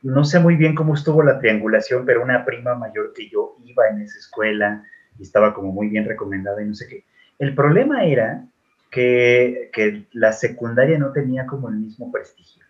no 0.01 0.24
sé 0.24 0.40
muy 0.40 0.56
bien 0.56 0.74
cómo 0.74 0.94
estuvo 0.94 1.22
la 1.22 1.38
triangulación, 1.38 2.06
pero 2.06 2.22
una 2.22 2.46
prima 2.46 2.74
mayor 2.74 3.12
que 3.14 3.28
yo 3.28 3.59
iba 3.66 3.86
en 3.88 4.01
esa 4.01 4.18
escuela 4.18 4.82
y 5.18 5.22
estaba 5.24 5.52
como 5.52 5.72
muy 5.72 5.88
bien 5.88 6.06
recomendada 6.06 6.62
y 6.62 6.66
no 6.66 6.74
sé 6.74 6.88
qué. 6.88 7.05
El 7.38 7.55
problema 7.55 8.05
era 8.05 8.46
que, 8.94 10.06
la 10.12 10.32
secundaria 10.32 10.98
no 10.98 11.12
tenía 11.12 11.46
como 11.46 11.68
el 11.68 11.76
mismo 11.76 12.12
prestigio. 12.12 12.64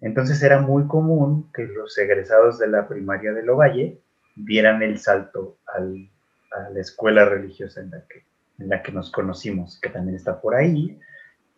Entonces 0.00 0.42
era 0.42 0.60
muy 0.60 0.86
común 0.86 1.50
que 1.54 1.64
los 1.64 1.96
egresados 1.98 2.58
de 2.58 2.68
la 2.68 2.88
primaria 2.88 3.32
de 3.32 3.42
Lovalle 3.42 3.98
dieran 4.36 4.82
el 4.82 4.98
salto 4.98 5.58
al, 5.66 6.08
a 6.52 6.70
la 6.70 6.80
escuela 6.80 7.24
religiosa 7.24 7.80
en 7.80 7.90
la 7.90 8.04
que 8.06 8.24
en 8.58 8.68
la 8.68 8.82
que 8.82 8.92
nos 8.92 9.10
conocimos, 9.10 9.78
que 9.80 9.90
también 9.90 10.16
está 10.16 10.40
por 10.40 10.54
ahí, 10.54 10.98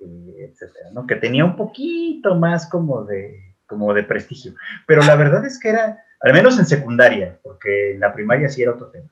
eh, 0.01 0.51
etcétera, 0.51 0.91
¿no? 0.93 1.07
Que 1.07 1.17
tenía 1.17 1.45
un 1.45 1.57
poquito 1.57 2.35
más 2.35 2.69
como 2.69 3.05
de, 3.05 3.55
como 3.67 3.93
de 3.95 4.03
prestigio. 4.03 4.55
Pero 4.87 5.03
la 5.03 5.17
verdad 5.17 5.45
es 5.45 5.59
que 5.59 5.71
era, 5.71 6.05
al 6.21 6.33
menos 6.33 6.59
en 6.59 6.67
secundaria, 6.67 7.39
porque 7.43 7.93
en 7.93 8.01
la 8.01 8.15
primaria 8.15 8.49
sí 8.49 8.63
era 8.63 8.73
otro 8.73 8.89
tema. 8.89 9.09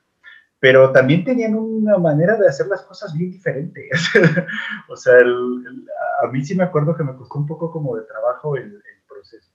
Pero 0.65 0.91
también 0.91 1.23
tenían 1.23 1.53
una 1.53 1.99
manera 1.99 2.37
de 2.37 2.47
hacer 2.47 2.65
las 2.65 2.81
cosas 2.81 3.15
bien 3.15 3.29
diferentes. 3.29 4.09
o 4.89 4.95
sea, 4.95 5.13
a 5.19 6.27
mí 6.31 6.43
sí 6.43 6.55
me 6.55 6.63
acuerdo 6.63 6.97
que 6.97 7.03
me 7.03 7.15
costó 7.15 7.37
un 7.37 7.45
poco 7.45 7.71
como 7.71 7.95
de 7.95 8.03
trabajo 8.07 8.57
el, 8.57 8.81
proceso. 9.07 9.53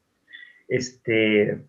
Este, 0.68 1.66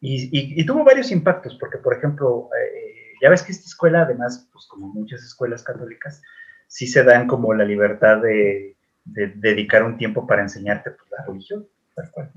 y, 0.00 0.58
y, 0.58 0.64
tuvo 0.64 0.82
varios 0.82 1.10
impactos, 1.10 1.58
porque, 1.60 1.76
por 1.76 1.92
ejemplo, 1.92 2.48
eh, 2.58 3.12
ya 3.20 3.28
ves 3.28 3.42
que 3.42 3.52
esta 3.52 3.66
escuela, 3.66 4.00
además, 4.00 4.48
pues 4.50 4.66
como 4.66 4.86
muchas 4.88 5.22
escuelas 5.22 5.62
católicas, 5.62 6.22
sí 6.66 6.86
se 6.86 7.04
dan 7.04 7.26
como 7.26 7.52
la 7.52 7.66
libertad 7.66 8.22
de, 8.22 8.78
dedicar 9.04 9.82
un 9.82 9.98
tiempo 9.98 10.26
para 10.26 10.40
enseñarte 10.40 10.90
pues, 10.92 11.10
la 11.10 11.26
religión, 11.26 11.68
tal 11.94 12.10
cual. 12.12 12.32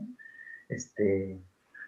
Este, 0.68 1.40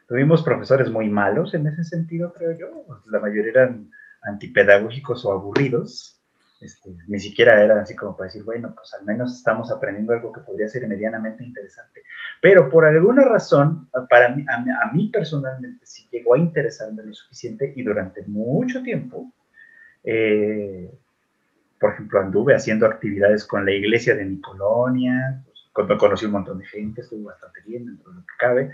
tuvimos 0.07 0.43
profesores 0.43 0.89
muy 0.89 1.09
malos 1.09 1.53
en 1.55 1.67
ese 1.67 1.83
sentido, 1.83 2.31
creo 2.31 2.57
yo. 2.57 2.85
La 3.07 3.19
mayoría 3.19 3.51
eran 3.51 3.91
antipedagógicos 4.23 5.25
o 5.25 5.31
aburridos. 5.31 6.15
Este, 6.61 6.93
ni 7.07 7.19
siquiera 7.19 7.63
era 7.63 7.81
así 7.81 7.95
como 7.95 8.17
para 8.17 8.27
decir, 8.27 8.43
bueno, 8.43 8.73
pues 8.75 8.93
al 8.93 9.05
menos 9.05 9.37
estamos 9.37 9.71
aprendiendo 9.71 10.11
algo 10.11 10.33
que 10.33 10.41
podría 10.41 10.67
ser 10.67 10.85
medianamente 10.87 11.43
interesante. 11.43 12.01
Pero 12.41 12.69
por 12.69 12.85
alguna 12.85 13.23
razón, 13.23 13.89
para 14.09 14.27
a, 14.27 14.91
mí 14.91 15.09
personalmente 15.11 15.85
sí 15.85 16.07
llegó 16.11 16.35
a 16.35 16.37
interesarme 16.37 17.03
lo 17.03 17.13
suficiente 17.13 17.71
y 17.75 17.81
durante 17.81 18.23
mucho 18.23 18.83
tiempo, 18.83 19.31
eh, 20.03 20.91
por 21.79 21.93
ejemplo, 21.93 22.19
anduve 22.19 22.55
haciendo 22.55 22.85
actividades 22.85 23.45
con 23.45 23.63
la 23.63 23.71
iglesia 23.71 24.15
de 24.15 24.25
mi 24.25 24.41
colonia, 24.41 25.41
pues, 25.45 25.97
conocí 25.97 26.25
un 26.25 26.33
montón 26.33 26.59
de 26.59 26.65
gente, 26.65 27.01
estuvo 27.01 27.29
bastante 27.29 27.61
bien 27.65 27.85
dentro 27.85 28.11
de 28.11 28.17
lo 28.17 28.21
que 28.21 28.33
cabe. 28.37 28.73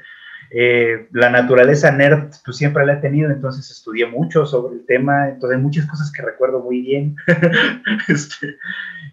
Eh, 0.51 1.07
la 1.11 1.29
naturaleza 1.29 1.91
nerd, 1.91 2.29
pues 2.43 2.57
siempre 2.57 2.85
la 2.85 2.93
he 2.93 2.97
tenido, 2.97 3.31
entonces 3.31 3.69
estudié 3.71 4.05
mucho 4.05 4.45
sobre 4.45 4.75
el 4.75 4.85
tema, 4.85 5.29
entonces 5.29 5.57
hay 5.57 5.63
muchas 5.63 5.85
cosas 5.87 6.11
que 6.11 6.21
recuerdo 6.21 6.61
muy 6.61 6.81
bien. 6.81 7.15
este, 8.07 8.57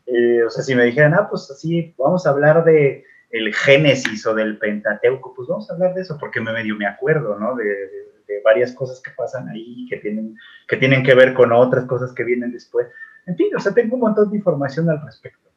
eh, 0.07 0.45
o 0.45 0.51
sea, 0.51 0.63
si 0.63 0.75
me 0.75 0.85
dijeran, 0.85 1.15
ah, 1.15 1.29
pues 1.29 1.51
así, 1.51 1.95
vamos 1.99 2.27
a 2.27 2.31
hablar 2.31 2.65
de 2.65 3.05
el 3.31 3.55
Génesis 3.55 4.27
o 4.27 4.35
del 4.35 4.59
Pentateuco, 4.59 5.33
pues 5.35 5.49
vamos 5.49 5.69
a 5.71 5.75
hablar 5.75 5.95
de 5.95 6.03
eso, 6.03 6.19
porque 6.19 6.41
me 6.41 6.53
medio 6.53 6.77
me 6.77 6.87
acuerdo, 6.87 7.39
¿no? 7.39 7.55
De, 7.57 7.65
de, 7.65 8.43
varias 8.45 8.73
cosas 8.73 9.01
que 9.01 9.11
pasan 9.11 9.49
ahí, 9.49 9.87
que 9.89 9.99
tienen, 9.99 10.37
que 10.67 10.77
tienen 10.77 11.03
que 11.03 11.15
ver 11.15 11.33
con 11.35 11.53
otras 11.53 11.85
cosas 11.85 12.13
que 12.13 12.25
vienen 12.25 12.51
después. 12.51 12.89
En 13.27 13.37
fin, 13.37 13.55
o 13.55 13.61
sea, 13.61 13.73
tengo 13.73 13.95
un 13.95 14.01
montón 14.01 14.31
de 14.31 14.37
información 14.37 14.89
al 14.91 15.03
respecto, 15.03 15.51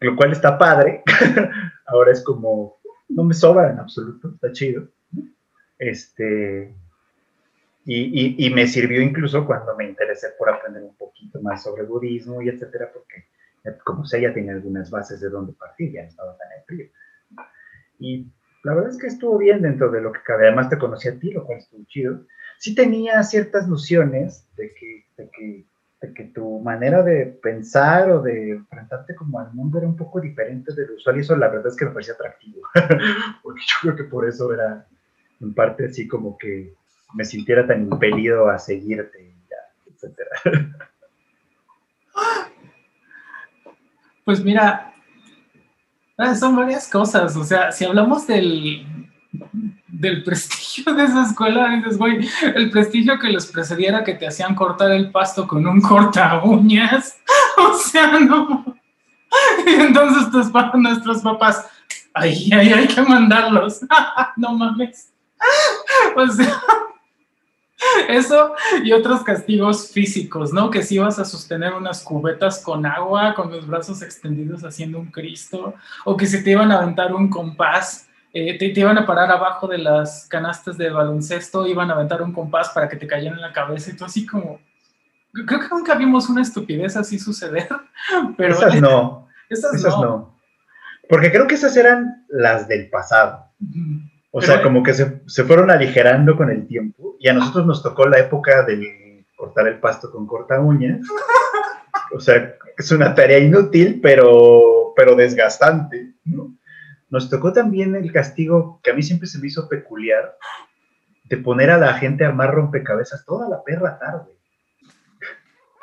lo 0.00 0.16
cual 0.16 0.32
está 0.32 0.58
padre. 0.58 1.02
Ahora 1.86 2.12
es 2.12 2.22
como, 2.22 2.78
no 3.08 3.22
me 3.22 3.34
sobra 3.34 3.70
en 3.70 3.78
absoluto, 3.78 4.30
está 4.34 4.50
chido. 4.52 4.88
Este, 5.78 6.74
y, 7.84 8.46
y, 8.46 8.50
me 8.50 8.66
sirvió 8.66 9.00
incluso 9.00 9.46
cuando 9.46 9.76
me 9.76 9.84
interesé 9.84 10.28
por 10.38 10.50
aprender 10.50 10.82
un 10.82 10.96
poquito 10.96 11.40
más 11.40 11.62
sobre 11.62 11.84
budismo 11.84 12.42
y 12.42 12.48
etcétera, 12.48 12.90
porque 12.92 13.26
como 13.84 14.04
sé, 14.04 14.20
ya 14.20 14.32
tenía 14.32 14.52
algunas 14.52 14.90
bases 14.90 15.20
de 15.20 15.28
dónde 15.28 15.52
partir, 15.52 15.92
ya 15.92 16.02
estaba 16.02 16.36
tan 16.36 16.52
en 16.52 16.64
frío. 16.64 16.86
Y 17.98 18.32
la 18.64 18.74
verdad 18.74 18.90
es 18.90 18.98
que 18.98 19.06
estuvo 19.06 19.38
bien 19.38 19.62
dentro 19.62 19.90
de 19.90 20.00
lo 20.00 20.12
que 20.12 20.22
cabe. 20.22 20.46
Además 20.46 20.68
te 20.68 20.78
conocí 20.78 21.08
a 21.08 21.18
ti, 21.18 21.30
lo 21.30 21.44
cual 21.44 21.58
estuvo 21.58 21.84
chido. 21.86 22.26
Sí 22.58 22.74
tenía 22.74 23.22
ciertas 23.22 23.68
nociones 23.68 24.46
de 24.56 24.72
que, 24.74 25.06
de 25.16 25.30
que, 25.30 25.66
de 26.00 26.14
que 26.14 26.24
tu 26.24 26.60
manera 26.60 27.02
de 27.02 27.26
pensar 27.26 28.10
o 28.10 28.22
de 28.22 28.50
enfrentarte 28.50 29.14
como 29.14 29.40
al 29.40 29.52
mundo 29.52 29.78
era 29.78 29.86
un 29.86 29.96
poco 29.96 30.20
diferente 30.20 30.74
del 30.74 30.92
usual 30.92 31.16
y 31.16 31.20
eso 31.20 31.36
la 31.36 31.48
verdad 31.48 31.68
es 31.68 31.76
que 31.76 31.84
me 31.84 31.92
parecía 31.92 32.14
atractivo. 32.14 32.62
Porque 33.42 33.60
yo 33.60 33.76
creo 33.82 33.96
que 33.96 34.04
por 34.04 34.26
eso 34.26 34.52
era 34.52 34.86
en 35.40 35.54
parte 35.54 35.86
así 35.86 36.06
como 36.08 36.36
que 36.38 36.74
me 37.14 37.24
sintiera 37.24 37.66
tan 37.66 37.82
impelido 37.82 38.48
a 38.48 38.58
seguirte, 38.58 39.34
etcétera. 39.86 40.30
Pues 44.24 44.42
mira, 44.42 44.92
ah, 46.18 46.34
son 46.34 46.56
varias 46.56 46.88
cosas. 46.88 47.36
O 47.36 47.44
sea, 47.44 47.70
si 47.70 47.84
hablamos 47.84 48.26
del, 48.26 48.84
del 49.86 50.24
prestigio 50.24 50.92
de 50.94 51.04
esa 51.04 51.26
escuela, 51.26 51.68
dices, 51.76 51.96
güey, 51.96 52.28
el 52.54 52.70
prestigio 52.70 53.18
que 53.20 53.28
les 53.28 53.46
precediera 53.46 54.02
que 54.02 54.14
te 54.14 54.26
hacían 54.26 54.56
cortar 54.56 54.90
el 54.90 55.12
pasto 55.12 55.46
con 55.46 55.66
un 55.66 55.80
corta 55.80 56.42
uñas. 56.42 57.18
O 57.58 57.72
sea, 57.72 58.20
no. 58.20 58.76
Y 59.66 59.70
entonces 59.80 60.30
tus, 60.30 60.52
nuestros 60.74 61.22
papás, 61.22 61.66
ahí, 62.12 62.50
ahí 62.52 62.70
hay 62.70 62.86
que 62.86 63.00
mandarlos. 63.00 63.80
no 64.36 64.52
mames. 64.52 65.10
O 66.16 66.26
sea, 66.28 66.62
eso 68.08 68.54
y 68.82 68.92
otros 68.92 69.22
castigos 69.22 69.90
físicos, 69.90 70.52
¿no? 70.52 70.70
Que 70.70 70.82
si 70.82 70.94
ibas 70.96 71.18
a 71.18 71.24
sostener 71.24 71.74
unas 71.74 72.02
cubetas 72.02 72.60
con 72.60 72.86
agua, 72.86 73.34
con 73.34 73.50
los 73.50 73.66
brazos 73.66 74.02
extendidos 74.02 74.64
haciendo 74.64 74.98
un 74.98 75.10
Cristo, 75.10 75.74
o 76.04 76.16
que 76.16 76.26
si 76.26 76.42
te 76.42 76.52
iban 76.52 76.72
a 76.72 76.78
aventar 76.78 77.14
un 77.14 77.28
compás, 77.28 78.08
eh, 78.32 78.58
te, 78.58 78.66
iban 78.66 78.98
a 78.98 79.06
parar 79.06 79.30
abajo 79.30 79.66
de 79.66 79.78
las 79.78 80.26
canastas 80.28 80.76
de 80.76 80.90
baloncesto, 80.90 81.66
iban 81.66 81.90
a 81.90 81.94
aventar 81.94 82.22
un 82.22 82.32
compás 82.32 82.70
para 82.70 82.88
que 82.88 82.96
te 82.96 83.06
cayera 83.06 83.34
en 83.34 83.40
la 83.40 83.52
cabeza 83.52 83.90
y 83.90 83.96
tú 83.96 84.04
así 84.04 84.26
como... 84.26 84.60
Creo 85.32 85.60
que 85.60 85.68
nunca 85.68 85.94
vimos 85.94 86.30
una 86.30 86.42
estupidez 86.42 86.96
así 86.96 87.18
suceder, 87.18 87.68
pero... 88.36 88.54
Esas 88.54 88.80
no. 88.80 89.28
Esas, 89.48 89.82
no. 89.82 90.34
Porque 91.08 91.30
creo 91.30 91.46
que 91.46 91.54
esas 91.54 91.76
eran 91.76 92.26
las 92.28 92.66
del 92.66 92.90
pasado. 92.90 93.46
O 94.38 94.42
sea, 94.42 94.62
como 94.62 94.82
que 94.82 94.92
se, 94.92 95.22
se, 95.26 95.44
fueron 95.44 95.70
aligerando 95.70 96.36
con 96.36 96.50
el 96.50 96.66
tiempo 96.66 97.16
y 97.18 97.28
a 97.28 97.32
nosotros 97.32 97.64
nos 97.64 97.82
tocó 97.82 98.06
la 98.06 98.18
época 98.18 98.64
de 98.64 99.24
cortar 99.34 99.66
el 99.66 99.80
pasto 99.80 100.12
con 100.12 100.26
corta 100.26 100.60
uña. 100.60 101.00
O 102.12 102.20
sea, 102.20 102.54
es 102.76 102.92
una 102.92 103.14
tarea 103.14 103.38
inútil, 103.38 103.98
pero, 104.02 104.92
pero 104.94 105.14
desgastante, 105.14 106.12
¿no? 106.26 106.54
Nos 107.08 107.30
tocó 107.30 107.54
también 107.54 107.96
el 107.96 108.12
castigo 108.12 108.78
que 108.82 108.90
a 108.90 108.94
mí 108.94 109.02
siempre 109.02 109.26
se 109.26 109.38
me 109.38 109.46
hizo 109.46 109.70
peculiar 109.70 110.36
de 111.24 111.38
poner 111.38 111.70
a 111.70 111.78
la 111.78 111.94
gente 111.94 112.22
a 112.22 112.28
armar 112.28 112.52
rompecabezas 112.52 113.24
toda 113.24 113.48
la 113.48 113.64
perra 113.64 113.98
tarde. 113.98 114.32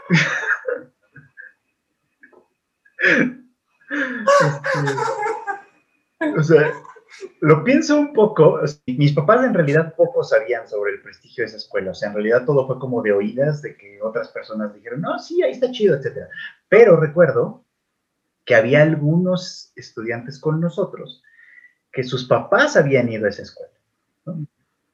Este, 6.23 6.39
o 6.39 6.43
sea, 6.43 6.71
lo 7.41 7.64
pienso 7.64 7.98
un 7.99 8.14
poco, 8.14 8.60
mis 8.88 9.14
papás 9.14 9.45
en 9.45 9.53
realidad 9.53 9.94
poco 9.95 10.23
sabían 10.23 10.68
sobre 10.68 10.94
el 10.94 11.02
prestigio 11.02 11.44
de 11.44 11.48
esa 11.48 11.57
escuela, 11.57 11.91
o 11.91 11.94
sea, 11.94 12.10
en 12.10 12.15
realidad 12.15 12.45
todo 12.45 12.65
fue 12.68 12.80
como 12.80 13.02
de 13.02 13.14
oídas, 13.14 13.61
de 13.61 13.76
que 13.76 14.02
otras 14.02 14.30
personas 14.30 14.73
dijeron, 14.73 15.02
no, 15.02 15.19
sí, 15.19 15.41
ahí 15.44 15.52
está 15.52 15.72
chido, 15.72 15.95
etc. 15.95 16.27
Pero 16.69 16.98
recuerdo 16.98 17.64
que 18.45 18.56
había 18.56 18.81
algunos 18.81 19.72
estudiantes 19.76 20.40
con 20.40 20.60
nosotros 20.60 21.23
que 21.91 22.03
sus 22.03 22.26
papás 22.26 22.76
habían 22.76 23.10
ido 23.10 23.26
a 23.26 23.30
esa 23.30 23.44
escuela, 23.44 23.73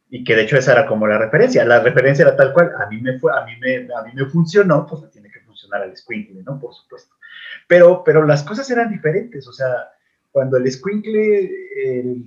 Y 0.09 0.23
que 0.23 0.35
de 0.35 0.43
hecho 0.43 0.57
esa 0.57 0.73
era 0.73 0.85
como 0.85 1.07
la 1.07 1.17
referencia, 1.17 1.63
la 1.63 1.79
referencia 1.79 2.23
era 2.23 2.35
tal 2.35 2.51
cual, 2.53 2.73
a 2.77 2.87
mí 2.87 2.99
me, 3.01 3.17
fue, 3.17 3.31
a 3.31 3.45
mí 3.45 3.53
me, 3.59 3.87
a 3.93 4.03
mí 4.03 4.11
me 4.13 4.25
funcionó, 4.25 4.85
pues 4.85 5.09
tiene 5.11 5.31
que 5.31 5.39
funcionar 5.41 5.83
al 5.83 5.95
squinkle, 5.95 6.43
¿no? 6.43 6.59
Por 6.59 6.73
supuesto. 6.73 7.15
Pero, 7.67 8.03
pero 8.03 8.25
las 8.25 8.43
cosas 8.43 8.69
eran 8.69 8.89
diferentes, 8.89 9.47
o 9.47 9.53
sea, 9.53 9.89
cuando 10.31 10.57
el 10.57 10.71
squinkle 10.71 11.51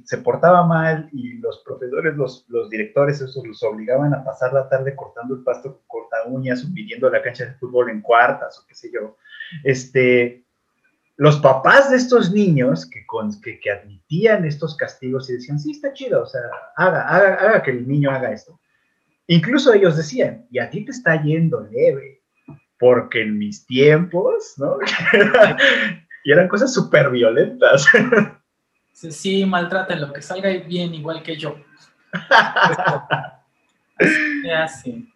se 0.05 0.19
portaba 0.19 0.67
mal 0.67 1.09
y 1.13 1.35
los 1.35 1.63
profesores, 1.65 2.17
los, 2.17 2.45
los 2.49 2.71
directores, 2.71 3.21
eso 3.21 3.45
los 3.45 3.63
obligaban 3.63 4.15
a 4.15 4.25
pasar 4.25 4.53
la 4.53 4.69
tarde 4.69 4.97
cortando 4.97 5.35
el 5.35 5.43
pasto 5.43 5.75
con 5.75 5.83
corta 5.87 6.17
uñas 6.27 6.65
o 6.65 6.75
pidiendo 6.75 7.11
la 7.11 7.23
cancha 7.23 7.47
de 7.47 7.55
fútbol 7.55 7.91
en 7.91 8.01
cuartas 8.01 8.59
o 8.59 8.67
qué 8.67 8.75
sé 8.75 8.91
yo, 8.93 9.17
este, 9.65 10.45
los 11.17 11.39
papás 11.39 11.91
de 11.91 11.97
estos 11.97 12.33
niños 12.33 12.89
que, 12.89 13.05
con, 13.07 13.41
que, 13.41 13.61
que, 13.61 13.71
admitían 13.71 14.45
estos 14.45 14.77
castigos 14.77 15.29
y 15.31 15.35
decían, 15.35 15.59
sí, 15.59 15.73
está 15.73 15.93
chido, 15.93 16.23
o 16.23 16.27
sea, 16.27 16.41
haga, 16.77 17.09
haga, 17.09 17.35
haga 17.35 17.63
que 17.63 17.71
el 17.71 17.87
niño 17.87 18.11
haga 18.11 18.33
esto. 18.33 18.59
Incluso 19.27 19.73
ellos 19.73 19.97
decían, 19.97 20.47
y 20.51 20.59
a 20.59 20.69
ti 20.69 20.85
te 20.85 20.91
está 20.91 21.23
yendo 21.23 21.61
leve, 21.71 22.23
porque 22.79 23.23
en 23.23 23.39
mis 23.39 23.65
tiempos, 23.67 24.55
¿no? 24.57 24.79
Y 26.25 26.33
eran 26.33 26.49
cosas 26.49 26.73
súper 26.73 27.11
violentas. 27.11 27.87
Sí, 28.95 29.11
sí, 29.11 29.45
lo 29.45 30.13
que 30.13 30.21
salga 30.21 30.51
bien 30.51 30.95
igual 30.95 31.23
que 31.23 31.37
yo. 31.37 31.57
así. 34.55 35.09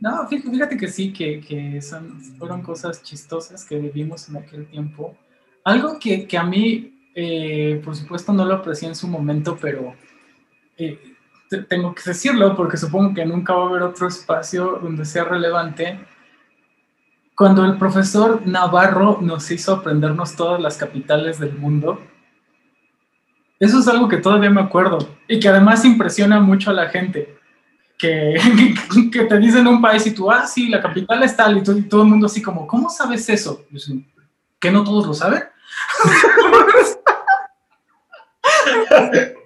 No, 0.00 0.26
fíjate 0.26 0.76
que 0.76 0.88
sí, 0.88 1.12
que, 1.12 1.80
son, 1.80 2.20
fueron 2.38 2.62
cosas 2.62 3.02
chistosas 3.02 3.64
que 3.64 3.78
vivimos 3.78 4.28
en 4.28 4.38
aquel 4.38 4.66
tiempo. 4.66 5.16
Algo 5.64 5.98
que, 5.98 6.26
a 6.36 6.42
mí, 6.42 7.10
eh, 7.14 7.80
por 7.84 7.94
supuesto, 7.94 8.32
no 8.32 8.44
lo 8.44 8.54
aprecié 8.54 8.88
en 8.88 8.94
su 8.94 9.06
momento, 9.06 9.56
pero 9.60 9.94
eh, 10.76 10.98
tengo 11.68 11.94
que 11.94 12.02
decirlo 12.04 12.56
porque 12.56 12.76
supongo 12.76 13.14
que 13.14 13.24
nunca 13.24 13.54
va 13.54 13.66
a 13.66 13.68
haber 13.68 13.82
otro 13.82 14.08
espacio 14.08 14.80
donde 14.82 15.04
sea 15.04 15.24
relevante 15.24 16.00
cuando 17.34 17.64
el 17.64 17.76
profesor 17.78 18.46
Navarro 18.46 19.18
nos 19.20 19.50
hizo 19.50 19.74
aprendernos 19.74 20.36
todas 20.36 20.60
las 20.60 20.76
capitales 20.76 21.38
del 21.40 21.54
mundo, 21.54 22.00
eso 23.58 23.78
es 23.78 23.88
algo 23.88 24.08
que 24.08 24.18
todavía 24.18 24.50
me 24.50 24.60
acuerdo 24.60 24.98
y 25.26 25.40
que 25.40 25.48
además 25.48 25.84
impresiona 25.84 26.40
mucho 26.40 26.70
a 26.70 26.74
la 26.74 26.88
gente. 26.88 27.38
Que, 27.98 28.34
te 29.28 29.38
dicen 29.38 29.66
un 29.66 29.80
país 29.80 30.06
y 30.06 30.12
tú, 30.12 30.30
ah, 30.30 30.46
sí, 30.46 30.68
la 30.68 30.82
capital 30.82 31.22
es 31.22 31.36
tal, 31.36 31.58
y, 31.58 31.62
todo 31.62 32.02
el 32.02 32.08
mundo 32.08 32.26
así 32.26 32.42
como, 32.42 32.66
¿cómo 32.66 32.90
sabes 32.90 33.28
eso? 33.28 33.64
¿Que 34.60 34.70
no 34.70 34.84
todos 34.84 35.06
lo 35.06 35.14
saben? 35.14 35.44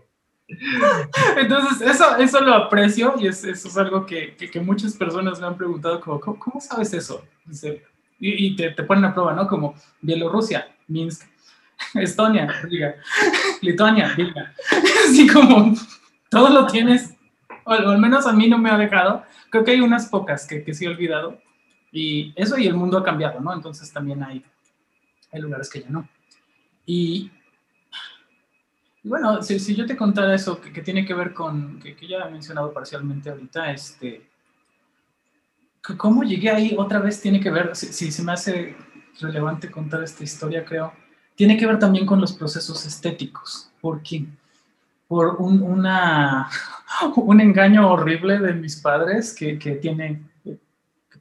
Entonces, 1.37 1.83
eso, 1.83 2.17
eso 2.17 2.41
lo 2.41 2.55
aprecio 2.55 3.15
y 3.19 3.27
eso 3.27 3.51
es 3.51 3.77
algo 3.77 4.07
que, 4.07 4.35
que, 4.35 4.61
muchas 4.61 4.95
personas 4.97 5.41
me 5.41 5.47
han 5.47 5.57
preguntado, 5.57 6.01
como, 6.01 6.39
¿cómo, 6.39 6.61
sabes 6.61 6.93
eso? 6.95 7.23
Y, 8.19 8.57
te, 8.57 8.71
te, 8.71 8.83
ponen 8.83 9.05
a 9.05 9.15
prueba, 9.15 9.35
¿no? 9.35 9.47
Como 9.47 9.75
Bielorrusia, 10.01 10.75
Minsk, 10.89 11.29
Estonia, 11.95 12.47
Riga, 12.63 12.95
Lituania, 13.61 14.09
Riga. 14.15 14.55
Así 15.05 15.27
como 15.29 15.75
todo 16.31 16.49
lo 16.49 16.67
tienes, 16.67 17.15
o, 17.65 17.73
al 17.73 17.99
menos 17.99 18.27
a 18.27 18.33
mí 18.33 18.49
no 18.49 18.59
me 18.59 18.71
ha 18.71 18.79
dejado. 18.79 19.25
Creo 19.51 19.65
que 19.65 19.73
hay 19.73 19.81
unas 19.81 20.07
pocas 20.07 20.47
que, 20.47 20.65
que 20.65 20.75
sí 20.75 20.87
he 20.87 20.89
olvidado. 20.89 21.39
Y 21.93 22.33
eso 22.37 22.59
y 22.59 22.67
el 22.67 22.75
mundo 22.75 22.99
ha 22.99 23.05
cambiado, 23.05 23.41
¿no? 23.41 23.53
Entonces 23.53 23.93
también 23.93 24.23
hay, 24.23 24.45
hay 25.33 25.41
lugares 25.41 25.71
que 25.71 25.83
ya 25.83 25.89
no. 25.91 26.09
Y 26.85 27.31
bueno, 29.05 29.43
si, 29.43 29.75
yo 29.75 29.87
te 29.87 29.97
contara 29.97 30.35
eso, 30.35 30.61
que, 30.61 30.83
tiene 30.83 31.05
que 31.05 31.15
ver 31.15 31.33
con, 31.33 31.79
que, 31.81 31.97
ya 32.07 32.27
he 32.27 32.31
mencionado 32.31 32.73
parcialmente 32.73 33.31
ahorita, 33.31 33.71
este, 33.73 34.29
cómo 35.97 36.23
llegué 36.23 36.51
ahí 36.51 36.75
otra 36.77 36.99
vez 36.99 37.21
tiene 37.21 37.41
que 37.41 37.51
ver, 37.51 37.75
si, 37.77 38.11
se 38.11 38.23
me 38.23 38.33
hace 38.33 38.77
relevante 39.21 39.71
contar 39.71 40.03
esta 40.03 40.25
historia, 40.25 40.65
creo, 40.65 40.93
tiene 41.35 41.57
que 41.57 41.67
ver 41.67 41.79
también 41.79 42.07
con 42.07 42.21
los 42.21 42.33
procesos 42.33 42.85
estéticos. 42.85 43.71
¿Por 43.81 44.03
qué? 44.03 44.27
Por 45.07 45.37
un, 45.37 45.63
una, 45.63 46.49
un 47.17 47.41
engaño 47.41 47.91
horrible 47.91 48.39
de 48.41 48.55
mis 48.55 48.77
padres 48.77 49.33
que, 49.33 49.59
que 49.59 49.77
tiene, 49.77 50.23
que 50.45 50.59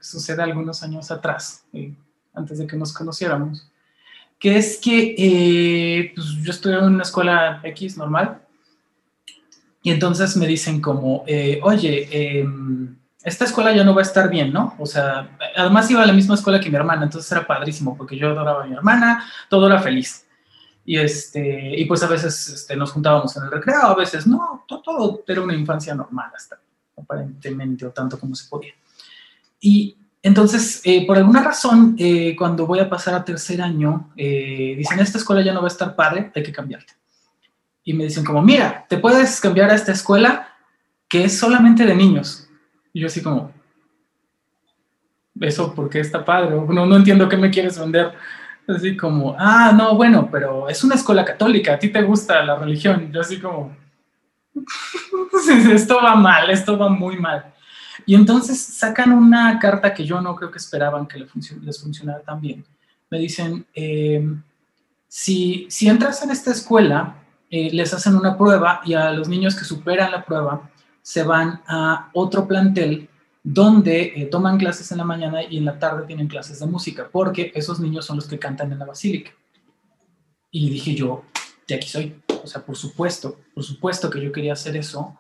sucede 0.02 0.42
algunos 0.42 0.82
años 0.82 1.12
atrás, 1.12 1.66
eh, 1.74 1.94
antes 2.34 2.58
de 2.58 2.68
que 2.68 2.76
nos 2.76 2.92
conociéramos 2.92 3.70
que 4.40 4.58
es 4.58 4.78
que 4.78 5.16
eh, 5.18 6.12
pues, 6.16 6.28
yo 6.44 6.52
estoy 6.52 6.74
en 6.74 6.84
una 6.84 7.04
escuela 7.04 7.62
X 7.64 7.98
normal 7.98 8.42
y 9.82 9.92
entonces 9.92 10.36
me 10.38 10.48
dicen 10.48 10.82
como, 10.82 11.24
eh, 11.28 11.60
oye, 11.64 12.40
em, 12.40 12.98
esta 13.24 13.46
escuela 13.46 13.76
ya 13.76 13.84
no 13.84 13.94
va 13.94 14.02
a 14.02 14.04
estar 14.04 14.30
bien, 14.30 14.54
¿no? 14.54 14.76
O 14.80 14.86
sea, 14.86 15.38
además 15.56 15.90
iba 15.90 16.04
a 16.04 16.06
la 16.06 16.14
misma 16.14 16.36
escuela 16.36 16.60
que 16.60 16.70
mi 16.70 16.76
hermana, 16.76 17.04
entonces 17.04 17.32
era 17.32 17.46
padrísimo 17.46 17.98
porque 17.98 18.18
yo 18.18 18.30
adoraba 18.30 18.64
a 18.64 18.68
mi 18.68 18.76
hermana, 18.76 19.26
todo 19.50 19.68
era 19.68 19.80
feliz. 19.80 20.26
Y, 20.86 20.98
este, 20.98 21.78
y 21.78 21.86
pues 21.86 22.02
a 22.04 22.08
veces 22.08 22.48
este, 22.48 22.76
nos 22.78 22.92
juntábamos 22.92 23.36
en 23.36 23.44
el 23.44 23.52
recreo, 23.52 23.82
a 23.82 23.96
veces 23.96 24.26
no, 24.26 24.64
todo, 24.68 24.84
todo 24.84 25.24
era 25.28 25.42
una 25.42 25.54
infancia 25.54 25.94
normal 25.94 26.32
hasta 26.34 26.58
aparentemente 26.96 27.86
o 27.86 27.92
tanto 27.92 28.20
como 28.20 28.36
se 28.36 28.48
podía. 28.48 28.74
Y 29.60 29.98
entonces, 30.28 30.82
eh, 30.84 31.08
por 31.08 31.16
alguna 31.16 31.42
razón, 31.42 31.96
eh, 31.98 32.36
cuando 32.36 32.68
voy 32.68 32.80
a 32.80 32.90
pasar 32.90 33.14
a 33.14 33.24
tercer 33.24 33.62
año, 33.62 34.12
eh, 34.18 34.76
dicen, 34.78 35.00
esta 35.00 35.18
escuela 35.18 35.42
ya 35.42 35.54
no 35.54 35.62
va 35.62 35.68
a 35.68 35.72
estar 35.72 35.96
padre, 35.96 36.34
hay 36.36 36.44
que 36.44 36.52
cambiarte. 36.52 36.94
Y 37.86 37.94
me 37.94 38.04
dicen 38.04 38.26
como, 38.26 38.42
mira, 38.42 38.86
te 38.90 38.98
puedes 38.98 39.40
cambiar 39.40 39.70
a 39.70 39.76
esta 39.76 39.94
escuela 39.94 40.50
que 41.08 41.24
es 41.24 41.40
solamente 41.40 41.86
de 41.86 41.96
niños. 41.96 42.50
Y 42.92 43.00
yo 43.00 43.08
así 43.08 43.22
como, 43.22 43.54
¿eso 45.40 45.74
por 45.74 45.90
qué 45.90 46.02
está 46.02 46.26
padre? 46.26 46.50
No, 46.50 46.86
no 46.86 46.98
entiendo 46.98 47.30
qué 47.30 47.38
me 47.38 47.50
quieres 47.50 47.80
vender. 47.80 48.12
Así 48.68 48.98
como, 48.98 49.34
ah, 49.40 49.72
no, 49.74 49.96
bueno, 49.96 50.28
pero 50.30 50.68
es 50.68 50.84
una 50.84 50.96
escuela 50.96 51.24
católica, 51.24 51.76
a 51.76 51.80
ti 51.80 51.88
te 51.88 52.02
gusta 52.02 52.44
la 52.44 52.58
religión. 52.58 53.14
Yo 53.14 53.22
así 53.22 53.40
como, 53.40 53.74
esto 55.72 56.02
va 56.04 56.16
mal, 56.16 56.50
esto 56.50 56.78
va 56.78 56.90
muy 56.90 57.16
mal. 57.16 57.54
Y 58.08 58.16
entonces 58.16 58.58
sacan 58.60 59.12
una 59.12 59.60
carta 59.60 59.94
que 59.94 60.06
yo 60.06 60.22
no 60.22 60.34
creo 60.34 60.50
que 60.50 60.60
esperaban 60.60 61.08
que 61.08 61.28
les 61.62 61.82
funcionara 61.82 62.22
tan 62.22 62.40
bien. 62.40 62.66
Me 63.12 63.20
dicen, 63.20 63.66
eh, 63.76 64.26
si, 65.10 65.68
si 65.70 65.90
entras 65.90 66.24
en 66.24 66.32
esta 66.32 66.52
escuela, 66.52 67.18
eh, 67.50 67.70
les 67.74 67.94
hacen 67.94 68.16
una 68.16 68.38
prueba 68.38 68.80
y 68.86 68.94
a 68.94 69.12
los 69.12 69.28
niños 69.28 69.56
que 69.56 69.66
superan 69.66 70.12
la 70.12 70.24
prueba 70.24 70.72
se 71.02 71.24
van 71.24 71.62
a 71.68 72.10
otro 72.14 72.48
plantel 72.48 73.10
donde 73.44 74.14
eh, 74.16 74.26
toman 74.32 74.58
clases 74.58 74.90
en 74.94 75.00
la 75.00 75.04
mañana 75.04 75.44
y 75.44 75.58
en 75.58 75.66
la 75.66 75.78
tarde 75.78 76.08
tienen 76.08 76.30
clases 76.30 76.62
de 76.62 76.66
música, 76.66 77.10
porque 77.12 77.52
esos 77.56 77.78
niños 77.82 78.06
son 78.06 78.16
los 78.16 78.28
que 78.28 78.40
cantan 78.40 78.72
en 78.72 78.80
la 78.80 78.86
basílica. 78.86 79.32
Y 80.50 80.70
dije 80.70 80.96
yo, 80.96 81.26
de 81.68 81.76
aquí 81.76 81.90
soy. 81.90 82.22
o 82.42 82.48
sea, 82.48 82.66
por 82.66 82.78
supuesto, 82.78 83.38
por 83.54 83.66
supuesto 83.66 84.10
que 84.10 84.22
yo 84.22 84.32
quería 84.32 84.54
hacer 84.54 84.78
eso, 84.78 85.18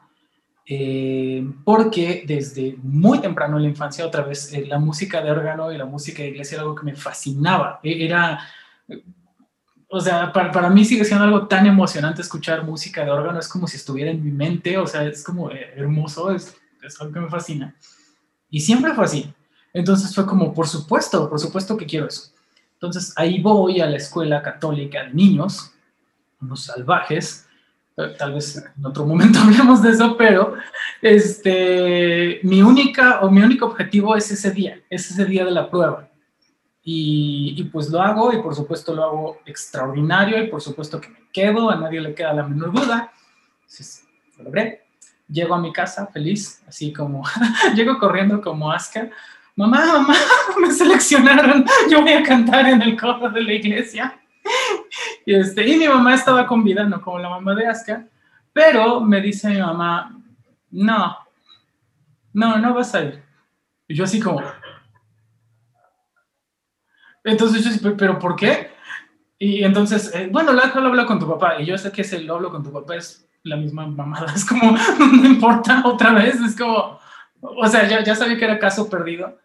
eh, 0.69 1.49
porque 1.63 2.25
desde 2.27 2.75
muy 2.83 3.21
temprano 3.21 3.55
en 3.55 3.63
la 3.63 3.69
infancia, 3.69 4.05
otra 4.05 4.23
vez, 4.23 4.51
eh, 4.51 4.65
la 4.67 4.77
música 4.77 5.21
de 5.21 5.31
órgano 5.31 5.71
y 5.71 5.77
la 5.77 5.85
música 5.85 6.21
de 6.21 6.29
iglesia 6.29 6.55
era 6.55 6.63
algo 6.63 6.75
que 6.75 6.83
me 6.83 6.95
fascinaba. 6.95 7.79
E, 7.81 8.05
era, 8.05 8.39
o 9.87 10.01
sea, 10.01 10.33
para, 10.33 10.51
para, 10.51 10.69
mí 10.69 10.83
sigue 10.83 11.05
siendo 11.05 11.23
algo 11.23 11.47
tan 11.47 11.65
emocionante 11.65 12.21
escuchar 12.21 12.65
música 12.65 13.05
de 13.05 13.11
órgano, 13.11 13.39
es 13.39 13.47
como 13.47 13.65
si 13.65 13.77
estuviera 13.77 14.11
en 14.11 14.21
mi 14.21 14.31
mente, 14.31 14.77
o 14.77 14.85
sea, 14.85 15.05
es 15.05 15.23
como 15.23 15.49
eh, 15.51 15.71
hermoso, 15.77 16.31
es, 16.31 16.53
es 16.83 16.99
algo 16.99 17.13
que 17.13 17.21
me 17.21 17.29
fascina. 17.29 17.73
Y 18.49 18.59
siempre 18.59 18.93
fue 18.93 19.05
así. 19.05 19.33
Entonces 19.71 20.13
fue 20.13 20.25
como, 20.25 20.53
por 20.53 20.67
supuesto, 20.67 21.29
por 21.29 21.39
supuesto 21.39 21.77
que 21.77 21.85
quiero 21.85 22.07
eso. 22.07 22.33
Entonces 22.73 23.13
ahí 23.15 23.41
voy 23.41 23.79
a 23.79 23.85
la 23.85 23.97
escuela 23.97 24.41
católica 24.41 25.03
de 25.03 25.13
niños, 25.13 25.71
unos 26.41 26.65
salvajes, 26.65 27.46
tal 28.17 28.33
vez 28.33 28.63
en 28.77 28.85
otro 28.85 29.05
momento 29.05 29.39
hablemos 29.43 29.81
de 29.81 29.91
eso, 29.91 30.15
pero 30.17 30.53
este, 31.01 32.39
mi 32.43 32.61
única 32.61 33.21
o 33.21 33.31
mi 33.31 33.41
único 33.41 33.65
objetivo 33.65 34.15
es 34.15 34.31
ese 34.31 34.51
día, 34.51 34.79
es 34.89 35.09
ese 35.09 35.25
día 35.25 35.43
de 35.45 35.51
la 35.51 35.69
prueba. 35.69 36.07
Y, 36.89 37.61
pues 37.65 37.89
lo 37.89 38.01
hago 38.01 38.31
y 38.31 38.41
por 38.41 38.55
supuesto 38.55 38.95
lo 38.95 39.03
hago 39.03 39.41
extraordinario 39.45 40.41
y 40.41 40.47
por 40.47 40.61
supuesto 40.61 41.01
que 41.01 41.09
me 41.09 41.19
quedo, 41.33 41.69
a 41.69 41.75
nadie 41.75 41.99
le 41.99 42.15
queda 42.15 42.31
la 42.31 42.47
menor 42.47 42.71
duda. 42.71 43.11
Entonces, 43.59 44.05
lo 44.37 44.45
logré. 44.45 44.85
Llego 45.27 45.53
a 45.53 45.59
mi 45.59 45.73
casa 45.73 46.07
feliz, 46.07 46.63
así 46.65 46.93
como, 46.93 47.23
llego 47.75 47.99
corriendo 47.99 48.39
como 48.39 48.71
Aska. 48.71 49.09
Mamá, 49.57 49.85
mamá, 49.85 50.15
me 50.61 50.71
seleccionaron, 50.71 51.65
yo 51.91 52.03
voy 52.03 52.13
a 52.13 52.23
cantar 52.23 52.69
en 52.69 52.81
el 52.81 52.97
coro 52.97 53.29
de 53.31 53.41
la 53.41 53.53
iglesia. 53.53 54.17
Y, 55.27 55.35
este, 55.35 55.67
y 55.67 55.75
mi 55.75 55.89
mamá 55.89 56.13
estaba 56.13 56.47
con 56.47 56.63
vida, 56.63 56.85
no 56.85 57.01
como 57.01 57.19
la 57.19 57.27
mamá 57.27 57.53
de 57.53 57.67
Aska, 57.67 58.07
pero 58.53 59.01
me 59.01 59.19
dice 59.19 59.49
mi 59.49 59.59
mamá, 59.59 60.17
no, 60.71 61.17
no, 62.31 62.57
no 62.57 62.73
vas 62.73 62.95
a 62.95 63.03
ir. 63.03 63.21
Y 63.89 63.93
yo 63.93 64.05
así 64.05 64.21
como... 64.21 64.41
Entonces 67.25 67.81
yo 67.81 67.97
pero 67.97 68.17
¿por 68.17 68.37
qué? 68.37 68.71
Y 69.37 69.65
entonces, 69.65 70.15
eh, 70.15 70.29
bueno, 70.31 70.53
lo 70.53 70.61
habla 70.63 71.05
con 71.05 71.19
tu 71.19 71.27
papá. 71.27 71.59
Y 71.59 71.65
yo 71.65 71.77
sé 71.77 71.91
que 71.91 72.05
si 72.05 72.19
lo 72.19 72.35
hablo 72.35 72.49
con 72.49 72.63
tu 72.63 72.71
papá 72.71 72.95
es 72.95 73.29
la 73.43 73.57
misma 73.57 73.85
mamada. 73.85 74.31
Es 74.33 74.45
como, 74.45 74.77
no 74.97 75.25
importa 75.25 75.81
otra 75.83 76.13
vez. 76.13 76.39
Es 76.39 76.55
como, 76.55 77.01
o 77.41 77.67
sea, 77.67 77.85
ya, 77.85 78.01
ya 78.01 78.15
sabía 78.15 78.37
que 78.37 78.45
era 78.45 78.59
caso 78.59 78.89
perdido. 78.89 79.37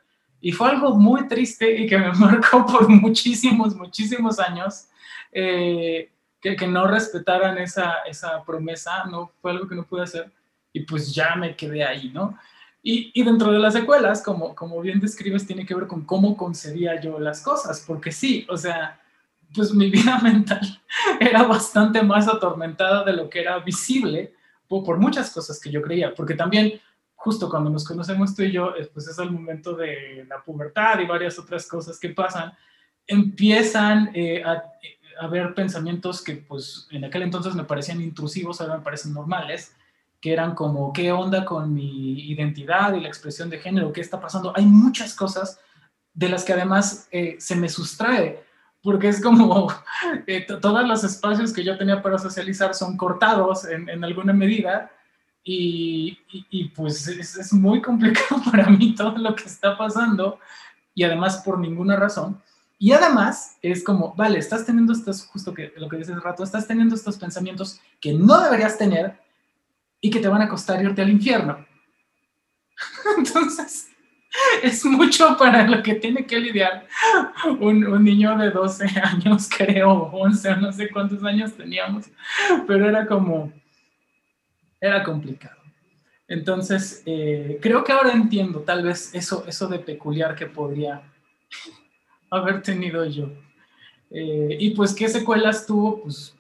Y 0.43 0.53
fue 0.53 0.69
algo 0.69 0.97
muy 0.97 1.27
triste 1.29 1.81
y 1.81 1.87
que 1.87 1.97
me 1.97 2.13
marcó 2.19 2.67
por 2.67 2.89
muchísimos, 2.89 3.75
muchísimos 3.75 4.39
años. 4.39 4.89
Eh, 5.33 6.11
que, 6.41 6.57
que, 6.57 6.67
no 6.67 6.89
respetaran 6.89 7.57
esa, 7.57 8.01
esa 8.01 8.45
promesa, 8.45 9.05
no 9.05 9.31
fue 9.41 9.53
algo 9.53 9.69
que 9.69 9.77
no 9.77 9.85
pude 9.85 10.03
hacer 10.03 10.31
y 10.73 10.81
pues 10.81 11.15
ya 11.15 11.37
me 11.37 11.55
quedé 11.55 11.85
ahí, 11.85 12.11
¿no? 12.13 12.37
Y, 12.83 13.13
y, 13.15 13.23
dentro 13.23 13.53
de 13.53 13.61
las 13.61 13.75
secuelas, 13.75 14.23
como, 14.23 14.55
como 14.55 14.81
bien 14.81 14.99
describes, 14.99 15.47
tiene 15.47 15.65
que 15.65 15.75
ver 15.75 15.87
con 15.87 16.05
cómo 16.05 16.37
concebía 16.37 17.01
yo 17.01 17.21
las 17.21 17.41
cosas, 17.43 17.85
porque 17.87 18.11
sí, 18.11 18.45
o 18.49 18.57
sea, 18.57 19.01
pues 19.55 19.73
mi 19.73 19.89
vida 19.91 20.19
mental 20.19 20.83
era 21.21 21.45
bastante 21.45 22.03
más 22.03 22.27
atormentada 22.27 23.05
de 23.05 23.13
lo 23.13 23.31
que 23.31 23.41
era 23.41 23.59
visible 23.61 24.35
por, 24.67 24.83
por 24.83 24.99
muchas 24.99 25.31
cosas 25.31 25.61
que 25.61 25.71
yo 25.71 25.81
creía, 25.81 26.13
porque 26.13 26.35
también 26.35 26.81
justo 27.23 27.49
cuando 27.49 27.71
nos 27.71 27.85
conocemos 27.85 28.35
tú 28.35 28.43
y 28.43 28.51
yo, 28.51 28.75
eh, 28.75 28.91
pues 28.93 29.07
es 29.07 29.17
el 29.21 29.31
momento 29.31 29.77
de 29.77 30.27
la 30.29 30.43
pubertad 30.43 30.99
y 30.99 31.07
varias 31.07 31.39
otras 31.39 31.69
cosas 31.69 31.97
que 32.01 32.09
pasan, 32.09 32.53
empiezan 33.07 34.11
eh, 34.13 34.43
a, 34.43 34.65
a 35.21 35.27
ver 35.29 35.55
pensamientos 35.55 36.21
que 36.21 36.35
pues 36.35 36.89
en 36.91 37.05
aquel 37.05 37.23
entonces 37.23 37.55
me 37.55 37.63
parecían 37.63 38.01
intrusivos, 38.01 38.61
ahora 38.61 38.79
me 38.79 38.83
parecen 38.83 39.15
normales, 39.15 39.73
que 40.21 40.33
eran 40.33 40.57
como, 40.57 40.93
¿qué 40.93 41.13
onda 41.13 41.45
con 41.45 41.73
mi 41.73 42.29
identidad 42.29 42.93
y 42.95 43.01
la 43.01 43.09
expresión 43.09 43.49
de 43.49 43.61
género? 43.61 43.93
¿Qué 43.93 44.01
está 44.01 44.21
pasando? 44.21 44.53
Hay 44.57 44.67
muchas 44.67 45.15
cosas 45.15 45.61
de 46.13 46.29
las 46.29 46.43
que 46.43 46.55
además 46.55 47.07
eh, 47.13 47.37
se 47.39 47.55
me 47.55 47.69
sustrae, 47.69 48.43
porque 48.83 49.07
es 49.09 49.23
como 49.23 49.73
eh, 50.27 50.45
todos 50.61 50.89
los 50.89 51.05
espacios 51.05 51.53
que 51.53 51.63
yo 51.63 51.79
tenía 51.79 52.03
para 52.03 52.19
socializar 52.19 52.75
son 52.75 52.97
cortados 52.97 53.65
en 53.65 54.03
alguna 54.03 54.33
medida 54.33 54.91
y, 55.45 56.69
pues 56.75 57.09
es, 57.09 57.53
muy 57.53 57.83
complicado 57.83 58.43
para 58.51 58.69
mí 58.69 58.95
todo 58.95 59.19
lo 59.19 59.35
que 59.35 59.45
está 59.45 59.77
pasando 59.77 60.39
y 60.95 61.03
además 61.05 61.43
por 61.45 61.59
ninguna 61.59 61.97
razón. 61.97 62.41
Y 62.79 62.93
además 62.93 63.59
es 63.63 63.85
como, 63.85 64.15
vale, 64.15 64.39
estás 64.39 64.67
teniendo 64.67 64.93
estos, 64.93 65.27
justo 65.27 65.55
que 65.55 65.73
lo 65.77 65.89
que 65.89 65.99
dices 65.99 66.21
rato, 66.21 66.43
estás 66.43 66.67
teniendo 66.67 66.95
estos 66.95 67.17
pensamientos 67.17 67.81
que 68.01 68.13
no 68.13 68.41
deberías 68.41 68.77
tener 68.77 69.21
y 70.01 70.11
que 70.11 70.19
te 70.19 70.29
van 70.29 70.43
a 70.43 70.49
costar 70.49 70.83
irte 70.83 71.03
al 71.03 71.11
infierno. 71.11 71.65
Entonces, 73.19 73.89
es 74.63 74.85
mucho 74.85 75.37
para 75.37 75.67
lo 75.67 75.83
que 75.83 75.95
tiene 75.95 76.27
que 76.27 76.41
lidiar 76.41 76.87
un, 77.61 77.87
un, 77.87 78.03
niño 78.03 78.37
de 78.37 78.51
12 78.51 78.87
años, 79.05 79.49
creo, 79.49 79.93
11, 79.93 80.57
no 80.57 80.73
sé 80.73 80.91
cuántos 80.91 81.23
años 81.23 81.53
teníamos, 81.53 82.07
pero 82.67 82.89
era 82.89 83.07
como, 83.07 83.53
era 84.83 85.05
complicado. 85.05 85.63
Entonces, 86.27 87.03
eh, 87.07 87.59
creo 87.63 87.85
que 87.85 87.93
ahora 87.93 88.13
entiendo 88.13 88.61
tal 88.61 88.83
vez 88.83 89.15
eso, 89.15 89.45
eso 89.47 89.69
de 89.69 89.79
peculiar 89.79 90.35
que 90.35 90.47
podría 90.47 91.03
haber 92.31 92.61
tenido 92.63 93.05
yo. 93.07 93.31
Eh, 94.11 94.57
y 94.59 94.71
pues, 94.71 94.93
¿qué 94.93 95.09
secuelas 95.09 95.67
tuvo? 95.67 96.03
Pues 96.03 96.35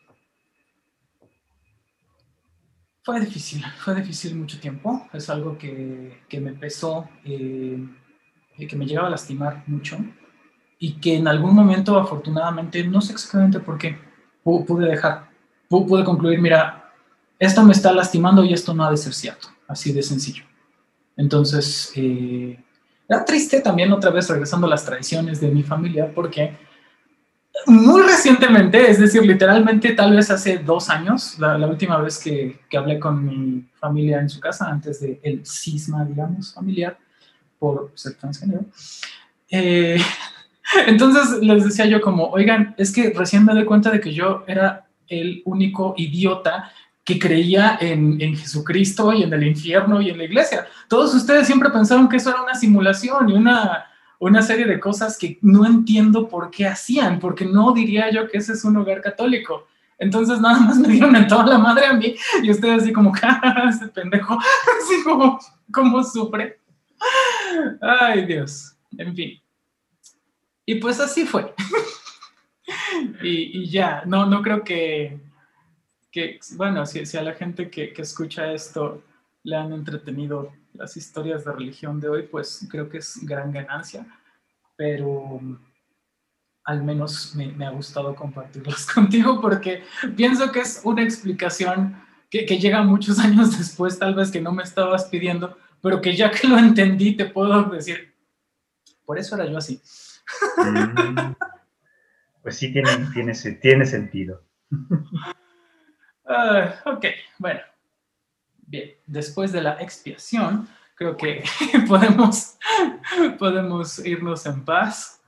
fue 3.04 3.20
difícil, 3.20 3.64
fue 3.78 3.94
difícil 3.94 4.34
mucho 4.34 4.58
tiempo. 4.58 5.08
Es 5.12 5.30
algo 5.30 5.56
que, 5.56 6.22
que 6.28 6.40
me 6.40 6.52
pesó, 6.52 7.08
eh, 7.24 7.78
que 8.68 8.76
me 8.76 8.86
llegaba 8.86 9.06
a 9.06 9.12
lastimar 9.12 9.62
mucho 9.66 9.98
y 10.78 10.94
que 10.94 11.16
en 11.16 11.28
algún 11.28 11.54
momento, 11.54 11.96
afortunadamente, 11.96 12.82
no 12.82 13.00
sé 13.00 13.12
exactamente 13.12 13.60
por 13.60 13.78
qué, 13.78 13.96
pude 14.42 14.88
dejar, 14.88 15.30
pude 15.68 16.02
concluir, 16.02 16.40
mira, 16.40 16.81
esto 17.42 17.64
me 17.64 17.72
está 17.72 17.92
lastimando 17.92 18.44
y 18.44 18.52
esto 18.52 18.72
no 18.72 18.84
ha 18.84 18.90
de 18.90 18.96
ser 18.96 19.12
cierto, 19.12 19.48
así 19.66 19.92
de 19.92 20.02
sencillo. 20.02 20.44
Entonces, 21.16 21.92
eh, 21.96 22.62
era 23.08 23.24
triste 23.24 23.60
también 23.60 23.92
otra 23.92 24.10
vez 24.10 24.28
regresando 24.28 24.68
a 24.68 24.70
las 24.70 24.84
tradiciones 24.84 25.40
de 25.40 25.48
mi 25.48 25.64
familia 25.64 26.12
porque 26.14 26.56
muy 27.66 28.02
recientemente, 28.02 28.88
es 28.88 29.00
decir, 29.00 29.26
literalmente 29.26 29.92
tal 29.92 30.14
vez 30.14 30.30
hace 30.30 30.58
dos 30.58 30.88
años, 30.88 31.36
la, 31.40 31.58
la 31.58 31.66
última 31.66 31.98
vez 31.98 32.18
que, 32.18 32.60
que, 32.70 32.76
hablé 32.78 33.00
con 33.00 33.24
mi 33.24 33.68
familia 33.74 34.20
en 34.20 34.30
su 34.30 34.38
casa, 34.38 34.68
antes 34.68 35.00
del 35.00 35.18
el 35.24 35.44
cisma, 35.44 36.04
digamos, 36.04 36.54
familiar, 36.54 36.96
por 37.58 37.90
ser 37.94 38.14
transgénero, 38.14 38.64
eh, 39.50 40.00
entonces 40.86 41.42
les 41.42 41.64
decía 41.64 41.86
yo 41.86 42.00
como, 42.00 42.26
oigan, 42.26 42.74
es 42.78 42.92
que 42.92 43.10
recién 43.10 43.44
me 43.44 43.52
doy 43.52 43.64
cuenta 43.64 43.90
de 43.90 44.00
que 44.00 44.14
yo 44.14 44.44
era 44.46 44.86
el 45.08 45.42
único 45.44 45.94
idiota 45.96 46.72
creía 47.18 47.78
en, 47.80 48.20
en, 48.20 48.36
Jesucristo 48.36 49.12
y 49.12 49.22
en 49.22 49.32
el 49.32 49.46
infierno 49.46 50.00
y 50.00 50.10
en 50.10 50.18
la 50.18 50.24
iglesia. 50.24 50.66
Todos 50.88 51.14
ustedes 51.14 51.46
siempre 51.46 51.70
pensaron 51.70 52.08
que 52.08 52.16
eso 52.16 52.30
era 52.30 52.42
una 52.42 52.54
simulación 52.54 53.28
y 53.28 53.32
una, 53.32 53.86
una 54.18 54.42
serie 54.42 54.66
de 54.66 54.78
cosas 54.78 55.18
que 55.18 55.38
no 55.42 55.66
entiendo 55.66 56.28
por 56.28 56.50
qué 56.50 56.66
hacían, 56.66 57.18
porque 57.18 57.44
no 57.44 57.72
diría 57.72 58.10
yo 58.10 58.28
que 58.28 58.38
ese 58.38 58.52
es 58.52 58.64
un 58.64 58.76
hogar 58.76 59.00
católico. 59.00 59.66
Entonces 59.98 60.40
nada 60.40 60.60
más 60.60 60.78
me 60.78 60.88
dieron 60.88 61.14
en 61.16 61.26
toda 61.26 61.46
la 61.46 61.58
madre 61.58 61.86
a 61.86 61.92
mí 61.92 62.14
y 62.42 62.50
ustedes 62.50 62.82
así 62.82 62.92
como, 62.92 63.12
ese 63.68 63.88
pendejo, 63.88 64.38
así 64.80 65.02
como, 65.04 65.38
como 65.72 66.04
sufre. 66.04 66.60
Ay 67.80 68.26
Dios, 68.26 68.76
en 68.96 69.14
fin. 69.14 69.40
Y 70.66 70.76
pues 70.76 71.00
así 71.00 71.26
fue. 71.26 71.52
y, 73.22 73.62
y 73.62 73.70
ya, 73.70 74.02
no, 74.06 74.26
no 74.26 74.42
creo 74.42 74.62
que 74.62 75.18
que, 76.12 76.38
bueno, 76.56 76.84
si, 76.84 77.04
si 77.06 77.16
a 77.16 77.22
la 77.22 77.32
gente 77.32 77.70
que, 77.70 77.92
que, 77.92 78.02
escucha 78.02 78.52
esto 78.52 79.02
le 79.42 79.56
han 79.56 79.72
entretenido 79.72 80.52
las 80.74 80.96
historias 80.96 81.44
de 81.44 81.52
religión 81.52 81.98
de 81.98 82.08
hoy, 82.10 82.22
pues 82.24 82.66
creo 82.70 82.88
que 82.88 82.98
es 82.98 83.18
gran 83.22 83.50
ganancia, 83.50 84.06
pero 84.76 85.40
al 86.64 86.84
menos 86.84 87.34
me, 87.34 87.48
me 87.48 87.66
ha 87.66 87.70
gustado 87.70 88.14
compartirlos 88.14 88.86
contigo 88.94 89.40
porque 89.40 89.82
pienso 90.14 90.52
que 90.52 90.60
es 90.60 90.82
una 90.84 91.02
explicación 91.02 91.96
que, 92.30 92.44
que, 92.44 92.58
llega 92.58 92.82
muchos 92.82 93.18
años 93.18 93.58
después, 93.58 93.98
tal 93.98 94.14
vez 94.14 94.30
que 94.30 94.40
no 94.40 94.52
me 94.52 94.62
estabas 94.62 95.06
pidiendo, 95.06 95.56
pero 95.80 96.00
que 96.02 96.14
ya 96.14 96.30
que 96.30 96.46
lo 96.46 96.58
entendí 96.58 97.16
te 97.16 97.24
puedo 97.24 97.64
decir, 97.70 98.14
por 99.06 99.18
eso 99.18 99.34
era 99.34 99.46
yo 99.46 99.56
así. 99.56 99.80
Mm, 100.58 101.32
pues 102.42 102.56
sí, 102.56 102.70
tiene, 102.70 102.90
tiene, 103.14 103.32
tiene 103.60 103.86
sentido. 103.86 104.44
Uh, 106.32 106.88
ok, 106.88 107.04
bueno. 107.38 107.60
Bien, 108.66 108.92
después 109.06 109.52
de 109.52 109.60
la 109.60 109.74
expiación, 109.82 110.66
creo 110.94 111.14
que 111.14 111.44
podemos, 111.88 112.56
podemos 113.38 113.98
irnos 114.04 114.46
en 114.46 114.64
paz. 114.64 115.20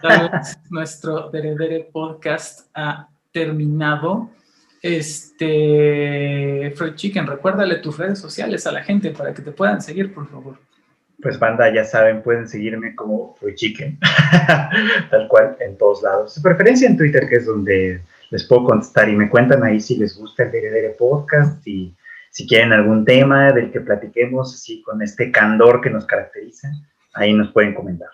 Tal 0.00 0.30
vez 0.32 0.58
nuestro 0.70 1.28
Deredere 1.30 1.90
podcast 1.92 2.70
ha 2.74 3.06
terminado. 3.32 4.30
Este, 4.80 6.72
Fred 6.74 6.94
Chicken, 6.94 7.26
recuérdale 7.26 7.76
tus 7.76 7.98
redes 7.98 8.18
sociales 8.18 8.66
a 8.66 8.72
la 8.72 8.82
gente 8.82 9.10
para 9.10 9.34
que 9.34 9.42
te 9.42 9.52
puedan 9.52 9.82
seguir, 9.82 10.14
por 10.14 10.30
favor. 10.30 10.58
Pues 11.22 11.38
banda, 11.38 11.72
ya 11.72 11.84
saben, 11.84 12.22
pueden 12.22 12.48
seguirme 12.48 12.94
como 12.94 13.34
Fred 13.36 13.56
Chicken, 13.56 13.98
tal 15.10 15.28
cual, 15.28 15.56
en 15.60 15.76
todos 15.76 16.02
lados. 16.02 16.34
De 16.34 16.40
preferencia 16.40 16.88
en 16.88 16.96
Twitter, 16.96 17.28
que 17.28 17.36
es 17.36 17.46
donde 17.46 18.02
les 18.30 18.44
puedo 18.44 18.64
contestar 18.64 19.08
y 19.08 19.16
me 19.16 19.28
cuentan 19.28 19.62
ahí 19.62 19.80
si 19.80 19.96
les 19.96 20.16
gusta 20.16 20.44
el 20.44 20.52
Dere 20.52 20.90
Podcast 20.98 21.66
y 21.66 21.94
si 22.30 22.46
quieren 22.46 22.72
algún 22.72 23.04
tema 23.04 23.52
del 23.52 23.70
que 23.70 23.80
platiquemos 23.80 24.54
así 24.54 24.82
con 24.82 25.00
este 25.02 25.30
candor 25.30 25.80
que 25.80 25.90
nos 25.90 26.04
caracteriza, 26.04 26.68
ahí 27.14 27.32
nos 27.32 27.52
pueden 27.52 27.74
comentar. 27.74 28.08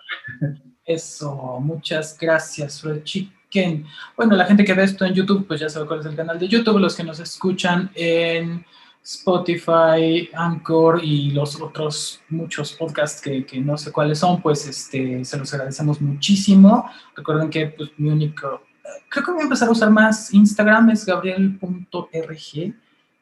Eso, 0.85 1.59
muchas 1.59 2.17
gracias, 2.19 2.81
Fred 2.81 3.03
Chicken. 3.03 3.85
Bueno, 4.15 4.35
la 4.35 4.45
gente 4.45 4.63
que 4.63 4.73
ve 4.73 4.83
esto 4.83 5.05
en 5.05 5.13
YouTube, 5.13 5.47
pues 5.47 5.59
ya 5.59 5.69
sabe 5.69 5.87
cuál 5.87 6.01
es 6.01 6.05
el 6.05 6.15
canal 6.15 6.37
de 6.37 6.47
YouTube. 6.47 6.79
Los 6.79 6.95
que 6.95 7.03
nos 7.03 7.19
escuchan 7.19 7.89
en 7.95 8.65
Spotify, 9.03 10.29
Anchor 10.33 11.03
y 11.03 11.31
los 11.31 11.59
otros 11.59 12.21
muchos 12.29 12.73
podcasts 12.73 13.21
que, 13.21 13.45
no 13.59 13.77
sé 13.77 13.91
cuáles 13.91 14.19
son, 14.19 14.41
pues 14.41 14.67
este, 14.67 15.25
se 15.25 15.37
los 15.37 15.53
agradecemos 15.53 15.99
muchísimo. 15.99 16.89
Recuerden 17.15 17.49
que 17.49 17.67
pues, 17.67 17.89
mi 17.97 18.09
único, 18.09 18.61
creo 19.09 19.25
que 19.25 19.31
voy 19.31 19.41
a 19.41 19.43
empezar 19.43 19.67
a 19.67 19.71
usar 19.71 19.89
más 19.89 20.33
Instagram, 20.33 20.89
es 20.89 21.05
gabriel.rg 21.05 22.73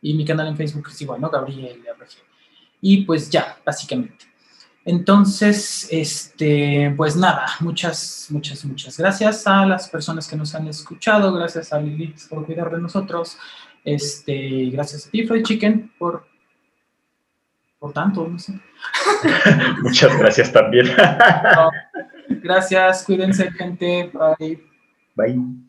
y 0.01 0.13
mi 0.13 0.25
canal 0.25 0.47
en 0.47 0.57
Facebook 0.57 0.87
es 0.89 1.01
igual, 1.01 1.21
¿no? 1.21 1.29
Gabriel 1.29 1.81
RG. 1.97 2.17
Y 2.81 3.03
pues 3.03 3.29
ya, 3.29 3.57
básicamente. 3.65 4.29
Entonces, 4.85 5.87
este, 5.91 6.93
pues 6.95 7.15
nada, 7.15 7.45
muchas, 7.59 8.27
muchas, 8.29 8.63
muchas 8.65 8.97
gracias 8.97 9.45
a 9.45 9.65
las 9.65 9.89
personas 9.89 10.27
que 10.27 10.35
nos 10.35 10.55
han 10.55 10.67
escuchado, 10.67 11.33
gracias 11.33 11.73
a 11.73 11.79
Lilith 11.79 12.27
por 12.29 12.45
cuidar 12.45 12.71
de 12.71 12.81
nosotros, 12.81 13.37
este, 13.83 14.69
gracias 14.71 15.05
a 15.05 15.11
ti, 15.11 15.27
Fred 15.27 15.43
Chicken, 15.43 15.91
por, 15.99 16.25
por 17.77 17.91
tanto, 17.93 18.27
no 18.27 18.39
sé. 18.39 18.59
Muchas 19.83 20.17
gracias 20.17 20.51
también. 20.51 20.87
gracias, 22.29 23.03
cuídense, 23.03 23.51
gente, 23.51 24.11
bye. 24.13 24.68
Bye. 25.19 25.68